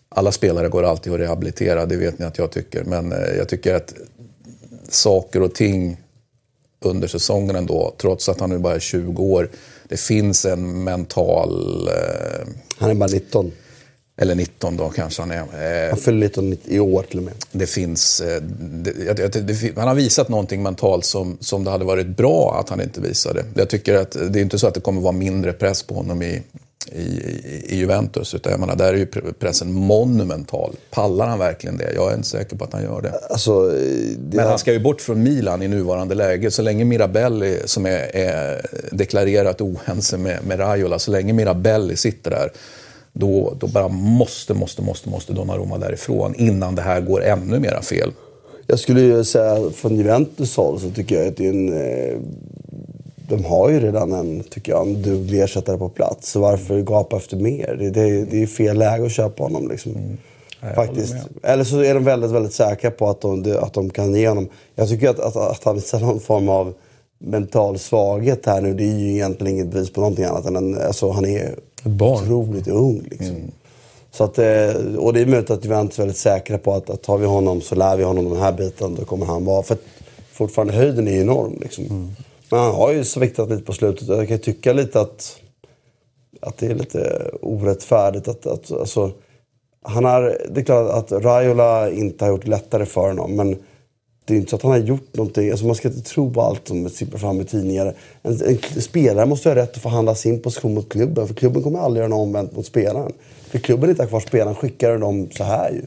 alla 0.09 0.33
spelare 0.33 0.69
går 0.69 0.83
alltid 0.83 1.13
att 1.13 1.21
rehabilitera, 1.21 1.87
det 1.87 1.97
vet 1.97 2.19
ni 2.19 2.25
att 2.25 2.39
jag 2.39 2.51
tycker. 2.51 2.85
Men 2.85 3.13
eh, 3.13 3.37
jag 3.39 3.49
tycker 3.49 3.75
att 3.75 3.95
saker 4.89 5.43
och 5.43 5.55
ting 5.55 5.97
under 6.81 7.09
säsongen 7.09 7.57
ändå, 7.57 7.95
trots 7.99 8.29
att 8.29 8.41
han 8.41 8.51
nu 8.51 8.59
bara 8.59 8.75
är 8.75 8.81
20 8.81 9.23
år. 9.23 9.49
Det 9.89 9.97
finns 10.01 10.45
en 10.45 10.85
mental, 10.85 11.89
eh, 11.89 12.47
Han 12.79 12.91
är 12.91 12.95
bara 12.95 13.11
19. 13.11 13.53
eller 14.19 14.35
19 14.35 14.77
då 14.77 14.89
kanske 14.89 15.23
han 15.23 15.31
är. 15.31 15.39
Eh, 15.85 15.89
Han 15.91 15.99
fyller 15.99 16.19
19 16.19 16.57
i 16.65 16.79
år 16.81 17.03
till 17.03 17.19
och 17.19 17.25
med. 17.25 17.35
det 17.53 17.67
finns, 17.67 18.21
eh, 18.21 18.43
det, 18.43 19.29
det, 19.47 19.55
fin- 19.55 19.73
han 19.77 19.89
har 19.89 19.95
visat 19.95 20.29
någonting 20.29 20.63
mentalt 20.63 21.05
som, 21.05 21.37
som 21.41 21.65
det 21.65 21.71
hade 21.71 21.85
varit 21.85 22.07
bra 22.07 22.57
att 22.61 22.69
han 22.69 22.81
inte 22.81 23.01
visade. 23.01 23.45
Jag 23.55 23.69
tycker 23.69 23.95
att 23.95 24.11
det 24.31 24.39
är 24.39 24.43
inte 24.43 24.59
så 24.59 24.67
att 24.67 24.75
det 24.75 24.81
kommer 24.81 25.01
vara 25.01 25.13
mindre 25.13 25.53
press 25.53 25.83
på 25.83 25.95
honom 25.95 26.23
i, 26.23 26.43
i, 26.93 27.01
i- 27.69 27.77
Juventus. 27.77 28.35
Utan 28.35 28.53
jag 28.53 28.61
menar, 28.61 28.77
där 28.77 28.93
är 28.95 28.99
ju 28.99 29.05
pre- 29.07 29.33
pressen 29.39 29.73
monumental. 29.73 30.75
Pallar 30.91 31.27
han 31.27 31.39
verkligen 31.39 31.77
det? 31.77 31.93
Jag 31.95 32.11
är 32.13 32.17
inte 32.17 32.29
säker 32.29 32.57
på 32.57 32.65
att 32.65 32.73
han 32.73 32.83
gör 32.83 33.01
det. 33.03 33.13
Alltså, 33.31 33.51
eh, 33.77 34.17
det 34.19 34.37
Men 34.37 34.47
han 34.47 34.59
ska 34.59 34.73
ju 34.73 34.79
bort 34.81 35.01
från 35.01 35.23
Milan 35.23 35.63
i 35.63 35.69
nuvarande 35.69 36.15
läge. 36.15 36.51
Så 36.51 36.63
länge 36.63 36.85
Mirabelli, 36.85 37.59
som 37.65 37.87
är, 37.87 38.17
är 38.17 38.67
deklarerat 38.93 39.61
oense 39.61 40.17
med, 40.19 40.39
med 40.47 40.59
Raiola, 40.61 40.99
så 40.99 41.11
länge 41.11 41.33
Mirabelli 41.33 41.97
sitter 41.97 42.31
där, 42.31 42.53
då, 43.13 43.55
då 43.61 43.67
bara 43.67 43.89
måste, 43.89 44.55
måste, 44.55 44.83
måste, 44.83 45.09
måste 45.09 45.33
Donnarumma 45.33 45.79
därifrån 45.79 46.35
innan 46.35 46.75
det 46.75 46.83
här 46.83 47.01
går 47.01 47.25
ännu 47.25 47.59
mera 47.61 47.83
fel. 47.83 48.13
Jag 48.67 48.79
skulle 48.79 49.01
ju 49.01 49.25
säga 49.25 49.71
från 49.75 49.97
Juventus 49.97 50.57
håll 50.57 50.81
så 50.81 50.91
tycker 50.91 51.17
jag 51.19 51.29
att 51.29 51.37
det 51.37 51.47
är 51.47 51.51
en... 51.51 51.69
De 53.29 53.45
har 53.45 53.71
ju 53.71 53.81
redan 53.81 54.13
en, 54.13 54.43
tycker 54.51 54.73
jag, 54.73 54.87
en 54.87 55.03
duglig 55.03 55.41
ersättare 55.41 55.79
på 55.79 55.89
plats. 55.89 56.31
Så 56.31 56.41
varför 56.41 56.81
gapa 56.81 57.17
efter 57.17 57.37
mer? 57.37 57.77
Det, 57.79 57.91
det, 57.91 58.25
det 58.25 58.43
är 58.43 58.47
fel 58.47 58.79
läge 58.79 59.07
att 59.07 59.13
köpa 59.13 59.43
honom 59.43 59.69
liksom. 59.69 59.93
Faktiskt. 60.75 61.15
Eller 61.43 61.65
så 61.65 61.81
är 61.81 61.95
de 61.95 62.05
väldigt, 62.05 62.31
väldigt 62.31 62.53
säkra 62.53 62.91
på 62.91 63.09
att 63.09 63.21
de, 63.21 63.57
att 63.61 63.73
de 63.73 63.91
kan 63.91 64.15
ge 64.15 64.29
honom... 64.29 64.49
Jag 64.75 64.89
tycker 64.89 65.09
att, 65.09 65.21
att, 65.21 65.37
att 65.37 65.65
han 65.65 65.75
visar 65.75 66.01
någon 66.01 66.21
form 66.21 66.49
av 66.49 66.75
mental 67.19 67.79
svaghet 67.79 68.47
här 68.47 68.61
nu. 68.61 68.75
Det 68.75 68.85
är 68.85 68.99
ju 68.99 69.13
egentligen 69.13 69.55
inget 69.55 69.67
bevis 69.67 69.91
på 69.91 70.01
någonting 70.01 70.25
annat 70.25 70.47
än 70.47 70.57
en, 70.57 70.79
alltså, 70.79 71.11
han 71.11 71.25
är 71.25 71.55
barn. 71.83 72.33
otroligt 72.33 72.69
ung. 72.69 73.09
Liksom. 73.11 73.37
Så 74.11 74.25
att, 74.25 74.39
eh, 74.39 74.97
och 74.99 75.13
det 75.13 75.21
är 75.21 75.27
möjligt 75.27 75.51
att 75.51 75.65
Juventus 75.65 75.99
är 75.99 76.03
väldigt 76.03 76.17
säkra 76.19 76.59
på 76.59 76.73
att, 76.73 76.91
att 76.91 77.03
tar 77.03 77.19
vi 77.19 77.27
honom 77.27 77.61
så 77.61 77.75
lär 77.75 77.97
vi 77.97 78.05
honom 78.05 78.31
den 78.31 78.43
här 78.43 78.53
biten. 78.53 78.95
Då 78.95 79.05
kommer 79.05 79.27
han 79.27 79.45
vara... 79.45 79.63
För 79.63 79.75
att 79.75 79.81
fortfarande 80.33 80.75
höjden 80.75 81.09
är 81.09 81.13
ju 81.13 81.21
enorm. 81.21 81.59
Liksom. 81.61 82.17
Men 82.51 82.61
han 82.61 82.75
har 82.75 82.93
ju 82.93 83.05
sviktat 83.05 83.51
lite 83.51 83.63
på 83.63 83.73
slutet. 83.73 84.09
Jag 84.09 84.29
kan 84.29 84.37
ju 84.37 84.43
tycka 84.43 84.73
lite 84.73 85.01
att, 85.01 85.41
att 86.41 86.59
det 86.59 86.67
är 86.67 86.75
lite 86.75 87.31
orättfärdigt. 87.43 88.29
Att, 88.29 88.47
att, 88.47 88.73
alltså, 88.73 89.11
han 89.83 90.05
har, 90.05 90.39
det 90.51 90.61
är 90.61 90.65
klart 90.65 90.91
att 90.91 91.25
Raiola 91.25 91.91
inte 91.91 92.25
har 92.25 92.33
gjort 92.33 92.45
det 92.45 92.51
lättare 92.51 92.87
för 92.87 93.09
honom. 93.09 93.37
Men 93.37 93.57
det 94.25 94.35
är 94.35 94.39
inte 94.39 94.51
så 94.51 94.57
att 94.57 94.63
han 94.63 94.71
har 94.71 94.79
gjort 94.79 95.17
någonting. 95.17 95.51
Alltså 95.51 95.67
man 95.67 95.75
ska 95.75 95.89
inte 95.89 96.11
tro 96.11 96.33
på 96.33 96.43
allt 96.43 96.69
som 96.69 96.89
sipprar 96.89 97.19
fram 97.19 97.41
i 97.41 97.45
tidningar. 97.45 97.95
En, 98.23 98.41
en 98.43 98.83
spelare 98.83 99.27
måste 99.27 99.49
ha 99.49 99.57
rätt 99.57 99.77
att 99.77 99.83
förhandla 99.83 100.15
sin 100.15 100.43
position 100.43 100.75
mot 100.75 100.89
klubben. 100.89 101.27
För 101.27 101.35
klubben 101.35 101.63
kommer 101.63 101.79
aldrig 101.79 102.01
göra 102.01 102.09
något 102.09 102.27
omvänt 102.27 102.57
mot 102.57 102.67
spelaren. 102.67 103.13
För 103.51 103.59
klubben 103.59 103.91
inte 103.91 104.03
har 104.03 104.09
kvar 104.09 104.21
spelaren 104.21 104.55
skickar 104.55 104.99
dem 104.99 105.29
så 105.31 105.45
här 105.45 105.71
ju. 105.71 105.83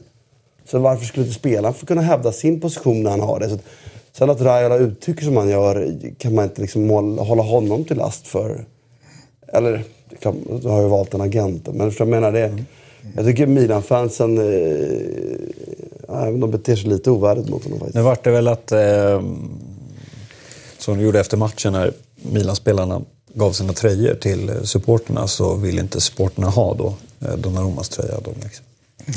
Så 0.64 0.78
varför 0.78 1.04
skulle 1.04 1.26
inte 1.26 1.38
spelaren 1.38 1.74
få 1.74 1.86
kunna 1.86 2.02
hävda 2.02 2.32
sin 2.32 2.60
position 2.60 3.02
när 3.02 3.10
han 3.10 3.20
har 3.20 3.40
det? 3.40 3.48
Så 3.48 3.54
att, 3.54 3.64
sen 4.12 4.30
att 4.30 4.40
Raiola 4.40 4.76
uttrycker 4.76 5.24
som 5.24 5.36
han 5.36 5.48
gör 5.48 5.94
kan 6.18 6.34
man 6.34 6.44
inte 6.44 6.60
liksom 6.60 6.86
måla, 6.86 7.22
hålla 7.22 7.42
honom 7.42 7.84
till 7.84 7.96
last 7.96 8.26
för. 8.26 8.64
Eller, 9.48 9.84
klart, 10.20 10.34
då 10.62 10.68
har 10.68 10.82
jag 10.82 10.88
valt 10.88 11.14
en 11.14 11.20
agent. 11.20 11.68
Men 11.74 11.88
du 11.88 11.94
jag 11.98 12.08
menar? 12.08 12.32
Det, 12.32 12.64
Jag 13.16 13.24
tycker 13.24 13.46
Milan-fansen, 13.46 14.38
eh, 14.38 14.44
de 16.40 16.50
beter 16.50 16.76
sig 16.76 16.88
lite 16.88 17.10
ovärdigt 17.10 17.48
mot 17.48 17.64
honom 17.64 17.78
faktiskt. 17.78 17.96
Nu 17.96 18.02
vart 18.02 18.24
det 18.24 18.30
väl 18.30 18.48
att, 18.48 18.72
eh, 18.72 19.22
som 20.78 20.96
de 20.96 21.04
gjorde 21.04 21.20
efter 21.20 21.36
matchen 21.36 21.72
när 21.72 21.92
Milan-spelarna 22.22 23.02
gav 23.34 23.52
sina 23.52 23.72
tröjor 23.72 24.14
till 24.14 24.48
eh, 24.48 24.62
supporterna 24.62 25.26
så 25.26 25.54
vill 25.54 25.78
inte 25.78 26.00
supporterna 26.00 26.48
ha 26.48 26.74
då 26.74 26.94
eh, 27.20 27.36
Donnarummas 27.36 27.88
tröja. 27.88 28.14
Då, 28.24 28.30
liksom. 28.42 28.64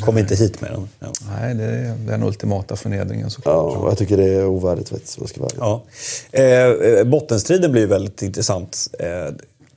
Kom 0.01 0.17
inte 0.17 0.35
hit 0.35 0.61
med 0.61 0.71
den. 0.71 0.89
Ja. 0.99 1.07
Nej, 1.29 1.55
det 1.55 1.63
är 1.63 1.95
den 2.07 2.23
ultimata 2.23 2.75
förnedringen 2.75 3.25
Ja, 3.25 3.29
såklart. 3.29 3.77
och 3.77 3.89
jag 3.89 3.97
tycker 3.97 4.17
det 4.17 4.29
är 4.33 4.45
ovärdigt 4.45 4.89
faktiskt, 4.89 5.17
jag 5.19 5.29
ska 5.29 5.41
vara. 5.41 5.51
Ja. 5.57 5.83
Eh, 6.31 6.43
eh, 6.67 7.03
bottenstriden 7.03 7.71
blir 7.71 7.87
väldigt 7.87 8.21
intressant. 8.21 8.87
Eh, 8.99 9.35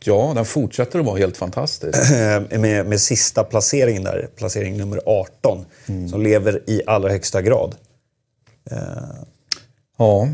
Ja, 0.08 0.32
den 0.34 0.44
fortsätter 0.44 0.98
att 0.98 1.06
vara 1.06 1.18
helt 1.18 1.36
fantastisk. 1.36 1.98
med, 2.50 2.86
med 2.86 3.00
sista 3.00 3.44
placeringen 3.44 4.04
där, 4.04 4.28
placering 4.36 4.76
nummer 4.76 5.00
18, 5.06 5.64
som 6.10 6.22
lever 6.22 6.62
i 6.66 6.82
allra 6.86 7.08
högsta 7.08 7.42
grad. 7.42 7.74
Ja, 9.98 10.28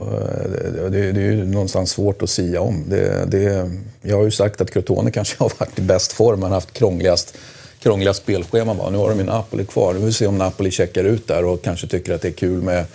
eh, 0.00 0.50
det, 0.50 0.88
det, 0.90 1.12
det 1.12 1.20
är 1.20 1.30
ju 1.32 1.44
någonstans 1.46 1.90
svårt 1.90 2.22
att 2.22 2.30
sia 2.30 2.60
om. 2.60 2.84
Det, 2.88 3.24
det, 3.30 3.70
jag 4.02 4.16
har 4.16 4.24
ju 4.24 4.30
sagt 4.30 4.60
att 4.60 4.70
Crotone 4.70 5.10
kanske 5.10 5.36
har 5.38 5.52
varit 5.58 5.78
i 5.78 5.82
bäst 5.82 6.12
form, 6.12 6.42
har 6.42 6.50
haft 6.50 6.72
krångligast, 6.72 7.34
krångligast 7.82 8.22
spelschema. 8.22 8.74
Va? 8.74 8.90
Nu 8.90 8.98
har 8.98 9.08
de 9.08 9.18
ju 9.18 9.24
Napoli 9.24 9.64
kvar. 9.64 9.94
Nu 9.94 9.98
får 9.98 10.06
vi 10.06 10.12
se 10.12 10.26
om 10.26 10.38
Napoli 10.38 10.70
checkar 10.70 11.04
ut 11.04 11.26
där 11.26 11.44
och 11.44 11.62
kanske 11.62 11.86
tycker 11.86 12.14
att 12.14 12.22
det 12.22 12.28
är 12.28 12.32
kul 12.32 12.62
med 12.62 12.86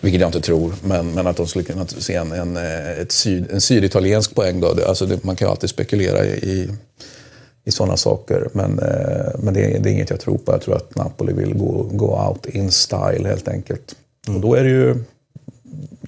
vilket 0.00 0.20
jag 0.20 0.28
inte 0.28 0.40
tror, 0.40 0.74
men, 0.82 1.10
men 1.10 1.26
att 1.26 1.36
de 1.36 1.46
skulle 1.46 1.64
kunna 1.64 1.86
se 1.86 2.14
en, 2.14 2.32
en, 2.32 2.56
eh, 2.56 2.98
ett 2.98 3.12
syd, 3.12 3.50
en 3.50 3.60
syditaliensk 3.60 4.34
poäng. 4.34 4.60
Då. 4.60 4.72
Det, 4.74 4.88
alltså 4.88 5.06
det, 5.06 5.24
man 5.24 5.36
kan 5.36 5.46
ju 5.46 5.50
alltid 5.50 5.70
spekulera 5.70 6.24
i, 6.24 6.70
i, 7.64 7.70
sådana 7.70 7.96
saker, 7.96 8.48
men, 8.52 8.78
eh, 8.78 9.38
men 9.38 9.54
det, 9.54 9.60
det 9.60 9.90
är 9.90 9.92
inget 9.92 10.10
jag 10.10 10.20
tror 10.20 10.38
på. 10.38 10.52
Jag 10.52 10.60
tror 10.60 10.76
att 10.76 10.96
Napoli 10.96 11.32
vill 11.32 11.54
gå, 11.54 11.82
gå 11.92 12.28
out 12.28 12.46
in 12.46 12.70
style 12.70 13.28
helt 13.28 13.48
enkelt. 13.48 13.96
Och 14.28 14.40
då 14.40 14.54
är 14.54 14.64
det 14.64 14.70
ju 14.70 14.94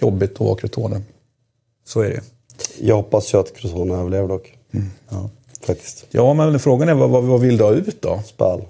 jobbigt 0.00 0.32
att 0.32 0.40
vara 0.40 0.56
Crotone. 0.56 1.02
Så 1.86 2.00
är 2.00 2.08
det 2.08 2.20
Jag 2.80 2.96
hoppas 2.96 3.34
ju 3.34 3.38
att 3.38 3.56
Crotone 3.56 3.94
överlever 3.94 4.28
dock. 4.28 4.58
Ja, 5.10 5.30
faktiskt. 5.60 6.06
Ja, 6.10 6.34
men 6.34 6.60
frågan 6.60 6.88
är 6.88 6.94
vad, 6.94 7.10
vad, 7.10 7.24
vad 7.24 7.40
vill 7.40 7.56
du 7.56 7.64
ha 7.64 7.72
ut 7.72 8.02
då? 8.02 8.22
Spall. 8.26 8.64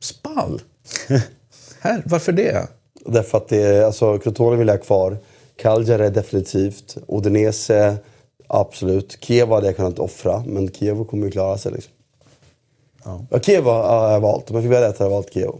Spall? 0.00 0.62
Här, 1.80 2.02
varför 2.06 2.32
det? 2.32 2.68
Därför 3.06 3.38
att 3.38 3.48
det 3.48 3.62
är, 3.62 3.84
alltså, 3.84 4.18
Crotone 4.18 4.56
vill 4.56 4.68
jag 4.68 4.74
ha 4.74 4.84
kvar. 4.84 5.18
Cagliari 5.56 6.10
definitivt. 6.10 6.96
Udinese, 7.08 7.96
absolut. 8.46 9.18
Kiev 9.20 9.48
hade 9.48 9.66
jag 9.66 9.76
kunnat 9.76 9.98
offra, 9.98 10.44
men 10.46 10.68
Kiev 10.68 11.04
kommer 11.04 11.26
ju 11.26 11.30
klara 11.30 11.58
sig. 11.58 11.72
Liksom. 11.72 11.92
Ja. 13.04 13.40
Kiev 13.40 13.64
har 13.64 14.12
jag 14.12 14.20
valt. 14.20 14.50
Om 14.50 14.56
jag 14.56 14.64
fick 14.64 14.72
välja 14.72 14.88
ett 14.88 14.98
hade 14.98 15.10
jag 15.10 15.16
valt 15.16 15.32
Kiev. 15.32 15.52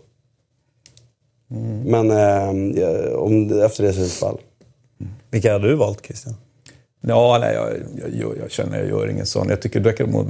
Men 1.85 2.11
eh, 2.11 2.81
ja, 2.83 3.17
om, 3.17 3.63
efter 3.63 3.85
det 3.85 3.93
så 3.93 4.01
är 4.01 4.05
det 4.05 4.09
Spall. 4.09 4.39
Vilka 5.31 5.53
hade 5.53 5.69
du 5.69 5.75
valt, 5.75 6.07
Christian? 6.07 6.35
Ja, 7.03 7.39
nej, 7.41 7.55
jag, 7.55 7.71
jag, 7.97 8.21
jag, 8.21 8.39
jag 8.43 8.51
känner 8.51 8.79
jag 8.79 8.89
gör 8.89 9.11
ingen 9.11 9.27
sån. 9.27 9.49
Jag 9.49 9.63
tycker 9.63 9.81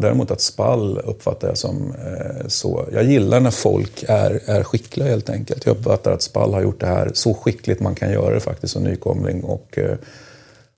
däremot, 0.00 0.30
att 0.30 0.40
Spall 0.40 0.98
uppfattar 0.98 1.48
jag 1.48 1.58
som 1.58 1.94
eh, 1.94 2.46
så. 2.48 2.88
Jag 2.92 3.04
gillar 3.04 3.40
när 3.40 3.50
folk 3.50 4.04
är, 4.08 4.40
är 4.46 4.62
skickliga 4.62 5.08
helt 5.08 5.30
enkelt. 5.30 5.66
Jag 5.66 5.76
uppfattar 5.76 6.12
att 6.12 6.22
Spall 6.22 6.54
har 6.54 6.62
gjort 6.62 6.80
det 6.80 6.86
här 6.86 7.10
så 7.14 7.34
skickligt 7.34 7.80
man 7.80 7.94
kan 7.94 8.12
göra 8.12 8.34
det 8.34 8.40
faktiskt 8.40 8.72
som 8.72 8.84
nykomling. 8.84 9.44
Och, 9.44 9.78
eh, 9.78 9.96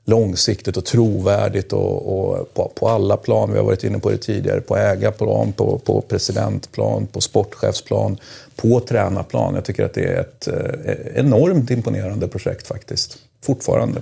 långsiktigt 0.04 0.76
och 0.76 0.84
trovärdigt 0.84 1.72
och, 1.72 2.18
och 2.18 2.54
på, 2.54 2.72
på, 2.74 2.88
alla 2.88 3.16
plan. 3.16 3.52
Vi 3.52 3.58
har 3.58 3.64
varit 3.64 3.84
inne 3.84 3.98
på 3.98 4.10
det 4.10 4.18
tidigare. 4.18 4.60
På 4.60 4.76
ägarplan, 4.76 5.52
på, 5.52 5.78
på 5.78 6.00
presidentplan, 6.00 7.06
på 7.06 7.20
sportchefsplan, 7.20 8.16
på 8.56 8.80
tränarplan. 8.80 9.54
Jag 9.54 9.64
tycker 9.64 9.84
att 9.84 9.94
det 9.94 10.04
är 10.04 10.20
ett 10.20 10.48
eh, 10.48 11.20
enormt 11.20 11.70
imponerande 11.70 12.28
projekt 12.28 12.66
faktiskt. 12.66 13.18
Fortfarande. 13.42 14.00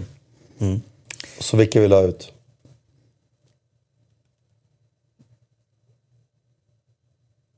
Mm. 0.61 0.81
Så 1.41 1.57
vilka 1.57 1.81
vill 1.81 1.93
ha 1.93 2.03
ut? 2.03 2.33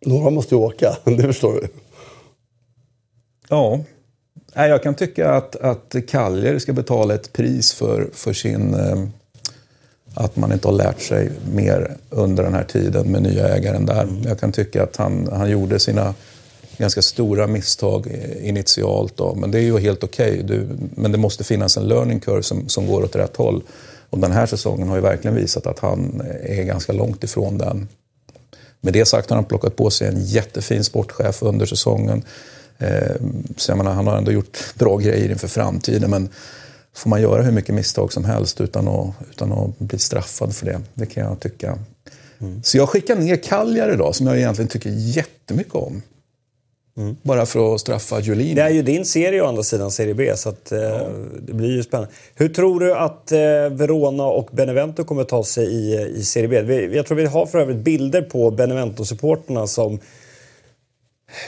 Några 0.07 0.31
måste 0.31 0.55
ju 0.55 0.61
åka, 0.61 0.97
det 1.05 1.23
förstår 1.23 1.53
du. 1.53 1.69
Ja. 3.49 3.81
Jag 4.55 4.83
kan 4.83 4.95
tycka 4.95 5.31
att, 5.31 5.57
att 5.57 5.95
Kaljer 6.09 6.59
ska 6.59 6.73
betala 6.73 7.15
ett 7.15 7.33
pris 7.33 7.73
för, 7.73 8.11
för 8.13 8.33
sin... 8.33 8.75
Eh, 8.75 9.05
att 10.15 10.37
man 10.37 10.53
inte 10.53 10.69
har 10.69 10.75
lärt 10.75 11.01
sig 11.01 11.33
mer 11.53 11.97
under 12.11 12.43
den 12.43 12.55
här 12.55 12.65
tiden 12.65 13.13
med 13.13 13.23
nya 13.23 13.49
ägaren 13.49 13.87
där. 13.87 14.09
Jag 14.25 14.41
kan 14.41 14.53
tycka 14.53 14.83
att 14.83 14.97
han, 14.97 15.29
han 15.33 15.51
gjorde 15.51 15.79
sina 15.79 16.15
ganska 16.83 17.03
stora 17.03 17.47
misstag 17.47 18.07
eh, 18.07 18.49
initialt. 18.49 19.17
Då, 19.17 19.35
men 19.35 19.51
det 19.51 19.59
är 19.59 19.63
ju 19.63 19.79
helt 19.79 20.05
okej. 20.05 20.45
Okay. 20.45 20.65
Men 20.95 21.13
det 21.13 21.19
måste 21.19 21.45
finnas 21.45 21.77
en 21.77 21.89
learning 21.89 22.21
curve 22.21 22.43
som, 22.43 22.69
som 22.69 22.87
går 22.87 23.03
åt 23.03 23.17
rätt 23.17 23.37
håll. 23.37 23.63
Och 24.11 24.19
den 24.19 24.33
här 24.33 24.47
säsongen 24.47 24.89
har 24.89 24.97
ju 24.97 25.03
verkligen 25.03 25.37
visat 25.37 25.67
att 25.67 25.79
han 25.79 26.23
är 26.43 26.63
ganska 26.63 26.93
långt 26.93 27.25
ifrån 27.25 27.59
den. 27.59 27.89
Med 28.81 28.93
det 28.93 29.05
sagt 29.05 29.31
har 29.31 29.37
han 29.37 29.45
plockat 29.45 29.77
på 29.77 29.91
sig 29.91 30.09
en 30.09 30.25
jättefin 30.25 30.85
sportchef 30.85 31.43
under 31.43 31.67
säsongen. 31.67 32.23
Eh, 32.79 33.17
så 33.57 33.71
jag 33.71 33.79
menar, 33.79 33.93
han 33.93 34.07
har 34.07 34.17
ändå 34.17 34.33
gjort 34.33 34.59
bra 34.75 34.97
grejer 34.97 35.31
inför 35.31 35.49
framtiden. 35.49 36.11
Men 36.11 36.29
får 36.95 37.11
man 37.11 37.23
göra 37.23 37.43
hur 37.43 37.53
mycket 37.53 37.75
misstag 37.75 38.13
som 38.13 38.25
helst 38.25 38.61
utan 38.61 38.89
att, 38.89 39.15
utan 39.31 39.53
att 39.53 39.79
bli 39.79 39.99
straffad 39.99 40.55
för 40.57 40.67
det? 40.67 40.81
Det 40.95 41.07
kan 41.07 41.25
jag 41.25 41.41
tycka. 41.41 41.79
Mm. 42.41 42.63
Så 42.63 42.77
jag 42.77 42.89
skickar 42.89 43.17
ner 43.17 43.37
Kaljar 43.37 43.93
idag, 43.93 44.15
som 44.15 44.27
jag 44.27 44.37
egentligen 44.37 44.69
tycker 44.69 44.91
jättemycket 44.91 45.75
om. 45.75 46.03
Mm. 46.97 47.17
Bara 47.23 47.47
för 47.47 47.75
att 47.75 47.81
straffa 47.81 48.21
Julin. 48.21 48.57
Det 48.57 48.63
är 48.63 48.71
ju 48.71 48.83
din 48.83 49.05
serie 49.05 49.43
å 49.43 49.47
andra 49.47 49.63
sidan, 49.63 49.91
Serie 49.91 50.15
B, 50.15 50.37
så 50.37 50.49
att, 50.49 50.73
eh, 50.73 50.79
ja. 50.79 51.09
det 51.43 51.53
blir 51.53 51.71
ju 51.71 51.83
spännande. 51.83 52.13
Hur 52.35 52.49
tror 52.49 52.81
du 52.81 52.95
att 52.95 53.33
eh, 53.33 53.39
Verona 53.71 54.25
och 54.25 54.49
Benevento 54.53 55.05
kommer 55.05 55.25
ta 55.25 55.45
sig 55.45 55.67
i, 55.67 55.95
i 56.17 56.25
Serie 56.25 56.49
B? 56.49 56.63
Vi, 56.63 56.97
jag 56.97 57.07
tror 57.07 57.17
vi 57.17 57.27
har 57.27 57.47
för 57.47 57.59
övrigt 57.59 57.77
bilder 57.77 58.23
på 58.23 58.51
Benevento-supporterna 58.51 59.67
som 59.67 59.99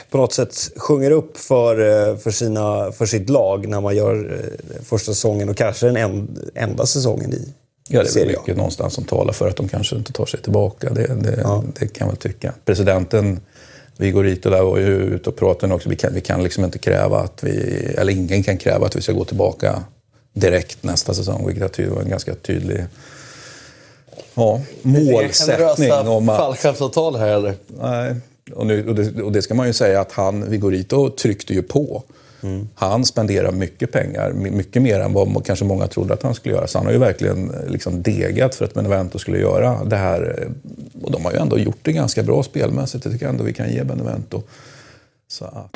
på 0.09 0.17
något 0.17 0.33
sätt 0.33 0.55
sjunger 0.77 1.11
upp 1.11 1.37
för, 1.37 1.79
eh, 1.79 2.17
för, 2.17 2.31
sina, 2.31 2.91
för 2.91 3.05
sitt 3.05 3.29
lag 3.29 3.67
när 3.67 3.81
man 3.81 3.95
gör 3.95 4.39
eh, 4.39 4.83
första 4.83 5.13
säsongen 5.13 5.49
och 5.49 5.57
kanske 5.57 5.85
den 5.85 5.97
en, 5.97 6.39
enda 6.55 6.85
säsongen 6.85 7.33
i 7.33 7.53
Ja, 7.87 8.03
det 8.03 8.21
är 8.21 8.25
mycket 8.25 8.57
någonstans 8.57 8.93
som 8.93 9.03
talar 9.03 9.33
för 9.33 9.47
att 9.47 9.55
de 9.55 9.67
kanske 9.67 9.95
inte 9.95 10.13
tar 10.13 10.25
sig 10.25 10.41
tillbaka. 10.41 10.89
Det, 10.89 11.15
det, 11.21 11.39
ja. 11.43 11.63
det 11.79 11.87
kan 11.87 12.07
jag 12.07 12.07
väl 12.07 12.17
tycka. 12.17 12.53
Presidenten 12.65 13.39
Vigorito 13.97 14.49
där 14.49 14.63
var 14.63 14.77
ju 14.77 14.85
ute 14.85 15.29
och 15.29 15.35
pratade 15.35 15.73
också. 15.73 15.89
Vi 15.89 15.95
kan, 15.95 16.13
vi 16.13 16.21
kan 16.21 16.43
liksom 16.43 16.63
inte 16.63 16.77
kräva 16.77 17.19
att 17.19 17.43
vi, 17.43 17.51
eller 17.97 18.13
ingen 18.13 18.43
kan 18.43 18.57
kräva 18.57 18.85
att 18.85 18.95
vi 18.95 19.01
ska 19.01 19.11
gå 19.11 19.25
tillbaka 19.25 19.83
direkt 20.33 20.83
nästa 20.83 21.13
säsong. 21.13 21.47
Vilket 21.47 21.79
var 21.79 22.01
en 22.01 22.09
ganska 22.09 22.35
tydlig 22.35 22.85
ja, 24.33 24.61
målsättning. 24.81 25.91
Om 25.91 26.29
att, 26.29 26.37
fallskärmsavtal 26.37 27.15
här 27.15 27.27
eller? 27.27 27.53
Nej, 27.67 28.15
och, 28.53 28.67
nu, 28.67 28.89
och, 28.89 28.95
det, 28.95 29.21
och, 29.21 29.31
det, 29.31 29.41
ska 29.41 29.53
man 29.53 29.67
ju 29.67 29.73
säga 29.73 30.01
att 30.01 30.11
han, 30.11 30.49
Vigorito 30.49 31.09
tryckte 31.09 31.53
ju 31.53 31.61
på. 31.61 32.03
Mm. 32.45 32.69
Han 32.75 33.05
spenderar 33.05 33.51
mycket 33.51 33.91
pengar, 33.91 34.31
mycket 34.33 34.81
mer 34.81 34.99
än 34.99 35.13
vad 35.13 35.45
kanske 35.45 35.65
många 35.65 35.87
trodde 35.87 36.13
att 36.13 36.23
han 36.23 36.33
skulle 36.33 36.55
göra. 36.55 36.67
Så 36.67 36.77
han 36.77 36.85
har 36.85 36.93
ju 36.93 36.99
verkligen 36.99 37.49
eh, 37.49 37.69
liksom 37.69 38.01
degat 38.01 38.55
för 38.55 38.65
att 38.65 38.73
Benevento 38.73 39.19
skulle 39.19 39.39
göra 39.39 39.83
det 39.83 39.95
här. 39.95 40.35
Eh, 40.41 41.03
och 41.03 41.11
de 41.11 41.25
har 41.25 41.31
ju 41.31 41.37
ändå 41.37 41.59
gjort 41.59 41.79
det 41.81 41.91
ganska 41.91 42.23
bra 42.23 42.43
spelmässigt. 42.43 43.03
Det 43.03 43.11
tycker 43.11 43.25
jag 43.25 43.31
ändå 43.31 43.43
vi 43.43 43.53
kan 43.53 43.71
ge 43.71 43.83
Benevento. 43.83 44.41
Så. 45.27 45.69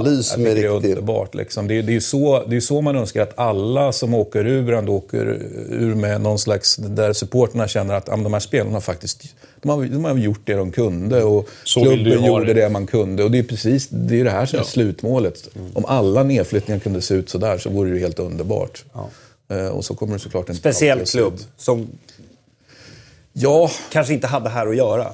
Analys 0.00 0.26
som 0.26 0.42
är 0.42 0.46
riktigt... 0.46 0.62
Det 0.62 0.68
är 0.68 0.90
underbart. 0.92 1.34
Liksom. 1.34 1.68
Det, 1.68 1.74
är, 1.74 1.82
det, 1.82 1.96
är 1.96 2.00
så, 2.00 2.44
det 2.46 2.56
är 2.56 2.60
så 2.60 2.80
man 2.80 2.96
önskar 2.96 3.22
att 3.22 3.38
alla 3.38 3.92
som 3.92 4.14
åker 4.14 4.46
ur 4.46 4.72
ändå 4.74 4.92
åker 4.92 5.26
ur 5.70 5.94
med 5.94 6.20
någon 6.20 6.38
slags... 6.38 6.76
Där 6.76 7.12
supporterna 7.12 7.68
känner 7.68 7.94
att 7.94 8.06
de 8.06 8.32
här 8.32 8.40
spelarna 8.40 8.72
har 8.72 8.80
faktiskt 8.80 9.34
de 9.62 9.68
har, 9.68 9.84
de 9.84 10.04
har 10.04 10.16
gjort 10.16 10.40
det 10.44 10.54
de 10.54 10.72
kunde 10.72 11.22
och 11.22 11.48
så 11.64 11.82
klubben 11.82 12.24
gjorde 12.24 12.54
det. 12.54 12.60
det 12.62 12.68
man 12.68 12.86
kunde. 12.86 13.24
Och 13.24 13.30
det 13.30 13.38
är 13.38 13.42
precis 13.42 13.88
det, 13.88 14.20
är 14.20 14.24
det 14.24 14.30
här 14.30 14.46
som 14.46 14.56
ja. 14.56 14.62
är 14.62 14.68
slutmålet. 14.68 15.48
Mm. 15.56 15.70
Om 15.74 15.84
alla 15.84 16.22
nedflyttningar 16.22 16.80
kunde 16.80 17.02
se 17.02 17.14
ut 17.14 17.30
så 17.30 17.38
där 17.38 17.58
så 17.58 17.70
vore 17.70 17.90
det 17.90 17.98
helt 17.98 18.18
underbart. 18.18 18.84
Ja. 18.92 19.08
Uh, 19.56 19.68
och 19.68 19.84
så 19.84 19.94
kommer 19.94 20.12
det 20.12 20.18
såklart 20.18 20.48
inte 20.48 20.60
Speciell 20.60 21.06
klubb 21.06 21.38
som 21.56 21.88
ja. 23.32 23.70
kanske 23.92 24.14
inte 24.14 24.26
hade 24.26 24.48
här 24.48 24.66
att 24.66 24.76
göra. 24.76 25.12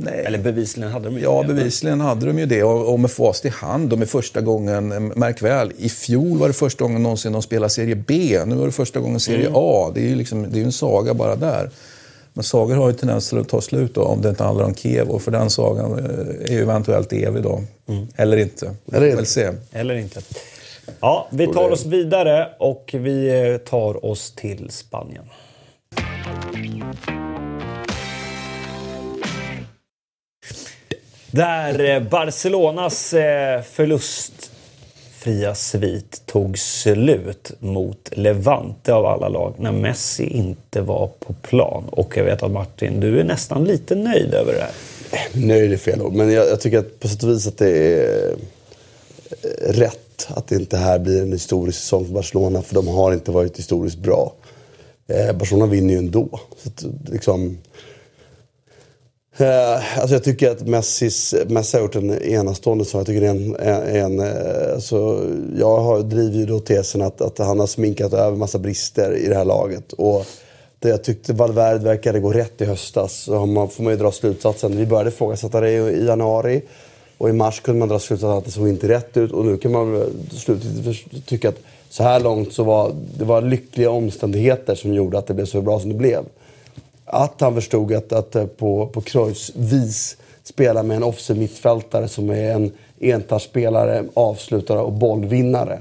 Nej. 0.00 0.24
Eller 0.26 0.38
bevisligen 0.38 0.92
hade 0.92 1.04
de 1.04 1.14
ju 1.16 1.22
Ja, 1.22 1.44
bevisligen 1.48 2.00
hade 2.00 2.26
de 2.26 2.38
ju 2.38 2.46
det. 2.46 2.62
Och, 2.62 2.92
och 2.92 3.00
med 3.00 3.10
fast 3.10 3.44
i 3.44 3.48
hand, 3.48 3.92
och 3.92 3.98
med 3.98 4.08
första 4.08 4.40
gången, 4.40 4.88
märk 5.08 5.42
väl, 5.42 5.72
i 5.78 5.88
fjol 5.88 6.38
var 6.38 6.48
det 6.48 6.54
första 6.54 6.84
gången 6.84 7.02
någonsin 7.02 7.32
de 7.32 7.42
spelade 7.42 7.70
Serie 7.70 7.94
B. 7.94 8.40
Nu 8.46 8.54
var 8.54 8.66
det 8.66 8.72
första 8.72 9.00
gången 9.00 9.20
Serie 9.20 9.46
mm. 9.46 9.52
A. 9.54 9.90
Det 9.94 10.00
är 10.00 10.08
ju 10.08 10.14
liksom, 10.14 10.46
det 10.50 10.60
är 10.60 10.64
en 10.64 10.72
saga 10.72 11.14
bara 11.14 11.36
där. 11.36 11.70
Men 12.32 12.44
sagor 12.44 12.74
har 12.74 12.88
ju 12.88 12.94
tendens 12.94 13.32
att 13.32 13.48
ta 13.48 13.60
slut 13.60 13.94
då, 13.94 14.02
om 14.02 14.22
det 14.22 14.28
inte 14.28 14.44
handlar 14.44 14.64
om 14.64 14.74
Kiev. 14.74 15.08
Och 15.08 15.22
för 15.22 15.30
den 15.30 15.50
sagan 15.50 15.98
eh, 15.98 16.50
är 16.50 16.52
ju 16.52 16.62
eventuellt 16.62 17.12
evig 17.12 17.42
då. 17.42 17.62
Eller 18.16 18.36
inte. 18.36 18.74
Eller 18.92 19.06
väl 19.06 19.10
inte. 19.10 19.24
se. 19.24 19.52
Eller 19.72 19.94
inte. 19.94 20.20
Ja, 21.00 21.28
vi 21.30 21.46
tar 21.46 21.70
oss 21.70 21.86
vidare 21.86 22.48
och 22.58 22.90
vi 22.98 23.48
eh, 23.50 23.56
tar 23.56 24.04
oss 24.04 24.32
till 24.32 24.70
Spanien. 24.70 25.24
Där 31.30 31.94
eh, 31.94 32.02
Barcelonas 32.02 33.14
eh, 33.14 33.62
förlustfria 33.62 35.54
svit 35.54 36.22
tog 36.26 36.58
slut 36.58 37.52
mot 37.58 38.10
Levante 38.12 38.94
av 38.94 39.06
alla 39.06 39.28
lag 39.28 39.54
när 39.58 39.72
Messi 39.72 40.24
inte 40.24 40.80
var 40.80 41.10
på 41.18 41.32
plan. 41.32 41.84
Och 41.90 42.16
jag 42.16 42.24
vet 42.24 42.42
att 42.42 42.50
Martin, 42.50 43.00
du 43.00 43.20
är 43.20 43.24
nästan 43.24 43.64
lite 43.64 43.94
nöjd 43.94 44.34
över 44.34 44.52
det 44.52 44.60
här. 44.60 44.72
Nöjd 45.46 45.72
är 45.72 45.76
fel 45.76 46.02
ord, 46.02 46.12
men 46.12 46.32
jag, 46.32 46.48
jag 46.48 46.60
tycker 46.60 46.78
att 46.78 47.00
på 47.00 47.08
sätt 47.08 47.22
och 47.22 47.30
vis 47.30 47.46
att 47.46 47.58
det 47.58 47.70
är 47.70 48.30
eh, 49.42 49.72
rätt 49.72 50.28
att 50.28 50.48
det 50.48 50.54
inte 50.54 50.76
här 50.76 50.98
blir 50.98 51.22
en 51.22 51.32
historisk 51.32 51.78
säsong 51.78 52.06
för 52.06 52.12
Barcelona, 52.12 52.62
för 52.62 52.74
de 52.74 52.88
har 52.88 53.12
inte 53.12 53.30
varit 53.30 53.58
historiskt 53.58 53.98
bra. 53.98 54.32
Eh, 55.08 55.32
Barcelona 55.32 55.66
vinner 55.66 55.94
ju 55.94 55.98
ändå. 55.98 56.40
Så 56.62 56.68
att, 56.68 56.84
liksom, 57.10 57.58
eh, 59.40 60.00
alltså 60.00 60.14
jag 60.14 60.24
tycker 60.24 60.50
att 60.50 60.66
Messis, 60.66 61.34
Messi 61.46 61.76
har 61.76 61.82
gjort 61.82 61.94
en 61.94 62.22
enastående 62.22 62.84
så 62.84 62.98
Jag 62.98 63.06
tycker 63.06 63.20
det 63.20 63.26
är 63.26 63.30
en... 63.30 63.56
Eh, 63.56 64.02
en, 64.02 64.20
en 64.20 64.74
alltså, 64.74 65.26
jag 65.58 65.76
har, 65.76 66.02
driver 66.02 66.38
ju 66.38 66.46
då 66.46 66.60
tesen 66.60 67.02
att, 67.02 67.20
att 67.20 67.38
han 67.38 67.60
har 67.60 67.66
sminkat 67.66 68.12
över 68.12 68.36
massa 68.36 68.58
brister 68.58 69.16
i 69.16 69.28
det 69.28 69.34
här 69.34 69.44
laget. 69.44 69.92
Och 69.92 70.26
det 70.78 70.88
jag 70.88 71.04
tyckte 71.04 71.32
Valverde 71.32 71.84
verkade 71.84 72.20
gå 72.20 72.32
rätt 72.32 72.60
i 72.60 72.64
höstas. 72.64 73.12
Så 73.12 73.46
man, 73.46 73.68
får 73.68 73.82
man 73.84 73.92
ju 73.92 73.98
dra 73.98 74.12
slutsatsen. 74.12 74.76
Vi 74.76 74.86
började 74.86 75.08
ifrågasätta 75.08 75.60
det 75.60 75.70
i 75.70 76.06
januari. 76.06 76.62
Och 77.18 77.28
i 77.28 77.32
mars 77.32 77.60
kunde 77.60 77.78
man 77.78 77.88
dra 77.88 77.98
slutsatsen 77.98 78.38
att 78.38 78.44
det 78.44 78.50
såg 78.50 78.68
inte 78.68 78.88
rätt 78.88 79.16
ut. 79.16 79.32
Och 79.32 79.44
nu 79.44 79.56
kan 79.56 79.72
man 79.72 80.04
slutligt 80.32 81.26
tycka 81.26 81.48
att 81.48 81.58
så 81.90 82.02
här 82.02 82.20
långt 82.20 82.52
så 82.52 82.62
var 82.62 82.92
det 83.18 83.24
var 83.24 83.42
lyckliga 83.42 83.90
omständigheter 83.90 84.74
som 84.74 84.94
gjorde 84.94 85.18
att 85.18 85.26
det 85.26 85.34
blev 85.34 85.46
så 85.46 85.60
bra 85.60 85.80
som 85.80 85.88
det 85.88 85.96
blev. 85.96 86.24
Att 87.10 87.40
han 87.40 87.54
förstod 87.54 87.92
att, 87.92 88.12
att 88.12 88.36
eh, 88.36 88.46
på, 88.46 88.86
på 88.86 89.00
Cruyffs 89.00 89.52
vis 89.56 90.16
spela 90.42 90.82
med 90.82 90.96
en 90.96 91.02
offensiv 91.02 91.38
mittfältare 91.38 92.08
som 92.08 92.30
är 92.30 92.52
en 92.52 92.72
entarspelare, 93.00 94.04
avslutare 94.14 94.80
och 94.80 94.92
bollvinnare. 94.92 95.78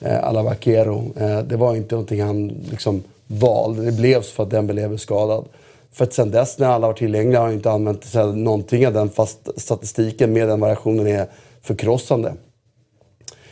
Eh, 0.00 0.24
alla 0.24 0.42
Vaquero. 0.42 1.12
Eh, 1.16 1.38
det 1.38 1.56
var 1.56 1.76
inte 1.76 1.94
någonting 1.94 2.22
han 2.22 2.48
liksom 2.70 3.02
valde. 3.26 3.82
Det 3.82 3.92
blev 3.92 4.22
så 4.22 4.32
för 4.32 4.42
att 4.42 4.50
Dembélé 4.50 4.88
blev 4.88 4.98
skadad. 4.98 5.44
För 5.92 6.04
att 6.04 6.12
sen 6.12 6.30
dess 6.30 6.58
när 6.58 6.68
alla 6.68 6.86
var 6.86 6.94
tillgängliga 6.94 7.38
har 7.38 7.46
han 7.46 7.54
inte 7.54 7.70
använt 7.70 8.04
sig 8.04 8.36
någonting 8.36 8.86
av 8.86 8.92
den 8.92 9.08
fast 9.08 9.48
statistiken 9.56 10.32
med 10.32 10.48
den 10.48 10.60
variationen 10.60 11.06
är 11.06 11.26
förkrossande. 11.62 12.34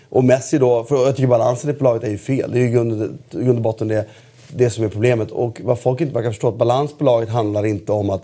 Och 0.09 0.25
Messi 0.25 0.59
då, 0.59 0.85
för 0.85 1.07
jag 1.07 1.17
tycker 1.17 1.29
balansen 1.29 1.71
i 1.71 1.83
laget 1.83 2.05
är 2.05 2.11
ju 2.11 2.19
fel. 2.19 2.51
Det 2.53 2.59
är 2.59 2.61
ju 2.61 2.69
i 2.69 2.73
grund 2.73 3.19
i 3.31 3.45
grund 3.45 3.59
och 3.59 3.63
botten 3.63 3.89
det, 3.89 4.07
det 4.55 4.71
som 4.71 4.85
är 4.85 4.89
problemet. 4.89 5.31
Och 5.31 5.61
vad 5.65 5.79
folk 5.79 6.01
inte 6.01 6.15
verkar 6.15 6.31
förstå, 6.31 6.49
att 6.49 6.57
balans 6.57 6.93
på 6.99 7.05
laget 7.05 7.29
handlar 7.29 7.67
inte 7.67 7.93
om 7.93 8.11
att, 8.11 8.23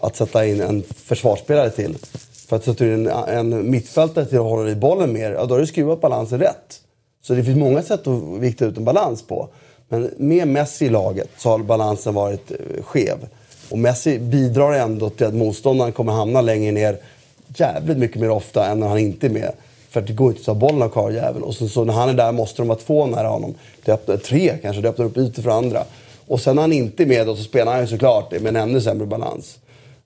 att 0.00 0.16
sätta 0.16 0.46
in 0.46 0.60
en 0.60 0.82
försvarsspelare 0.82 1.70
till. 1.70 1.96
För 2.48 2.56
att 2.56 2.64
sätta 2.64 2.84
in 2.84 3.06
en, 3.06 3.52
en 3.52 3.70
mittfältare 3.70 4.26
till 4.26 4.38
att 4.38 4.44
hålla 4.44 4.70
i 4.70 4.74
bollen 4.74 5.12
mer, 5.12 5.32
ja, 5.32 5.44
då 5.44 5.54
har 5.54 5.60
du 5.60 5.66
skruvat 5.66 6.00
balansen 6.00 6.40
rätt. 6.40 6.80
Så 7.22 7.34
det 7.34 7.44
finns 7.44 7.58
många 7.58 7.82
sätt 7.82 8.06
att 8.06 8.22
vikta 8.38 8.64
ut 8.64 8.76
en 8.76 8.84
balans 8.84 9.22
på. 9.22 9.48
Men 9.88 10.10
med 10.16 10.48
Messi 10.48 10.86
i 10.86 10.88
laget 10.88 11.28
så 11.38 11.48
har 11.48 11.58
balansen 11.58 12.14
varit 12.14 12.50
eh, 12.50 12.82
skev. 12.82 13.28
Och 13.70 13.78
Messi 13.78 14.18
bidrar 14.18 14.72
ändå 14.72 15.10
till 15.10 15.26
att 15.26 15.34
motståndaren 15.34 15.92
kommer 15.92 16.12
hamna 16.12 16.40
längre 16.40 16.72
ner 16.72 16.98
jävligt 17.56 17.98
mycket 17.98 18.20
mer 18.20 18.30
ofta 18.30 18.66
än 18.66 18.80
när 18.80 18.88
han 18.88 18.98
inte 18.98 19.26
är 19.26 19.30
med. 19.30 19.52
För 19.96 20.00
att 20.00 20.06
det 20.06 20.12
går 20.12 20.28
inte 20.28 20.40
att 20.40 20.44
ta 20.44 20.54
bollen 20.54 20.82
av 20.82 20.88
karljäveln. 20.88 21.44
Och 21.44 21.54
så, 21.54 21.68
så 21.68 21.84
när 21.84 21.92
han 21.92 22.08
är 22.08 22.14
där 22.14 22.32
måste 22.32 22.62
de 22.62 22.68
vara 22.68 22.78
två 22.78 23.06
nära 23.06 23.28
honom. 23.28 23.54
Det 23.84 23.92
öppnar, 23.92 24.16
tre 24.16 24.58
kanske, 24.62 24.82
det 24.82 24.88
öppnar 24.88 25.06
upp 25.06 25.16
ytor 25.16 25.42
för 25.42 25.50
andra. 25.50 25.84
Och 26.26 26.40
sen 26.40 26.56
när 26.56 26.62
han 26.62 26.72
inte 26.72 27.02
är 27.02 27.06
med 27.06 27.26
då 27.26 27.36
så 27.36 27.42
spelar 27.42 27.72
han 27.72 27.80
ju 27.80 27.86
såklart 27.86 28.30
det 28.30 28.40
med 28.40 28.56
en 28.56 28.68
ännu 28.68 28.80
sämre 28.80 29.06
balans. 29.06 29.58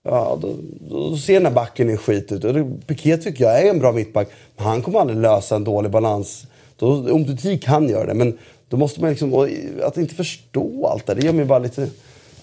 Ja, 0.02 0.38
då, 0.42 0.54
då 0.90 1.16
ser 1.16 1.34
den 1.34 1.46
här 1.46 1.52
backen 1.52 1.90
i 1.90 1.96
skit 1.96 2.32
ut. 2.32 2.44
Och 2.44 2.54
Piqué 2.86 3.16
tycker 3.16 3.44
jag 3.44 3.62
är 3.62 3.70
en 3.70 3.78
bra 3.78 3.92
mittback. 3.92 4.28
Men 4.56 4.66
han 4.66 4.82
kommer 4.82 5.00
aldrig 5.00 5.18
lösa 5.18 5.56
en 5.56 5.64
dålig 5.64 5.90
balans. 5.90 6.46
Då, 6.76 7.08
Umtiti 7.08 7.58
kan 7.58 7.88
göra 7.88 8.06
det. 8.06 8.14
Men 8.14 8.38
då 8.68 8.76
måste 8.76 9.00
man 9.00 9.10
liksom... 9.10 9.48
Att 9.84 9.96
inte 9.96 10.14
förstå 10.14 10.86
allt 10.86 11.06
det, 11.06 11.14
det 11.14 11.26
gör 11.26 11.32
mig 11.32 11.44
bara 11.44 11.58
lite... 11.58 11.88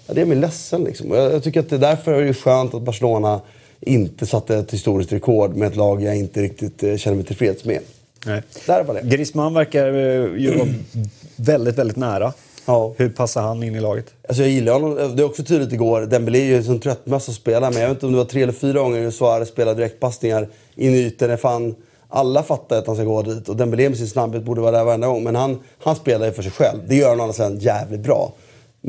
Det 0.08 0.20
gör 0.20 0.28
mig 0.28 0.38
ledsen 0.38 0.84
liksom. 0.84 1.12
Och 1.12 1.18
Jag, 1.18 1.34
jag 1.34 1.44
tycker 1.44 1.60
att 1.60 1.70
det 1.70 1.78
därför 1.78 2.14
är 2.14 2.26
det 2.26 2.34
skönt 2.34 2.74
att 2.74 2.82
Barcelona 2.82 3.42
inte 3.82 4.26
satte 4.26 4.58
ett 4.58 4.74
historiskt 4.74 5.14
rekord 5.14 5.56
med 5.56 5.68
ett 5.68 5.76
lag 5.76 6.04
jag 6.04 6.18
inte 6.18 6.42
riktigt 6.42 6.84
eh, 6.84 6.98
känner 6.98 7.18
mig 7.18 7.26
tillfreds 7.26 7.66
med. 7.66 7.80
Nej. 8.26 8.44
Där 8.66 8.84
var 8.84 8.94
det. 8.94 9.02
Griezmann 9.02 9.54
verkar 9.54 9.88
eh, 9.88 10.42
ju 10.42 10.58
vara 10.58 10.68
väldigt, 11.36 11.78
väldigt 11.78 11.98
nära. 11.98 12.34
Ja. 12.66 12.94
Hur 12.98 13.10
passar 13.10 13.42
han 13.42 13.64
in 13.64 13.76
i 13.76 13.80
laget? 13.80 14.14
Alltså 14.28 14.44
jag 14.44 14.52
gillar 14.52 14.74
honom. 14.74 15.16
Det 15.16 15.24
är 15.24 15.26
också 15.26 15.44
tydligt 15.44 15.74
igår. 15.74 16.02
Dembélé 16.02 16.40
är 16.40 16.46
ju 16.46 16.56
en 16.58 16.80
tröttmössa 16.80 17.32
att 17.32 17.36
spela 17.36 17.72
med. 17.72 17.84
Jag 17.84 17.88
vet 17.88 17.96
inte 17.96 18.06
om 18.06 18.12
det 18.12 18.18
var 18.18 18.26
tre 18.26 18.44
eller 18.44 18.54
fyra 18.54 18.80
gånger 18.80 19.12
Suarez 19.12 19.50
spelade 19.50 19.80
direktpassningar 19.80 20.48
in 20.76 20.94
i 20.94 20.98
ytor. 20.98 21.38
Fan 21.38 21.76
alla 22.10 22.44
fattar 22.44 22.78
att 22.78 22.88
han 22.88 22.96
ska 22.96 23.06
gå 23.06 23.22
dit. 23.22 23.50
Och 23.50 23.56
Dembélé 23.56 23.90
med 23.90 23.98
sin 23.98 24.08
snabbhet 24.08 24.44
borde 24.44 24.62
vara 24.62 24.72
där 24.72 24.84
varenda 24.84 25.08
gång. 25.08 25.24
Men 25.24 25.36
han, 25.36 25.60
han 25.80 25.96
spelar 25.96 26.26
ju 26.26 26.32
för 26.32 26.44
sig 26.44 26.52
själv. 26.52 26.80
Det 26.88 26.96
gör 26.96 27.10
han 27.10 27.20
å 27.20 27.24
andra 27.24 27.34
sidan 27.34 27.58
jävligt 27.60 28.00
bra. 28.02 28.34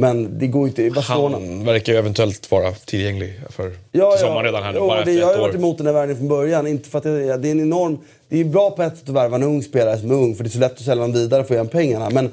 Men 0.01 0.39
det 0.39 0.47
går 0.47 0.69
inte 0.69 0.83
i 0.83 0.91
Barcelona. 0.91 1.37
Han 1.37 1.65
verkar 1.65 1.93
ju 1.93 1.99
eventuellt 1.99 2.51
vara 2.51 2.73
tillgänglig 2.73 3.41
för 3.51 3.73
Ja, 3.93 4.11
till 4.11 4.21
sommaren 4.21 4.45
redan 4.45 4.63
här 4.63 4.73
nu. 4.73 4.79
Bara 4.79 5.05
det, 5.05 5.13
jag 5.13 5.27
har 5.27 5.39
varit 5.39 5.55
emot 5.55 5.79
den 5.79 5.87
här 5.87 5.93
värvningen 5.93 6.19
från 6.19 6.29
början. 6.29 6.67
Inte 6.67 6.89
för 6.89 6.99
att 6.99 7.05
det, 7.05 7.37
det 7.37 7.49
är 7.49 7.53
en 7.53 7.61
enorm... 7.61 7.99
Det 8.29 8.41
är 8.41 8.45
bra 8.45 8.71
på 8.71 8.83
ett 8.83 8.99
sätt 8.99 9.09
att 9.09 9.15
värva 9.15 9.37
en 9.37 9.43
ung 9.43 9.63
spelare 9.63 9.99
som 9.99 10.11
är 10.11 10.15
ung, 10.15 10.35
för 10.35 10.45
det 10.45 10.49
är 10.49 10.51
så 10.51 10.59
lätt 10.59 10.73
att 10.73 10.81
sälja 10.81 11.03
dem 11.03 11.13
vidare 11.13 11.41
och 11.41 11.49
få 11.49 11.55
igen 11.55 11.69
pengarna. 11.69 12.11
Men 12.11 12.31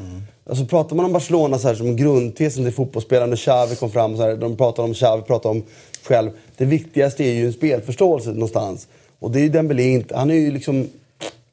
alltså, 0.49 0.65
pratar 0.65 0.95
man 0.95 1.05
om 1.05 1.13
Barcelona 1.13 1.59
så 1.59 1.67
här, 1.67 1.75
som 1.75 1.95
grundtesen 1.95 2.63
till 2.63 2.73
fotbollsspelare, 2.73 3.27
när 3.27 3.35
Xavi 3.35 3.75
kom 3.75 3.91
fram, 3.91 4.17
så 4.17 4.23
här, 4.23 4.35
de 4.35 4.57
pratar 4.57 4.83
om 4.83 4.93
Xavi, 4.93 5.21
pratar 5.21 5.49
om 5.49 5.63
själv. 6.03 6.31
Det 6.57 6.65
viktigaste 6.65 7.23
är 7.23 7.33
ju 7.33 7.45
en 7.45 7.53
spelförståelse 7.53 8.29
någonstans. 8.29 8.87
Och 9.19 9.31
det 9.31 9.39
är 9.39 9.43
ju 9.43 9.49
Dembélé 9.49 9.83
inte. 9.83 10.17
Han 10.17 10.31
är 10.31 10.35
ju 10.35 10.51
liksom 10.51 10.89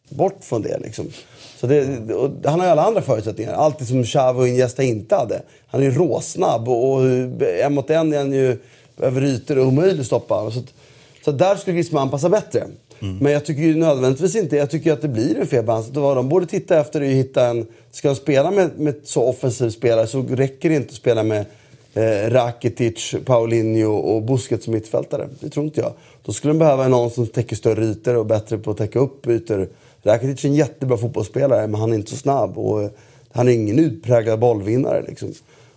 bort 0.09 0.39
från 0.41 0.63
det. 0.63 0.79
Liksom. 0.79 1.07
Så 1.63 1.69
det, 1.69 2.15
och 2.15 2.31
han 2.45 2.61
har 2.61 2.67
ju 2.67 2.73
alla 2.73 2.83
andra 2.83 3.03
förutsättningar. 3.03 3.53
Allt 3.53 3.79
det 3.79 3.85
som 3.85 4.05
Xavi 4.05 4.41
och 4.41 4.49
Iniesta 4.49 4.83
inte 4.83 5.15
hade. 5.17 5.43
Han 5.67 5.81
är 5.81 5.85
ju 5.85 5.91
råsnabb 5.91 6.69
och, 6.69 6.93
och 6.93 7.03
en 7.65 7.75
mot 7.75 7.91
en 7.91 8.13
är 8.13 8.19
han 8.19 8.33
ju 8.33 8.59
över 8.99 9.25
ytor 9.25 9.59
och 9.59 9.67
omöjlig 9.67 10.01
att 10.01 10.07
stoppa. 10.07 10.51
Så, 10.51 10.63
så 11.25 11.33
där 11.33 11.57
skulle 11.57 11.75
Griezmann 11.75 12.11
passa 12.11 12.29
bättre. 12.29 12.65
Men 13.21 13.33
jag 13.33 13.45
tycker 13.45 13.63
ju 13.63 13.77
nödvändigtvis 13.77 14.37
inte, 14.37 14.57
jag 14.57 14.71
tycker 14.71 14.93
att 14.93 15.03
det 15.03 15.09
blir 15.09 15.41
en 15.41 15.47
fel 15.47 15.65
balans. 15.65 15.91
Vad 15.93 16.17
de 16.17 16.29
borde 16.29 16.47
titta 16.47 16.81
efter 16.81 17.01
är 17.01 17.11
att 17.11 17.17
hitta 17.17 17.47
en... 17.47 17.67
Ska 17.91 18.09
de 18.09 18.15
spela 18.15 18.51
med, 18.51 18.71
med 18.79 18.95
så 19.05 19.23
offensiv 19.23 19.71
spelare 19.71 20.07
så 20.07 20.23
räcker 20.23 20.69
det 20.69 20.75
inte 20.75 20.89
att 20.89 20.95
spela 20.95 21.23
med 21.23 21.45
eh, 21.95 22.31
Rakitic, 22.31 23.15
Paulinho 23.25 23.93
och 23.93 24.23
Busquets 24.23 24.65
som 24.65 24.75
mittfältare. 24.75 25.29
Det 25.41 25.49
tror 25.49 25.65
inte 25.65 25.81
jag. 25.81 25.93
Då 26.25 26.33
skulle 26.33 26.53
de 26.53 26.59
behöva 26.59 26.89
någon 26.89 27.11
som 27.11 27.27
täcker 27.27 27.57
större 27.57 27.85
ytor 27.85 28.17
och 28.17 28.27
bättre 28.27 28.59
på 28.59 28.71
att 28.71 28.77
täcka 28.77 28.99
upp 28.99 29.27
ytor. 29.27 29.69
Rakitic 30.03 30.45
är 30.45 30.49
en 30.49 30.55
jättebra 30.55 30.97
fotbollsspelare 30.97 31.67
men 31.67 31.81
han 31.81 31.93
är 31.93 31.97
inte 31.97 32.11
så 32.11 32.17
snabb. 32.17 32.59
Och 32.59 32.83
eh, 32.83 32.91
han 33.33 33.49
är 33.49 33.53
ingen 33.53 33.79
utpräglad 33.79 34.39
bollvinnare. 34.39 35.05
Liksom. 35.09 35.33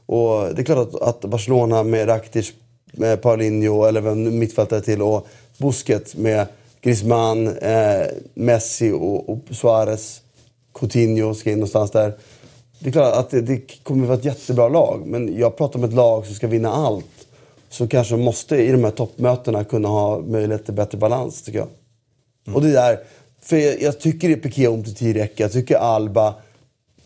Och 0.05 0.55
det 0.55 0.61
är 0.61 0.63
klart 0.63 0.93
att, 0.93 1.01
att 1.01 1.21
Barcelona 1.21 1.83
med 1.83 2.07
Rakitic, 2.07 2.53
med 2.91 3.21
Paulinho 3.21 3.85
eller 3.85 4.01
vem 4.01 4.39
mittfältare 4.39 4.81
till 4.81 5.01
och 5.01 5.27
Busquets 5.57 6.15
med 6.15 6.47
Griezmann, 6.81 7.47
eh, 7.47 8.07
Messi 8.33 8.91
och, 8.91 9.29
och 9.29 9.39
Suarez, 9.51 10.21
Coutinho 10.73 11.33
ska 11.33 11.51
in 11.51 11.57
någonstans 11.57 11.91
där. 11.91 12.13
Det 12.79 12.89
är 12.89 12.91
klart 12.91 13.15
att 13.15 13.29
det, 13.29 13.41
det 13.41 13.83
kommer 13.83 14.07
vara 14.07 14.17
ett 14.17 14.25
jättebra 14.25 14.69
lag. 14.69 15.01
Men 15.05 15.37
jag 15.37 15.57
pratar 15.57 15.79
om 15.79 15.85
ett 15.85 15.93
lag 15.93 16.25
som 16.25 16.35
ska 16.35 16.47
vinna 16.47 16.71
allt. 16.71 17.05
Så 17.69 17.87
kanske 17.87 18.15
måste 18.15 18.55
i 18.55 18.71
de 18.71 18.83
här 18.83 18.91
toppmötena 18.91 19.63
kunna 19.63 19.87
ha 19.87 20.19
möjlighet 20.19 20.65
till 20.65 20.73
bättre 20.73 20.97
balans, 20.97 21.41
tycker 21.41 21.59
jag. 21.59 21.67
Och 22.55 22.61
det 22.61 22.71
där, 22.71 22.99
för 23.41 23.57
jag, 23.57 23.81
jag 23.81 23.99
tycker 23.99 24.29
det 24.29 24.35
Piqué 24.35 24.67
och 24.67 24.73
Umtiti 24.73 25.13
räcker. 25.13 25.43
Jag 25.43 25.51
tycker 25.51 25.75
Alba, 25.75 26.33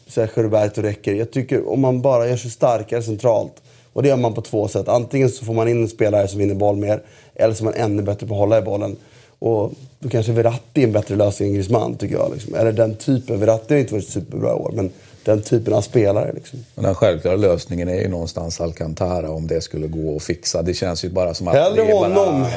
Sergio 0.08 0.44
Roberto 0.44 0.82
räcker. 0.82 1.14
Jag 1.14 1.32
tycker 1.32 1.70
om 1.70 1.80
man 1.80 2.02
bara 2.02 2.28
gör 2.28 2.38
sig 2.38 2.52
starkare 2.52 3.04
centralt. 3.04 3.62
Och 3.94 4.04
det 4.04 4.10
gör 4.10 4.18
man 4.18 4.34
på 4.34 4.42
två 4.42 4.68
sätt. 4.68 4.88
Antingen 4.88 5.30
så 5.30 5.46
får 5.46 5.54
man 5.54 5.68
in 5.68 5.82
en 5.82 5.88
spelare 5.88 6.28
som 6.28 6.40
vinner 6.40 6.56
boll 6.56 6.76
mer. 6.76 7.04
Eller 7.36 7.54
så 7.54 7.64
är 7.64 7.66
man 7.66 7.74
ännu 7.74 8.02
bättre 8.02 8.28
på 8.28 8.34
att 8.34 8.40
hålla 8.40 8.58
i 8.58 8.62
bollen. 8.62 8.96
Och 9.40 9.72
då 10.00 10.10
kanske 10.10 10.32
Verratti 10.32 10.82
är 10.82 10.88
en 10.88 10.92
bättre 10.92 11.16
lösning 11.16 11.50
än 11.50 11.56
Griezmann, 11.56 11.96
tycker 11.96 12.16
jag. 12.16 12.32
Liksom. 12.34 12.56
Eller 12.56 12.72
den 12.72 12.96
typen. 12.96 13.40
Verratti 13.40 13.74
har 13.74 13.80
inte 13.80 13.94
varit 13.94 14.10
superbra 14.10 14.50
i 14.50 14.54
år, 14.54 14.72
men 14.76 14.92
den 15.26 15.42
typen 15.42 15.74
av 15.74 15.82
spelare. 15.82 16.32
Liksom. 16.34 16.60
Men 16.76 16.84
den 16.86 16.96
självklara 16.96 17.36
lösningen 17.36 17.90
är 17.90 18.02
ju 18.02 18.08
någonstans 18.10 18.62
Alcantara 18.62 19.32
om 19.32 19.48
det 19.48 19.62
skulle 19.62 19.88
gå 19.88 20.16
att 20.16 20.24
fixa. 20.24 20.62
Det 20.62 20.74
känns 20.74 21.06
ju 21.06 21.10
bara 21.10 21.34
som 21.34 21.48
att 21.48 21.54
Hellre 21.56 21.84
det 21.84 21.92
är 21.92 21.96
honom. 21.96 22.42
bara... 22.42 22.50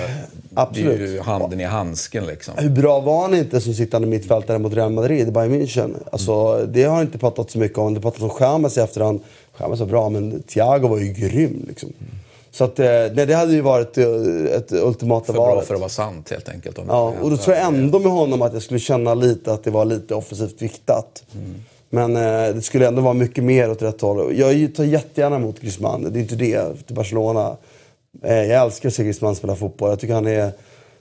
Absolut. 0.55 0.99
Det 0.99 1.05
är 1.05 1.09
ju 1.09 1.21
handen 1.21 1.61
i 1.61 1.65
handsken 1.65 2.27
liksom. 2.27 2.55
Hur 2.57 2.71
bra 2.71 3.01
var 3.01 3.23
han 3.23 3.35
inte 3.35 3.61
som 3.61 3.75
sittande 3.75 4.09
mittfältare 4.09 4.59
mot 4.59 4.75
Real 4.75 4.93
Madrid, 4.93 5.33
Bayern 5.33 5.53
München? 5.55 5.95
Alltså, 6.13 6.67
Det 6.67 6.83
har 6.85 7.03
inte 7.03 7.19
pratat 7.19 7.51
så 7.51 7.59
mycket 7.59 7.79
om. 7.79 7.95
Det 7.95 8.01
pratas 8.01 8.23
om 8.23 8.31
Chamez 8.31 8.77
i 8.77 8.81
efterhand. 8.81 9.21
Chamez 9.53 9.81
var 9.81 9.87
bra, 9.87 10.09
men 10.09 10.43
Thiago 10.43 10.89
var 10.89 10.99
ju 10.99 11.13
grym. 11.13 11.65
Liksom. 11.69 11.93
Så 12.51 12.65
att, 12.65 12.79
eh, 12.79 12.87
nej, 12.87 13.27
det 13.27 13.35
hade 13.35 13.53
ju 13.53 13.61
varit 13.61 13.99
eh, 13.99 14.05
ett 14.57 14.73
ultimata 14.73 15.27
För 15.27 15.33
bra 15.33 15.47
valet. 15.47 15.67
för 15.67 15.75
att 15.75 15.81
vara 15.81 15.91
sant 15.91 16.31
helt 16.31 16.49
enkelt. 16.49 16.79
Ja, 16.89 17.15
och 17.23 17.31
då 17.31 17.37
tror 17.37 17.57
jag 17.57 17.67
ändå 17.67 17.99
med 17.99 18.13
honom 18.13 18.43
att 18.43 18.53
jag 18.53 18.63
skulle 18.63 18.81
känna 18.81 19.15
lite 19.15 19.53
att 19.53 19.65
det 19.65 19.71
var 19.71 19.85
lite 19.85 20.15
offensivt 20.15 20.63
viktat. 20.63 21.25
Men 21.95 22.17
eh, 22.17 22.55
det 22.55 22.63
skulle 22.63 22.89
ändå 22.89 23.03
vara 23.03 23.15
mycket 23.15 23.45
mer 23.45 23.71
åt 23.71 23.83
rätt 23.83 24.01
håll. 24.01 24.39
Jag 24.39 24.75
tar 24.75 24.85
jättegärna 24.85 25.37
emot 25.37 25.61
Griezmann, 25.61 26.13
det 26.13 26.19
är 26.19 26.21
inte 26.21 26.37
det, 26.37 26.87
till 26.87 26.97
Barcelona. 26.97 27.57
Eh, 28.23 28.35
jag 28.35 28.65
älskar 28.65 28.89
att 28.89 28.95
se 28.95 29.03
Griezmann 29.03 29.35
spela 29.35 29.57
fotboll. 29.57 29.91
Jag 29.91 30.01
tycker 30.01 30.15
han 30.15 30.27
är, 30.27 30.53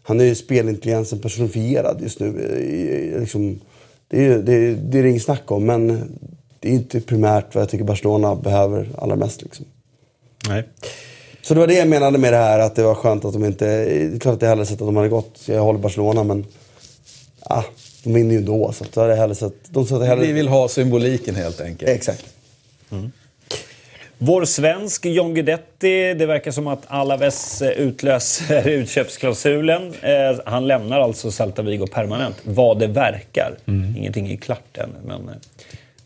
han 0.04 0.20
är 0.20 0.24
ju 0.24 0.36
spelintelligensen 0.36 1.20
personifierad 1.20 2.02
just 2.02 2.20
nu. 2.20 2.28
I, 2.60 2.64
i, 2.64 3.20
liksom, 3.20 3.60
det, 4.08 4.26
är, 4.26 4.38
det, 4.38 4.54
är, 4.54 4.76
det 4.76 5.00
är 5.00 5.04
det 5.04 5.10
inget 5.10 5.24
snack 5.24 5.52
om, 5.52 5.66
men 5.66 6.12
det 6.60 6.70
är 6.70 6.74
inte 6.74 7.02
primärt 7.02 7.56
vad 7.56 7.62
jag 7.62 7.70
tycker 7.70 7.86
Barcelona 7.86 8.36
behöver 8.36 8.90
allra 8.98 9.16
mest. 9.16 9.42
Liksom. 9.42 9.66
Nej. 10.48 10.64
Så 11.42 11.54
det 11.54 11.60
var 11.60 11.68
det 11.68 11.74
jag 11.74 11.88
menade 11.88 12.18
med 12.18 12.34
det 12.34 12.38
här, 12.38 12.60
att 12.60 12.76
det 12.76 12.84
var 12.84 12.96
skönt 12.96 13.26
att 13.26 13.34
de 13.34 13.46
inte... 13.46 13.66
Det 13.66 14.16
är 14.16 14.20
klart 14.20 14.36
att 14.36 14.42
jag 14.42 14.50
hellre 14.50 14.66
sett 14.66 14.82
att 14.82 14.88
de 14.88 14.96
hade 14.96 15.10
gått. 15.10 15.40
Jag 15.46 15.62
håller 15.62 15.80
Barcelona, 15.80 16.24
men... 16.24 16.46
Ah, 17.40 17.64
de 18.04 18.14
vinner 18.14 18.32
ju 18.32 18.38
ändå, 18.38 18.72
så 18.72 18.84
att 18.84 18.96
jag 18.96 19.16
hellre 19.16 19.36
sett... 19.36 19.54
De 19.70 19.86
sa 19.86 19.96
att 19.96 20.08
hellre... 20.08 20.26
Vi 20.26 20.32
vill 20.32 20.48
ha 20.48 20.68
symboliken 20.68 21.36
helt 21.36 21.62
enkelt. 21.62 21.92
Exakt. 21.92 22.26
Vår 24.18 24.46
svensk 24.46 25.06
John 25.06 25.34
Guidetti, 25.34 26.14
det 26.14 26.26
verkar 26.26 26.52
som 26.52 26.68
att 26.68 26.84
Alaves 26.88 27.62
eh, 27.62 27.70
utlöser 27.70 28.68
utköpsklausulen. 28.68 29.94
Eh, 30.02 30.40
han 30.46 30.68
lämnar 30.68 31.00
alltså 31.00 31.32
Celta 31.32 31.62
Vigo 31.62 31.88
permanent, 31.88 32.36
vad 32.44 32.80
det 32.80 32.88
verkar. 32.88 33.56
Ingenting 33.98 34.32
är 34.32 34.38
klart 34.38 34.78
än, 34.78 34.90
men... 35.06 35.30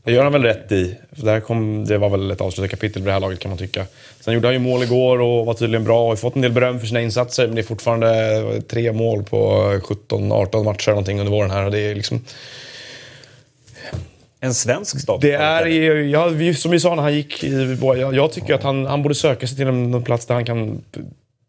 Det 0.06 0.12
gör 0.12 0.24
han 0.24 0.32
väl 0.34 0.44
rätt 0.44 0.72
i. 0.72 0.96
För 1.16 1.26
där 1.26 1.40
kom, 1.40 1.86
det 1.86 1.98
var 1.98 2.10
väl 2.10 2.32
ett 2.32 2.42
avslutat 2.42 2.72
kapitel 2.72 3.02
vid 3.02 3.08
det 3.08 3.14
här 3.14 3.20
laget 3.20 3.40
kan 3.40 3.50
man 3.50 3.58
tycka. 3.58 3.86
Sen 4.20 4.34
gjorde 4.34 4.48
han 4.48 4.54
ju 4.54 4.60
mål 4.60 4.84
igår 4.84 5.22
och 5.22 5.46
var 5.46 5.54
tydligen 5.54 5.84
bra 5.84 6.02
och 6.04 6.08
har 6.10 6.16
fått 6.16 6.36
en 6.36 6.42
del 6.42 6.52
beröm 6.52 6.80
för 6.80 6.88
sina 6.88 7.02
insatser. 7.02 7.48
Men 7.48 7.56
det 7.56 7.62
är 7.62 7.64
fortfarande 7.64 8.62
tre 8.68 8.92
mål 8.92 9.24
på 9.24 9.38
17-18 10.10 10.64
matcher 10.64 10.90
någonting 10.90 11.20
under 11.20 11.32
våren 11.32 11.52
här. 11.52 11.66
Och 11.66 11.72
det 11.72 11.80
är 11.80 11.96
liksom... 11.96 12.22
En 14.40 14.54
svensk 14.54 15.00
start. 15.02 15.22
Det 15.22 15.32
är 15.34 15.66
ju, 15.66 16.10
ja, 16.10 16.30
som 16.56 16.72
vi 16.72 16.80
sa 16.80 16.96
när 16.96 17.04
han 17.04 17.14
gick, 17.16 17.44
i- 17.44 17.78
jag, 17.82 18.16
jag 18.16 18.32
tycker 18.32 18.54
att 18.54 18.64
han, 18.64 18.86
han 18.86 19.04
borde 19.04 19.16
söka 19.16 19.48
sig 19.48 19.58
till 19.58 19.68
en, 19.68 19.92
någon 19.92 20.04
plats 20.04 20.26
där 20.26 20.36
han 20.36 20.46
kan 20.46 20.82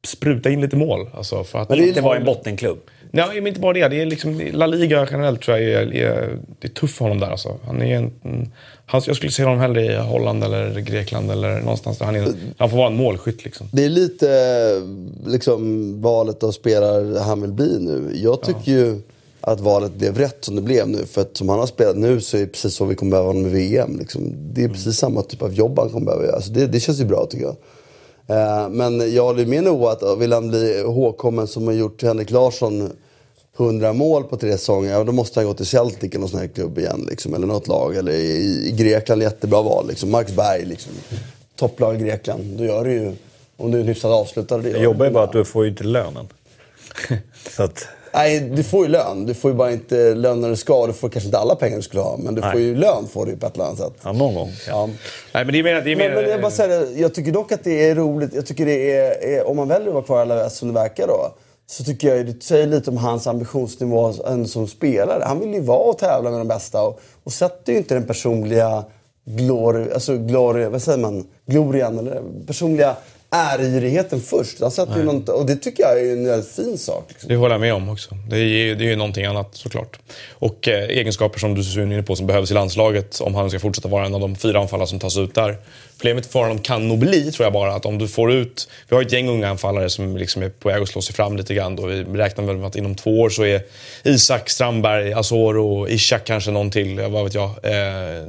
spruta 0.06 0.50
in 0.50 0.60
lite 0.60 0.76
mål. 0.76 1.08
Alltså 1.14 1.44
för 1.44 1.58
att, 1.58 1.68
Men 1.68 1.78
det 1.78 1.88
är 1.88 1.94
Det 1.94 2.00
var 2.00 2.16
en 2.16 2.24
bottenklubb. 2.24 2.78
Nej, 3.16 3.40
men 3.40 3.46
inte 3.46 3.60
bara 3.60 3.72
det. 3.72 3.88
det 3.88 4.02
är 4.02 4.06
liksom, 4.06 4.40
La 4.52 4.66
Liga 4.66 5.08
generellt 5.10 5.42
tror 5.42 5.58
jag 5.58 5.70
är, 5.70 5.94
är, 5.94 6.38
det 6.58 6.68
är 6.68 6.72
tufft 6.72 6.96
för 6.96 7.04
honom 7.04 7.20
där. 7.20 7.30
Alltså. 7.30 7.56
Han 7.66 7.82
är 7.82 7.96
en, 7.96 8.12
han, 8.86 9.02
jag 9.06 9.16
skulle 9.16 9.32
se 9.32 9.44
honom 9.44 9.58
hellre 9.58 9.84
i 9.84 9.96
Holland 9.96 10.44
eller 10.44 10.80
Grekland 10.80 11.30
eller 11.30 11.60
någonstans 11.60 11.98
där 11.98 12.06
han, 12.06 12.14
är, 12.14 12.28
han 12.58 12.70
får 12.70 12.76
vara 12.76 12.86
en 12.86 12.96
målskytt. 12.96 13.44
Liksom. 13.44 13.68
Det 13.72 13.84
är 13.84 13.88
lite 13.88 14.26
liksom, 15.26 15.92
valet 16.00 16.42
av 16.42 16.52
spelare 16.52 17.18
han 17.18 17.40
vill 17.40 17.52
bli 17.52 17.78
nu. 17.80 18.10
Jag 18.14 18.42
tycker 18.42 18.72
ju 18.72 19.00
att 19.40 19.60
valet 19.60 19.94
blev 19.94 20.18
rätt 20.18 20.44
som 20.44 20.56
det 20.56 20.62
blev 20.62 20.88
nu. 20.88 21.06
För 21.06 21.20
att 21.20 21.36
som 21.36 21.48
han 21.48 21.58
har 21.58 21.66
spelat 21.66 21.96
nu 21.96 22.20
så 22.20 22.36
är 22.36 22.40
det 22.40 22.46
precis 22.46 22.74
så 22.74 22.84
vi 22.84 22.94
kommer 22.94 23.10
behöva 23.10 23.28
honom 23.28 23.42
med 23.42 23.52
VM. 23.52 23.98
Liksom. 23.98 24.32
Det 24.52 24.64
är 24.64 24.68
precis 24.68 24.96
samma 24.96 25.22
typ 25.22 25.42
av 25.42 25.54
jobb 25.54 25.78
han 25.78 25.90
kommer 25.90 26.06
behöva 26.06 26.24
göra. 26.24 26.36
Alltså 26.36 26.52
det, 26.52 26.66
det 26.66 26.80
känns 26.80 27.00
ju 27.00 27.04
bra 27.04 27.26
tycker 27.30 27.44
jag. 27.44 27.56
Eh, 28.26 28.68
men 28.68 29.14
jag 29.14 29.24
håller 29.24 29.46
med 29.46 29.64
Noah 29.64 29.92
att 29.92 30.18
vill 30.18 30.32
han 30.32 30.48
bli 30.48 30.78
ihågkommen 30.78 31.46
som 31.46 31.66
har 31.66 31.74
gjort 31.74 32.02
Henrik 32.02 32.30
Larsson 32.30 32.90
100 33.58 33.92
mål 33.92 34.24
på 34.24 34.36
tre 34.36 34.52
säsonger, 34.52 34.92
ja, 34.92 35.04
då 35.04 35.12
måste 35.12 35.40
han 35.40 35.46
gå 35.46 35.54
till 35.54 35.66
Celtic 35.66 36.10
eller 36.10 36.18
någon 36.18 36.28
sån 36.28 36.40
här 36.40 36.46
klubb 36.46 36.78
igen. 36.78 37.06
Liksom, 37.10 37.34
eller 37.34 37.46
något 37.46 37.68
lag. 37.68 37.96
Eller 37.96 38.12
i, 38.12 38.68
i 38.68 38.72
Grekland, 38.72 39.22
jättebra 39.22 39.62
val. 39.62 39.88
Liksom. 39.88 40.10
Marksberg, 40.10 40.64
liksom. 40.64 40.92
topplag 41.56 41.96
i 42.00 42.04
Grekland. 42.04 42.44
Då 42.58 42.64
gör 42.64 42.84
du 42.84 42.92
ju, 42.92 43.12
om 43.56 43.70
du 43.70 43.78
är 43.78 43.82
en 43.82 43.88
hyfsad 43.88 44.12
avslutare. 44.12 44.62
Det 44.62 44.78
jobbar 44.78 45.06
ju 45.06 45.10
bara 45.12 45.24
att 45.24 45.32
du 45.32 45.44
får 45.44 45.64
ju 45.64 45.70
inte 45.70 45.84
lönen. 45.84 46.28
Så 47.56 47.62
att, 47.62 47.88
Nej, 48.16 48.40
du 48.40 48.64
får 48.64 48.86
ju 48.86 48.92
lön. 48.92 49.26
Du 49.26 49.34
får 49.34 49.50
ju 49.50 49.56
bara 49.56 49.72
inte 49.72 50.14
lön 50.14 50.40
när 50.40 50.48
du 50.48 50.56
ska. 50.56 50.86
Du 50.86 50.92
får 50.92 51.08
kanske 51.08 51.26
inte 51.26 51.38
alla 51.38 51.54
pengar 51.54 51.76
du 51.76 51.82
skulle 51.82 52.02
ha. 52.02 52.16
Men 52.16 52.34
du 52.34 52.40
Nej. 52.40 52.52
får 52.52 52.60
ju 52.60 52.76
lön 52.76 53.06
får 53.12 53.26
du 53.26 53.36
på 53.36 53.46
ett 53.46 53.54
eller 53.54 53.64
annat 53.64 53.78
sätt. 53.78 53.92
ja, 54.02 54.12
någon 54.12 54.34
gång. 54.34 54.52
Ja. 54.68 54.86
Nej, 55.32 55.44
men 55.44 55.52
det 55.52 55.58
är 55.58 55.62
mer... 55.62 55.74
Det 55.74 55.92
är 55.92 55.96
mer 55.96 56.08
Men, 56.08 56.22
men 56.22 56.30
jag 56.30 56.40
bara 56.40 56.50
säger 56.50 57.00
jag 57.00 57.14
tycker 57.14 57.32
dock 57.32 57.52
att 57.52 57.64
det 57.64 57.88
är 57.88 57.94
roligt. 57.94 58.34
Jag 58.34 58.46
tycker 58.46 58.66
det 58.66 58.92
är, 58.92 59.24
är 59.24 59.48
om 59.48 59.56
man 59.56 59.68
väljer 59.68 59.88
att 59.88 59.94
vara 59.94 60.04
kvar 60.04 60.22
i 60.22 60.44
LFS 60.44 60.56
som 60.56 60.68
det 60.68 60.74
verkar 60.74 61.06
då. 61.06 61.32
Så 61.66 61.84
tycker 61.84 62.14
jag 62.14 62.26
det 62.26 62.42
säger 62.42 62.66
lite 62.66 62.90
om 62.90 62.96
hans 62.96 63.26
ambitionsnivå 63.26 64.12
som 64.46 64.68
spelare. 64.68 65.22
Han 65.26 65.40
vill 65.40 65.54
ju 65.54 65.60
vara 65.60 65.90
och 65.90 65.98
tävla 65.98 66.30
med 66.30 66.40
de 66.40 66.48
bästa. 66.48 66.82
Och, 66.82 67.00
och 67.24 67.32
sätter 67.32 67.72
ju 67.72 67.78
inte 67.78 67.94
den 67.94 68.06
personliga 68.06 68.84
glory, 69.24 69.92
alltså 69.92 70.16
glory, 70.16 70.64
vad 70.64 70.82
säger 70.82 70.98
man? 70.98 71.26
glorian, 71.46 71.98
eller 71.98 72.22
personliga 72.46 72.96
ärgirigheten 73.30 74.20
först. 74.20 74.60
Han 74.60 74.70
sätter 74.70 74.96
ju 74.96 75.02
något, 75.02 75.28
och 75.28 75.46
det 75.46 75.56
tycker 75.56 75.82
jag 75.82 76.00
är 76.00 76.12
en 76.12 76.26
väldigt 76.26 76.50
fin 76.50 76.78
sak. 76.78 77.04
Liksom. 77.08 77.28
Det 77.28 77.36
håller 77.36 77.54
jag 77.54 77.60
med 77.60 77.74
om 77.74 77.88
också. 77.88 78.14
Det 78.30 78.36
är 78.36 78.40
ju, 78.40 78.74
det 78.74 78.84
är 78.84 78.88
ju 78.88 78.96
någonting 78.96 79.24
annat 79.24 79.56
såklart. 79.56 79.98
Och 80.30 80.68
eh, 80.68 80.84
egenskaper 80.84 81.38
som 81.38 81.54
du 81.54 81.60
är 81.60 81.82
inne 81.82 82.02
på 82.02 82.16
som 82.16 82.26
behövs 82.26 82.50
i 82.50 82.54
landslaget 82.54 83.20
om 83.20 83.34
han 83.34 83.50
ska 83.50 83.58
fortsätta 83.58 83.88
vara 83.88 84.06
en 84.06 84.14
av 84.14 84.20
de 84.20 84.36
fyra 84.36 84.60
anfallare 84.60 84.86
som 84.86 84.98
tas 84.98 85.16
ut 85.16 85.34
där. 85.34 85.56
Problemet 85.98 86.26
för 86.26 86.40
honom 86.40 86.58
kan 86.58 86.88
nog 86.88 86.98
bli, 86.98 87.32
tror 87.32 87.46
jag 87.46 87.52
bara, 87.52 87.74
att 87.74 87.86
om 87.86 87.98
du 87.98 88.08
får 88.08 88.32
ut... 88.32 88.68
Vi 88.88 88.96
har 88.96 89.02
ett 89.02 89.12
gäng 89.12 89.28
unga 89.28 89.48
anfallare 89.48 89.90
som 89.90 90.16
liksom 90.16 90.42
är 90.42 90.48
på 90.48 90.68
väg 90.68 90.82
att 90.82 90.88
slå 90.88 91.02
sig 91.02 91.14
fram 91.14 91.36
lite 91.36 91.54
grann. 91.54 91.76
Då. 91.76 91.86
Vi 91.86 92.04
räknar 92.04 92.44
väl 92.44 92.56
med 92.56 92.66
att 92.66 92.76
inom 92.76 92.94
två 92.94 93.20
år 93.20 93.30
så 93.30 93.44
är 93.44 93.62
Isak, 94.04 94.50
Strandberg, 94.50 95.12
Asoro, 95.12 95.88
Ishak 95.88 96.24
kanske 96.24 96.50
någon 96.50 96.70
till, 96.70 97.00
vad 97.00 97.24
vet 97.24 97.34
jag, 97.34 97.48
eh, 97.48 98.26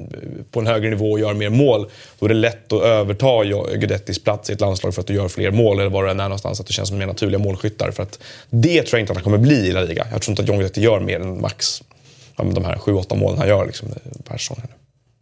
på 0.52 0.60
en 0.60 0.68
högre 0.68 0.90
nivå 0.90 1.12
och 1.12 1.20
gör 1.20 1.34
mer 1.34 1.50
mål. 1.50 1.90
Då 2.20 2.26
är 2.26 2.30
det 2.30 2.36
lätt 2.36 2.74
att 2.74 2.82
överta 2.82 3.44
Guidettis 3.76 4.24
plats 4.24 4.50
i 4.50 4.54
ett 4.54 4.62
landslag 4.62 4.94
för 4.94 5.02
att 5.02 5.08
du 5.08 5.14
gör 5.14 5.28
fler 5.28 5.52
mål 5.52 5.80
eller 5.80 5.90
var 5.90 6.04
du 6.04 6.12
än 6.12 6.20
är 6.20 6.24
någonstans. 6.24 6.60
Att 6.60 6.68
du 6.68 6.74
känns 6.74 6.90
som 6.90 6.98
mer 6.98 7.06
naturliga 7.06 7.40
målskyttar. 7.40 7.92
För 7.92 8.04
att 8.04 8.20
det 8.50 8.84
tror 8.84 9.00
jag 9.00 9.04
inte 9.04 9.12
att 9.12 9.18
han 9.18 9.24
kommer 9.24 9.38
bli 9.38 9.56
i 9.56 9.72
La 9.72 9.82
Liga. 9.82 10.08
Jag 10.12 10.22
tror 10.22 10.32
inte 10.32 10.42
att 10.42 10.48
John 10.48 10.58
Guidetti 10.58 10.82
gör 10.82 11.00
mer 11.00 11.20
än 11.20 11.42
max 11.42 11.84
de 12.36 12.66
här 12.66 12.76
7-8 12.76 13.16
målen 13.16 13.38
han 13.38 13.48
gör 13.48 13.66
liksom, 13.66 13.88
per 14.24 14.38
säsong. 14.38 14.62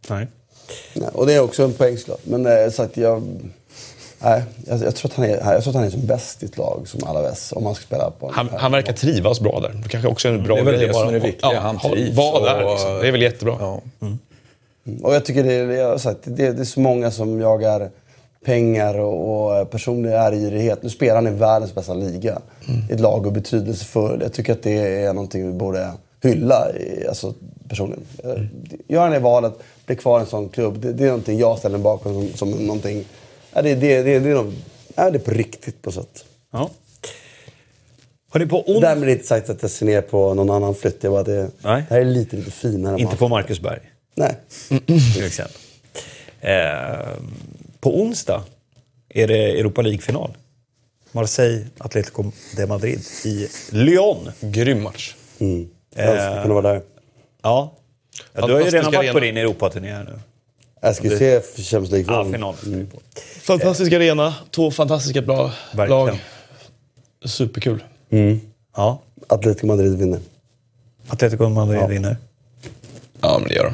Nej. 0.08 0.26
Och 1.12 1.26
det 1.26 1.32
är 1.34 1.40
också 1.40 1.64
en 1.64 1.72
poängslott. 1.72 2.20
Men 2.24 2.46
eh, 2.46 2.70
så 2.70 2.82
att 2.82 2.96
jag, 2.96 3.22
nej, 4.22 4.42
jag, 4.66 4.82
jag, 4.82 4.94
tror 4.96 5.10
att 5.10 5.16
han 5.16 5.24
är, 5.26 5.52
jag 5.52 5.62
tror 5.62 5.70
att 5.70 5.74
han 5.76 5.84
är 5.84 5.90
som 5.90 6.06
bäst 6.06 6.42
i 6.42 6.46
ett 6.46 6.56
lag 6.58 6.82
som 6.88 7.04
Alaves. 7.04 7.52
Om 7.52 7.64
man 7.64 7.74
ska 7.74 7.82
spela 7.84 8.10
på 8.10 8.26
en 8.28 8.34
Han, 8.34 8.48
han 8.56 8.72
verkar 8.72 8.92
trivas 8.92 9.40
bra 9.40 9.60
där. 9.60 9.80
Det 9.82 9.88
kanske 9.88 10.08
också 10.08 10.28
är 10.28 10.32
en 10.32 10.42
bra 10.42 10.54
Det 10.54 10.60
är 10.60 10.64
väl 10.64 10.74
grej 10.76 10.86
det 10.88 10.94
som 10.94 11.08
är 11.08 11.12
det 11.12 11.18
viktiga. 11.18 11.52
ja, 11.52 11.60
Han 11.60 11.76
ha- 11.76 11.90
trivs 11.90 12.16
Vara 12.16 12.44
där 12.44 12.64
och- 12.64 12.70
liksom. 12.70 12.98
Det 13.00 13.08
är 13.08 13.12
väl 13.12 13.22
jättebra. 13.22 13.56
Ja. 13.60 13.80
Och 15.02 15.14
jag 15.14 15.24
tycker 15.24 15.44
det, 15.44 15.52
är- 15.54 15.70
jag 15.70 16.00
sagt, 16.00 16.18
det, 16.24 16.52
det 16.52 16.60
är 16.62 16.64
så 16.64 16.80
många 16.80 17.10
som 17.10 17.40
jagar 17.40 17.90
pengar 18.44 18.98
och, 18.98 19.60
och 19.60 19.70
personlig 19.70 20.10
ärgirighet. 20.12 20.82
Nu 20.82 20.90
spelar 20.90 21.14
han 21.14 21.26
i 21.26 21.30
världens 21.30 21.74
bästa 21.74 21.94
liga. 21.94 22.38
I 22.90 22.92
ett 22.92 23.00
lag 23.00 23.26
och 23.26 23.32
betydelsefull. 23.32 24.20
Jag 24.22 24.32
tycker 24.32 24.52
att 24.52 24.62
det 24.62 25.02
är 25.02 25.12
någonting 25.12 25.46
vi 25.46 25.52
borde 25.52 25.90
hylla 26.22 26.72
i, 26.76 27.06
alltså, 27.08 27.34
personligen. 27.68 28.04
Eh, 28.24 28.42
Gör 28.88 29.00
han 29.02 29.10
det 29.10 29.18
valet, 29.18 29.52
blir 29.86 29.96
kvar 29.96 30.18
i 30.18 30.22
en 30.22 30.28
sån 30.28 30.48
klubb. 30.48 30.80
Det, 30.80 30.92
det 30.92 31.04
är 31.04 31.08
någonting 31.08 31.38
jag 31.38 31.58
ställer 31.58 31.78
mig 31.78 31.84
bakom 31.84 32.12
som, 32.12 32.38
som 32.38 32.66
någonting... 32.66 33.04
Ja, 33.52 33.62
det, 33.62 33.74
det, 33.74 34.02
det, 34.02 34.18
det, 34.18 34.30
är 34.30 34.34
något, 34.34 34.54
ja, 34.94 35.10
det 35.10 35.18
är 35.18 35.22
på 35.22 35.30
riktigt 35.30 35.82
på 35.82 35.92
sätt. 35.92 36.24
Ja. 36.52 36.70
Hörni, 38.32 38.46
på 38.46 38.70
on... 38.70 38.80
Därmed 38.80 39.08
inte 39.08 39.26
sagt 39.26 39.50
att 39.50 39.62
jag 39.62 39.70
ser 39.70 39.86
ner 39.86 40.00
på 40.00 40.34
någon 40.34 40.50
annan 40.50 40.74
flytt. 40.74 41.04
Jag 41.04 41.12
bara, 41.12 41.22
det, 41.22 41.50
Nej. 41.60 41.84
det 41.88 41.94
här 41.94 42.00
är 42.00 42.04
lite, 42.04 42.36
lite 42.36 42.50
finare. 42.50 43.00
Inte 43.00 43.16
på 43.16 43.28
Marcus 43.28 43.60
Berg, 43.60 43.80
Nej. 44.14 44.36
till 45.14 45.26
exempel. 45.26 45.56
Eh, 46.40 47.18
på 47.80 48.00
onsdag 48.00 48.42
är 49.08 49.28
det 49.28 49.60
Europa 49.60 49.82
League-final. 49.82 50.36
Marseille, 51.12 51.66
Atletico 51.78 52.24
de 52.56 52.66
Madrid 52.66 53.00
i 53.24 53.48
Lyon. 53.70 54.30
Grym 54.40 54.82
match. 54.82 55.14
Mm. 55.38 55.68
Jag 55.94 56.32
ska 56.32 56.42
kunna 56.42 56.54
vara 56.54 56.72
där. 56.72 56.82
Ja. 57.42 57.72
Ja 58.32 58.46
du 58.46 58.52
har 58.52 58.60
ju 58.60 58.66
redan 58.70 58.92
varit 58.92 59.12
på 59.12 59.18
arena. 59.18 59.20
din 59.26 59.36
Europaturné 59.36 59.88
här 59.92 60.04
nu. 60.04 60.18
Jag 60.80 60.96
ska 60.96 61.04
ju 61.08 61.18
se 61.18 61.40
Champions 61.40 61.90
Ja, 61.90 61.96
League-finalen. 61.96 62.32
final 62.32 62.54
på. 62.92 63.00
Fantastisk 63.40 63.92
arena. 63.92 64.34
Två 64.50 64.70
fantastiska 64.70 65.22
bra 65.22 65.52
Verkligen. 65.74 66.06
lag. 66.06 66.18
Superkul. 67.24 67.84
Ja. 68.76 68.98
Atletico 69.26 69.66
Madrid 69.66 69.98
vinner. 69.98 70.20
Atletico 71.08 71.48
Madrid 71.48 71.88
vinner. 71.88 72.16
Ja, 73.20 73.38
men 73.38 73.48
det 73.48 73.54
gör 73.54 73.64
de. 73.64 73.72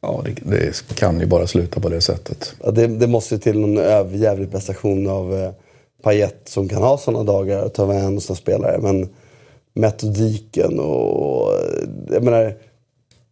Ja, 0.00 0.24
det, 0.24 0.50
det 0.50 0.94
kan 0.94 1.20
ju 1.20 1.26
bara 1.26 1.46
sluta 1.46 1.80
på 1.80 1.88
det 1.88 2.00
sättet. 2.00 2.54
Ja, 2.64 2.70
det, 2.70 2.86
det 2.86 3.06
måste 3.06 3.34
ju 3.34 3.38
till 3.40 3.58
någon 3.58 3.78
överjävlig 3.78 4.50
prestation 4.50 5.08
av 5.10 5.34
eh, 5.34 5.50
Payet 6.02 6.42
som 6.48 6.68
kan 6.68 6.82
ha 6.82 6.98
sådana 6.98 7.24
dagar 7.24 7.62
och 7.62 7.74
ta 7.74 7.86
med 7.86 8.04
en 8.04 8.16
och 8.16 8.22
spelare. 8.22 8.78
Men 8.78 9.08
metodiken 9.74 10.80
och... 10.80 11.52
eh, 11.54 11.88
Jag 12.10 12.22
menar, 12.24 12.54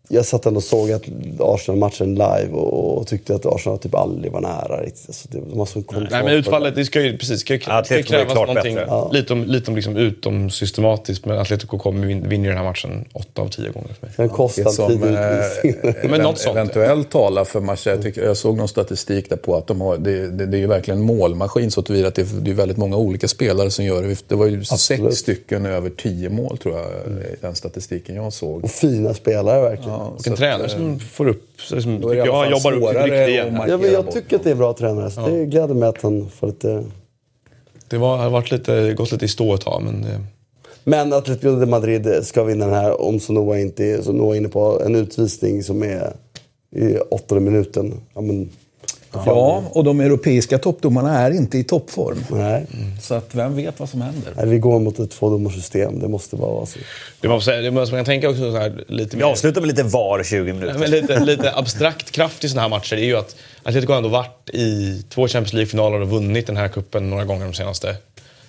jag 0.08 0.24
satt 0.26 0.46
ändå 0.46 0.58
och 0.58 0.64
såg 0.64 0.92
att 0.92 1.02
Arsenal-matchen 1.40 2.14
live 2.14 2.48
och, 2.52 2.98
och 2.98 3.06
tyckte 3.06 3.34
att 3.34 3.46
Arsenal 3.46 3.78
typ 3.78 3.94
aldrig 3.94 4.32
var 4.32 4.40
nära. 4.40 4.80
Alltså, 4.84 5.28
det, 5.30 5.38
de 5.50 5.58
har 5.58 5.66
sån 5.66 5.82
kontroll 5.82 6.08
Nej, 6.10 6.24
men 6.24 6.32
utfallet, 6.34 6.74
det 6.74 6.84
ska 6.84 7.00
ju, 7.02 7.18
precis, 7.18 7.40
ska 7.40 7.54
ju, 7.54 7.60
ska 7.60 7.84
krävas 8.02 8.32
klart 8.32 8.46
någonting. 8.48 8.76
Ja. 8.86 9.10
lite 9.12 9.32
om, 9.32 9.44
lite 9.44 9.70
om 9.70 9.76
liksom 9.76 9.96
utom 9.96 10.50
systematiskt. 10.50 11.24
Men 11.26 11.38
Atletico 11.38 11.78
kommer 11.78 12.06
vin- 12.06 12.28
vinner 12.28 12.48
den 12.48 12.58
här 12.58 12.64
matchen 12.64 13.04
8 13.12 13.42
av 13.42 13.48
10 13.48 13.70
gånger 13.70 13.88
för 13.88 14.06
mig. 14.06 14.14
det. 14.16 14.22
Den 14.22 14.28
kostar 14.28 14.62
Det 14.62 14.68
en 14.68 14.74
som 14.74 15.94
eh. 15.94 15.94
Men 16.10 16.20
något 16.20 16.38
sånt. 16.38 16.56
eventuellt 16.56 17.10
talar 17.10 17.44
för 17.44 17.60
Marseille. 17.60 17.96
Jag, 17.96 18.02
tycker, 18.04 18.26
jag 18.26 18.36
såg 18.36 18.56
någon 18.56 18.68
statistik 18.68 19.30
där 19.30 19.36
på 19.36 19.56
att 19.56 19.66
de 19.66 19.80
har, 19.80 19.96
det, 19.98 20.30
det, 20.30 20.46
det 20.46 20.56
är 20.56 20.60
ju 20.60 20.66
verkligen 20.66 21.00
en 21.00 21.06
målmaskin 21.06 21.70
så 21.70 21.82
tillvida 21.82 22.08
att 22.08 22.14
det, 22.14 22.22
är- 22.22 22.40
det 22.40 22.50
är 22.50 22.54
väldigt 22.54 22.76
många 22.78 22.96
olika 22.96 23.28
spelare 23.28 23.70
som 23.70 23.84
gör 23.84 24.02
det. 24.02 24.28
Det 24.28 24.34
var 24.34 24.46
ju 24.46 24.58
Absolut. 24.58 24.80
sex 25.04 25.16
stycken 25.16 25.66
över 25.66 25.90
tio 25.90 26.28
mål 26.30 26.58
tror 26.58 26.74
jag, 26.78 26.86
i 26.86 27.36
den 27.40 27.54
statistiken 27.54 28.14
jag 28.16 28.32
såg. 28.32 28.64
Och 28.64 28.70
fina 28.70 29.14
spelare 29.14 29.60
verkligen. 29.60 29.97
Ja, 29.98 30.12
Och 30.18 30.26
en 30.26 30.36
tränare 30.36 30.66
eh, 30.66 30.68
som 30.68 31.00
får 31.00 31.28
upp, 31.28 31.60
som, 31.60 32.00
Då 32.00 32.08
är 32.08 32.16
det 32.16 32.22
tycker 32.22 32.36
jag, 32.36 32.50
jobbar 32.50 32.72
upp 32.72 33.28
igen. 33.28 33.56
att 33.56 33.68
Ja, 33.68 33.86
jag 33.86 34.10
tycker 34.10 34.36
att 34.36 34.44
det 34.44 34.50
är 34.50 34.54
bra 34.54 34.72
tränare. 34.72 35.10
Så 35.10 35.28
det 35.28 35.46
gläder 35.46 35.74
mig 35.74 35.88
att 35.88 36.02
han 36.02 36.30
får 36.30 36.46
lite... 36.46 36.84
Det 37.88 37.98
var, 37.98 38.16
har 38.16 38.30
varit 38.30 38.50
lite, 38.50 38.94
gått 38.94 39.12
lite 39.12 39.24
i 39.24 39.28
stå 39.28 39.54
ett 39.54 39.60
tag, 39.60 39.82
men 39.82 40.02
det, 40.02 40.20
Men 40.84 41.12
Atletico 41.12 41.56
de 41.56 41.66
Madrid 41.66 42.08
ska 42.22 42.44
vinna 42.44 42.66
den 42.66 42.74
här 42.74 43.00
om 43.02 43.20
så 43.20 43.32
Noah 43.32 43.60
inte 43.60 43.84
är, 43.84 44.02
så 44.02 44.12
Noah 44.12 44.34
är 44.34 44.40
inne 44.40 44.48
på 44.48 44.82
en 44.84 44.94
utvisning 44.94 45.62
som 45.62 45.82
är 45.82 46.12
i 46.76 46.98
åttonde 46.98 47.50
minuten. 47.50 47.94
Ja, 48.14 48.20
men, 48.20 48.50
Ja, 49.12 49.62
och 49.70 49.84
de 49.84 50.00
europeiska 50.00 50.58
toppdomarna 50.58 51.18
är 51.18 51.30
inte 51.30 51.58
i 51.58 51.64
toppform. 51.64 52.24
nej. 52.30 52.66
Så 53.02 53.14
att 53.14 53.34
vem 53.34 53.56
vet 53.56 53.80
vad 53.80 53.88
som 53.88 54.00
händer? 54.00 54.32
nej, 54.36 54.46
vi 54.46 54.58
går 54.58 54.80
mot 54.80 54.98
ett 54.98 55.10
tvådomarsystem. 55.10 56.00
Det 56.00 56.08
måste 56.08 56.36
bara 56.36 56.52
vara 56.52 56.66
så. 56.66 56.78
det, 57.20 57.40
säga, 57.40 57.60
det 57.60 57.70
måste 57.70 57.94
man 57.94 57.98
kan 57.98 58.04
tänka 58.04 58.28
också 58.30 58.52
så 58.52 58.58
här, 58.58 58.84
lite 58.88 59.16
Vi 59.16 59.22
mer... 59.22 59.30
avslutar 59.30 59.60
med 59.60 59.68
lite 59.68 59.82
VAR 59.82 60.24
20 60.24 60.52
minuter. 60.52 60.78
Men 60.78 60.90
lite, 60.90 61.20
lite 61.20 61.54
abstrakt 61.54 62.10
kraft 62.10 62.44
i 62.44 62.48
sådana 62.48 62.62
här 62.62 62.68
matcher 62.68 62.96
är 62.96 63.04
ju 63.04 63.16
att 63.16 63.36
Atletico 63.62 63.92
har 63.92 63.96
ändå 63.96 64.08
varit 64.08 64.50
i 64.52 65.02
två 65.08 65.28
Champions 65.28 65.52
League-finaler 65.52 66.00
och 66.00 66.08
vunnit 66.08 66.46
den 66.46 66.56
här 66.56 66.68
kuppen 66.68 67.10
några 67.10 67.24
gånger 67.24 67.44
de 67.44 67.54
senaste, 67.54 67.96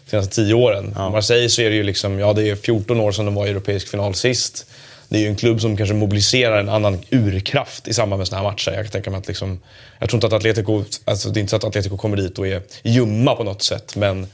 senaste 0.07 0.35
tio 0.35 0.53
åren. 0.53 0.93
Marseille 0.95 1.49
så 1.49 1.61
är 1.61 1.69
det 1.69 1.75
ju 1.75 1.83
liksom, 1.83 2.19
ja 2.19 2.33
det 2.33 2.49
är 2.49 2.55
14 2.55 2.99
år 2.99 3.11
sedan 3.11 3.25
de 3.25 3.35
var 3.35 3.45
i 3.45 3.49
europeisk 3.49 3.87
final 3.87 4.15
sist. 4.15 4.65
Det 5.09 5.17
är 5.17 5.21
ju 5.21 5.27
en 5.27 5.35
klubb 5.35 5.61
som 5.61 5.77
kanske 5.77 5.95
mobiliserar 5.95 6.59
en 6.59 6.69
annan 6.69 6.97
urkraft 7.11 7.87
i 7.87 7.93
samband 7.93 8.17
med 8.17 8.27
såna 8.27 8.41
här 8.41 8.49
matcher. 8.49 8.71
Jag 8.71 8.83
kan 8.83 8.91
tänka 8.91 9.09
mig 9.09 9.17
att 9.17 9.27
liksom, 9.27 9.59
jag 9.99 10.09
tror 10.09 10.17
inte 10.17 10.27
att 10.27 10.33
Atletico, 10.33 10.83
alltså 11.05 11.29
det 11.29 11.39
är 11.39 11.41
inte 11.41 11.49
så 11.49 11.55
att 11.55 11.63
Atletico 11.63 11.97
kommer 11.97 12.17
dit 12.17 12.39
och 12.39 12.47
är 12.47 12.61
ljumma 12.83 13.35
på 13.35 13.43
något 13.43 13.61
sätt, 13.61 13.95
men 13.95 14.27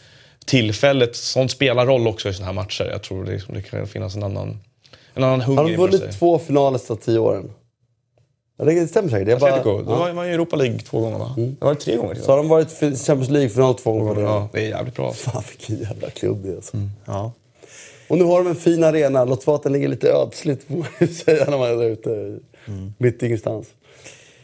tillfället, 0.46 1.16
sånt 1.16 1.52
spelar 1.52 1.86
roll 1.86 2.08
också 2.08 2.30
i 2.30 2.34
såna 2.34 2.46
här 2.46 2.54
matcher. 2.54 2.88
Jag 2.92 3.04
tror 3.04 3.26
det, 3.26 3.42
det 3.48 3.62
kan 3.62 3.88
finnas 3.88 4.16
en 4.16 4.24
annan, 4.24 4.60
en 5.14 5.24
annan 5.24 5.42
hunger 5.42 5.62
Har 5.62 5.70
de 5.70 5.76
vunnit 5.76 6.20
två 6.20 6.40
finaler 6.40 6.78
sedan 6.78 6.98
tio 6.98 7.20
åren? 7.20 7.52
Ja, 8.58 8.66
det 8.66 8.88
stämmer 8.88 9.10
säkert. 9.10 9.28
Det 9.28 9.34
är 9.34 9.40
bara, 9.40 9.54
Atletico, 9.54 9.82
de 9.82 10.08
ja. 10.08 10.14
var 10.14 10.26
i 10.26 10.34
Europa 10.34 10.56
League 10.56 10.80
två 10.80 11.00
gånger 11.00 11.18
va? 11.18 11.34
Det 11.38 11.66
var 11.66 11.76
tre 11.76 11.96
gånger 11.96 12.16
Så 12.16 12.32
har 12.32 12.38
de 12.38 12.48
varit 12.48 12.72
Champions 12.80 13.30
League-final 13.30 13.76
två 13.76 13.92
gånger. 13.92 14.22
Ja, 14.22 14.50
det 14.52 14.60
är 14.60 14.70
jävligt 14.70 14.96
bra. 14.96 15.14
Fan 15.14 15.44
vilken 15.50 15.78
jävla 15.78 16.10
klubb 16.10 16.44
det 16.44 16.52
är 16.52 16.56
alltså. 16.56 16.78
Ja. 17.06 17.32
Och 18.08 18.18
nu 18.18 18.24
har 18.24 18.44
de 18.44 18.50
en 18.50 18.56
fin 18.56 18.84
arena. 18.84 19.26
Låt 19.26 19.48
vara 19.48 19.58
att 19.58 19.64
den 19.64 19.74
ligger 19.74 19.88
lite 19.88 20.12
ödsligt 20.12 20.64
får 20.64 20.76
man 20.76 20.88
ju 21.00 21.08
säga 21.26 21.46
när 21.50 21.58
man 21.58 21.70
är 21.70 21.76
där 21.76 21.90
ute. 21.90 22.40
Mitt 22.98 23.24
i 23.24 23.26
ingenstans. 23.26 23.68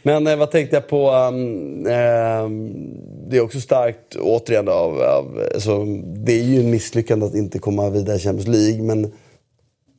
Men 0.02 0.26
eh, 0.26 0.36
vad 0.36 0.50
tänkte 0.50 0.76
jag 0.76 0.88
på? 0.88 1.10
Um, 1.10 1.86
ehm, 1.86 2.72
det 3.28 3.36
är 3.36 3.40
också 3.40 3.60
starkt 3.60 4.16
återigen 4.16 4.68
av, 4.68 5.02
av 5.02 5.40
alltså, 5.54 5.84
Det 6.04 6.32
är 6.32 6.44
ju 6.44 6.60
en 6.60 6.70
misslyckande 6.70 7.26
att 7.26 7.34
inte 7.34 7.58
komma 7.58 7.90
vidare 7.90 8.16
i 8.16 8.20
Champions 8.20 8.48
League. 8.48 8.82
Men 8.82 9.12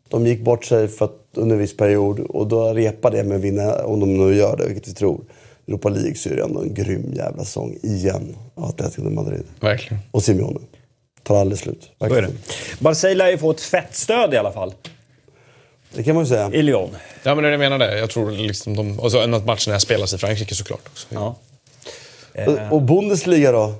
de 0.09 0.27
gick 0.27 0.41
bort 0.41 0.65
sig 0.65 0.87
för 0.87 1.05
att, 1.05 1.19
under 1.35 1.55
en 1.55 1.61
viss 1.61 1.77
period 1.77 2.19
och 2.19 2.47
då 2.47 2.73
repar 2.73 3.11
det 3.11 3.23
med 3.23 3.37
att 3.37 3.43
vinna, 3.43 3.85
om 3.85 3.99
de 3.99 4.17
nu 4.17 4.35
gör 4.35 4.57
det, 4.57 4.65
vilket 4.65 4.87
vi 4.87 4.93
tror. 4.93 5.21
Europa 5.67 5.89
League 5.89 6.15
så 6.15 6.29
är 6.29 6.35
det 6.35 6.43
ändå 6.43 6.61
en 6.61 6.73
grym 6.73 7.13
jävla 7.13 7.43
säsong 7.43 7.77
igen 7.83 8.35
av 8.55 8.63
Atletico 8.63 9.09
Madrid. 9.09 9.43
Verkligen. 9.59 10.03
Och 10.11 10.23
Simeone. 10.23 10.59
Tar 11.23 11.35
aldrig 11.41 11.59
slut. 11.59 11.91
Så 11.99 12.13
är 12.13 12.21
det. 12.21 12.29
Marseille 12.79 13.15
lär 13.17 13.31
ju 13.31 13.37
få 13.37 13.51
ett 13.51 13.61
fett 13.61 13.95
stöd 13.95 14.33
i 14.33 14.37
alla 14.37 14.51
fall. 14.51 14.73
Det 15.93 16.03
kan 16.03 16.15
man 16.15 16.23
ju 16.23 16.29
säga. 16.29 16.51
I 16.53 16.61
Lyon. 16.61 16.89
Ja, 17.23 17.35
men 17.35 17.43
det 17.43 17.65
är 17.65 17.77
det 17.79 17.99
jag 17.99 18.09
tror 18.09 18.31
liksom 18.31 18.75
de... 18.75 18.99
Och 18.99 19.11
så 19.11 19.19
att 19.19 19.45
matchen 19.45 19.71
här 19.73 19.79
spelas 19.79 20.13
i 20.13 20.17
Frankrike 20.17 20.55
såklart 20.55 20.87
också. 20.91 21.07
Ja. 21.09 21.35
Och- 22.47 22.73
Och 22.73 22.81
Bundesliga 22.81 23.51
då? 23.51 23.73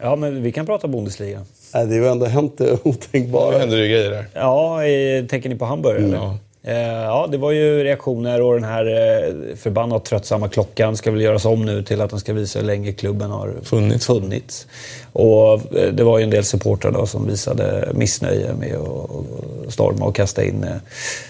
ja, 0.00 0.16
men 0.16 0.42
vi 0.42 0.52
kan 0.52 0.66
prata 0.66 0.88
Bundesliga. 0.88 1.44
Nej, 1.74 1.86
det 1.86 1.94
har 1.94 2.02
ju 2.04 2.08
ändå 2.10 2.26
hänt 2.26 2.58
det 2.58 2.78
otänkbara. 2.82 3.58
händer 3.58 3.76
det 3.76 3.82
ju 3.86 3.88
grejer 3.92 4.10
där. 4.10 4.26
Ja, 4.34 4.84
eh, 4.84 5.24
tänker 5.26 5.48
ni 5.48 5.54
på 5.56 5.64
Hamburg? 5.64 6.04
eller? 6.04 6.16
Ja. 6.16 6.38
Eh, 6.68 6.76
ja, 7.02 7.26
det 7.32 7.38
var 7.38 7.52
ju 7.52 7.84
reaktioner 7.84 8.40
och 8.42 8.54
den 8.54 8.64
här 8.64 8.86
eh, 8.86 9.56
förbannat 9.56 10.04
tröttsamma 10.04 10.48
klockan 10.48 10.96
ska 10.96 11.10
väl 11.10 11.20
göras 11.20 11.44
om 11.44 11.64
nu 11.66 11.82
till 11.82 12.00
att 12.00 12.10
den 12.10 12.20
ska 12.20 12.32
visa 12.32 12.58
hur 12.58 12.66
länge 12.66 12.92
klubben 12.92 13.30
har 13.30 13.54
Funnits. 13.62 14.06
funnits. 14.06 14.66
Och 15.12 15.52
eh, 15.76 15.92
det 15.92 16.04
var 16.04 16.18
ju 16.18 16.24
en 16.24 16.30
del 16.30 16.44
supportrar 16.44 16.90
då 16.92 17.06
som 17.06 17.26
visade 17.26 17.88
missnöje 17.94 18.52
med 18.54 18.74
att 18.76 19.72
storma 19.72 20.04
och 20.06 20.14
kasta 20.14 20.44
in 20.44 20.66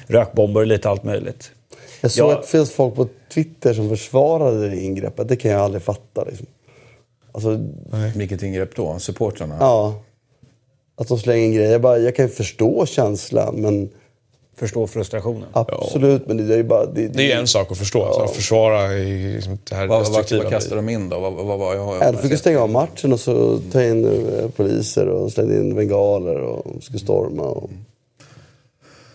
rökbomber 0.07 0.61
och 0.61 0.67
lite 0.67 0.89
allt 0.89 1.05
möjligt. 1.05 1.51
Jag 2.01 2.11
såg 2.11 2.31
Ja. 2.31 2.35
att 2.35 2.43
det 2.43 2.49
finns 2.49 2.71
folk 2.73 2.95
på 2.95 3.09
Twitter 3.35 3.75
som 3.75 3.89
försvarade 3.89 4.69
det 4.69 4.77
ingreppet. 4.81 5.29
Det 5.29 5.37
kan 5.37 5.51
jag 5.51 5.61
aldrig 5.61 5.83
fatta. 5.83 6.25
Liksom. 6.25 6.47
Alltså, 7.33 7.59
Vilket 8.17 8.43
ingrepp 8.43 8.77
då? 8.77 8.99
Supportrarna? 8.99 9.57
ja. 9.61 9.95
Att 11.01 11.09
de 11.09 11.19
slänger 11.19 11.45
in 11.45 11.53
grejer. 11.53 11.73
Jag, 11.73 11.81
bara, 11.81 11.99
jag 11.99 12.17
kan 12.17 12.25
ju 12.25 12.31
förstå 12.31 12.87
känslan, 12.87 13.55
men 13.55 13.91
Förstå 14.59 14.87
frustrationen. 14.87 15.49
absolut. 15.53 16.27
Men 16.27 16.37
det 16.49 16.55
är 16.55 16.57
ju 16.57 16.63
bara... 16.65 16.87
Det, 16.87 17.09
Det 17.09 17.23
är 17.23 17.27
ju 17.27 17.33
en 17.33 17.47
sak 17.47 17.73
att 17.73 17.79
förstå. 17.79 18.05
Alltså, 18.05 18.21
att 18.23 18.31
försvara 18.37 18.93
i 18.95 19.35
liksom 19.35 19.59
det 19.69 19.75
här 19.75 19.87
Vad, 19.87 19.99
vad, 19.99 20.07
destruktiva. 20.09 20.43
vad 20.43 20.53
kastar 20.53 20.77
de 20.77 20.89
in 20.89 21.09
då? 21.09 21.21
Vad, 21.21 21.33
vad, 21.33 21.59
vad, 21.59 21.77
jag 21.77 21.85
har, 21.85 21.97
Ja, 21.97 22.13
de 22.13 22.19
fick 22.19 22.31
ju 22.31 22.37
stänga 22.37 22.61
av 22.61 22.71
matchen 22.71 23.13
och 23.13 23.21
så 23.21 23.59
ta 23.73 23.83
in 23.83 24.05
eh, 24.05 24.49
poliser 24.57 25.07
och 25.07 25.33
slängde 25.33 25.57
in 25.57 25.75
bengaler 25.75 26.41
och 26.41 26.83
skulle 26.83 26.99
storma. 26.99 27.43
Och... 27.43 27.71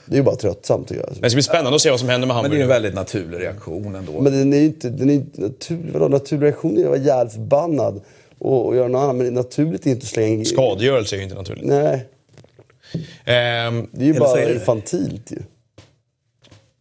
Det 0.05 0.13
är 0.15 0.17
ju 0.17 0.23
bara 0.23 0.35
tröttsamt 0.35 0.87
tycker 0.87 1.01
jag. 1.01 1.09
Men 1.11 1.21
det 1.21 1.29
ska 1.29 1.35
bli 1.35 1.43
spännande 1.43 1.75
att 1.75 1.81
se 1.81 1.89
vad 1.89 1.99
som 1.99 2.09
händer 2.09 2.27
med 2.27 2.35
Men 2.35 2.43
det 2.43 2.47
är 2.47 2.49
Hamburg. 2.49 2.59
ju 2.59 2.63
en 2.63 2.69
väldigt 2.69 2.93
naturlig 2.93 3.39
reaktion 3.39 3.95
ändå. 3.95 4.21
Men 4.21 4.33
den 4.33 4.53
är 4.53 4.57
ju 4.57 4.65
inte... 4.65 4.89
Den 4.89 5.09
är 5.09 5.13
inte 5.13 5.41
naturlig. 5.41 5.93
Vadå 5.93 6.07
naturlig 6.07 6.45
reaktion? 6.47 6.77
är 6.77 6.81
att 6.83 6.87
vara 6.89 6.97
jävligt 6.97 7.33
förbannad 7.33 8.01
och, 8.39 8.65
och 8.67 8.75
göra 8.75 8.87
något 8.87 8.99
annat. 8.99 9.15
Men 9.15 9.33
naturligt 9.33 9.85
är 9.85 9.89
inte 9.91 10.03
att 10.03 10.07
slänga 10.09 10.27
in... 10.27 10.45
Skadegörelse 10.45 11.15
är 11.15 11.17
ju 11.17 11.23
inte 11.23 11.35
naturligt. 11.35 11.65
Nej, 11.65 12.05
Ehm, 13.25 13.87
det 13.91 14.03
är 14.03 14.13
ju 14.13 14.19
bara 14.19 14.41
är 14.41 14.45
det- 14.47 14.53
infantilt 14.53 15.31
ju. 15.31 15.37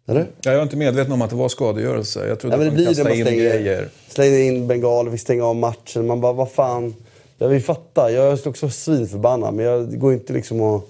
Eller? 0.09 0.21
Ja, 0.21 0.51
jag 0.51 0.55
är 0.59 0.63
inte 0.63 0.77
medveten 0.77 1.13
om 1.13 1.23
att 1.23 1.31
det 1.31 1.37
var 1.37 1.49
skadegörelse. 1.49 2.29
Jag 2.29 2.41
trodde 2.41 2.57
det 2.57 2.69
att 2.69 2.77
det 2.77 2.85
kastade 2.85 3.09
man 3.09 3.19
in 3.19 3.25
grejer. 3.25 3.89
slänger 4.09 4.39
in 4.39 4.67
bengaler, 4.67 5.11
vi 5.11 5.19
stänger 5.19 5.43
av 5.43 5.57
matchen. 5.57 6.07
Man 6.07 6.21
bara, 6.21 6.33
vad 6.33 6.51
fan. 6.51 6.95
Jag 7.39 7.49
vill 7.49 7.63
fatta. 7.63 8.11
Jag 8.11 8.33
är 8.33 8.49
också 8.49 8.71
svinförbannad. 8.71 9.55
Men 9.55 9.65
jag, 9.65 9.99
går 10.01 10.13
inte 10.13 10.33
liksom 10.33 10.61
att 10.63 10.85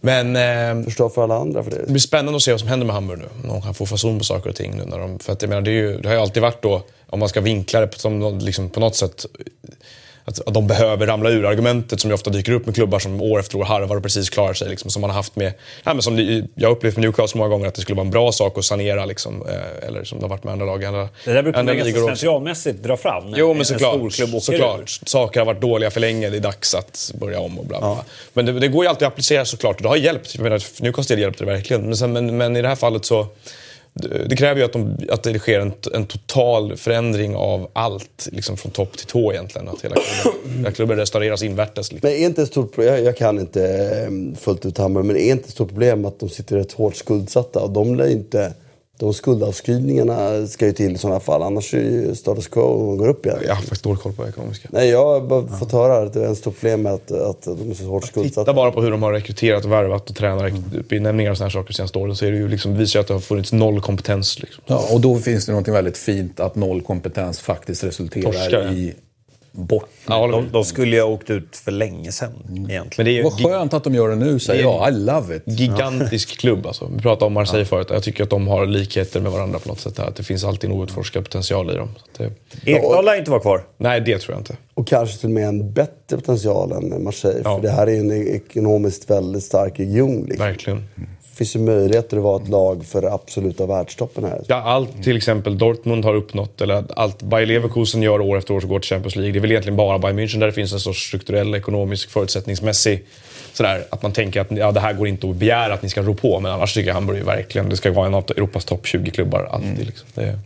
men 0.00 0.36
ehm, 0.36 0.84
förstå 0.84 1.08
för 1.08 1.22
alla 1.22 1.36
andra 1.36 1.62
för 1.64 1.70
det 1.70 1.76
det. 1.76 1.86
blir 1.92 1.98
spännande 2.00 2.36
att 2.36 2.42
se 2.42 2.50
vad 2.50 2.60
som 2.60 2.68
händer 2.68 2.86
med 2.86 2.94
Hamburg 2.94 3.18
nu. 3.18 3.24
Om 3.42 3.48
de 3.48 3.62
kan 3.62 3.74
få 3.74 3.86
fason 3.86 4.18
på 4.18 4.24
saker 4.24 4.50
och 4.50 4.56
ting 4.56 4.76
nu. 4.76 4.84
När 4.84 4.98
de, 4.98 5.18
för 5.18 5.32
att 5.32 5.42
jag 5.42 5.48
menar, 5.48 5.62
det, 5.62 5.70
är 5.70 5.72
ju, 5.72 6.00
det 6.00 6.08
har 6.08 6.14
ju 6.14 6.20
alltid 6.20 6.42
varit 6.42 6.62
då, 6.62 6.82
om 7.06 7.18
man 7.18 7.28
ska 7.28 7.40
vinkla 7.40 7.80
det 7.80 7.86
på, 7.86 7.98
som, 7.98 8.38
liksom, 8.38 8.70
på 8.70 8.80
något 8.80 8.96
sätt, 8.96 9.26
att, 10.28 10.48
att 10.48 10.54
de 10.54 10.66
behöver 10.66 11.06
ramla 11.06 11.30
ur 11.30 11.46
argumentet 11.46 12.00
som 12.00 12.10
ju 12.10 12.14
ofta 12.14 12.30
dyker 12.30 12.52
upp 12.52 12.66
med 12.66 12.74
klubbar 12.74 12.98
som 12.98 13.22
år 13.22 13.40
efter 13.40 13.58
år 13.58 13.64
harvar 13.64 13.96
och 13.96 14.02
precis 14.02 14.30
klarar 14.30 14.54
sig. 14.54 14.68
Liksom, 14.68 14.90
som 14.90 15.00
man 15.00 15.10
har 15.10 15.16
haft 15.16 15.36
med, 15.36 15.52
ja, 15.84 15.94
men 15.94 16.02
som 16.02 16.18
jag 16.54 16.68
har 16.68 16.76
upplevt 16.76 16.96
med 16.96 17.02
Newcastle 17.02 17.38
många 17.38 17.50
gånger 17.50 17.68
att 17.68 17.74
det 17.74 17.80
skulle 17.80 17.96
vara 17.96 18.04
en 18.04 18.10
bra 18.10 18.32
sak 18.32 18.58
att 18.58 18.64
sanera. 18.64 19.04
Liksom, 19.04 19.42
eh, 19.48 19.88
eller 19.88 20.04
som 20.04 20.18
det 20.18 20.24
har 20.24 20.28
varit 20.28 20.44
med 20.44 20.52
andra 20.52 20.66
lag. 20.66 20.84
Andra, 20.84 21.08
Det 21.24 21.32
där 21.32 21.42
brukar 21.42 21.62
man 21.62 21.76
ganska 21.76 22.00
slentrianmässigt 22.00 22.82
dra 22.82 22.96
fram. 22.96 23.34
Jo, 23.36 23.50
en 23.50 23.56
men 23.56 23.66
såklart. 23.66 24.12
såklart. 24.42 25.00
Saker 25.06 25.40
har 25.40 25.46
varit 25.46 25.60
dåliga 25.60 25.90
för 25.90 26.00
länge, 26.00 26.30
det 26.30 26.36
är 26.36 26.40
dags 26.40 26.74
att 26.74 27.12
börja 27.14 27.40
om 27.40 27.58
och 27.58 27.66
bla 27.66 27.78
bla. 27.78 27.94
bla. 27.94 28.04
Men 28.32 28.46
det, 28.46 28.52
det 28.52 28.68
går 28.68 28.84
ju 28.84 28.88
alltid 28.88 29.06
att 29.06 29.12
applicera 29.12 29.44
såklart 29.44 29.76
och 29.76 29.82
det 29.82 29.88
har 29.88 29.96
hjälpt. 29.96 30.34
Jag 30.34 30.42
menar, 30.42 30.82
Newcastle 30.82 31.20
hjälpte 31.20 31.44
det 31.44 31.50
verkligen. 31.50 31.82
Men, 31.82 31.96
sen, 31.96 32.12
men, 32.12 32.36
men 32.36 32.56
i 32.56 32.62
det 32.62 32.68
här 32.68 32.76
fallet 32.76 33.04
så 33.04 33.26
det, 34.26 34.36
kräver 34.36 34.60
ju 34.60 34.64
att, 34.64 34.72
de, 34.72 34.96
att 35.10 35.22
det 35.22 35.38
sker 35.38 35.60
en, 35.60 35.72
en 35.94 36.06
total 36.06 36.76
förändring 36.76 37.36
av 37.36 37.70
allt, 37.72 38.28
liksom 38.32 38.56
från 38.56 38.72
topp 38.72 38.96
till 38.96 39.06
tå 39.06 39.32
egentligen. 39.32 39.68
Att 39.68 39.84
hela 39.84 39.96
klubben, 39.96 40.40
hela 40.58 40.70
klubben 40.70 40.96
restaureras 40.96 41.42
invärtes. 41.42 41.92
Liksom. 41.92 42.10
Men 42.10 42.22
är 42.22 42.26
inte 42.26 42.42
ett 42.42 42.48
stort 42.48 42.74
problem, 42.74 42.94
jag, 42.94 43.04
jag 43.04 43.16
kan 43.16 43.38
inte 43.38 43.64
eh, 43.64 44.38
fullt 44.38 44.66
ut 44.66 44.78
Hammarby, 44.78 45.06
men 45.06 45.16
är 45.16 45.30
inte 45.30 45.44
ett 45.44 45.50
stort 45.50 45.68
problem 45.68 46.04
att 46.04 46.20
de 46.20 46.28
sitter 46.28 46.56
rätt 46.56 46.72
hårt 46.72 46.96
skuldsatta? 46.96 47.60
Och 47.60 47.70
de 47.70 47.94
lär 47.94 48.10
inte, 48.10 48.54
de 48.98 49.14
skuldavskrivningarna 49.14 50.46
ska 50.46 50.66
ju 50.66 50.72
till 50.72 50.94
i 50.94 50.98
sådana 50.98 51.20
fall, 51.20 51.42
annars 51.42 51.74
är 51.74 51.78
ju 51.78 52.14
status 52.14 52.48
quo 52.48 52.62
och 52.62 52.86
de 52.86 52.98
går 52.98 53.08
upp 53.08 53.26
igen. 53.26 53.38
Jag 53.46 53.54
har 53.54 53.62
faktiskt 53.62 53.82
dålig 53.82 54.00
koll 54.00 54.12
på 54.12 54.28
ekonomiska. 54.28 54.68
Nej, 54.72 54.88
jag 54.88 55.04
har 55.04 55.20
bara 55.20 55.46
fått 55.46 55.72
höra 55.72 56.06
att 56.06 56.12
det 56.12 56.24
är 56.24 56.32
ett 56.32 56.38
stort 56.38 56.54
problem 56.54 56.82
med 56.82 56.92
att, 56.92 57.10
att 57.10 57.42
de 57.42 57.70
är 57.70 57.74
så 57.74 57.84
hårt 57.84 58.04
skuldsatta. 58.04 58.40
Titta 58.44 58.54
bara 58.54 58.70
på 58.70 58.82
hur 58.82 58.90
de 58.90 59.02
har 59.02 59.12
rekryterat 59.12 59.64
och 59.64 59.72
värvat 59.72 60.10
och 60.10 60.16
tränarbenämningar 60.16 61.30
och 61.30 61.36
sådana 61.36 61.50
saker 61.50 61.68
de 61.68 61.74
senaste 61.74 61.98
åren 61.98 62.16
så 62.16 62.24
är 62.24 62.30
det 62.30 62.36
ju 62.36 62.48
liksom, 62.48 62.76
visar 62.76 62.98
ju 62.98 63.00
att 63.00 63.08
det 63.08 63.14
har 63.14 63.20
funnits 63.20 63.52
noll 63.52 63.80
kompetens. 63.80 64.40
Liksom. 64.40 64.64
Ja, 64.66 64.84
och 64.92 65.00
då 65.00 65.16
finns 65.16 65.46
det 65.46 65.52
något 65.52 65.68
väldigt 65.68 65.98
fint 65.98 66.40
att 66.40 66.54
noll 66.54 66.80
kompetens 66.80 67.40
faktiskt 67.40 67.84
resulterar 67.84 68.32
Torskar, 68.32 68.62
ja. 68.62 68.72
i 68.72 68.94
bort. 69.58 69.88
Ja, 70.06 70.26
De, 70.26 70.48
de 70.52 70.64
skulle 70.64 70.96
ju 70.96 71.02
ha 71.02 71.08
åkt 71.08 71.30
ut 71.30 71.56
för 71.56 71.72
länge 71.72 72.12
sedan 72.12 72.32
egentligen. 72.48 72.86
Men 72.96 73.04
det 73.06 73.10
är 73.10 73.14
ju 73.14 73.22
Vad 73.22 73.42
skönt 73.42 73.74
att 73.74 73.84
de 73.84 73.94
gör 73.94 74.08
det 74.08 74.16
nu, 74.16 74.38
säger 74.38 74.62
Det 74.62 74.68
jag. 74.70 74.88
I 74.88 74.92
love 74.92 75.36
it. 75.36 75.42
gigantisk 75.46 76.38
klubb. 76.40 76.66
Alltså. 76.66 76.90
Vi 76.96 77.02
pratade 77.02 77.24
om 77.26 77.32
Marseille 77.32 77.64
förut. 77.64 77.86
Jag 77.90 78.02
tycker 78.02 78.24
att 78.24 78.30
de 78.30 78.48
har 78.48 78.66
likheter 78.66 79.20
med 79.20 79.32
varandra 79.32 79.58
på 79.58 79.68
något 79.68 79.80
sätt. 79.80 79.98
Att 79.98 80.16
det 80.16 80.22
finns 80.22 80.44
alltid 80.44 80.70
en 80.70 80.76
outforskad 80.76 81.24
potential 81.24 81.70
i 81.70 81.74
dem. 81.74 81.88
Det, 82.18 82.30
Ekdal 82.70 83.04
lär 83.04 83.18
inte 83.18 83.30
vara 83.30 83.40
kvar. 83.40 83.62
nej, 83.76 84.00
det 84.00 84.18
tror 84.18 84.34
jag 84.34 84.40
inte. 84.40 84.56
Och 84.74 84.86
kanske 84.86 85.16
till 85.18 85.26
och 85.28 85.34
med 85.34 85.48
en 85.48 85.72
bättre 85.72 86.16
potential 86.16 86.72
än 86.72 87.04
Marseille. 87.04 87.40
Ja. 87.44 87.54
För 87.56 87.62
det 87.62 87.70
här 87.70 87.86
är 87.86 87.98
en 88.00 88.12
ekonomiskt 88.34 89.10
väldigt 89.10 89.42
stark 89.44 89.80
region. 89.80 90.24
Liksom. 90.28 90.46
Verkligen. 90.46 90.84
Det 91.38 91.44
finns 91.44 91.56
ju 91.56 91.60
möjligheter 91.60 92.16
att 92.16 92.22
vara 92.22 92.42
ett 92.42 92.48
lag 92.48 92.86
för 92.86 93.14
absoluta 93.14 93.66
världstoppen 93.66 94.24
här. 94.24 94.42
Ja, 94.46 94.56
allt 94.56 95.02
till 95.02 95.16
exempel 95.16 95.58
Dortmund 95.58 96.04
har 96.04 96.14
uppnått, 96.14 96.60
eller 96.60 96.84
allt 96.96 97.22
Bayer 97.22 97.46
Leverkusen 97.46 98.02
gör 98.02 98.20
år 98.20 98.38
efter 98.38 98.54
år 98.54 98.60
som 98.60 98.68
går 98.68 98.78
till 98.78 98.88
Champions 98.88 99.16
League. 99.16 99.32
Det 99.32 99.38
är 99.38 99.40
väl 99.40 99.50
egentligen 99.50 99.76
bara 99.76 99.98
Bayern 99.98 100.18
München 100.18 100.38
där 100.40 100.46
det 100.46 100.52
finns 100.52 100.72
en 100.72 100.80
sorts 100.80 101.06
strukturell, 101.08 101.54
ekonomisk, 101.54 102.10
förutsättningsmässig 102.10 103.04
sådär, 103.52 103.84
att 103.90 104.02
man 104.02 104.12
tänker 104.12 104.40
att 104.40 104.46
ja, 104.50 104.72
det 104.72 104.80
här 104.80 104.92
går 104.92 105.08
inte 105.08 105.30
att 105.30 105.36
begära 105.36 105.74
att 105.74 105.82
ni 105.82 105.88
ska 105.88 106.02
rå 106.02 106.14
på. 106.14 106.40
Men 106.40 106.52
annars 106.52 106.74
tycker 106.74 106.88
jag 106.88 106.94
Hamburg 106.94 107.24
verkligen, 107.24 107.68
det 107.68 107.76
ska 107.76 107.92
vara 107.92 108.06
en 108.06 108.14
av 108.14 108.24
Europas 108.30 108.64
topp 108.64 108.84
20-klubbar 108.84 109.48
alltid. 109.50 109.86
Liksom. 109.86 110.08
Det, 110.14 110.38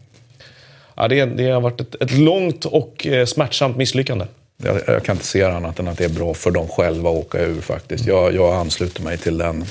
ja, 0.95 1.09
det, 1.09 1.25
det 1.25 1.51
har 1.51 1.61
varit 1.61 1.81
ett, 1.81 1.95
ett 2.03 2.13
långt 2.13 2.65
och 2.65 3.07
eh, 3.07 3.27
smärtsamt 3.27 3.77
misslyckande. 3.77 4.25
Jag, 4.65 4.81
jag 4.87 5.05
kan 5.05 5.17
inte 5.17 5.27
se 5.27 5.43
annat 5.43 5.79
än 5.79 5.89
att 5.89 5.99
det 5.99 6.05
är 6.05 6.09
bra 6.09 6.35
för 6.35 6.51
dem 6.51 6.69
själva 6.69 7.11
att 7.11 7.17
åka 7.17 7.41
ur 7.41 7.61
faktiskt. 7.61 8.07
Jag, 8.07 8.35
jag 8.35 8.55
ansluter 8.55 9.03
mig 9.03 9.19
till 9.19 9.39
den 9.39 9.65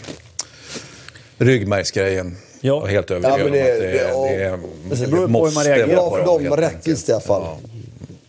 ryggmärgsgrejen. 1.45 2.37
Ja. 2.61 2.73
Jag 2.75 2.87
är 2.87 2.91
helt 2.91 3.11
övertygad 3.11 3.39
Ja, 3.39 3.43
men 3.43 3.47
om 3.47 3.51
det- 3.53 3.61
att 3.73 3.79
det, 3.79 3.87
det- 3.87 3.91
det, 3.91 4.43
ja. 4.43 4.57
det, 4.89 4.95
Det 5.05 5.11
beror 5.11 5.27
på 5.27 5.45
hur 5.45 5.53
man 5.55 5.63
reagerar. 5.63 5.87
Bra 5.95 6.11
för 6.17 6.25
dem, 6.25 6.41
helt 6.43 6.59
rättvist 6.59 7.09
i 7.09 7.11
alla 7.11 7.21
fall. 7.21 7.41
Ja. 7.45 7.57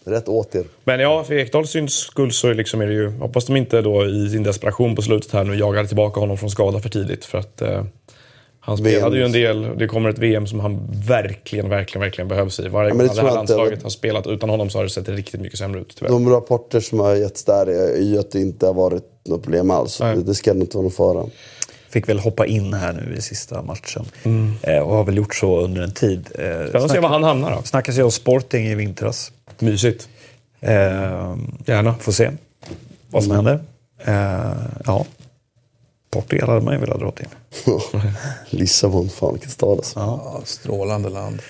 Rätt 0.05 0.29
åt 0.29 0.55
er. 0.55 0.65
Men 0.85 1.01
ja, 1.01 1.25
för 1.25 1.35
Ekdals 1.35 1.71
syns 1.71 1.95
skull 1.95 2.33
så 2.33 2.53
liksom 2.53 2.81
är 2.81 2.87
det 2.87 2.93
ju... 2.93 3.09
Hoppas 3.11 3.47
de 3.47 3.57
inte 3.57 3.81
då 3.81 4.07
i 4.07 4.29
sin 4.31 4.43
desperation 4.43 4.97
på 4.97 5.03
slutet 5.03 5.33
här 5.33 5.45
nu 5.45 5.55
jagar 5.55 5.85
tillbaka 5.85 6.21
honom 6.21 6.39
från 6.39 6.51
skada 6.51 6.81
för 6.81 6.89
tidigt. 6.89 7.25
För 7.25 7.39
att 7.39 7.63
eh, 7.63 7.85
han 8.61 8.77
spelade 8.79 9.17
ju 9.17 9.25
en 9.25 9.33
del. 9.33 9.69
Det 9.79 9.87
kommer 9.87 10.11
ett 10.11 10.19
VM 10.19 10.47
som 10.47 10.61
han 10.61 10.81
verkligen, 11.09 11.69
verkligen, 11.69 12.01
verkligen 12.01 12.29
behövs 12.29 12.61
i. 12.61 12.69
Varje 12.69 12.89
Ja, 12.89 12.95
gång 12.95 12.99
men 12.99 13.07
det 13.07 13.15
det 13.15 13.21
här 13.21 13.29
jag 13.29 13.43
inte. 13.43 13.53
landslaget 13.55 13.83
har 13.83 13.91
spelat 13.91 14.27
utan 14.27 14.49
honom 14.51 14.71
så 14.71 14.79
har 14.79 14.85
det 14.85 14.91
sett 14.91 15.09
riktigt 15.09 15.41
mycket 15.41 15.59
sämre 15.59 15.81
ut 15.81 15.95
tyvärr. 15.99 16.11
De 16.13 16.29
rapporter 16.31 16.81
som 16.81 17.01
har 17.01 17.15
getts 17.15 17.45
där 17.45 17.67
är 17.67 18.03
ju 18.03 18.19
att 18.19 18.31
det 18.31 18.41
inte 18.41 18.67
har 18.67 18.75
varit 18.75 19.05
något 19.27 19.43
problem 19.43 19.71
alls. 19.71 20.01
Nej. 20.01 20.17
Det, 20.17 20.23
det 20.23 20.35
ska 20.35 20.51
inte 20.51 20.77
vara 20.77 20.83
någon 20.83 20.93
fara. 20.93 21.27
Fick 21.93 22.09
väl 22.09 22.19
hoppa 22.19 22.47
in 22.47 22.75
här 22.75 22.93
nu 22.93 23.15
i 23.19 23.23
sista 23.23 23.63
matchen. 23.63 24.05
Eh, 24.63 24.79
och 24.79 24.97
har 24.97 25.05
väl 25.05 25.17
gjort 25.17 25.35
så 25.35 25.61
under 25.61 25.83
en 25.83 25.93
tid. 25.93 26.29
Eh, 26.35 26.45
Spännande 26.45 26.85
att 26.85 26.91
se 26.91 26.99
var 27.01 27.09
han 27.09 27.23
hamnar 27.23 27.51
då. 27.51 27.63
Snackas 27.63 27.99
ju 27.99 28.03
om 28.03 28.11
Sporting 28.13 28.67
i 28.67 28.75
vintras. 28.75 29.33
Mysigt. 29.59 30.09
Eh, 30.61 31.37
Gärna. 31.67 31.95
Får 32.01 32.13
se 32.13 32.31
vad 33.11 33.25
som 33.25 33.33
händer. 33.37 33.61
Eh, 34.05 34.53
ja. 34.87 35.07
Portugal 36.11 36.49
hade 36.49 36.61
man 36.61 36.75
ju 36.75 36.81
velat 36.81 37.01
dra 37.01 37.11
till. 37.11 37.29
Lissabon, 38.51 39.09
fan 39.09 39.33
vilken 39.33 39.51
stad 39.51 39.79
alltså. 39.79 40.01
Ja, 40.01 40.41
strålande 40.45 41.09
land. 41.09 41.43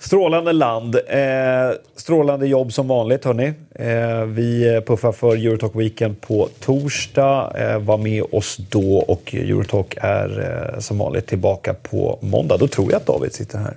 Strålande 0.00 0.52
land. 0.52 0.94
Eh, 0.94 1.76
strålande 1.96 2.46
jobb 2.46 2.72
som 2.72 2.88
vanligt 2.88 3.24
hörni. 3.24 3.52
Eh, 3.74 4.24
vi 4.24 4.80
puffar 4.86 5.12
för 5.12 5.36
Eurotalk 5.36 5.74
Weekend 5.76 6.20
på 6.20 6.48
torsdag. 6.60 7.52
Eh, 7.58 7.78
var 7.78 7.98
med 7.98 8.24
oss 8.32 8.56
då 8.56 8.98
och 8.98 9.34
Eurotalk 9.34 9.94
är 10.00 10.72
eh, 10.74 10.80
som 10.80 10.98
vanligt 10.98 11.26
tillbaka 11.26 11.74
på 11.74 12.18
måndag. 12.22 12.56
Då 12.56 12.68
tror 12.68 12.92
jag 12.92 12.96
att 13.00 13.06
David 13.06 13.32
sitter 13.32 13.58
här. 13.58 13.76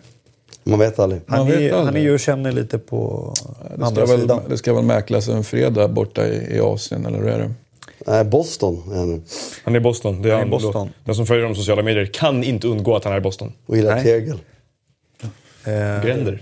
Man 0.63 0.79
vet 0.79 0.99
aldrig. 0.99 1.21
Han, 1.27 1.47
vet 1.47 1.55
är, 1.59 1.71
han 1.71 1.83
är 1.83 1.87
aldrig. 1.87 2.03
ju 2.03 2.13
och 2.13 2.19
känner 2.19 2.51
lite 2.51 2.77
på 2.77 3.33
Det 3.77 3.85
andra 3.85 4.05
ska, 4.05 4.15
väl, 4.15 4.21
sidan. 4.21 4.41
det 4.49 4.57
ska 4.57 4.73
väl 4.73 4.83
mäklas 4.83 5.27
en 5.27 5.43
fredag 5.43 5.87
borta 5.87 6.27
i, 6.27 6.55
i 6.55 6.59
Asien, 6.59 7.05
eller 7.05 7.17
hur 7.17 7.27
är 7.27 7.39
det? 7.39 7.51
Nej, 8.07 8.23
Boston 8.23 8.83
är 8.93 8.97
han 8.97 9.09
nu. 9.11 9.21
Han 9.63 9.75
är 9.75 9.79
i 9.79 9.83
Boston. 9.83 10.21
Det 10.21 10.29
är 10.29 10.33
Han 10.33 10.39
är 10.39 10.43
han 10.43 10.49
Boston. 10.49 10.87
Då. 10.87 10.93
Den 11.05 11.15
som 11.15 11.25
följer 11.25 11.47
på 11.47 11.55
sociala 11.55 11.83
medier 11.83 12.05
kan 12.05 12.43
inte 12.43 12.67
undgå 12.67 12.95
att 12.95 13.03
han 13.03 13.13
är 13.13 13.17
i 13.17 13.21
Boston. 13.21 13.53
Och 13.65 13.77
gillar 13.77 13.95
Nej. 13.95 14.03
tegel. 14.03 14.37
Eh, 15.65 16.05
Gränder. 16.05 16.41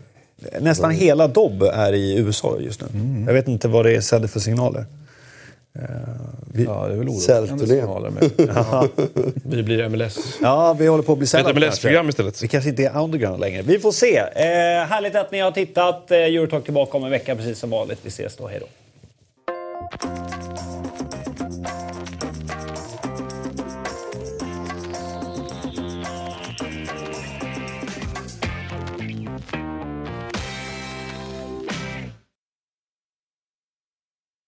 nästan 0.59 0.91
hela 0.91 1.27
Dobb 1.27 1.63
är 1.63 1.93
i 1.93 2.17
USA 2.19 2.57
just 2.59 2.81
nu. 2.81 3.23
Jag 3.27 3.33
vet 3.33 3.47
inte 3.47 3.67
vad 3.67 3.85
det 3.85 4.01
sänder 4.01 4.27
för 4.27 4.39
signaler. 4.39 4.85
Eh, 5.75 5.83
vi, 6.53 6.63
Ja, 6.63 6.87
det 6.87 6.93
är 6.93 6.97
väl 6.97 7.09
oroväckande 7.09 7.67
signaler 7.67 8.09
med. 8.09 8.29
Vi 9.43 9.63
blir 9.63 9.89
MLS. 9.89 10.17
Ja, 10.41 10.73
vi 10.79 10.87
håller 10.87 11.03
på 11.03 11.11
att 11.11 11.17
bli 11.17 11.23
Ett 11.25 11.29
sällade 11.29 11.53
MLS-program 11.59 12.09
istället. 12.09 12.43
Vi 12.43 12.47
kanske 12.47 12.69
inte 12.69 12.83
är 12.83 12.97
underground 13.03 13.39
längre. 13.39 13.61
Vi 13.61 13.79
får 13.79 13.91
se. 13.91 14.17
Eh, 14.17 14.25
härligt 14.87 15.15
att 15.15 15.31
ni 15.31 15.39
har 15.39 15.51
tittat. 15.51 16.11
Eh, 16.11 16.17
Eurotalk 16.17 16.63
tillbaka 16.65 16.97
om 16.97 17.03
en 17.03 17.11
vecka 17.11 17.35
precis 17.35 17.59
som 17.59 17.69
vanligt. 17.69 17.99
Vi 18.01 18.07
ses 18.07 18.35
då. 18.35 18.47
Hej 18.47 18.59
då. 18.59 18.67